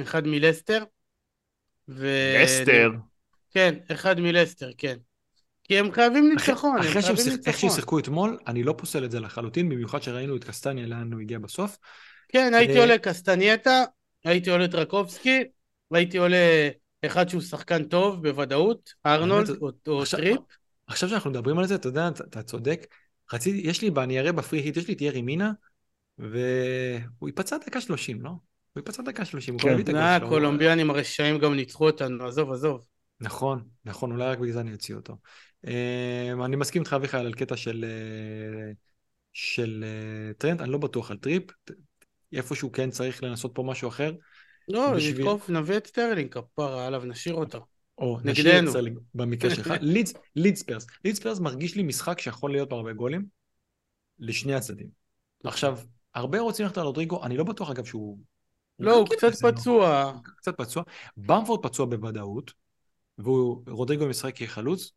אחד 0.00 0.26
מלסטר. 0.26 0.84
ו... 1.88 2.06
לסטר. 2.44 2.90
כן, 3.50 3.74
אחד 3.92 4.20
מלסטר, 4.20 4.70
כן. 4.78 4.96
כי 5.64 5.78
הם 5.78 5.92
חייבים 5.92 6.32
אחרי- 6.36 6.52
ניצחון, 6.52 6.76
הם 6.76 6.80
אחרי 6.80 7.02
שהם 7.02 7.16
חייבים 7.16 7.24
שיח- 7.24 7.46
איך 7.46 7.58
שהם 7.58 7.66
ניצחון. 7.66 7.70
שיחקו 7.70 7.98
אתמול, 7.98 8.38
אני 8.46 8.62
לא 8.62 8.74
פוסל 8.78 9.04
את 9.04 9.10
זה 9.10 9.20
לחלוטין, 9.20 9.68
במיוחד 9.68 10.02
שראינו 10.02 10.36
את 10.36 10.44
קסטניה 10.44 10.86
לאן 10.86 11.12
הוא 11.12 11.20
הגיע 11.20 11.38
בסוף. 11.38 11.78
כן, 12.28 12.54
הייתי 12.54 12.78
עולה 12.78 12.98
קסטנייה, 12.98 13.84
הייתי 14.24 14.50
עולה 14.50 14.68
טרקובסקי, 14.68 15.44
הייתי 15.90 16.18
עולה 16.18 16.68
אחד 17.06 17.28
שהוא 17.28 17.40
שחקן 17.42 17.84
טוב 17.84 18.22
בוודאות, 18.28 18.92
ארנולד 19.06 19.50
או, 19.50 19.70
או 19.86 20.02
עכשיו- 20.02 20.20
טריפ. 20.20 20.38
עכשיו 20.86 21.08
שאנחנו 21.08 21.30
מדברים 21.30 21.58
על 21.58 21.66
זה, 21.66 21.74
אתה 21.74 21.88
יודע, 21.88 22.08
אתה 22.08 22.42
צודק. 22.42 22.86
רציתי, 23.32 23.68
יש 23.68 23.82
לי, 23.82 23.90
אני 23.96 24.20
אראה 24.20 24.32
ב 24.32 24.38
free 24.38 24.60
hit, 24.60 24.76
יש 24.76 24.88
לי 24.88 24.94
את 24.94 25.00
ירי 25.00 25.22
מינה, 25.22 25.52
והוא 26.18 27.28
ייפצע 27.28 27.56
דקה 27.66 27.80
30, 27.80 28.22
לא? 28.22 28.30
הוא 28.30 28.40
ייפצע 28.76 29.02
דקה 29.02 29.24
30, 29.24 29.54
הוא 29.54 29.60
כן. 29.60 29.68
כבר 29.68 29.74
הביא 29.74 29.84
את 29.84 29.94
אה. 29.94 30.16
הקולומביאנים 30.16 30.90
הרשעים 30.90 31.38
גם 31.38 31.54
ניצחו 31.54 31.86
אותנו, 31.86 32.26
עזוב, 32.26 32.52
עזוב. 32.52 32.86
נכון, 33.20 33.64
נכון, 33.84 34.12
אולי 34.12 34.24
רק 34.24 34.38
בגלל 34.38 34.52
זה 34.52 34.60
אני 34.60 34.72
אוציא 34.72 34.94
אותו. 34.94 35.16
אה, 35.66 36.32
אני 36.44 36.56
מסכים 36.56 36.82
איתך, 36.82 36.92
אביחי, 36.92 37.16
על 37.16 37.28
הקטע 37.28 37.56
של, 37.56 37.84
אה, 37.88 38.72
של 39.32 39.84
אה, 39.86 40.34
טרנד, 40.34 40.60
אני 40.60 40.70
לא 40.70 40.78
בטוח 40.78 41.10
על 41.10 41.16
טריפ, 41.16 41.42
איפשהו 42.32 42.72
כן 42.72 42.90
צריך 42.90 43.22
לנסות 43.22 43.50
פה 43.54 43.62
משהו 43.62 43.88
אחר, 43.88 44.12
לא, 44.68 44.92
בשביל- 44.96 45.18
נתקוף, 45.18 45.50
נביא 45.50 45.76
את 45.76 45.86
סטרלינג, 45.86 46.32
כפרה 46.32 46.86
עליו, 46.86 47.04
נשאיר 47.04 47.34
אותו. 47.34 47.66
או 47.98 48.18
נגדנו. 48.24 48.72
במקרה 49.14 49.54
שלך. 49.54 49.72
לידס, 49.80 50.14
לידס 50.36 50.62
פרס, 50.62 50.86
לידס 51.04 51.18
פרס 51.18 51.38
מרגיש 51.40 51.76
לי 51.76 51.82
משחק 51.82 52.20
שיכול 52.20 52.52
להיות 52.52 52.72
הרבה 52.72 52.92
גולים, 52.92 53.26
לשני 54.18 54.54
הצדדים. 54.54 54.88
עכשיו, 55.44 55.78
הרבה 56.14 56.40
רוצים 56.40 56.64
ללכת 56.66 56.78
על 56.78 56.86
רודריגו, 56.86 57.24
אני 57.24 57.36
לא 57.36 57.44
בטוח 57.44 57.70
אגב 57.70 57.84
שהוא... 57.84 58.18
לא, 58.78 58.96
הוא 58.96 59.06
קצת 59.08 59.42
לא? 59.42 59.50
פצוע. 59.50 60.12
קצת 60.36 60.56
פצוע. 60.58 60.82
במפורד 61.16 61.62
פצוע 61.62 61.86
בוודאות, 61.86 62.52
ורודריגו 63.18 64.06
משחק 64.06 64.36
כחלוץ. 64.36 64.92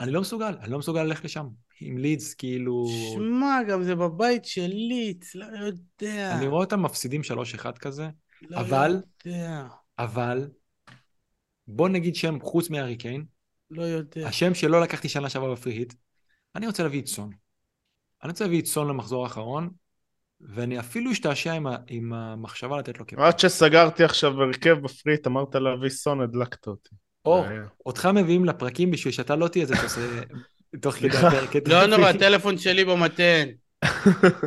אני 0.00 0.10
לא 0.10 0.20
מסוגל, 0.20 0.54
אני 0.60 0.72
לא 0.72 0.78
מסוגל 0.78 1.02
ללכת 1.02 1.24
לשם. 1.24 1.46
עם 1.80 1.98
לידס, 1.98 2.34
כאילו... 2.34 2.86
שמע, 3.14 3.60
גם 3.68 3.82
זה 3.82 3.94
בבית 3.94 4.44
של 4.44 4.66
ליץ, 4.66 5.34
לא 5.34 5.44
יודע. 5.44 6.38
אני 6.38 6.46
רואה 6.48 6.64
אותם 6.64 6.82
מפסידים 6.82 7.20
3-1 7.58 7.72
כזה, 7.78 8.08
לא 8.42 8.56
אבל- 8.60 9.02
יודע. 9.26 9.66
אבל 9.98 10.48
בוא 11.66 11.88
נגיד 11.88 12.14
שם 12.14 12.38
חוץ 12.42 12.70
מהארי 12.70 12.96
קיין, 12.96 13.24
לא 13.70 13.82
יודע. 13.82 14.28
השם 14.28 14.54
שלא 14.54 14.80
לקחתי 14.80 15.08
שנה 15.08 15.30
שעברה 15.30 15.52
בפרי 15.52 15.72
היט, 15.72 15.94
אני 16.56 16.66
רוצה 16.66 16.82
להביא 16.82 17.00
את 17.00 17.06
סון. 17.06 17.30
אני 18.22 18.30
רוצה 18.30 18.44
להביא 18.44 18.60
את 18.60 18.66
סון 18.66 18.88
למחזור 18.88 19.24
האחרון, 19.24 19.70
ואני 20.40 20.80
אפילו 20.80 21.12
אשתעשע 21.12 21.52
עם, 21.52 21.66
ה- 21.66 21.76
עם 21.86 22.12
המחשבה 22.12 22.78
לתת 22.78 22.98
לו 22.98 23.06
קפטן. 23.06 23.22
עד 23.22 23.38
שסגרתי 23.38 24.04
עכשיו 24.04 24.42
הרכב 24.42 24.76
בפריט, 24.82 25.26
אמרת 25.26 25.54
להביא 25.54 25.88
סון, 25.88 26.20
הדלקת 26.20 26.66
אותי. 26.66 26.90
או. 27.24 27.44
אותך 27.86 28.08
מביאים 28.14 28.44
לפרקים 28.44 28.90
בשביל 28.90 29.12
שאתה 29.12 29.36
לא 29.36 29.48
תהיה 29.48 29.66
זה 29.66 29.76
שעושה 29.76 30.00
תוך 30.82 30.94
כדי. 30.94 31.08
הפרק. 31.16 31.68
לא 31.68 31.86
נורא. 31.86 32.08
הטלפון 32.08 32.58
שלי 32.58 32.84
במתן. 32.84 33.48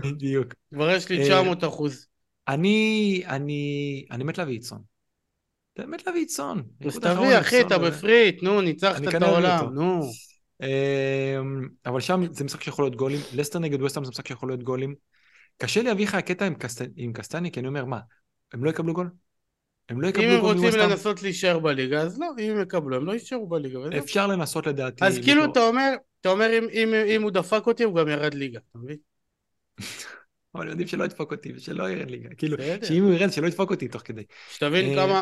בדיוק. 0.03 0.53
כבר 0.73 0.89
יש 0.89 1.09
לי 1.09 1.17
אה, 1.19 1.23
900 1.23 1.63
אחוז. 1.63 2.07
אני, 2.47 3.23
אני, 3.27 4.05
אני 4.11 4.23
מת 4.23 4.37
להביא 4.37 4.57
את 4.57 4.63
סון. 4.63 4.81
באמת 5.77 6.07
להביא 6.07 6.27
סון. 6.27 6.63
אז 6.85 6.99
תביא, 6.99 7.39
אחי, 7.39 7.61
אתה 7.61 7.77
בפריט, 7.77 8.43
נו, 8.43 8.61
ניצחת 8.61 9.01
את 9.15 9.21
העולם. 9.21 9.73
נו. 9.73 10.01
אמ, 10.63 11.67
אבל 11.85 11.99
שם 11.99 12.23
זה 12.33 12.43
משחק 12.43 12.63
שיכול 12.63 12.85
להיות 12.85 12.95
גולים. 12.95 13.19
לסטר 13.35 13.59
נגד 13.59 13.81
וסטהאם 13.81 14.05
זה 14.05 14.11
משחק 14.11 14.27
שיכול 14.27 14.49
להיות 14.49 14.63
גולים. 14.63 14.95
קשה 15.57 15.81
לי 15.81 15.87
להביא 15.87 16.05
לך 16.05 16.15
הקטע 16.15 16.45
עם, 16.45 16.55
קסט... 16.55 16.81
עם 16.95 17.13
קסטני, 17.13 17.51
כי 17.51 17.59
אני 17.59 17.67
אומר, 17.67 17.85
מה, 17.85 17.99
הם 18.53 18.63
לא 18.63 18.69
יקבלו 18.69 18.93
גול? 18.93 19.09
הם 19.89 20.01
לא 20.01 20.05
אם 20.07 20.09
יקבלו 20.09 20.27
הם 20.27 20.39
גול 20.39 20.49
רוצים 20.49 20.61
מווסטהאם? 20.63 20.89
לנסות 20.89 21.23
להישאר 21.23 21.59
בליגה, 21.59 22.01
אז 22.01 22.19
לא, 22.19 22.27
אם 22.39 22.51
הם 22.51 22.61
יקבלו, 22.61 22.95
הם 22.95 23.05
לא 23.05 23.11
יישארו 23.11 23.47
בליגה. 23.47 23.79
אפשר 23.97 24.27
לנסות 24.27 24.67
לדעתי. 24.67 25.05
אז 25.05 25.19
כאילו 25.23 25.45
אתה 25.51 25.59
אומר, 25.67 25.93
אתה 26.21 26.29
אומר 26.29 26.57
אם- 26.57 26.67
אם- 26.73 26.93
אם 27.07 27.21
הוא 27.23 27.31
דפק 27.31 27.67
אותי, 27.67 27.83
הוא 27.83 27.95
גם 27.95 28.07
ירד 28.07 28.33
ליגה, 28.33 28.59
אתה 28.71 28.79
מבין? 28.79 28.97
אבל 30.55 30.67
יודעים 30.67 30.87
שלא 30.87 31.03
ידפוק 31.03 31.31
אותי 31.31 31.53
ושלא 31.55 31.89
ירד 31.89 32.09
ליגה. 32.11 32.29
כאילו. 32.37 32.57
שאם 32.83 33.03
הוא 33.03 33.13
ירד, 33.13 33.31
שלא 33.31 33.47
ידפוק 33.47 33.71
אותי 33.71 33.87
תוך 33.87 34.01
כדי. 34.05 34.23
שתבין 34.51 34.89
אה, 34.89 34.95
כמה 34.95 35.21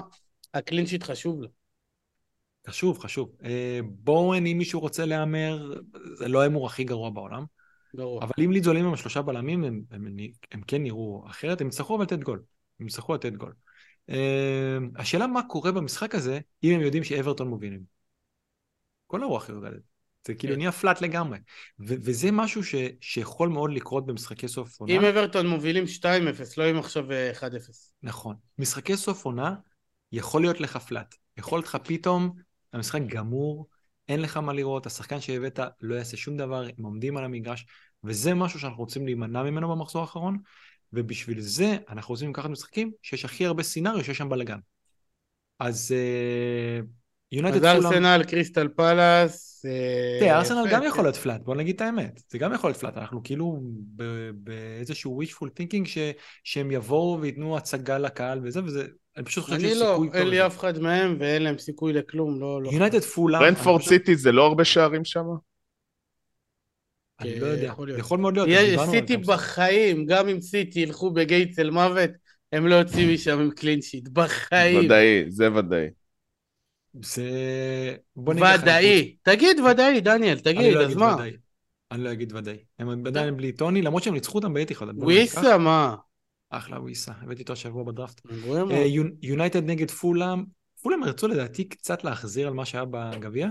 הקלין 0.55 0.85
שיט 0.85 1.03
חשוב 1.03 1.41
לו. 1.41 1.47
חשוב, 2.67 2.99
חשוב. 2.99 3.35
אה, 3.43 3.79
בואן, 3.83 4.45
אם 4.45 4.57
מישהו 4.57 4.79
רוצה 4.79 5.05
להמר, 5.05 5.73
זה 6.15 6.27
לא 6.27 6.39
ההימור 6.39 6.67
הכי 6.67 6.83
גרוע 6.83 7.09
בעולם. 7.09 7.45
גרוע. 7.95 8.23
אבל 8.23 8.33
אם 8.43 8.51
לידס 8.51 8.67
עולים 8.67 8.85
עם 8.85 8.93
השלושה 8.93 9.21
בלמים, 9.21 9.63
הם, 9.63 9.81
הם, 9.91 10.05
הם, 10.05 10.15
הם 10.51 10.61
כן 10.61 10.83
נראו 10.83 11.25
אחרת, 11.27 11.61
הם 11.61 11.67
יצטרכו 11.67 11.95
אבל 11.95 12.03
לתת 12.03 12.19
גול. 12.19 12.41
הם 12.79 12.87
יצטרכו 12.87 13.13
לתת 13.13 13.33
גול. 13.33 13.53
Uh, 14.11 14.13
השאלה 14.95 15.27
מה 15.27 15.43
קורה 15.47 15.71
במשחק 15.71 16.15
הזה, 16.15 16.39
אם 16.63 16.75
הם 16.75 16.81
יודעים 16.81 17.03
שאברטון 17.03 17.47
מובילים. 17.47 17.81
כל 19.07 19.23
הרוח 19.23 19.49
יורדת. 19.49 19.81
זה 20.27 20.35
כאילו 20.35 20.53
כן. 20.53 20.59
נהיה 20.59 20.71
פלאט 20.71 21.01
לגמרי. 21.01 21.37
ו- 21.79 21.95
וזה 22.01 22.31
משהו 22.31 22.63
ש- 22.63 22.75
שיכול 23.01 23.49
מאוד 23.49 23.71
לקרות 23.71 24.05
במשחקי 24.05 24.47
סוף 24.47 24.79
עונה. 24.79 24.93
אם 24.93 25.05
אברטון 25.05 25.47
מובילים 25.47 25.83
2-0, 25.87 26.57
לא 26.57 26.71
אם 26.71 26.77
עכשיו 26.77 27.11
אה, 27.11 27.31
1-0. 27.31 27.91
נכון. 28.03 28.35
משחקי 28.59 28.97
סוף 28.97 29.25
עונה, 29.25 29.55
יכול 30.11 30.41
להיות 30.41 30.61
לך 30.61 30.77
פלאט. 30.77 31.15
יכול 31.37 31.57
להיות 31.57 31.67
לך 31.67 31.77
פתאום, 31.83 32.31
המשחק 32.73 33.01
גמור, 33.07 33.67
אין 34.09 34.21
לך 34.21 34.37
מה 34.37 34.53
לראות, 34.53 34.85
השחקן 34.85 35.21
שהבאת 35.21 35.59
לא 35.81 35.95
יעשה 35.95 36.17
שום 36.17 36.37
דבר, 36.37 36.67
הם 36.77 36.85
עומדים 36.85 37.17
על 37.17 37.25
המגרש, 37.25 37.65
וזה 38.03 38.33
משהו 38.33 38.59
שאנחנו 38.59 38.77
רוצים 38.77 39.05
להימנע 39.05 39.43
ממנו 39.43 39.69
במחזור 39.69 40.01
האחרון, 40.01 40.37
ובשביל 40.93 41.41
זה 41.41 41.77
אנחנו 41.89 42.13
רוצים 42.13 42.29
לקחת 42.29 42.49
משחקים 42.49 42.91
שיש 43.01 43.25
הכי 43.25 43.45
הרבה 43.45 43.63
סינאריו 43.63 44.03
שיש 44.03 44.17
שם 44.17 44.29
בלאגן. 44.29 44.59
אז 45.59 45.91
אה, 45.91 46.79
יונייטד 47.31 47.65
אז. 47.65 47.85
ארסנל, 47.85 48.23
קריסטל 48.27 48.67
פלאס. 48.67 49.65
אה, 49.65 50.17
תראה, 50.19 50.37
ארסנל 50.37 50.71
גם 50.71 50.81
כן. 50.81 50.87
יכול 50.87 51.03
להיות 51.03 51.15
flat, 51.15 51.41
בוא 51.41 51.55
נגיד 51.55 51.75
את 51.75 51.81
האמת. 51.81 52.21
זה 52.29 52.37
גם 52.37 52.53
יכול 52.53 52.69
להיות 52.69 52.79
flat, 52.79 52.97
אנחנו 52.97 53.23
כאילו 53.23 53.61
באיזשהו 54.33 55.21
wishful 55.21 55.47
thinking 55.47 55.87
שהם 56.43 56.71
יבואו 56.71 57.21
וייתנו 57.21 57.57
הצגה 57.57 57.97
לקהל 57.97 58.39
וזה, 58.43 58.63
וזה, 58.63 58.87
אני 59.17 59.25
פשוט 59.25 59.43
חושב 59.43 59.55
אני 59.55 59.69
שיש 59.69 59.77
לא, 59.77 59.85
סיכוי 59.91 60.07
טוב. 60.07 60.15
אין 60.15 60.27
לי. 60.27 60.45
אף 60.45 60.59
אחד 60.59 60.79
מהם 60.79 61.17
ואין 61.19 61.43
להם 61.43 61.57
סיכוי 61.57 61.93
לכלום, 61.93 62.39
לא... 62.39 62.61
לא. 62.61 62.69
יונייטד 62.71 63.01
אני 63.73 63.81
חושב- 63.81 63.89
סיטי 63.89 64.15
זה 64.15 64.31
לא 64.31 64.45
הרבה 64.45 64.65
שערים 64.65 65.05
שם? 65.05 65.25
אני 67.19 67.39
לא 67.39 67.45
יודע, 67.45 67.67
יכול 67.97 68.19
מאוד 68.19 68.37
להיות, 68.37 68.89
סיטי. 68.89 69.17
בחיים, 69.17 70.05
גם 70.05 70.29
אם 70.29 70.41
סיטי 70.41 70.79
ילכו 70.79 71.11
בגייטס 71.11 71.59
אל 71.59 71.69
מוות, 71.69 72.09
הם 72.51 72.67
לא 72.67 72.75
יוצאים 72.75 73.13
משם 73.13 73.39
עם 73.39 73.51
קלין 73.51 73.81
שיט, 73.81 74.07
בחיים. 74.07 74.85
ודאי, 74.85 75.25
זה 75.27 75.53
ודאי. 75.53 75.87
זה... 77.01 77.95
בוא 78.15 78.33
נגיד 78.33 78.45
לך, 78.45 78.61
ודאי. 78.61 79.15
תגיד 79.23 79.59
ודאי, 79.59 80.01
דניאל, 80.01 80.31
אני 80.31 80.41
תגיד, 80.41 80.73
לא 80.73 80.85
אז 80.85 80.95
מה? 80.95 81.15
אני 81.91 82.03
לא 82.03 82.11
אגיד 82.11 82.33
ודאי. 82.35 82.57
הם 82.79 83.07
עדיין 83.07 83.37
בלי 83.37 83.51
טוני, 83.51 83.81
למרות 83.81 84.03
שהם 84.03 84.13
ניצחו 84.13 84.37
אותם 84.37 84.53
באתיחוד. 84.53 84.87
בוא 84.87 85.05
נגיד 85.05 85.17
וויסה. 85.17 85.57
מה? 85.57 85.95
אחלה 86.57 86.79
וויסה, 86.81 87.11
הבאתי 87.21 87.41
אותו 87.41 87.53
השבוע 87.53 87.83
בדראפט. 87.83 88.21
אה, 88.71 88.85
יונ- 88.85 89.15
יונייטד 89.21 89.63
נגד 89.63 89.91
פולאם, 89.91 90.43
פולאם 90.81 91.03
רצו 91.03 91.27
לדעתי 91.27 91.69
קצת 91.69 92.03
להחזיר 92.03 92.47
על 92.47 92.53
מה 92.53 92.65
שהיה 92.65 92.85
בגביע, 92.85 93.47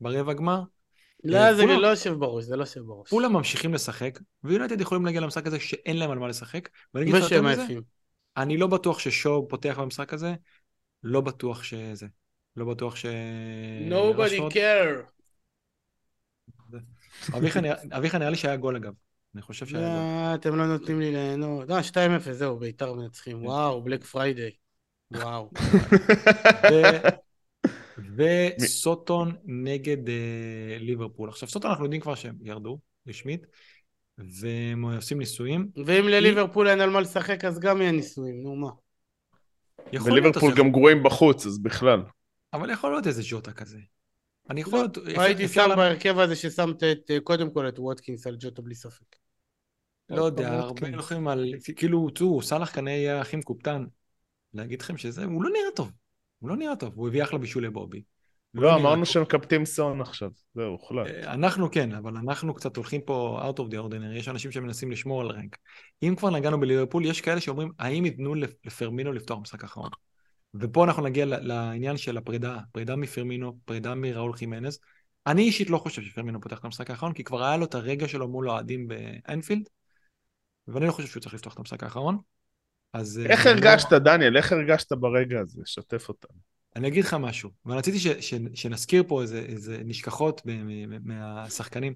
ברבע 0.00 0.32
גמר. 0.32 0.62
לא, 1.24 1.54
זה 1.54 1.62
פולאם- 1.62 1.80
לא 1.80 1.86
יושב 1.86 2.12
בראש, 2.12 2.44
זה 2.44 2.56
לא 2.56 2.62
יושב 2.62 2.80
בראש. 2.80 3.10
פולאם 3.10 3.32
ממשיכים 3.32 3.74
לשחק, 3.74 4.18
ויונייטד 4.44 4.80
יכולים 4.80 5.06
להגיע 5.06 5.20
למשחק 5.20 5.46
הזה 5.46 5.60
שאין 5.60 5.96
להם 5.98 6.10
על 6.10 6.18
מה 6.18 6.28
לשחק. 6.28 6.68
ושהם 6.94 7.46
עייפים. 7.46 7.82
אני 8.36 8.56
לא 8.56 8.66
בטוח 8.66 8.98
ששו 8.98 9.48
פותח 9.48 9.78
במשחק 9.80 10.12
הזה, 10.14 10.34
לא 11.02 11.20
בטוח 11.20 11.62
שזה. 11.62 12.06
לא 12.56 12.64
בטוח 12.64 12.96
ש... 12.96 13.06
Nobody 13.90 14.52
care. 14.52 15.10
אביך 17.92 18.14
נראה 18.14 18.30
לי 18.30 18.36
שהיה 18.36 18.56
גול 18.56 18.76
אגב. 18.76 18.92
אני 19.36 19.42
חושב 19.42 19.66
שהיה. 19.66 19.94
לא, 20.30 20.34
אתם 20.34 20.56
לא 20.56 20.66
נותנים 20.66 21.00
לי 21.00 21.12
ליהנות. 21.12 21.68
לא, 21.68 21.80
2-0, 21.80 22.32
זהו, 22.32 22.58
בית"ר 22.58 22.92
מנצחים. 22.94 23.44
וואו, 23.44 23.82
בלק 23.82 24.04
פריידיי. 24.04 24.50
וואו. 25.10 25.50
וסוטון 28.16 29.36
נגד 29.44 30.08
אה, 30.08 30.76
ליברפול. 30.80 31.28
עכשיו 31.28 31.48
סוטון 31.48 31.70
אנחנו 31.70 31.84
יודעים 31.84 32.00
כבר 32.02 32.14
שהם 32.14 32.34
ירדו, 32.42 32.78
רשמית, 33.08 33.46
והם 34.18 34.84
עושים 34.84 35.18
ניסויים. 35.18 35.68
ואם 35.86 36.08
לליברפול 36.08 36.68
אין 36.68 36.80
על 36.80 36.90
מה 36.90 37.00
לשחק, 37.00 37.44
אז 37.44 37.58
גם 37.58 37.80
יהיה 37.80 37.92
ניסויים, 37.92 38.42
נו 38.42 38.56
מה. 38.56 38.70
וליברפול 40.04 40.54
גם 40.54 40.72
גרועים 40.72 41.02
בחוץ, 41.02 41.46
אז 41.46 41.58
בכלל. 41.58 42.02
אבל 42.52 42.70
יכול 42.70 42.90
להיות 42.90 43.06
איזה 43.06 43.22
ג'וטה 43.28 43.52
כזה. 43.52 43.78
אני 44.50 44.60
יכול. 44.60 44.86
אפשר- 45.10 45.20
הייתי 45.20 45.48
שם 45.48 45.68
בהרכב 45.76 46.18
הזה 46.18 46.36
ששמת 46.36 46.82
אה, 46.82 47.20
קודם 47.24 47.50
כל 47.50 47.68
את 47.68 47.78
ווטקינס 47.78 48.26
על 48.26 48.36
ג'וטו 48.40 48.62
בלי 48.62 48.74
ספק. 48.74 49.16
לא 50.10 50.24
יודע, 50.24 50.52
הרבה 50.52 50.68
ווטקינס. 50.68 50.94
הולכים 50.94 51.28
על... 51.28 51.54
כאילו, 51.76 52.10
תראו, 52.10 52.42
סאלח 52.42 52.74
כנראה 52.74 52.96
יהיה 52.96 53.20
הכי 53.20 53.36
מקופטן. 53.36 53.84
להגיד 54.54 54.82
לכם 54.82 54.96
שזה... 54.96 55.24
הוא 55.24 55.42
לא 55.42 55.50
נראה 55.50 55.70
טוב. 55.76 55.92
הוא 56.38 56.50
לא 56.50 56.56
נראה 56.56 56.76
טוב. 56.76 56.92
הוא 56.96 57.08
הביא 57.08 57.22
אחלה 57.22 57.38
בישול 57.38 57.64
לבובי. 57.64 58.02
הוא 58.54 58.62
לא, 58.62 58.68
נראה 58.70 58.80
אמרנו. 58.80 59.06
שמקפטים 59.06 59.64
סון 59.64 60.00
עכשיו. 60.00 60.30
זהו, 60.54 60.70
הוחלט. 60.70 61.06
אה, 61.06 61.32
אנחנו 61.34 61.70
כן, 61.70 61.92
אבל 61.92 62.16
אנחנו 62.16 62.54
קצת 62.54 62.76
הולכים 62.76 63.00
פה 63.00 63.40
out 63.48 63.58
of 63.60 63.64
the 63.72 63.76
ordinary, 63.76 64.18
יש 64.18 64.28
אנשים 64.28 64.52
שמנסים 64.52 64.90
לשמור 64.90 65.20
על 65.20 65.26
רנק. 65.26 65.56
אם 66.02 66.14
כבר 66.18 66.30
נגענו 66.30 66.60
בליברפול, 66.60 67.04
יש 67.04 67.20
כאלה 67.20 67.40
שאומרים, 67.40 67.70
האם 67.78 68.04
ייתנו 68.04 68.34
לפ- 68.34 68.66
לפרמינו 68.66 69.12
לפתוח 69.12 69.38
משחק 69.38 69.62
האחרון? 69.62 69.90
ופה 70.54 70.84
אנחנו 70.84 71.02
נגיע 71.02 71.26
לעניין 71.26 71.96
של 71.96 72.16
הפרידה, 72.16 72.58
פרידה 72.72 72.96
מפרמינו, 72.96 73.58
פרידה 73.64 73.94
מראול 73.94 74.32
חימנז. 74.32 74.78
אני 75.26 75.42
אישית 75.42 75.70
לא 75.70 75.78
חושב 75.78 76.02
שפרמינו 76.02 76.40
פותח 76.40 76.58
את 76.58 76.64
המשחק 76.64 76.90
האחרון, 76.90 77.12
כי 77.12 77.24
כבר 77.24 77.44
היה 77.44 77.56
לו 77.56 77.64
את 77.64 77.74
הרגע 77.74 78.08
שלו 78.08 78.28
מול 78.28 78.48
האוהדים 78.48 78.88
באנפילד, 78.88 79.68
ואני 80.68 80.86
לא 80.86 80.92
חושב 80.92 81.08
שהוא 81.08 81.20
צריך 81.20 81.34
לפתוח 81.34 81.52
את 81.52 81.58
המשחק 81.58 81.82
האחרון. 81.82 82.18
אז... 82.92 83.18
אה, 83.18 83.32
איך 83.32 83.46
לא- 83.46 83.50
הרגשת, 83.50 83.92
דניאל? 83.92 84.36
איך 84.36 84.52
הרגשת 84.52 84.92
ברגע 84.92 85.40
הזה? 85.40 85.62
שתף 85.64 86.08
אותנו. 86.08 86.38
אני 86.76 86.88
אגיד 86.88 87.04
לך 87.04 87.14
משהו, 87.14 87.50
ורציתי 87.66 87.98
ש, 87.98 88.06
ש, 88.06 88.34
שנזכיר 88.54 89.02
פה 89.08 89.22
איזה, 89.22 89.38
איזה 89.38 89.78
נשכחות 89.84 90.42
ב- 90.44 90.62
מ- 90.64 91.08
מהשחקנים. 91.08 91.94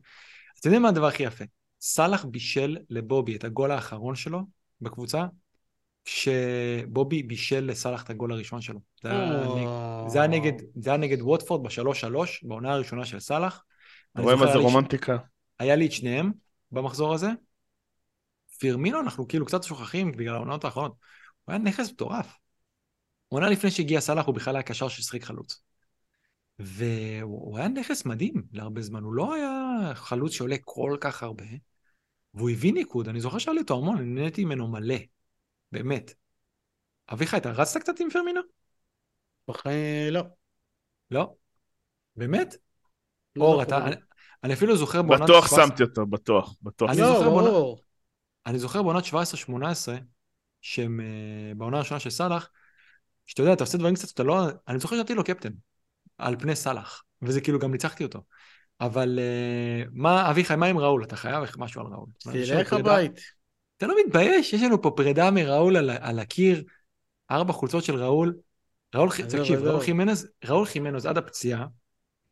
אתם 0.61 0.69
יודעים 0.69 0.83
מה 0.83 0.89
הדבר 0.89 1.07
הכי 1.07 1.23
יפה? 1.23 1.45
סאלח 1.81 2.25
בישל 2.25 2.77
לבובי 2.91 3.37
את 3.37 3.45
הגול 3.45 3.71
האחרון 3.71 4.15
שלו 4.15 4.41
בקבוצה, 4.81 5.25
כשבובי 6.05 7.23
בישל 7.23 7.65
לסאלח 7.65 8.03
את 8.03 8.11
הגול 8.11 8.33
הראשון 8.33 8.61
שלו. 8.61 8.81
זה 9.03 9.11
היה, 9.11 9.45
זה 10.09 10.19
היה, 10.19 10.29
נגד, 10.29 10.53
זה 10.75 10.91
היה 10.91 10.97
נגד 10.97 11.23
ווטפורד 11.23 11.63
בשלוש 11.63 12.01
שלוש, 12.01 12.45
בעונה 12.45 12.73
הראשונה 12.73 13.05
של 13.05 13.21
סאלח. 13.21 13.63
אני 14.17 14.25
רואה 14.25 14.37
מה 14.37 14.47
זה 14.47 14.59
רומנטיקה? 14.59 15.17
היה 15.59 15.77
לי 15.77 15.87
את 15.87 15.93
שניהם 15.93 16.33
במחזור 16.73 17.15
הזה. 17.15 17.29
פירמינו 18.61 19.01
אנחנו 19.01 19.29
כאילו 19.29 19.47
קצת 19.47 19.63
שוכחים 19.63 20.13
בגלל 20.13 20.35
העונות 20.35 20.65
האחרונות. 20.65 20.93
הוא 21.45 21.53
היה 21.53 21.59
נכס 21.59 21.91
מטורף. 21.93 22.37
עונה 23.29 23.49
לפני 23.49 23.71
שהגיע 23.71 24.01
סאלח 24.01 24.27
הוא 24.27 24.35
בכלל 24.35 24.57
היה 24.57 24.63
קשר 24.63 24.89
ששיחק 24.89 25.25
חלוץ. 25.25 25.63
והוא 26.59 27.59
היה 27.59 27.69
נכס 27.69 28.05
מדהים 28.05 28.43
להרבה 28.53 28.83
זמן, 28.83 29.03
הוא 29.03 29.15
לא 29.15 29.35
היה 29.35 29.51
חלוץ 29.95 30.33
שעולה 30.33 30.57
כל 30.65 30.97
כך 31.01 31.23
הרבה, 31.23 31.45
והוא 32.35 32.51
הביא 32.51 32.73
ניקוד, 32.73 33.09
אני 33.09 33.21
זוכר 33.21 33.39
שהיה 33.39 33.55
לי 33.55 33.61
אותו 33.61 33.77
המון, 33.77 33.97
אני 33.97 34.07
נהניתי 34.07 34.45
ממנו 34.45 34.69
מלא, 34.69 34.97
באמת. 35.73 36.15
אביחי, 37.13 37.37
אתה 37.37 37.51
רצת 37.51 37.81
קצת 37.81 38.01
עם 38.01 38.11
פרמינו? 38.11 38.41
לא. 40.11 40.23
לא? 41.11 41.35
באמת? 42.17 42.57
לא 43.37 43.45
אור, 43.45 43.65
זוכר. 43.65 43.79
אתה, 43.79 43.87
אני, 43.87 43.97
אני 44.45 44.55
אפילו 44.55 44.77
זוכר 44.77 45.03
בעונת... 45.03 45.23
בטוח 45.23 45.47
17 45.47 45.67
שמתי 45.67 45.83
אותו, 45.83 46.07
בטוח. 46.07 46.55
בטוח. 46.63 46.91
אני 46.91 47.01
לא, 47.01 47.07
זוכר 47.07 47.31
ברור. 47.31 47.90
אני 48.47 48.59
זוכר 48.59 48.83
בעונת 48.83 49.05
17-18, 49.05 49.09
שהם 50.61 51.01
אה, 51.01 51.55
בעונה 51.55 51.77
הראשונה 51.77 52.01
של 52.01 52.11
סאלח, 52.11 52.51
שאתה 53.27 53.43
יודע, 53.43 53.53
אתה 53.53 53.65
עושה 53.65 53.79
דברים 53.79 53.95
קצת, 53.95 54.15
אתה 54.15 54.23
לא... 54.23 54.47
אני 54.69 54.79
זוכר 54.79 54.97
שנתתי 54.97 55.15
לו 55.15 55.25
קפטן, 55.25 55.53
על 56.19 56.37
פני 56.39 56.57
סאלח, 56.57 57.03
וזה 57.23 57.41
כאילו 57.41 57.59
גם 57.59 57.73
ניצחתי 57.73 58.05
אותו. 58.05 58.23
אבל 58.81 59.19
אה, 59.19 59.85
מה, 59.93 60.31
אביחי, 60.31 60.57
מה 60.57 60.67
עם 60.67 60.79
ראול? 60.79 61.05
אתה 61.05 61.17
חייב 61.17 61.45
משהו 61.59 61.81
על 61.81 61.87
ראול. 61.87 62.09
תלך 62.19 62.73
הבית. 62.73 63.21
אתה 63.77 63.87
לא 63.87 63.95
מתבייש? 64.07 64.53
יש 64.53 64.63
לנו 64.63 64.83
פה 64.83 64.93
פרידה 64.97 65.31
מראול 65.31 65.77
על, 65.77 65.91
על 65.91 66.19
הקיר, 66.19 66.65
ארבע 67.31 67.53
חולצות 67.53 67.85
של 67.85 67.97
ראול. 67.97 68.37
ראול, 68.95 69.09
תקשיב. 69.29 69.61
ראול 69.63 69.81
חימנז, 69.81 70.29
ראול 70.45 70.67
חימנז 70.67 71.07
עד 71.07 71.19
הפציעה, 71.19 71.67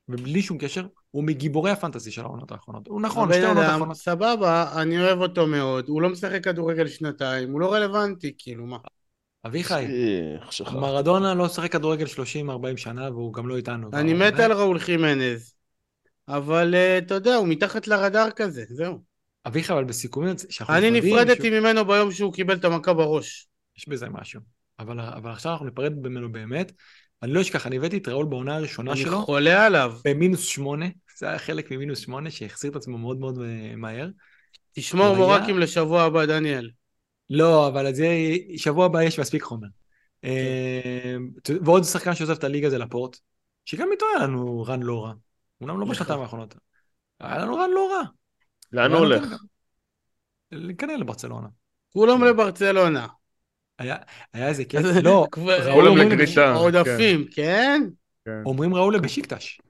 ובלי 0.09 0.43
שום 0.43 0.59
קשר, 0.59 0.87
הוא 1.11 1.25
מגיבורי 1.25 1.71
הפנטזי 1.71 2.11
של 2.11 2.23
העונות 2.23 2.53
האחרונות. 2.53 2.89
הוא 2.89 3.01
נכון, 3.01 3.33
שתי 3.33 3.47
אדם, 3.47 3.57
האחרונות. 3.57 3.97
סבבה, 3.97 4.73
אני 4.83 5.01
אוהב 5.01 5.21
אותו 5.21 5.47
מאוד, 5.47 5.89
הוא 5.89 6.03
לא 6.03 6.09
משחק 6.09 6.45
כדורגל 6.45 6.89
שנתיים, 6.89 7.53
הוא 7.53 7.61
לא 7.61 7.75
רלוונטי, 7.75 8.33
כאילו, 8.39 8.67
מה? 8.67 8.79
אביחי. 9.47 9.87
מרדונה 10.73 11.35
לא 11.35 11.49
שיחק 11.49 11.73
כדורגל 11.73 12.07
30-40 12.07 12.77
שנה 12.77 13.11
והוא 13.11 13.33
גם 13.33 13.49
לא 13.49 13.57
איתנו. 13.57 13.91
אני. 13.93 14.15
מת 14.15 14.39
על 14.39 14.53
ראול 14.53 14.79
חימנז, 14.79 15.55
אבל 16.29 16.75
אה, 16.75 16.99
אתה 16.99 17.15
יודע, 17.15 17.35
הוא 17.35 17.49
מתחת 17.49 17.89
לרדאר 17.89 18.31
כזה, 18.31 18.65
זהו. 18.69 18.99
אביחי, 19.47 19.73
אבל 19.73 19.85
בסיכומים 19.85 20.35
אני 20.69 20.91
נפרדתי 20.91 21.51
ממנו 21.51 21.85
ביום 21.85 22.13
שהוא 22.13 22.33
קיבל 22.33 22.55
את 22.55 22.65
המכה 22.65 22.93
בראש. 22.93 23.49
יש 23.79 23.89
בזה 23.89 24.09
משהו. 24.09 24.41
אבל, 24.79 25.01
אבל 25.01 25.31
עכשיו 25.31 25.53
אנחנו 25.53 25.67
ניפרד 25.67 25.93
ממנו 25.99 26.33
באמת. 26.33 26.73
אני 27.23 27.33
לא 27.33 27.41
אשכח, 27.41 27.67
אני 27.67 27.77
הבאתי 27.77 27.97
את 27.99 28.09
ראול 28.09 28.27
בעונה 28.27 28.57
הראשונה 28.57 28.93
אני 28.93 29.01
שלו, 29.01 29.23
חולה 29.23 29.67
עליו. 29.67 29.97
במינוס 30.05 30.41
שמונה, 30.41 30.87
זה 31.19 31.29
היה 31.29 31.39
חלק 31.39 31.71
ממינוס 31.71 31.99
שמונה 31.99 32.31
שהחזיר 32.31 32.71
את 32.71 32.77
עצמו 32.77 32.99
מאוד 32.99 33.19
מאוד 33.21 33.39
אה, 33.43 33.77
מהר. 33.77 34.09
תשמור 34.73 35.07
הוא 35.07 35.17
היה- 35.27 35.39
מורקים 35.39 35.59
לשבוע 35.59 36.03
הבא, 36.03 36.27
דניאל. 36.27 36.71
לא, 37.31 37.69
אבל 37.69 37.87
אז 37.87 38.01
יהיה, 38.01 38.39
שבוע 38.59 38.87
הבא 38.87 39.03
יש 39.03 39.21
מספיק 39.21 39.43
חומר. 39.43 39.69
אה, 40.25 41.17
ועוד 41.65 41.83
שחקן 41.85 42.15
שעוזב 42.15 42.35
את 42.35 42.45
הליגה 42.45 42.71
זה 42.71 42.79
לפורט, 42.79 43.17
שגם 43.65 43.89
איתו 43.93 44.07
היה 44.17 44.25
לנו 44.27 44.63
רן 44.69 44.83
לא 44.83 45.05
רע. 45.05 45.13
אומנם 45.61 45.75
לא 45.77 45.83
נכון. 45.85 45.95
בשנתיים 45.95 46.21
האחרונות. 46.21 46.55
היה 47.21 47.39
לנו 47.39 47.55
רן 47.55 47.71
לא 47.71 47.91
רע. 47.93 48.03
לאן 48.73 48.91
הוא 48.91 48.99
הולך? 48.99 49.23
כנראה 50.79 50.97
לברצלונה. 50.97 51.49
כולם 51.93 52.19
כן. 52.19 52.25
לברצלונה. 52.25 53.07
היה, 53.79 53.97
היה 54.33 54.49
איזה 54.49 54.65
קטע, 54.71 55.01
לא, 55.03 55.27
ראול 55.37 55.63
כולם 55.73 55.87
אומרים- 55.87 56.09
לגריטה. 56.11 56.55
עודפים, 56.55 57.25
כן? 57.35 57.83
כן. 58.25 58.43
אומרים 58.47 58.75
ראול 58.75 58.95
לבשיקטש. 58.95 59.61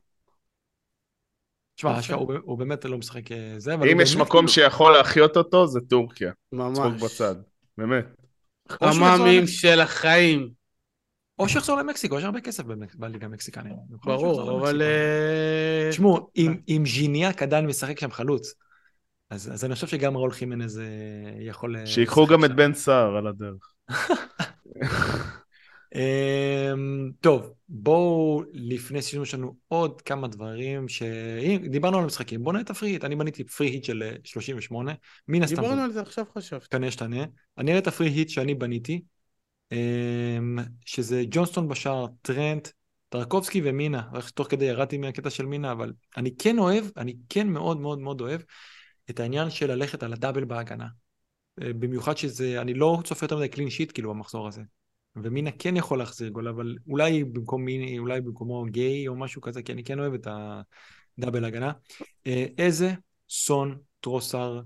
תשמע, 1.77 1.91
יפה. 1.91 2.01
אשכרה, 2.01 2.17
הוא, 2.17 2.59
באמת 2.59 2.85
לא 2.85 2.99
משחק 2.99 3.33
אה, 3.33 3.55
זה, 3.59 3.75
אבל 3.75 3.89
אם 3.89 4.01
יש 4.01 4.17
מקום 4.17 4.29
כאילו- 4.29 4.49
שיכול 4.49 4.93
להחיות 4.93 5.37
אותו, 5.37 5.67
זה 5.67 5.81
טורקיה. 5.89 6.33
צחוק 6.51 6.59
ממש. 6.79 7.03
בצד. 7.03 7.35
באמת. 7.79 8.05
חממים 8.69 9.47
של 9.47 9.81
החיים. 9.81 10.51
או 11.39 11.49
שיחזור 11.49 11.77
למקסיקו, 11.79 12.19
יש 12.19 12.25
הרבה 12.25 12.41
כסף 12.41 12.65
בליגה 12.95 13.27
המקסיקנית. 13.27 13.73
יחזור 13.95 14.17
ברור, 14.17 14.61
אבל... 14.61 14.73
למקסיקו. 14.73 14.83
אה, 14.83 15.89
תשמעו, 15.91 16.31
אם, 16.69 16.87
ז'יניאק 16.87 17.43
עדיין 17.43 17.67
משחק 17.67 18.01
שם 18.01 18.11
חלוץ, 18.11 18.55
אז, 19.31 19.53
אז 19.55 19.65
אני 19.65 19.75
חושב 19.75 19.87
שגם 19.87 20.17
ראול 20.17 20.33
חימנז 20.33 20.79
אה, 20.79 20.85
יכול... 21.41 21.77
אה, 21.77 21.87
שיקחו 21.87 22.27
גם 22.27 22.45
את. 22.45 22.57
בן 22.57 22.75
סער 22.75 23.17
על 23.17 23.27
הדרך. 23.27 23.73
אמ, 25.95 27.11
טוב, 27.21 27.55
בואו, 27.69 28.43
לפני 28.53 29.03
סיום 29.03 29.23
יש 29.23 29.35
לנו 29.35 29.55
עוד 29.69 30.03
כמה 30.03 30.29
דברים 30.29 30.89
ש... 30.89 31.03
דיברנו 31.71 31.97
על 31.97 32.05
המשחקים, 32.05 32.43
בואו 32.43 32.53
נראה 32.53 32.65
את 32.65 32.71
הפרי 32.71 32.91
היט. 32.91 33.05
אני 33.05 33.17
בניתי 33.17 33.45
פרי 33.45 33.67
היט 33.67 33.85
של 33.85 34.03
אה, 34.03 34.13
38, 34.25 34.93
מן 35.29 35.43
הסתם 35.43 35.57
דיברנו 35.57 35.83
על 35.83 35.93
זה 35.93 36.01
עכשיו 36.01 36.25
חשבתי. 36.35 36.67
כנראה 36.71 36.89
ישתנה. 36.89 37.25
אני 37.59 37.71
אראה 37.71 37.81
את 37.81 37.87
הפרי 37.87 38.09
היט 38.09 38.29
שאני 38.29 38.55
בניתי, 38.55 39.03
אמ, 39.73 40.59
שזה 40.85 41.25
ג'ונסטון 41.31 41.69
בשער, 41.69 42.07
טרנט, 42.23 42.69
טרקובסקי 43.09 43.61
ומינה. 43.65 44.03
איך 44.17 44.31
תוך 44.31 44.51
כדי 44.51 44.65
ירדתי 44.65 44.99
מהקטע 44.99 45.31
של 45.31 45.47
מינה, 45.47 45.73
אבל 45.73 45.93
אני 46.17 46.31
כן 46.39 46.59
אוהב, 46.59 46.85
אני 46.97 47.17
כן 47.29 47.49
מאוד 47.49 47.81
מאוד 47.81 47.99
מאוד 47.99 48.21
אוהב 48.21 48.41
את 49.11 49.21
העניין 49.21 49.51
של 49.51 49.73
ללכת 49.73 50.03
על 50.03 50.13
הדאבל 50.13 50.45
בהגנה. 50.45 50.87
אה, 51.63 51.73
במיוחד 51.73 52.17
שזה, 52.17 52.61
אני 52.61 52.75
לא 52.75 52.99
צופה 53.05 53.25
יותר 53.25 53.37
מדי 53.37 53.49
קלין 53.49 53.71
שיט 53.71 53.93
כאילו 53.93 54.11
במחזור 54.11 54.49
הזה. 54.49 54.63
ומינה 55.17 55.51
כן 55.59 55.77
יכול 55.77 55.99
להחזיר 55.99 56.29
גול, 56.29 56.49
אבל 56.49 56.77
אולי 56.89 57.25
במקום 57.25 57.65
מיני, 57.65 57.99
אולי 57.99 58.21
במקומו 58.21 58.65
גיי 58.65 59.09
או 59.09 59.17
משהו 59.17 59.43
כזה, 59.43 59.63
כי 59.63 59.73
אני 59.73 59.85
כן 59.85 59.99
אוהב 59.99 60.15
את 60.15 60.27
הדאבל 61.19 61.45
הגנה. 61.45 61.73
אה, 62.27 62.47
איזה, 62.59 62.93
סון, 63.29 63.79
טרוסר, 64.01 64.61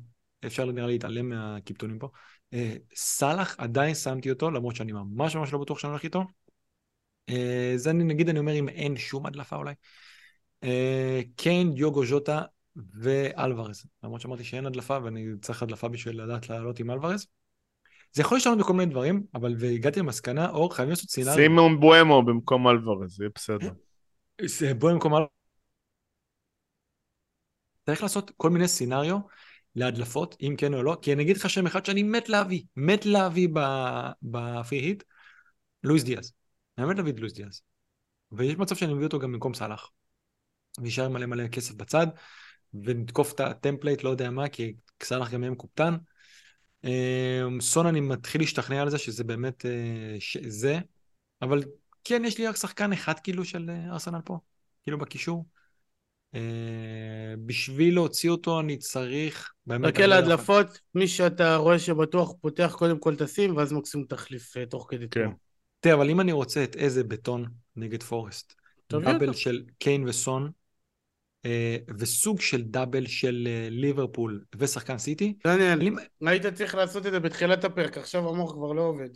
אפשר 0.46 0.64
נראה 0.64 0.86
להתעלם 0.86 1.28
מהקיפטונים 1.28 1.98
פה. 1.98 2.08
אה, 2.52 2.74
סאלח, 2.94 3.54
עדיין 3.58 3.94
שמתי 3.94 4.30
אותו, 4.30 4.50
למרות 4.50 4.76
שאני 4.76 4.92
ממש 4.92 5.36
ממש 5.36 5.52
לא 5.52 5.58
בטוח 5.58 5.78
שאני 5.78 5.90
הולך 5.90 6.04
איתו. 6.04 6.24
זה 7.76 7.90
אני, 7.90 8.04
נגיד 8.04 8.28
אני 8.28 8.38
אומר 8.38 8.58
אם 8.58 8.68
אין 8.68 8.96
שום 8.96 9.26
הדלפה 9.26 9.56
אולי. 9.56 9.74
קיין, 11.36 11.74
דיוגו 11.74 12.06
ז'וטה 12.06 12.42
ואלוורז. 12.76 13.86
למרות 14.02 14.20
שאמרתי 14.20 14.44
שאין 14.44 14.66
הדלפה 14.66 14.98
ואני 15.04 15.26
צריך 15.42 15.62
הדלפה 15.62 15.88
בשביל 15.88 16.22
לדעת 16.22 16.50
לעלות 16.50 16.80
עם 16.80 16.90
אלוורז. 16.90 17.26
זה 18.12 18.22
יכול 18.22 18.36
להשתנות 18.36 18.58
בכל 18.58 18.72
מיני 18.72 18.90
דברים, 18.90 19.22
אבל 19.34 19.54
והגעתי 19.58 20.00
למסקנה, 20.00 20.50
אור, 20.50 20.74
חייבים 20.74 20.90
לעשות 20.90 21.10
סצנריו. 21.10 21.34
שימו 21.34 21.80
בואמו 21.80 22.22
במקום 22.22 22.68
אלוורז, 22.68 23.20
יהיה 23.20 23.30
בסדר. 23.34 23.70
זה- 24.44 24.74
בוא 24.74 24.92
במקום... 24.92 25.14
אל- 25.14 25.22
צריך 27.86 28.02
לעשות 28.02 28.30
כל 28.36 28.50
מיני 28.50 28.68
סצנריו 28.68 29.18
להדלפות, 29.76 30.36
אם 30.40 30.54
כן 30.58 30.74
או 30.74 30.82
לא, 30.82 30.96
כי 31.02 31.12
אני 31.12 31.22
אגיד 31.22 31.36
לך 31.36 31.50
שם 31.50 31.66
אחד 31.66 31.86
שאני 31.86 32.02
מת 32.02 32.28
להביא, 32.28 32.62
מת 32.76 33.06
להביא 33.06 33.48
בפרי 34.22 34.78
היט, 34.78 35.02
לואיס 35.82 36.02
דיאז. 36.02 36.32
אני 36.78 36.86
מת 36.86 36.96
להביא 36.96 37.12
את 37.12 37.20
לואיס 37.20 37.32
דיאז. 37.32 37.62
ויש 38.32 38.56
מצב 38.56 38.74
שאני 38.76 38.94
מביא 38.94 39.06
אותו 39.06 39.18
גם 39.18 39.32
במקום 39.32 39.54
סאלח. 39.54 39.90
ויישאר 40.80 41.08
מלא 41.08 41.26
מלא 41.26 41.48
כסף 41.48 41.74
בצד, 41.74 42.06
ונתקוף 42.74 43.32
את 43.32 43.40
ה 43.40 43.47
template, 43.47 44.04
לא 44.04 44.10
יודע 44.10 44.30
מה, 44.30 44.48
כי 44.48 44.74
סאלח 45.02 45.30
גם 45.30 45.42
יהיה 45.42 45.50
מקופטן. 45.50 45.94
אמ, 46.84 47.60
סון 47.60 47.86
אני 47.86 48.00
מתחיל 48.00 48.40
להשתכנע 48.40 48.82
על 48.82 48.90
זה 48.90 48.98
שזה 48.98 49.24
באמת 49.24 49.66
אה, 49.66 50.16
זה, 50.46 50.78
אבל 51.42 51.62
כן, 52.04 52.22
יש 52.24 52.38
לי 52.38 52.46
רק 52.46 52.56
שחקן 52.56 52.92
אחד 52.92 53.18
כאילו 53.18 53.44
של 53.44 53.70
אה, 53.70 53.92
ארסנל 53.92 54.20
פה, 54.24 54.38
כאילו 54.82 54.98
בקישור. 54.98 55.46
אה, 56.34 56.40
בשביל 57.46 57.94
להוציא 57.94 58.30
אותו 58.30 58.60
אני 58.60 58.76
צריך 58.76 59.52
באמת... 59.66 59.98
להדלפות, 59.98 60.80
מי 60.94 61.08
שאתה 61.08 61.56
רואה 61.56 61.78
שבטוח 61.78 62.32
פותח 62.40 62.74
קודם 62.78 62.98
כל 62.98 63.16
תשים, 63.16 63.56
ואז 63.56 63.72
מקסימום 63.72 64.06
תחליף 64.06 64.54
תוך 64.70 64.86
כדי 64.90 65.08
כן. 65.08 65.20
תנועה. 65.20 65.36
תראה, 65.80 65.94
אבל 65.94 66.10
אם 66.10 66.20
אני 66.20 66.32
רוצה 66.32 66.64
את 66.64 66.76
איזה 66.76 67.04
בטון 67.04 67.46
נגד 67.76 68.02
פורסט, 68.02 68.54
דאבל. 68.92 69.32
של 69.32 69.62
קיין 69.78 70.08
וסון, 70.08 70.50
וסוג 71.98 72.40
של 72.40 72.62
דאבל 72.62 73.06
של 73.06 73.48
אה, 73.50 73.68
ליברפול 73.70 74.44
ושחקן 74.56 74.98
סיטי, 74.98 75.34
דניאל, 75.46 75.78
אני, 75.80 75.90
היית 76.26 76.46
צריך 76.46 76.74
לעשות 76.74 77.06
את 77.06 77.12
זה 77.12 77.20
בתחילת 77.20 77.64
הפרק, 77.64 77.98
עכשיו 77.98 78.28
המוח 78.28 78.52
כבר 78.52 78.72
לא 78.72 78.82
עובד. 78.82 79.08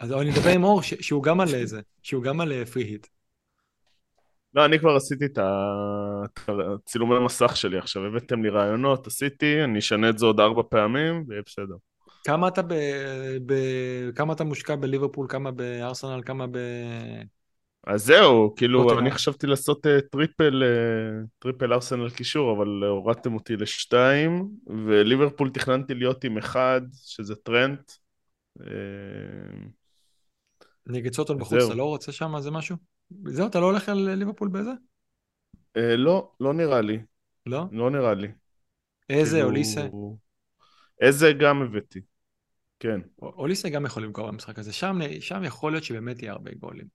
אז 0.00 0.12
אני 0.12 0.30
מדבר 0.30 0.50
עם 0.50 0.64
אור 0.64 0.82
ש- 0.82 0.94
שהוא 1.00 1.22
גם 1.22 1.40
על 1.40 1.48
זה, 1.64 1.80
שהוא 2.02 2.22
גם 2.22 2.40
על 2.40 2.64
פרי 2.64 2.82
היט. 2.82 3.06
לא, 4.54 4.64
אני 4.64 4.78
כבר 4.78 4.96
עשיתי 4.96 5.24
את 5.24 5.38
הצילומי 6.48 7.24
מסך 7.24 7.56
שלי 7.56 7.78
עכשיו, 7.78 8.06
הבאתם 8.06 8.42
לי 8.42 8.48
רעיונות, 8.48 9.06
עשיתי, 9.06 9.64
אני 9.64 9.78
אשנה 9.78 10.08
את 10.08 10.18
זה 10.18 10.26
עוד 10.26 10.40
ארבע 10.40 10.62
פעמים, 10.70 11.24
ויהיה 11.28 11.42
בסדר. 11.46 11.74
כמה 12.24 12.48
אתה, 12.48 12.62
ב, 12.62 12.74
ב, 13.46 13.54
כמה 14.14 14.32
אתה 14.32 14.44
מושקע 14.44 14.76
בליברפול, 14.76 15.26
כמה 15.30 15.50
בארסנל, 15.50 16.22
כמה 16.26 16.46
ב... 16.46 16.56
אז 17.86 18.04
זהו, 18.04 18.54
כאילו, 18.56 18.82
טוטנהאם. 18.82 19.00
אני 19.00 19.10
חשבתי 19.10 19.46
לעשות 19.46 19.86
אה, 19.86 20.00
triple, 20.00 20.62
אה, 20.62 21.24
triple 21.38 21.72
ארסנל 21.72 22.10
קישור, 22.10 22.56
אבל 22.56 22.84
אה, 22.84 22.88
הורדתם 22.88 23.34
אותי 23.34 23.56
לשתיים, 23.56 24.48
וליברפול 24.66 25.50
תכננתי 25.50 25.94
להיות 25.94 26.24
עם 26.24 26.38
אחד, 26.38 26.80
שזה 26.92 27.34
טרנט. 27.34 27.92
נגד 30.86 31.12
סוטון 31.12 31.38
בחוץ. 31.38 31.62
אתה 31.66 31.74
לא 31.74 31.84
רוצה 31.84 32.12
שם 32.12 32.36
איזה 32.36 32.50
משהו? 32.50 32.76
זהו, 33.24 33.46
אתה 33.46 33.60
לא 33.60 33.66
הולך 33.66 33.88
על 33.88 34.14
ליברפול 34.14 34.48
בזה? 34.48 34.70
לא, 35.76 36.30
לא 36.40 36.54
נראה 36.54 36.80
לי, 36.80 36.98
לא? 37.46 37.64
לא 37.72 37.90
נראה 37.90 38.14
לי. 38.14 38.28
איזה, 39.10 39.36
כאילו- 39.36 39.48
אוליסה? 39.48 39.86
איזה 41.00 41.32
גם 41.32 41.62
הבאתי, 41.62 42.00
כן. 42.80 43.00
אוליסה 43.22 43.68
גם 43.68 43.86
יכול 43.86 44.02
למכור 44.02 44.28
במשחק 44.28 44.58
הזה, 44.58 44.72
שם, 44.72 44.98
שם 45.20 45.44
יכול 45.44 45.72
להיות 45.72 45.84
שבאמת 45.84 46.22
יהיה 46.22 46.32
הרבה 46.32 46.50
גולים. 46.54 46.86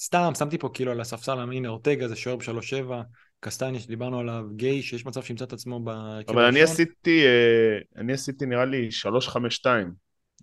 סתם, 0.00 0.32
שמתי 0.38 0.58
פה 0.58 0.70
כאילו 0.74 0.92
על 0.92 1.00
הספסל, 1.00 1.38
הנה 1.38 1.68
אורטגה 1.68 2.08
זה 2.08 2.16
שוער 2.16 2.36
ב-3-7, 2.36 2.92
קסטניה 3.40 3.80
שדיברנו 3.80 4.18
עליו, 4.18 4.44
גיי 4.56 4.82
שיש 4.82 5.06
מצב 5.06 5.22
שימצא 5.22 5.44
את 5.44 5.52
עצמו 5.52 5.80
בהרכב 5.80 6.32
אבל 6.32 6.44
אני. 6.44 6.62
עשיתי, 6.62 7.24
אה, 7.24 7.78
אני 7.96 8.12
עשיתי 8.12 8.46
נראה 8.46 8.64
לי 8.64 8.90
352, 8.90 9.92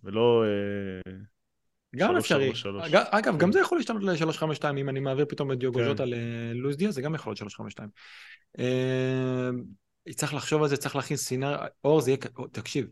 ולא... 0.03 0.43
אה, 0.43 1.11
גם 1.95 2.17
אפשרי. 2.17 2.51
אגב. 2.89 3.37
גם 3.37 3.51
זה 3.51 3.59
יכול 3.59 3.77
להשתנות 3.77 4.03
ל-352, 4.03 4.65
אם 4.77 4.89
אני 4.89 4.99
מעביר 4.99 5.25
פתאום 5.25 5.51
את 5.51 5.57
דיוגו 5.59 5.79
כן. 5.79 5.85
ז'וטה 5.85 6.03
ללואיס 6.05 6.75
דיאז, 6.75 6.93
זה 6.93 7.01
גם 7.01 7.15
יכול 7.15 7.29
להיות 7.29 7.37
352. 7.37 7.89
אה, 8.59 9.49
צריך 10.15 10.33
לחשוב 10.33 10.63
על 10.63 10.69
זה, 10.69 10.77
צריך 10.77 10.95
להכין 10.95 11.17
סינר, 11.17 11.57
אור 11.83 12.01
זה 12.01 12.11
יהיה, 12.11 12.17
תקשיב, 12.51 12.87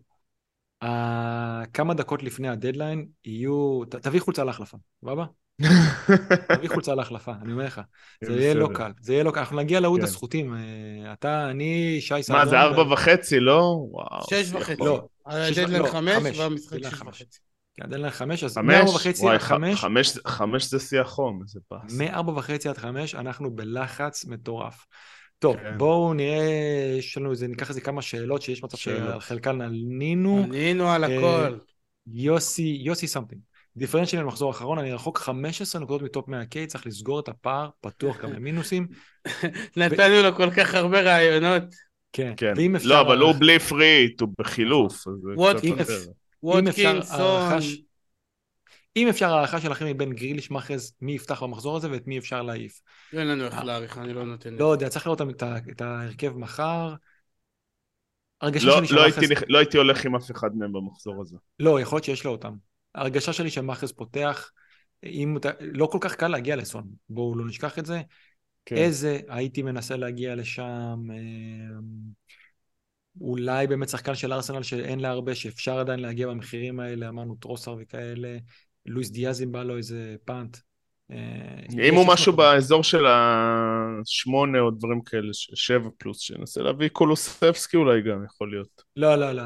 כמה 1.74 1.94
דקות 1.94 2.24
לפני 2.24 2.50
הדדליין 2.50 3.08
יהיו, 3.26 3.82
תביא 3.86 4.20
חולצה 4.20 4.44
להחלפה, 4.44 4.78
סבבה? 5.02 5.26
תביא 6.56 6.70
חולצה 6.70 6.96
להחלפה, 6.96 7.32
אני 7.42 7.52
אומר 7.52 7.66
לך. 7.66 7.82
זה 8.24 8.34
יהיה 8.34 8.54
לא. 8.54 8.70
קל, 8.74 8.92
זה 9.02 9.14
יהיה 9.14 9.24
לא 9.24 9.32
קל. 9.32 9.40
אנחנו 9.40 9.58
נגיע 9.58 9.80
לעוד 9.80 10.00
כן. 10.00 10.06
הזכותים. 10.06 10.54
אה, 10.54 11.14
אתה, 11.14 11.50
אני, 11.50 11.98
שי 12.02 12.24
סעדון. 12.24 12.42
מה, 12.42 12.50
זה 12.50 12.60
ארבע 12.60 12.94
וחצי, 12.94 13.40
לא? 13.40 13.78
וואו. 13.92 14.28
שש. 14.30 14.52
וחצי. 14.54 14.84
לא. 14.84 15.08
לא, 15.68 15.88
חמש, 15.88 16.16
חמש. 16.16 16.38
והמשחק 16.38 16.78
שש. 16.84 17.02
וחצי. 17.02 17.40
כן, 17.76 17.88
דדליין 17.88 18.12
חמש, 18.12 18.44
אז? 18.44 18.58
מארבע 18.58 18.90
וחצי 18.90 19.28
עד 19.30 19.38
חמש, 19.38 19.86
חמש, 20.28 20.66
זה 20.66 20.80
שיא 20.80 21.02
החום, 21.02 21.42
איזה 21.44 21.60
פס. 21.68 21.94
מארבע 21.98 22.32
וחצי 22.32 22.70
עד 22.70 22.78
חמש, 22.78 23.16
אנחנו 23.16 23.56
בלחץ 23.56 24.26
מטורף. 24.26 24.86
טוב, 25.40 25.58
כן. 25.58 25.78
בואו 25.78 26.14
נראה, 26.14 26.96
יש 26.98 27.18
לנו 27.18 27.32
איזה, 27.32 27.48
ניקח 27.48 27.70
איזה 27.70 27.82
כמה 27.82 28.02
שאלות 28.02 28.42
שיש 28.42 28.64
מצב. 28.64 28.78
שעל 28.78 29.20
חלקן 29.20 29.62
ענינו. 29.62 30.44
ענינו 30.44 30.90
על 30.90 31.04
אה, 31.04 31.18
הכל. 31.18 31.58
יוסי, 32.08 32.78
יוסי 32.84 33.08
something. 33.08 33.42
differential 33.78 34.22
למחזור 34.22 34.50
האחרון, 34.50 34.80
אני 34.80 34.94
רחוק 34.94 35.18
15 35.18 35.82
נקודות 35.82 36.02
מ 36.02 36.09
top 36.09 36.30
100K, 36.30 36.68
צריך 36.68 36.88
לסגור 36.88 37.20
את 37.20 37.30
הפער, 37.30 37.70
פתוח 37.82 38.22
גם 38.22 38.34
למינוסים. 38.34 38.88
נתנו 39.78 40.24
לו 40.24 40.36
כל 40.36 40.52
כך 40.52 40.76
הרבה 40.76 41.02
רעיונות. 41.02 41.64
כן, 42.14 42.34
כן. 42.38 42.54
ואם 42.56 42.76
אפשר... 42.76 42.90
לא, 42.90 43.02
אבל 43.02 43.18
הוא 43.18 43.34
בלי 43.40 43.60
free 43.60 43.91
hit, 43.91 44.22
הוא 44.22 44.30
בחילוף. 44.40 45.08
יותר. 45.64 46.00
אם 48.96 49.08
אפשר 49.08 49.34
הערכה 49.34 49.62
שלכם 49.62 49.86
מבין 49.86 50.14
גריליש 50.14 50.52
מאחז, 50.52 50.94
מי 51.02 51.12
יפתח 51.12 51.44
במחזור 51.44 51.78
הזה 51.78 51.92
ואת 51.92 52.08
מי 52.08 52.18
אפשר 52.18 52.42
להעיף. 52.42 52.82
אין 53.14 53.28
לנו 53.28 53.46
איך 53.46 53.64
להעריך, 53.64 53.98
אני 53.98 54.14
לא 54.14 54.26
נותן. 54.26 54.54
לא 54.54 54.72
יודע, 54.72 54.90
צריך 54.90 55.06
לראות 55.08 55.22
את 55.72 55.82
ההרכב 55.82 56.38
מחר. 56.38 56.94
הרגשה 58.42 58.68
לא, 58.68 58.86
שלי 58.86 58.98
לא, 58.98 59.04
לא 59.48 59.58
הייתי 59.58 59.78
הולך 59.78 60.06
עם 60.06 60.16
אף 60.16 60.32
אחד 60.32 60.56
מהם 60.56 60.74
במחזור 60.74 61.22
הזה. 61.22 61.38
לא, 61.60 61.82
יכול 61.82 61.96
להיות 61.96 62.06
שיש 62.06 62.26
לו 62.26 62.32
אותם. 62.32 62.54
ההרגשה 62.96 63.34
שלי 63.34 63.50
שמאחז 63.50 63.92
פותח, 63.92 64.52
אם 65.04 65.38
אתה... 65.38 65.50
לא 65.60 65.86
כל 65.86 65.98
כך 66.02 66.16
קל 66.16 66.28
להגיע 66.28 66.56
לסון, 66.56 66.88
בואו 67.10 67.36
לא 67.36 67.46
נשכח 67.46 67.80
את 67.80 67.86
זה. 67.86 68.02
כן. 68.66 68.76
איזה 68.76 69.20
הייתי 69.28 69.62
מנסה 69.62 69.98
להגיע 69.98 70.36
לשם, 70.36 71.00
אה, 71.12 71.80
אולי 73.22 73.68
באמת 73.68 73.90
שחקן 73.90 74.16
של 74.16 74.34
ארסנל 74.34 74.64
שאין 74.64 75.00
לה 75.00 75.10
הרבה, 75.10 75.36
שאפשר 75.36 75.80
עדיין 75.80 76.00
להגיע 76.00 76.28
במחירים 76.28 76.80
האלה, 76.80 77.10
אמרנו 77.10 77.36
טרוסר 77.36 77.76
וכאלה, 77.80 78.38
לואיס 78.86 79.10
דיאז 79.10 79.44
אם 79.44 79.52
בא 79.52 79.64
לו 79.64 79.78
איזה 79.78 80.16
פאנט. 80.26 80.58
אה, 81.12 81.18
אם 81.90 81.96
הוא 81.96 82.08
משהו. 82.08 82.34
באזור 82.34 82.84
של 82.84 83.06
השמונה 83.06 84.60
או 84.60 84.72
דברים 84.72 85.02
כאלה, 85.02 85.34
ש- 85.34 85.50
שבע 85.54 85.90
פלוס, 85.98 86.20
שינסה 86.22 86.62
להביא 86.62 86.88
קולוספסקי 86.88 87.78
אולי 87.78 88.02
גם 88.02 88.26
יכול 88.26 88.52
להיות. 88.52 88.82
לא, 88.96 89.16
לא, 89.16 89.32
לא, 89.32 89.42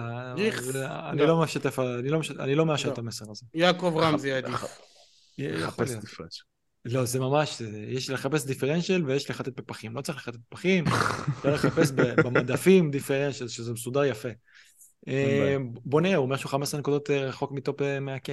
אני 1.11 1.19
לא. 1.19 1.27
לא 1.27 1.41
משתף, 1.41 1.79
אני 1.79 2.09
לא 2.09 2.19
אני 2.39 2.55
לא 2.55 2.65
מאשר 2.65 2.87
לא. 2.87 2.93
את 2.93 2.97
המסר 2.97 3.25
הזה. 3.31 3.45
יעקב 3.53 3.95
רמזי 3.99 4.31
עדיף. 4.33 4.53
יכול 5.37 5.67
חפש 5.67 5.89
להיות. 5.89 6.01
דיפרנציאל. 6.03 6.45
לא, 6.85 7.05
זה 7.05 7.19
ממש, 7.19 7.61
זה- 7.61 7.85
יש 7.87 8.09
לחפש 8.09 8.45
דיפרנציאל 8.45 9.03
ויש 9.05 9.29
לחטט 9.29 9.59
בפחים. 9.59 9.95
לא 9.95 10.01
צריך 10.01 10.17
לחטט 10.17 10.39
בפחים, 10.51 10.83
צריך 11.41 11.65
לחפש 11.65 11.91
במדפים 11.91 12.91
דיפרנציאל, 12.91 13.47
שזה 13.47 13.73
מסודר 13.73 14.03
יפה. 14.05 14.29
אה. 15.07 15.55
בוא 15.85 16.01
נראה, 16.01 16.15
הוא 16.15 16.25
אומר 16.25 16.35
שהוא 16.35 16.49
15 16.51 16.79
נקודות 16.79 17.09
אה, 17.09 17.25
רחוק 17.25 17.51
מטופ 17.51 17.81
אה, 17.81 17.97
100K, 17.97 18.29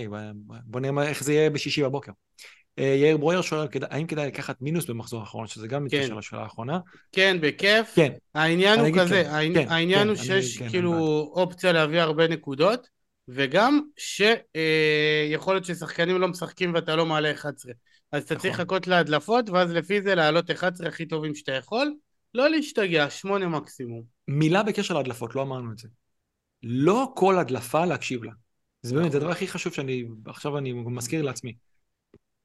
בוא 0.65 0.81
נראה 0.81 1.09
איך 1.09 1.25
זה 1.25 1.33
יהיה 1.33 1.51
בשישי 1.51 1.83
בבוקר. 1.83 2.13
אה, 2.79 2.85
יאיר 2.85 3.17
ברויר 3.17 3.43
שואל, 3.43 3.69
האם 3.91 4.07
כדאי 4.07 4.27
לקחת 4.27 4.63
מינוס 4.63 4.87
במחזור 4.87 5.21
האחרון, 5.21 5.47
שזה 5.47 5.69
גם 5.69 5.85
מתקשר 5.85 6.09
כן. 6.09 6.17
לשאלה 6.19 6.43
האחרונה? 6.43 6.79
כן, 7.13 7.37
בכיף. 7.41 7.93
כן, 7.95 8.13
העניין 8.35 8.81
הוא 8.81 8.89
כזה, 9.01 9.25
כן, 9.25 9.55
כן, 9.55 9.69
העניין 9.69 10.03
כן, 10.03 10.09
הוא 10.09 10.17
שיש 10.17 10.59
כן, 10.59 10.69
כאילו. 10.69 10.93
אופציה 11.35 11.73
להביא 11.73 12.01
הרבה 12.01 12.29
נקודות, 12.29 12.89
וגם 13.29 13.81
שיכול 13.97 15.55
להיות 15.55 15.65
ששחקנים 15.65 16.21
לא 16.21 16.29
משחקים 16.29 16.75
ואתה 16.75 16.97
לא 16.97 17.07
מעלה 17.07 17.33
11. 17.33 17.73
אז 18.13 18.23
אתה 18.23 18.37
צריך 18.37 18.55
נכון. 18.55 18.65
לחכות 18.65 18.87
להדלפות, 18.87 19.51
ואז 19.51 19.73
לפי 19.73 20.03
זה 20.03 20.15
לעלות 20.15 20.51
11 20.51 20.89
הכי 20.89 21.07
טובים 21.07 21.35
שאתה 21.35 21.53
יכול. 21.53 21.95
לא 22.35 22.51
להשתגע, 22.51 23.11
שמונה 23.11 23.49
מקסימום. 23.49 24.03
מילה 24.29 24.63
בקשר 24.63 24.95
להדלפות, 24.95 25.35
לא 25.35 25.43
אמרנו 25.43 25.73
את 25.73 25.79
זה. 25.79 25.89
לא 26.63 27.13
כל 27.15 27.39
הדלפה 27.39 27.85
להקשיב 27.85 28.25
לה. 28.25 28.33
זה 28.83 28.95
באמת, 28.95 29.13
זה 29.13 29.19
הדבר 29.19 29.31
הכי 29.31 29.49
חשוב 29.49 29.73
שאני, 29.73 30.05
עכשיו 30.27 30.59
אני 30.59 30.73
מזכיר 30.73 31.23
לעצמי. 31.23 31.55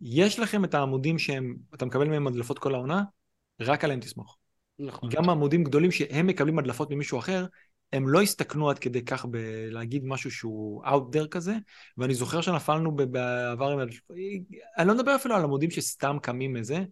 יש 0.01 0.39
לכם 0.39 0.65
את 0.65 0.73
העמודים 0.73 1.19
שהם, 1.19 1.55
אתה 1.73 1.85
מקבל 1.85 2.07
מהם 2.07 2.27
הדלפות 2.27 2.59
כל 2.59 2.75
העונה, 2.75 3.03
רק 3.59 3.83
עליהם 3.83 3.99
תסמוך. 3.99 4.37
נכון. 4.79 5.09
גם 5.09 5.29
עמודים 5.29 5.63
גדולים 5.63 5.91
שהם 5.91 6.27
מקבלים 6.27 6.59
הדלפות 6.59 6.91
ממישהו 6.91 7.19
אחר, 7.19 7.45
הם 7.93 8.07
לא 8.07 8.21
הסתכנו 8.21 8.69
עד 8.69 8.79
כדי 8.79 9.05
כך 9.05 9.25
בלהגיד 9.25 10.05
משהו 10.05 10.31
שהוא 10.31 10.85
out 10.85 11.15
there 11.15 11.27
כזה, 11.27 11.55
ואני 11.97 12.13
זוכר 12.13 12.41
שנפלנו 12.41 12.95
בעבר 12.95 13.69
עם... 13.69 13.79
אני 14.77 14.87
לא 14.87 14.95
מדבר 14.95 15.15
אפילו 15.15 15.35
על 15.35 15.43
עמודים 15.43 15.71
שסתם 15.71 16.17
קמים 16.21 16.53
מזה, 16.53 16.83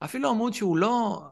אפילו 0.00 0.30
עמוד 0.30 0.54
שהוא 0.54 0.76
לא, 0.76 1.22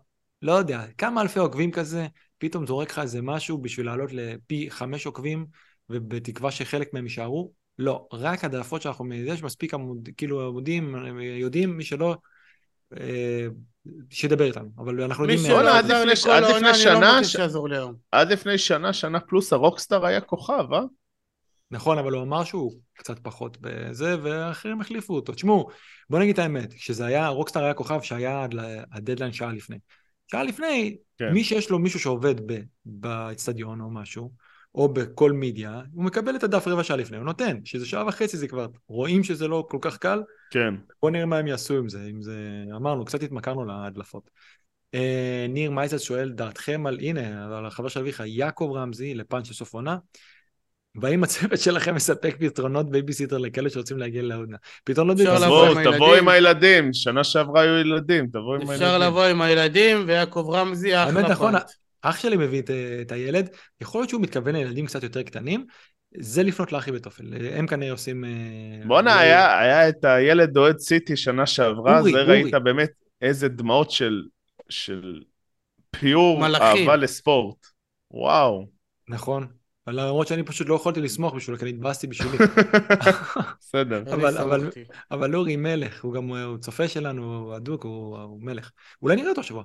לא 0.43 0.53
יודע, 0.53 0.87
כמה 0.99 1.23
אלפי 1.23 1.39
עוקבים 1.39 1.71
כזה, 1.71 2.07
פתאום 2.39 2.67
זורק 2.67 2.91
לך 2.91 2.99
איזה 2.99 3.23
משהו 3.23 3.59
בשביל 3.59 3.87
לעלות 3.87 4.13
לפי 4.13 4.71
חמש 4.71 5.07
עוקבים, 5.07 5.47
ובתקווה 5.91 6.51
שחלק 6.51 6.95
מהם 6.95 7.05
יישארו. 7.05 7.53
לא, 7.79 8.07
רק 8.13 8.45
הדלפות 8.45 8.83
שאנחנו, 8.83 9.15
יש 9.15 9.43
מספיק 9.43 9.75
עמוד, 9.75 10.09
כאילו 10.17 10.49
עמודים, 10.49 10.95
יודעים, 11.21 11.77
מי 11.77 11.85
שלא, 11.85 12.17
אה, 13.01 13.47
שידבר 14.11 14.45
איתנו, 14.45 14.69
אבל 14.79 15.03
אנחנו 15.03 15.25
מי 15.25 15.33
יודעים... 15.33 15.51
שלא 15.51 15.63
בואנה, 15.63 15.79
עד 15.79 15.85
עזר 15.85 16.05
לי 16.05 16.13
לפני- 16.13 16.23
כל 16.25 16.31
עד 16.31 16.43
העונה, 16.43 16.59
אני 16.59 16.67
לא 16.67 16.75
שנה 16.75 17.11
רוצה 17.17 17.25
ש- 17.29 17.33
שיעזור 17.33 17.69
לי 17.69 17.77
היום. 17.77 17.95
עד 18.13 18.33
לפני 18.33 18.59
שנה, 18.59 18.93
שנה 18.93 19.21
פלוס, 19.21 19.53
הרוקסטאר 19.53 20.07
היה 20.07 20.21
כוכב, 20.21 20.73
אה? 20.73 20.81
נכון, 21.71 21.99
אבל 21.99 22.13
הוא 22.13 22.23
אמר 22.23 22.45
שהוא 22.45 22.73
קצת 22.95 23.19
פחות 23.19 23.59
בזה, 23.61 24.17
ואחרים 24.23 24.81
החליפו 24.81 25.15
אותו. 25.15 25.33
תשמעו, 25.33 25.69
בוא 26.11 26.19
נגיד 26.19 26.33
את 26.33 26.39
האמת, 26.39 26.73
כשזה 26.75 27.07
היה, 27.07 27.29
רוקסטאר 27.29 27.65
היה 27.65 27.75
כוכב 27.75 28.01
שהיה 28.03 28.45
עד 28.45 28.55
הדדליין 28.93 29.33
שעה 29.33 29.53
לפני. 29.53 29.77
שעה 30.31 30.43
לפני, 30.43 30.97
כן. 31.19 31.33
מי 31.33 31.45
שיש 31.45 31.71
לו 31.71 31.79
מישהו 31.79 32.01
שעובד 32.01 32.35
ב- 32.53 32.61
באצטדיון 32.85 33.81
או 33.81 33.91
משהו, 33.91 34.31
או 34.77 34.89
בכל 34.89 35.33
מדיה, 35.33 35.81
הוא 35.93 36.05
מקבל 36.05 36.37
את 36.37 36.45
הדף 36.45 36.69
רבע 36.69 36.85
שעה 36.85 36.97
לפני, 36.97 37.17
הוא 37.17 37.25
נותן, 37.25 37.57
שזה 37.65 37.87
שעה 37.87 38.07
וחצי 38.07 38.37
זה 38.37 38.49
כבר, 38.49 38.67
רואים 38.89 39.25
שזה 39.25 39.49
לא 39.49 39.67
כל 39.71 39.79
כך 39.81 39.99
קל, 39.99 40.23
כן. 40.51 40.75
בוא 41.03 41.11
נראה 41.11 41.27
מה 41.27 41.39
הם 41.39 41.47
יעשו 41.47 41.79
עם 41.79 41.89
זה, 41.89 41.99
אם 42.11 42.23
זה, 42.23 42.65
אמרנו, 42.77 43.05
קצת 43.05 43.23
התמכרנו 43.23 43.65
להדלפות. 43.65 44.31
אה, 44.95 45.47
ניר 45.49 45.71
מייזל 45.71 45.99
שואל, 45.99 46.33
דעתכם 46.33 46.87
על, 46.87 46.99
הנה, 47.01 47.57
על 47.59 47.67
החבר 47.67 47.89
של 47.89 48.01
אביך, 48.01 48.23
יעקב 48.27 48.73
רמזי, 48.75 49.15
ל 49.15 49.21
punt 49.21 49.47
של 49.47 49.55
סוף 49.55 49.75
עונה, 49.75 49.97
והאם 51.01 51.23
הצוות 51.25 51.59
שלכם 51.59 51.95
מספק 51.95 52.37
פתרונות 52.41 52.91
בייביסיטר 52.91 53.39
לכאלה 53.39 53.71
שרוצים 53.71 53.99
להגיע 53.99 54.23
להודנה? 54.23 54.57
פתרונות 54.85 55.17
אפשר 55.17 55.31
בייביסיטר, 55.31 55.53
לבוא 55.53 55.69
תבואו, 55.69 55.87
עם 55.87 55.95
תבואו 55.95 56.15
עם 56.15 56.29
הילדים. 56.29 56.93
שנה 56.93 57.25
שעברה 57.25 57.63
היו 57.63 57.79
ילדים, 57.79 58.27
תבואו 58.27 58.55
עם 58.55 58.61
הילדים. 58.61 58.75
אפשר 58.75 58.99
לבוא 58.99 59.25
עם 59.25 59.43
הילדים, 59.43 60.05
ויעקב 60.07 60.51
רמזי 60.53 60.97
אחלה 60.97 61.21
האמת, 61.21 61.31
נכון, 61.31 61.53
punt. 61.53 61.71
אח 62.09 62.19
שלי 62.19 62.37
מביא 62.37 62.61
את, 62.61 62.71
את 63.03 63.13
הילד, 63.13 63.49
יכול 63.81 64.01
להיות 64.01 64.11
שהוא 64.11 64.23
מתכוון 64.23 64.55
לילדים 64.57 64.87
קצת 64.87 65.03
יותר 65.03 65.23
קטנים, 65.23 65.67
זה 66.19 66.43
לפנות 66.43 66.73
לאחי 66.73 66.93
בתופל, 66.93 67.25
הם 67.53 67.67
כנראה 67.67 67.93
עושים... 67.93 68.25
אה, 68.25 68.31
בואנה, 68.87 69.19
היה, 69.19 69.59
היה 69.59 69.89
את 69.89 70.05
הילד 70.05 70.57
אוהד 70.57 70.79
סיטי 70.79 71.17
שנה 71.17 71.47
שעברה, 71.47 71.99
אורי, 71.99 72.13
זה 72.13 72.23
אורי. 72.23 72.43
ראית 72.43 72.55
באמת 72.55 72.91
איזה 73.23 73.49
דמעות 73.49 73.91
של, 73.91 74.23
של 74.69 75.21
pure 75.91 76.41
מלאכים. 76.41 76.83
אהבה 76.83 76.97
לספורט. 76.97 77.67
וואו. 78.11 78.67
נכון, 79.09 79.47
אבל 79.87 80.01
למרות 80.01 80.27
שאני 80.27 80.43
פשוט 80.43 80.69
לא 80.69 80.75
יכולתי 80.75 81.01
לסמוך 81.01 81.35
בשבילו, 81.35 81.59
כי 81.59 81.65
אני 81.65 81.71
התבאסתי 81.71 82.07
בשבילי. 82.07 82.39
בסדר. 83.61 84.03
אבל- 84.13 84.39
אבל- 84.39 84.61
שמחתי. 84.61 84.85
אבל 85.11 85.35
אורי 85.37 85.57
מלך, 85.57 86.05
הוא 86.05 86.15
גם 86.15 86.29
הוא 86.29 86.59
צופה 86.59 86.89
שלנו, 86.89 87.37
הוא 87.39 87.55
הדוק, 87.55 87.85
הוא, 87.85 88.19
הוא 88.19 88.43
מלך. 88.43 88.71
אולי 89.03 89.17
נראה 89.17 89.29
אותו 89.29 89.41
השבוע. 89.41 89.65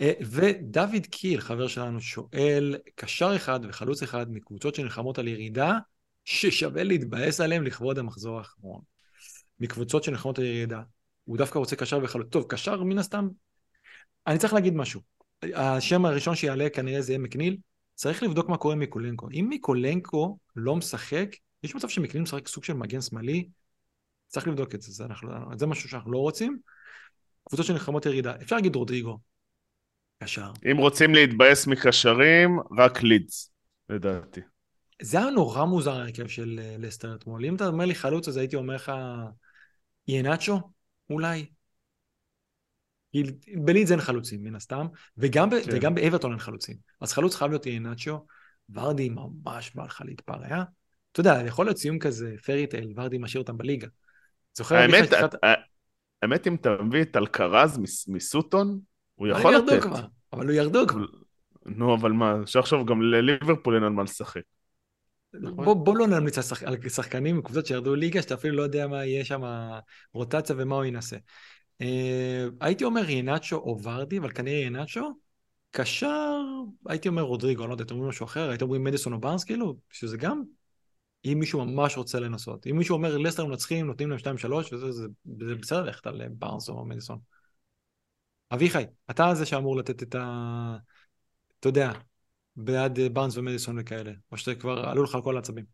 אה, 0.00 0.12
ודוד 0.30 1.06
קיל, 1.10 1.40
חבר 1.40 1.68
שלנו, 1.68 2.00
שואל, 2.00 2.76
קשר 2.94 3.36
אחד 3.36 3.60
וחלוץ 3.68 4.02
אחד 4.02 4.32
מקבוצות 4.32 4.74
שנלחמות 4.74 5.18
על 5.18 5.28
ירידה, 5.28 5.78
ששווה 6.24 6.82
להתבאס 6.82 7.40
עליהם 7.40 7.64
לכבוד 7.64 7.98
המחזור 7.98 8.38
האחרון. 8.38 8.80
מקבוצות 9.60 10.04
שנלחמות 10.04 10.38
על 10.38 10.44
ירידה. 10.44 10.82
הוא 11.24 11.36
דווקא 11.36 11.58
רוצה 11.58 11.76
קשר 11.76 11.98
וחלוץ. 12.02 12.28
טוב, 12.30 12.44
קשר 12.48 12.82
מן 12.82 12.98
הסתם, 12.98 13.28
אני 14.26 14.38
צריך 14.38 14.52
להגיד 14.52 14.74
משהו. 14.74 15.00
השם 15.54 16.04
הראשון 16.04 16.34
שיעלה 16.34 16.70
כנראה 16.70 17.02
זה 17.02 17.12
יהיה 17.12 17.18
מקניל. 17.18 17.56
צריך 17.94 18.22
לבדוק 18.22 18.48
מה 18.48 18.56
קורה 18.56 18.74
עם 18.74 18.80
מיקולנקו. 18.80 19.28
אם 19.32 19.46
מיקולנקו 19.48 20.38
לא 20.56 20.76
משחק, 20.76 21.36
יש 21.62 21.74
מצב 21.74 21.88
שמקניל 21.88 22.22
משחק 22.22 22.48
סוג 22.48 22.64
של 22.64 22.72
מגן 22.72 23.00
שמאלי, 23.00 23.48
צריך 24.26 24.48
לבדוק 24.48 24.74
את 24.74 24.82
זה, 24.82 24.92
זה, 24.92 25.04
אנחנו, 25.04 25.30
זה 25.58 25.66
משהו 25.66 25.88
שאנחנו 25.88 26.12
לא 26.12 26.18
רוצים. 26.18 26.58
קבוצות 27.48 27.66
שנלחמות 27.66 28.06
ירידה, 28.06 28.34
אפשר 28.42 28.56
להגיד 28.56 28.76
רודריגו, 28.76 29.18
ישר. 30.22 30.50
אם 30.70 30.76
רוצים 30.76 31.14
להתבאס 31.14 31.66
מקשרים, 31.66 32.58
רק 32.78 33.02
לידס, 33.02 33.52
לדעתי. 33.88 34.40
זה 35.02 35.18
היה 35.18 35.30
נורא 35.30 35.64
מוזר 35.64 35.92
ההרכב 35.92 36.28
של 36.28 36.60
אה, 36.62 36.76
לסטר 36.78 37.14
אתמול. 37.14 37.44
אם 37.44 37.56
אתה 37.56 37.66
אומר 37.66 37.84
לי 37.84 37.94
חלוץ, 37.94 38.28
אז 38.28 38.36
הייתי 38.36 38.56
אומר 38.56 38.74
לך 38.74 38.92
ינאצ'ו, 40.08 40.60
אולי. 41.10 41.46
בלידס 43.64 43.90
אין 43.90 44.00
חלוצים, 44.00 44.44
מן 44.44 44.54
הסתם, 44.54 44.86
וגם, 45.16 45.50
ב- 45.50 45.54
כן. 45.64 45.70
וגם 45.72 45.94
באברטון 45.94 46.30
אין 46.30 46.38
חלוצים. 46.40 46.76
אז 47.00 47.12
חלוץ 47.12 47.34
חייב 47.34 47.50
להיות 47.50 47.66
ינאצ'ו, 47.66 48.26
ורדי 48.70 49.08
ממש 49.08 49.70
בא 49.74 49.84
לך 49.84 50.02
להתפרע. 50.04 50.62
אתה 51.12 51.20
יודע, 51.20 51.42
יכול 51.46 51.66
להיות 51.66 51.76
סיום 51.76 51.98
כזה, 51.98 52.34
פרי 52.44 52.66
טייל, 52.66 52.92
ורדי 52.96 53.18
משאיר 53.18 53.42
אותם 53.42 53.58
בליגה. 53.58 53.86
זוכר, 54.54 54.74
האמת, 54.76 54.94
אביחי, 54.94 55.08
שהתחלת- 55.10 55.44
ה- 55.44 55.62
האמת, 56.22 56.46
אם 56.46 56.54
אתה 56.54 56.70
מביא 56.82 57.02
את 57.02 57.16
אלקרז 57.16 57.78
מס- 57.78 58.08
מסוטון, 58.08 58.80
הוא 59.20 59.28
יכול 59.28 59.54
לתת. 59.54 59.82
כבר, 59.82 60.00
אבל 60.32 60.46
הוא 60.46 60.54
ירדו 60.54 60.86
כבר. 60.88 61.04
נו, 61.66 61.94
אבל 61.94 62.12
מה, 62.12 62.36
אפשר 62.42 62.58
עכשיו 62.58 62.84
גם 62.84 63.02
לליברפול 63.02 63.74
אין 63.74 63.82
על 63.82 63.92
מה 63.92 64.02
לשחק. 64.02 64.40
נכון. 65.34 65.64
בוא, 65.64 65.74
בוא 65.74 65.96
לא 65.96 66.06
נמליץ 66.06 66.38
על, 66.38 66.44
שחק... 66.44 66.62
על 66.62 66.88
שחקנים 66.88 67.38
מקבוצות 67.38 67.66
שירדו 67.66 67.94
ליגה, 67.94 68.22
שאתה 68.22 68.34
אפילו 68.34 68.56
לא 68.56 68.62
יודע 68.62 68.86
מה 68.86 69.04
יהיה 69.04 69.24
שם 69.24 69.42
רוטציה 70.12 70.56
ומה 70.58 70.76
הוא 70.76 70.84
ינסה. 70.84 71.16
Uh, 71.82 71.84
הייתי 72.60 72.84
אומר 72.84 73.10
ינאצ'ו 73.10 73.56
או 73.56 73.82
ורדי, 73.82 74.18
אבל 74.18 74.32
כנראה 74.32 74.58
ינאצ'ו. 74.58 75.10
קשר, 75.70 76.40
הייתי 76.88 77.08
אומר 77.08 77.22
רודריגו, 77.22 77.62
אני 77.62 77.68
לא 77.68 77.74
יודע, 77.74 77.84
אתם 77.84 77.94
אומרים 77.94 78.08
משהו 78.08 78.24
אחר, 78.24 78.48
הייתם 78.48 78.64
אומרים 78.64 78.84
מדיסון 78.84 79.12
או 79.12 79.20
בארנס, 79.20 79.44
כאילו, 79.44 79.76
שזה 79.90 80.16
גם, 80.16 80.42
אם 81.24 81.36
מישהו 81.40 81.64
ממש 81.64 81.96
רוצה 81.96 82.20
לנסות. 82.20 82.66
אם 82.66 82.76
מישהו 82.78 82.96
אומר 82.96 83.18
לסטר 83.18 83.46
מנצחים, 83.46 83.86
נותנים 83.86 84.10
להם 84.10 84.18
2-3, 84.18 84.72
וזה 84.72 84.92
זה, 84.92 85.06
זה 85.40 85.54
בסדר 85.54 85.82
ללכת 85.82 86.06
על 86.06 86.22
בארנס 86.30 86.68
או 86.68 86.84
מדיסון. 86.84 87.18
אביחי, 88.52 88.84
אתה 89.10 89.34
זה 89.34 89.46
שאמור 89.46 89.76
לתת 89.76 90.02
את 90.02 90.14
ה... 90.14 90.76
אתה 91.60 91.68
יודע, 91.68 91.92
בעד 92.56 92.98
אה, 92.98 93.08
בארנס 93.08 93.36
ומדיסון 93.36 93.78
וכאלה, 93.78 94.12
או 94.32 94.36
שכבר 94.36 94.88
עלו 94.88 95.02
לך 95.02 95.14
על 95.14 95.22
כל 95.22 95.36
העצבים. 95.36 95.64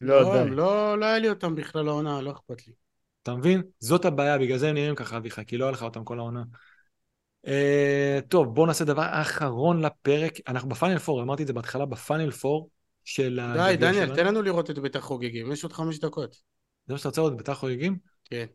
לא, 0.00 0.22
לא, 0.22 0.44
די. 0.44 0.50
לא, 0.50 0.98
לא 0.98 1.06
היה 1.06 1.18
לי 1.18 1.28
אותם 1.28 1.54
בכלל 1.54 1.88
העונה, 1.88 2.20
לא 2.20 2.30
אכפת 2.30 2.66
לי. 2.66 2.72
אתה 3.22 3.34
מבין? 3.34 3.62
זאת 3.78 4.04
הבעיה, 4.04 4.38
בגלל 4.38 4.58
זה 4.58 4.68
הם 4.68 4.74
נראים 4.74 4.94
ככה, 4.94 5.16
אביחי, 5.16 5.44
כי 5.46 5.58
לא 5.58 5.64
היה 5.64 5.72
לך 5.72 5.82
אותם 5.82 6.04
כל 6.04 6.18
העונה. 6.18 6.42
Uh, 7.46 7.48
טוב, 8.28 8.54
בואו 8.54 8.66
נעשה 8.66 8.84
דבר 8.84 9.06
אחרון 9.08 9.80
לפרק. 9.80 10.32
אנחנו 10.48 10.68
בפאנל 10.68 10.96
4, 11.08 11.22
אמרתי 11.22 11.42
את 11.42 11.46
זה 11.46 11.52
בהתחלה, 11.52 11.86
בפאנל 11.86 12.30
4 12.44 12.66
של 13.04 13.40
די, 13.54 13.76
דניאל, 13.76 13.94
שלנו. 13.94 14.14
תן 14.14 14.26
לנו 14.26 14.42
לראות 14.42 14.70
את 14.70 14.78
בית 14.78 14.96
החוגגים, 14.96 15.52
יש 15.52 15.62
עוד 15.64 15.72
חמש 15.72 15.98
דקות. 15.98 16.32
זה 16.86 16.94
מה 16.94 16.98
שאתה 16.98 17.08
רוצה 17.08 17.20
עוד 17.20 17.36
בית"ר 17.36 17.54
חוגגים? 17.54 17.98
כן. 18.24 18.46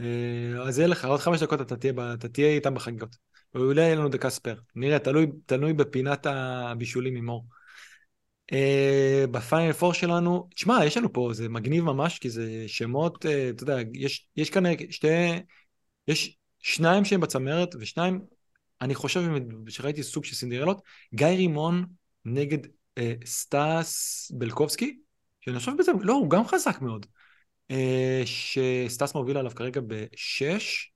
Uh, 0.00 0.60
אז 0.60 0.78
יהיה 0.78 0.88
לך, 0.88 1.04
עוד 1.04 1.20
חמש 1.20 1.42
דקות 1.42 1.60
אתה 1.60 1.76
תהיה, 1.76 1.92
אתה 2.14 2.28
תהיה 2.28 2.48
איתם 2.48 2.74
בחגיגות. 2.74 3.16
ואולי 3.54 3.82
יהיה 3.82 3.94
לנו 3.94 4.08
דקה 4.08 4.30
ספייר. 4.30 4.60
נראה, 4.74 4.98
תלוי, 4.98 5.26
תלוי 5.46 5.72
בפינת 5.72 6.26
הבישולים 6.26 7.16
עם 7.16 7.28
אור. 7.28 7.44
אה, 8.52 9.26
בפיינל 9.30 9.72
4 9.82 9.94
שלנו, 9.94 10.48
תשמע, 10.54 10.84
יש 10.84 10.96
לנו 10.96 11.12
פה, 11.12 11.30
זה 11.32 11.48
מגניב 11.48 11.84
ממש, 11.84 12.18
כי 12.18 12.30
זה 12.30 12.64
שמות, 12.66 13.24
אה, 13.24 13.28
אתה 13.50 13.62
יודע, 13.62 13.76
יש, 13.94 14.28
יש 14.36 14.50
כאן 14.50 14.64
שתי 14.90 15.08
יש 16.08 16.38
שניים 16.60 17.04
שהם 17.04 17.20
בצמרת, 17.20 17.74
ושניים, 17.80 18.20
אני 18.80 18.94
חושב 18.94 19.22
שראיתי 19.68 20.02
סוג 20.02 20.24
של 20.24 20.34
סינדרלות, 20.34 20.82
גיא 21.14 21.26
רימון 21.26 21.84
נגד 22.24 22.58
אה, 22.98 23.14
סטאס 23.24 24.30
בלקובסקי, 24.34 24.98
שאני 25.40 25.58
חושב 25.58 25.72
בזה, 25.78 25.92
לא, 26.00 26.12
הוא 26.12 26.30
גם 26.30 26.46
חזק 26.46 26.80
מאוד. 26.80 27.06
אה, 27.70 28.22
שסטאס 28.24 29.14
מוביל 29.14 29.36
עליו 29.36 29.50
כרגע 29.54 29.80
בשש 29.86 30.90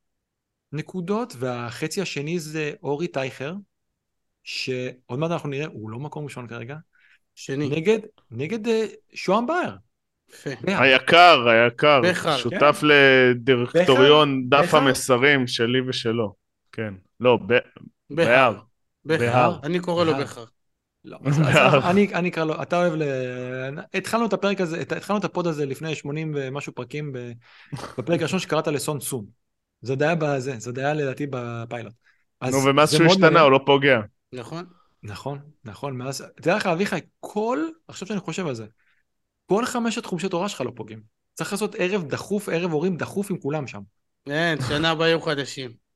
נקודות, 0.73 1.35
והחצי 1.39 2.03
השני 2.03 2.39
זה 2.39 2.73
אורי 2.83 3.09
טייכר, 3.09 3.55
שעוד 4.43 5.19
מעט 5.19 5.31
אנחנו 5.31 5.49
נראה, 5.49 5.67
הוא 5.67 5.91
לא 5.91 5.99
מקום 5.99 6.25
ראשון 6.25 6.49
כרגע. 6.49 6.77
שני. 7.35 7.69
נגד, 7.69 7.99
נגד 8.31 8.67
uh, 8.67 8.71
שוהם 9.15 9.47
באייר. 9.47 9.77
היקר, 10.67 11.49
היקר. 11.49 12.01
בכר. 12.05 12.37
שותף 12.37 12.79
כן. 12.81 12.87
לדירקטוריון 12.87 14.49
דף 14.49 14.65
בכר? 14.69 14.77
המסרים 14.77 15.47
שלי 15.47 15.81
ושלו. 15.89 16.35
כן. 16.73 16.95
לא, 17.21 17.39
באייר. 18.11 18.53
בכר. 19.05 19.57
אני 19.63 19.81
קורא 19.81 20.05
לו 20.05 20.15
בכר. 20.15 20.45
לא, 21.05 21.19
אני 22.15 22.29
אקרא 22.29 22.45
לו, 22.45 22.63
אתה 22.63 22.77
אוהב 22.77 22.93
ל... 22.97 23.03
התחלנו 23.95 24.27
את 24.27 24.33
הפרק 24.33 24.61
הזה, 24.61 24.81
התחלנו 24.81 25.19
את 25.19 25.25
הפוד 25.25 25.47
הזה 25.47 25.67
לפני 25.67 25.95
80 25.95 26.33
ומשהו 26.37 26.75
פרקים 26.75 27.13
בפרק 27.99 28.21
הראשון 28.21 28.39
שקראת 28.39 28.67
לסון 28.67 29.01
סום. 29.01 29.27
זה 29.83 29.93
עוד 29.93 30.03
היה 30.03 30.15
בזה, 30.15 30.55
זה 30.59 30.71
עוד 30.71 30.79
היה 30.79 30.95
לדעתי 30.95 31.27
בפיילוט. 31.31 31.93
נו, 32.43 32.65
ומאז 32.65 32.93
שהוא 32.93 33.07
השתנה 33.07 33.41
הוא 33.41 33.53
לא 33.53 33.61
פוגע. 33.67 34.01
נכון. 34.33 34.65
נכון, 35.03 35.39
נכון, 35.65 35.97
מאז, 35.97 36.25
תדע 36.37 36.57
לך 36.57 36.67
אביחי, 36.67 36.99
כל, 37.21 37.59
עכשיו 37.89 38.09
שאני 38.09 38.21
חושב 38.21 38.47
על 38.47 38.55
זה, 38.55 38.67
כל 39.47 39.67
חמשת 39.67 40.07
חומשי 40.07 40.29
תורה 40.29 40.49
שלך 40.49 40.61
לא 40.61 40.73
פוגעים. 40.77 41.01
צריך 41.35 41.53
לעשות 41.53 41.75
ערב 41.79 42.09
דחוף, 42.09 42.49
ערב 42.49 42.73
הורים 42.73 42.97
דחוף 42.97 43.31
עם 43.31 43.39
כולם 43.39 43.67
שם. 43.67 43.81
כן, 44.25 44.57
שנה 44.69 44.91
הבאה 44.91 45.09
יהיו 45.09 45.21
חדשים. 45.21 45.88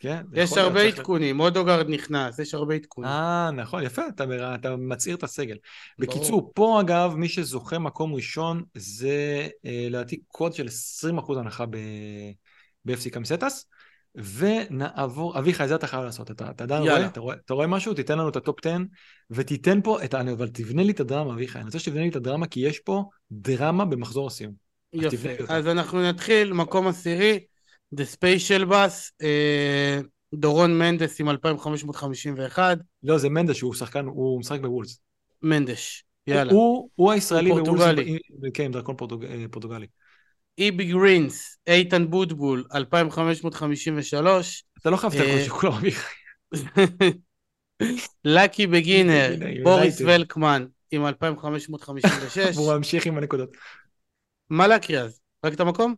כן, 0.00 0.22
יש 0.32 0.52
הרבה 0.52 0.82
עדכונים, 0.82 1.40
אודוגרד 1.40 1.88
נכנס, 1.88 2.38
יש 2.38 2.54
הרבה 2.54 2.74
עדכונים. 2.74 3.10
אה, 3.10 3.50
נכון, 3.50 3.82
יפה, 3.82 4.02
אתה, 4.08 4.54
אתה 4.54 4.76
מצעיר 4.76 5.16
את 5.16 5.22
הסגל. 5.22 5.56
ברור. 5.98 6.16
בקיצור, 6.18 6.52
פה 6.54 6.80
אגב, 6.80 7.14
מי 7.16 7.28
שזוכה 7.28 7.78
מקום 7.78 8.14
ראשון, 8.14 8.62
זה 8.74 9.48
אה, 9.66 9.86
לדעתי 9.90 10.20
קוד 10.28 10.54
של 10.54 10.66
20% 10.66 11.38
הנחה 11.38 11.66
ב-FC 11.66 13.10
קמסטס. 13.10 13.66
ונעבור, 14.14 15.38
אביחי, 15.38 15.68
זה 15.68 15.74
אתה 15.74 15.86
חייב 15.86 16.04
לעשות, 16.04 16.30
אתה, 16.30 16.50
אתה 16.50 16.64
עדיין 16.64 16.82
רואה, 16.82 17.06
אתה 17.06 17.20
רואה, 17.20 17.36
אתה 17.44 17.54
רואה 17.54 17.66
משהו, 17.66 17.94
תיתן 17.94 18.18
לנו 18.18 18.28
את 18.28 18.36
ה 18.36 18.44
top 18.44 18.66
10, 18.66 18.76
ותיתן 19.30 19.80
פה 19.82 20.04
את. 20.04 20.14
אבל 20.14 20.48
תבנה 20.48 20.82
לי 20.82 20.92
את 20.92 21.00
הדרמה, 21.00 21.34
אביחי, 21.34 21.58
אני 21.58 21.66
רוצה 21.66 21.78
שתבנה 21.78 22.00
לי 22.00 22.08
את 22.08 22.16
הדרמה, 22.16 22.46
כי 22.46 22.60
יש 22.60 22.78
פה 22.78 23.04
דרמה 23.30 23.84
במחזור 23.84 24.26
הסיום. 24.26 24.52
יפה, 24.92 25.28
אז, 25.28 25.46
אז 25.48 25.68
אנחנו 25.68 26.02
נתחיל, 26.02 26.52
מקום 26.52 26.86
עשירי, 26.86 27.40
The 27.94 28.16
Spatial 28.16 28.70
Bus, 28.70 29.10
אה, 29.22 30.00
דורון 30.34 30.78
מנדס 30.78 31.20
עם 31.20 31.28
2551. 31.28 32.78
לא, 33.02 33.18
זה 33.18 33.28
מנדס, 33.28 33.60
הוא 33.60 33.74
שחקן, 33.74 34.04
הוא 34.04 34.40
משחק 34.40 34.60
בוולס. 34.60 35.00
מנדש, 35.42 36.04
יאללה. 36.26 36.52
הוא, 36.52 36.88
הוא 36.94 37.12
הישראלי 37.12 37.50
בוולס, 37.50 37.98
כן, 38.54 38.64
עם 38.64 38.72
דרכון 38.72 38.96
פורטוג, 38.96 39.24
אה, 39.24 39.44
פורטוגלי. 39.50 39.86
איבי 40.58 40.84
גרינס, 40.84 41.58
איתן 41.66 42.10
בוטבול, 42.10 42.64
2553. 42.74 44.64
אתה 44.78 44.90
לא 44.90 44.96
חייב 44.96 45.12
את 45.12 45.20
הכל 45.20 45.40
שכולם. 45.44 45.80
לקי 48.24 48.66
בגינר, 48.66 49.34
בוריס 49.62 50.00
ולקמן 50.00 50.66
עם 50.90 51.06
2556. 51.06 52.56
והוא 52.56 52.74
ממשיך 52.76 53.06
עם 53.06 53.18
הנקודות. 53.18 53.56
מה 54.50 54.66
להקריא 54.66 55.00
אז? 55.00 55.20
רק 55.44 55.54
את 55.54 55.60
המקום? 55.60 55.94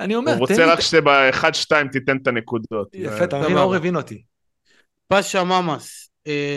אני 0.00 0.14
אומר. 0.14 0.32
הוא 0.32 0.38
רוצה 0.38 0.72
רק 0.72 0.80
שב-1-2 0.80 1.88
תיתן 1.92 2.16
את 2.16 2.26
הנקודות. 2.26 2.88
יפה, 2.94 3.24
אתה 3.24 3.40
מבין, 3.40 3.58
אור 3.58 3.74
הבין 3.74 3.96
אותי. 3.96 4.22
פאשה 5.08 5.44
ממאס, 5.44 6.10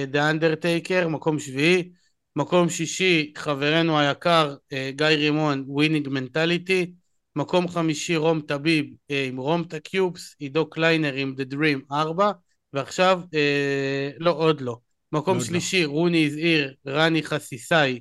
דה 0.08 0.30
אנדרטייקר, 0.30 1.08
מקום 1.08 1.40
שביעי. 1.40 1.90
מקום 2.36 2.70
שישי, 2.70 3.34
חברנו 3.38 4.00
היקר, 4.00 4.56
אה, 4.74 4.92
גיא 4.96 5.06
רימון, 5.06 5.64
ווינינג 5.68 6.10
מנטליטי. 6.10 6.92
מקום 7.36 7.68
חמישי 7.68 8.16
רום 8.16 8.42
טביב 8.42 8.86
אה, 9.12 9.26
עם 9.28 9.38
רום 9.38 9.64
טקיופס, 9.64 10.36
עידו 10.40 10.70
קליינר 10.70 11.14
עם 11.14 11.36
The 11.38 11.54
Dream 11.54 11.94
4 11.96 12.32
ועכשיו, 12.74 13.22
אה, 13.34 14.10
לא 14.18 14.32
עוד 14.32 14.62
לא. 14.62 14.78
מקום 15.12 15.38
לא 15.38 15.44
שלישי. 15.44 15.86
רוני 15.86 16.26
הזעיר 16.26 16.74
רני 16.88 17.24
חסיסאי 17.24 18.00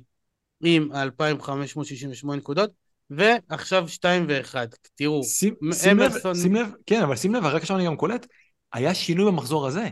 עם 0.63 0.89
2568 0.95 2.37
נקודות 2.37 2.71
ועכשיו 3.17 3.89
2 3.89 4.25
ו-1. 4.29 4.55
תראו, 4.95 5.23
שים, 5.23 5.53
אמרסון... 5.91 6.35
שים 6.35 6.55
לב, 6.55 6.67
כן, 6.85 7.01
אבל 7.01 7.15
שים 7.15 7.35
לב, 7.35 7.45
רק 7.45 7.61
עכשיו 7.61 7.77
אני 7.77 7.85
גם 7.85 7.97
קולט, 7.97 8.27
היה 8.73 8.93
שינוי 8.93 9.25
במחזור 9.25 9.67
הזה. 9.67 9.89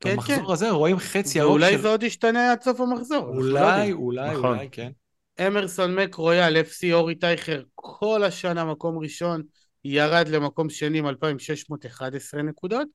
כן, 0.00 0.12
במחזור 0.12 0.46
כן. 0.46 0.52
הזה 0.52 0.70
רואים 0.70 0.98
חצי 0.98 1.38
ירוק 1.38 1.58
של... 1.58 1.64
ואולי 1.64 1.78
זה 1.78 1.88
עוד 1.88 2.02
ישתנה 2.02 2.52
עד 2.52 2.62
סוף 2.62 2.80
המחזור. 2.80 3.28
אולי, 3.28 3.90
לא 3.90 3.96
אולי, 3.96 4.30
נכון. 4.30 4.44
אולי, 4.44 4.68
כן. 4.72 4.90
אמרסון 5.46 5.94
מק 5.94 6.14
רויאל, 6.14 6.56
FC 6.56 6.92
אורי 6.92 7.14
טייכר, 7.14 7.62
כל 7.74 8.24
השנה 8.24 8.64
מקום 8.64 8.98
ראשון, 8.98 9.42
ירד 9.84 10.28
למקום 10.28 10.70
שני 10.70 10.98
עם 10.98 11.08
2,611 11.08 12.42
נקודות. 12.42 12.88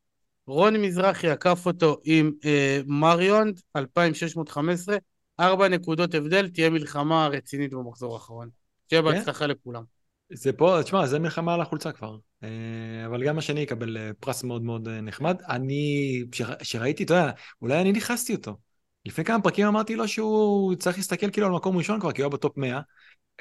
רוני 0.47 0.87
מזרחי 0.87 1.29
עקף 1.29 1.65
אותו 1.65 1.97
עם 2.03 2.31
אה, 2.45 2.79
מריונד, 2.85 3.61
2,615, 3.75 4.97
ארבע 5.39 5.67
נקודות 5.67 6.13
הבדל, 6.13 6.49
תהיה 6.49 6.69
מלחמה 6.69 7.27
רצינית 7.27 7.73
במחזור 7.73 8.13
האחרון. 8.13 8.49
שיהיה 8.89 9.01
כן? 9.01 9.07
בהצלחה 9.07 9.47
לכולם. 9.47 9.83
זה 10.29 10.53
פה, 10.53 10.79
תשמע, 10.83 11.05
זה 11.05 11.19
מלחמה 11.19 11.53
על 11.53 11.61
החולצה 11.61 11.91
כבר. 11.91 12.17
אה, 12.43 13.05
אבל 13.05 13.25
גם 13.25 13.37
השני 13.37 13.59
יקבל 13.59 13.97
אה, 13.97 14.11
פרס 14.19 14.43
מאוד 14.43 14.63
מאוד 14.63 14.87
אה, 14.87 15.01
נחמד. 15.01 15.41
אני, 15.49 16.23
כשראיתי, 16.61 17.03
אתה 17.03 17.13
יודע, 17.13 17.31
אולי 17.61 17.81
אני 17.81 17.91
נחסתי 17.91 18.35
אותו. 18.35 18.57
לפני 19.05 19.25
כמה 19.25 19.43
פרקים 19.43 19.67
אמרתי 19.67 19.95
לו 19.95 20.07
שהוא 20.07 20.75
צריך 20.75 20.97
להסתכל 20.97 21.31
כאילו 21.31 21.47
על 21.47 21.53
מקום 21.53 21.77
ראשון 21.77 21.99
כבר, 21.99 22.11
כי 22.11 22.21
הוא 22.21 22.25
היה 22.25 22.37
ב 22.37 22.42
top 22.42 22.57
100. 22.57 22.81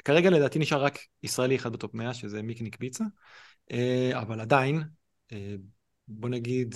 כרגע 0.03 0.29
לדעתי 0.29 0.59
נשאר 0.59 0.83
רק 0.83 0.99
ישראלי 1.23 1.55
אחד 1.55 1.73
ב 1.73 1.78
top 1.78 1.93
100, 1.93 2.13
שזה 2.13 2.41
מיקניק 2.41 2.75
פיצה. 2.75 3.03
אבל 4.13 4.39
עדיין, 4.39 4.83
בוא 6.07 6.29
נגיד, 6.29 6.75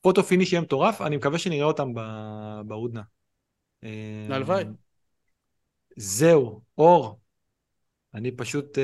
photo 0.00 0.22
finish 0.22 0.52
יהיה 0.52 0.62
מטורף, 0.62 1.00
אני 1.00 1.16
מקווה 1.16 1.38
שנראה 1.38 1.64
אותם 1.64 1.88
בהודנה. 2.66 3.02
הלוואי. 4.30 4.64
זהו, 5.96 6.62
אור. 6.78 7.21
אני 8.14 8.30
פשוט, 8.30 8.78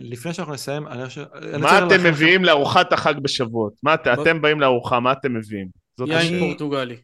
לפני 0.00 0.32
שאנחנו 0.32 0.54
נסיים, 0.54 0.86
אני 0.86 1.06
חושב... 1.06 1.24
מה 1.60 1.78
אתם 1.78 2.04
מביאים 2.04 2.44
לארוחת 2.44 2.92
החג 2.92 3.14
בשבועות? 3.22 3.72
מה 3.82 3.94
אתם 3.94 4.42
באים 4.42 4.60
לארוחה, 4.60 5.00
מה 5.00 5.12
אתם 5.12 5.34
מביאים? 5.34 5.68
יין 6.06 6.38
פורטוגלי. 6.38 6.96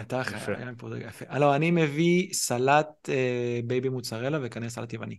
אתה 0.00 0.22
היה 0.46 0.70
פה 0.78 0.88
רגע 0.88 1.06
יפה. 1.08 1.38
לא, 1.38 1.56
אני 1.56 1.70
מביא 1.70 2.32
סלט 2.32 3.08
אה, 3.08 3.60
baby 3.64 3.88
מוצרלה 3.88 4.38
וכנראה 4.42 4.70
סלט 4.70 4.92
יווני. 4.92 5.18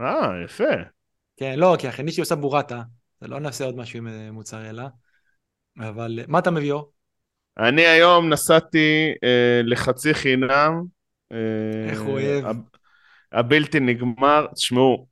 אה, 0.00 0.28
יפה. 0.44 0.64
כן, 1.36 1.58
לא, 1.58 1.76
כי 1.78 1.88
אחרי 1.88 2.12
שהיא 2.12 2.22
עושה 2.22 2.34
בורטה, 2.34 2.82
לא 3.22 3.40
נעשה 3.40 3.64
עוד 3.64 3.76
משהו 3.76 3.98
עם 3.98 4.08
אה, 4.08 4.32
מוצרלה. 4.32 4.88
אבל 5.78 6.20
מה 6.28 6.38
אתה 6.38 6.50
מביא, 6.50 6.72
אור? 6.72 6.92
אני 7.58 7.86
היום 7.86 8.28
נסעתי 8.28 9.12
אה, 9.24 9.60
לחצי 9.64 10.14
חינם. 10.14 10.82
אה, 11.32 11.90
איך 11.90 12.00
הוא 12.00 12.10
אוהב. 12.10 12.56
הבלתי 13.32 13.80
נגמר. 13.80 14.46
תשמעו, 14.54 15.06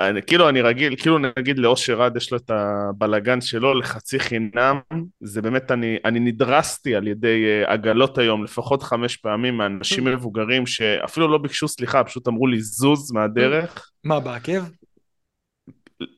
אני, 0.00 0.22
כאילו 0.22 0.48
אני 0.48 0.60
רגיל, 0.62 0.96
כאילו 0.96 1.18
נגיד 1.18 1.58
לאושר 1.58 2.02
עד 2.02 2.16
יש 2.16 2.32
לו 2.32 2.38
את 2.38 2.50
הבלגן 2.50 3.40
שלו 3.40 3.74
לחצי 3.74 4.18
חינם, 4.18 4.80
זה 5.20 5.42
באמת, 5.42 5.70
אני, 5.70 5.96
אני 6.04 6.20
נדרסתי 6.20 6.94
על 6.94 7.08
ידי 7.08 7.44
uh, 7.64 7.70
עגלות 7.70 8.18
היום 8.18 8.44
לפחות 8.44 8.82
חמש 8.82 9.16
פעמים 9.16 9.56
מאנשים 9.56 10.04
מבוגרים 10.04 10.66
שאפילו 10.66 11.28
לא 11.28 11.38
ביקשו 11.38 11.68
סליחה, 11.68 12.04
פשוט 12.04 12.28
אמרו 12.28 12.46
לי 12.46 12.60
זוז 12.60 13.12
מהדרך. 13.12 13.90
מה, 14.04 14.20
בעקב? 14.20 14.62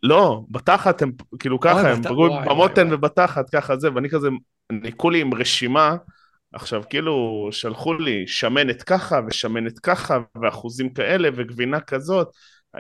לא, 0.03 0.41
בתחת 0.51 1.03
הם 1.03 1.13
כאילו 1.39 1.61
ככה, 1.61 1.91
הם 1.93 2.03
פגעו 2.03 2.29
במותן 2.47 2.89
ובתחת 2.93 3.51
ככה 3.51 3.77
זה, 3.77 3.89
ואני 3.95 4.09
כזה, 4.09 4.29
אני 4.71 4.93
כולי 4.97 5.21
עם 5.21 5.35
רשימה, 5.35 5.97
עכשיו 6.53 6.83
כאילו 6.91 7.49
שלחו 7.53 7.95
לי 7.95 8.27
שמנת 8.27 8.83
ככה 8.83 9.21
ושמנת 9.29 9.79
ככה 9.79 10.19
ואחוזים 10.43 10.95
כאלה 10.95 11.29
וגבינה 11.35 11.81
כזאת 11.81 12.29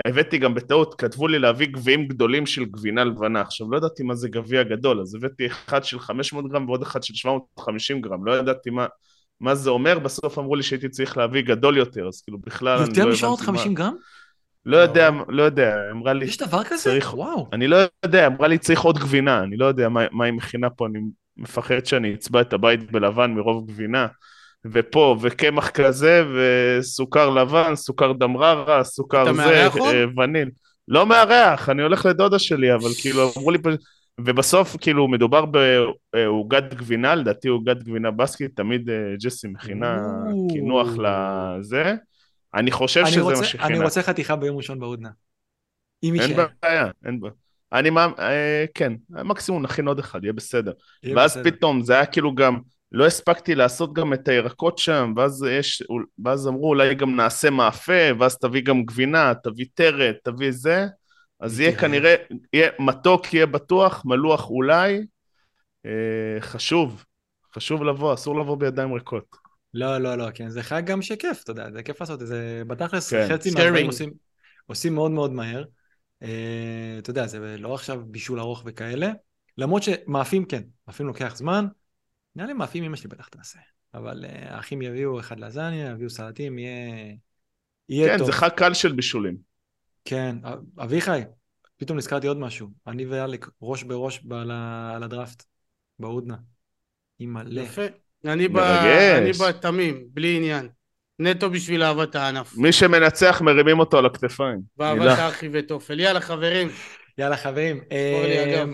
הבאתי 0.07 0.39
גם 0.39 0.55
בטעות, 0.55 0.95
כתבו 0.95 1.28
לי 1.28 1.39
להביא 1.39 1.66
גביעים 1.66 2.09
גדולים 2.09 2.47
של 2.47 2.65
גבינה 2.65 3.05
לבנה. 3.05 3.40
עכשיו, 3.40 3.70
לא 3.70 3.77
ידעתי 3.77 4.03
מה 4.03 4.15
זה 4.15 4.28
גביע 4.28 4.62
גדול, 4.62 5.01
אז 5.01 5.15
הבאתי 5.15 5.47
אחד 5.47 5.85
של 5.85 5.99
500 6.01 6.51
גרם 6.51 6.69
ועוד 6.69 6.82
אחד 6.82 7.03
של 7.03 7.15
750 7.15 8.01
גרם. 8.01 8.27
לא 8.27 8.39
ידעתי 8.39 8.70
מה, 8.70 8.86
מה 9.40 9.55
זה 9.55 9.70
אומר, 9.70 9.99
בסוף 9.99 10.39
אמרו 10.39 10.57
לי 10.57 10.62
שהייתי 10.62 10.89
צריך 10.89 11.16
להביא 11.16 11.43
גדול 11.43 11.77
יותר, 11.77 12.09
אז 12.09 12.23
כאילו 12.23 12.39
בכלל 12.39 12.78
אני 12.78 12.78
לא 12.78 12.85
הבנתי 12.85 13.24
מה... 13.24 13.31
יותר 13.35 13.53
מ-750 13.53 13.74
גרם? 13.74 13.95
לא 14.66 14.77
יודע, 14.77 15.11
לא 15.28 15.43
יודע, 15.43 15.77
אמרה 15.93 16.12
לי... 16.12 16.24
יש 16.24 16.36
דבר 16.36 16.65
כזה? 16.65 16.82
צריך, 16.82 17.15
וואו. 17.15 17.49
אני 17.53 17.69
לא 17.69 17.77
יודע, 18.05 18.27
אמרה 18.27 18.49
לי 18.49 18.59
צריך 18.59 18.81
עוד 18.81 18.99
גבינה, 18.99 19.43
אני 19.43 19.57
לא 19.57 19.66
יודע 19.66 19.89
מה, 19.89 20.05
מה 20.12 20.24
היא 20.24 20.32
מכינה 20.32 20.70
פה, 20.70 20.86
אני 20.86 20.99
מפחד 21.39 21.86
שאני 21.86 22.15
אצבע 22.15 22.40
את 22.40 22.52
הבית 22.52 22.93
בלבן 22.93 23.31
מרוב 23.31 23.66
גבינה. 23.66 24.06
ופה, 24.65 25.16
וקמח 25.20 25.70
כזה, 25.70 26.24
וסוכר 26.35 27.31
לבן, 27.31 27.74
סוכר 27.74 28.12
דמררה, 28.12 28.85
סוכר 28.85 29.32
זה, 29.35 29.66
אה, 29.78 30.05
וניל. 30.16 30.51
לא 30.89 31.06
מארח, 31.06 31.69
אני 31.69 31.82
הולך 31.82 32.06
לדודה 32.06 32.39
שלי, 32.39 32.74
אבל 32.74 32.89
כאילו 33.01 33.31
אמרו 33.39 33.51
לי, 33.51 33.59
ובסוף, 34.20 34.77
כאילו, 34.81 35.09
מדובר 35.09 35.44
בעוגת 36.12 36.74
גבינה, 36.74 37.15
לדעתי 37.15 37.48
עוגת 37.48 37.82
גבינה 37.82 38.10
בסקית, 38.10 38.56
תמיד 38.56 38.90
אה, 38.90 38.94
ג'סי 39.24 39.48
מכינה. 39.48 39.98
קינוח 40.52 40.89
לזה. 40.89 41.94
אני 42.55 42.70
חושב 42.70 43.01
אני 43.01 43.10
שזה 43.10 43.20
רוצה- 43.20 43.40
מה 43.40 43.44
שכינה. 43.44 43.66
אני 43.66 43.85
רוצה 43.85 44.02
חתיכה 44.02 44.36
ביום 44.36 44.56
ראשון 44.56 44.81
בהודנה. 44.81 45.10
אין. 46.02 46.36
בעיה, 46.62 46.86
אין 47.05 47.20
בעיה. 47.20 47.32
אני 47.73 47.90
מאמין, 47.90 48.15
אה, 48.19 48.65
כן, 48.74 48.93
מקסימום 49.11 49.62
נכין 49.62 49.89
עוד 49.89 49.99
אחד, 49.99 50.24
יהיה 50.24 50.32
בסדר. 50.32 50.73
יהיה 51.03 51.16
ואז 51.16 51.31
בסדר. 51.31 51.51
פתאום 51.51 51.82
זה 51.82 51.95
היה 51.95 52.07
כאילו 52.07 52.35
גם, 52.35 52.59
לא 52.93 53.07
הספקתי 53.07 53.55
לעשות 53.55 53.93
גם 53.93 54.12
את 54.12 54.28
הירקות 54.28 54.78
שם, 54.78 55.12
ואז 55.16 55.47
יש, 55.51 55.82
ואז 56.24 56.49
אמרו 56.49 56.69
אולי 56.69 56.95
גם 56.95 57.16
נעשה 57.16 57.51
מאפה, 57.51 57.93
ואז 58.19 58.39
תביא 58.39 58.62
גם 58.62 58.82
גבינה, 58.82 59.32
תביא 59.43 59.66
טרת, 59.74 60.16
תביא 60.24 60.51
זה, 60.51 60.86
אז 61.40 61.61
יהיה 61.61 61.70
הייתי 61.70 61.81
כנראה, 61.81 62.15
יהיה 62.53 62.70
מתוק 62.78 63.35
יהיה 63.35 63.47
בטוח, 63.47 64.03
מלוח 64.05 64.51
אולי, 64.51 65.01
אה, 65.86 66.40
חשוב, 66.40 67.05
חשוב 67.55 67.85
לבוא, 67.85 68.15
אסור 68.15 68.40
לבוא 68.40 68.57
בידיים 68.57 68.93
ריקות. 68.93 69.36
לא, 69.74 69.99
לא, 69.99 70.15
לא, 70.15 70.27
כן, 70.35 70.49
זה 70.49 70.62
חג 70.62 70.82
גם 70.86 71.03
שכיף, 71.03 71.43
אתה 71.43 71.51
יודע, 71.51 71.70
זה 71.73 71.82
כיף 71.82 72.01
לעשות 72.01 72.23
את 72.23 72.27
זה. 72.27 72.62
בתכלס, 72.66 73.12
כן. 73.12 73.27
חצי. 73.28 73.51
מהדברים 73.51 73.86
עושים, 73.86 74.11
עושים 74.66 74.95
מאוד 74.95 75.11
מאוד 75.11 75.32
מהר. 75.32 75.65
אה, 76.23 76.97
אתה 76.99 77.11
יודע, 77.11 77.27
זה 77.27 77.57
לא 77.59 77.74
עכשיו 77.74 78.03
בישול 78.07 78.40
ארוך 78.40 78.62
וכאלה. 78.66 79.12
למרות 79.59 79.82
שמאפים 79.82 80.45
כן, 80.45 80.62
מאפים 80.89 81.07
לוקח 81.07 81.36
זמן. 81.36 81.66
נראה 82.36 82.49
לי 82.49 82.55
מאפים 82.55 82.85
אמא 82.85 82.97
שלי 82.97 83.09
בטח 83.09 83.28
תעשה. 83.28 83.59
אבל 83.95 84.24
אה, 84.24 84.55
האחים 84.55 84.82
יביאו 84.82 85.20
אחד 85.20 85.40
לזניה, 85.40 85.90
יביאו 85.90 86.11
סלטים, 86.11 86.59
יהיה, 86.59 87.15
יהיה 87.89 88.09
כן, 88.09 88.19
טוב. 88.19 88.27
זה 88.27 88.32
חג 88.32 88.49
קל 88.57 88.74
של 88.74 88.93
בישולים. 88.93 89.36
כן, 90.05 90.36
א- 90.45 90.82
אביחי, 90.82 91.20
פתאום 91.77 91.99
נזכרתי 91.99 92.27
עוד 92.27 92.39
משהו. 92.39 92.69
אני 92.86 93.07
ואלק 93.07 93.47
ראש 93.62 93.82
בראש 93.82 94.27
על 94.95 95.03
הדראפט, 95.03 95.45
בהודנה. 95.99 96.36
יפה. 97.20 97.82
אני 98.24 98.49
ב- 98.49 98.53
מרגש. 98.53 99.40
אני 99.40 99.53
בתמים, 99.53 100.09
בלי 100.11 100.36
עניין. 100.36 100.69
נטו 101.19 101.51
בשביל 101.51 101.82
אהבת 101.82 102.15
הענף. 102.16 102.57
מי 102.57 102.73
שמנצח 102.73 103.40
מרימים 103.40 103.78
אותו 103.78 103.99
על 103.99 104.07
הכתפיים. 104.07 104.61
באהבת. 104.77 105.19
האחי 105.19 105.49
ותופל. 105.53 106.01
יאללה 106.01 106.20
חברים. 106.20 106.69
יאללה 107.19 107.36
חברים. 107.36 107.81
אה. 107.93 108.65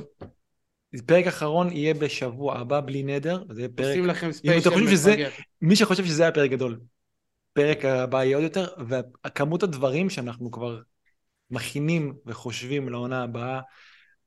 פרק 1.06 1.26
אחרון 1.26 1.72
יהיה 1.72 1.94
בשבוע 1.94 2.58
הבא 2.58 2.80
בלי 2.80 3.02
נדר, 3.02 3.42
זה 3.50 3.60
יהיה 3.60 3.68
פרק, 3.74 3.86
עושים 3.86 4.06
לכם 4.06 4.26
אתם 4.26 4.32
ספיישל 4.32 4.70
חושבים 4.70 4.88
שזה- 4.88 5.10
מפגר. 5.10 5.28
מי 5.62 5.76
שחושב 5.76 6.04
שזה 6.04 6.22
היה 6.22 6.32
פרק 6.32 6.50
גדול, 6.50 6.80
פרק 7.52 7.84
הבא 7.84 8.24
יהיה 8.24 8.36
עוד 8.36 8.44
יותר, 8.44 8.66
וכמות 8.88 9.62
הדברים 9.62 10.10
שאנחנו 10.10 10.50
כבר 10.50 10.80
מכינים 11.50 12.14
וחושבים 12.26 12.88
לעונה 12.88 13.22
הבאה, 13.22 13.60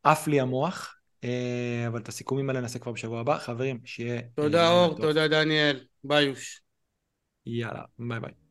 עף 0.03 0.27
לי 0.27 0.39
המוח, 0.39 0.95
אה, 1.23 1.85
אבל 1.87 1.99
את 1.99 2.07
הסיכומים 2.07 2.49
האלה 2.49 2.61
נעשה 2.61 2.79
כבר 2.79 2.91
בשבוע 2.91 3.19
הבא. 3.19 3.37
חברים, 3.37 3.79
שיהיה... 3.85 4.21
תודה 4.35 4.63
אה, 4.63 4.71
אור, 4.71 4.89
טוב. 4.89 5.01
תודה 5.01 5.27
דניאל. 5.27 5.79
ביוש. 7.47 7.59
יאללה, 7.59 7.83
ביי 7.99 8.19
ביי. 8.19 8.46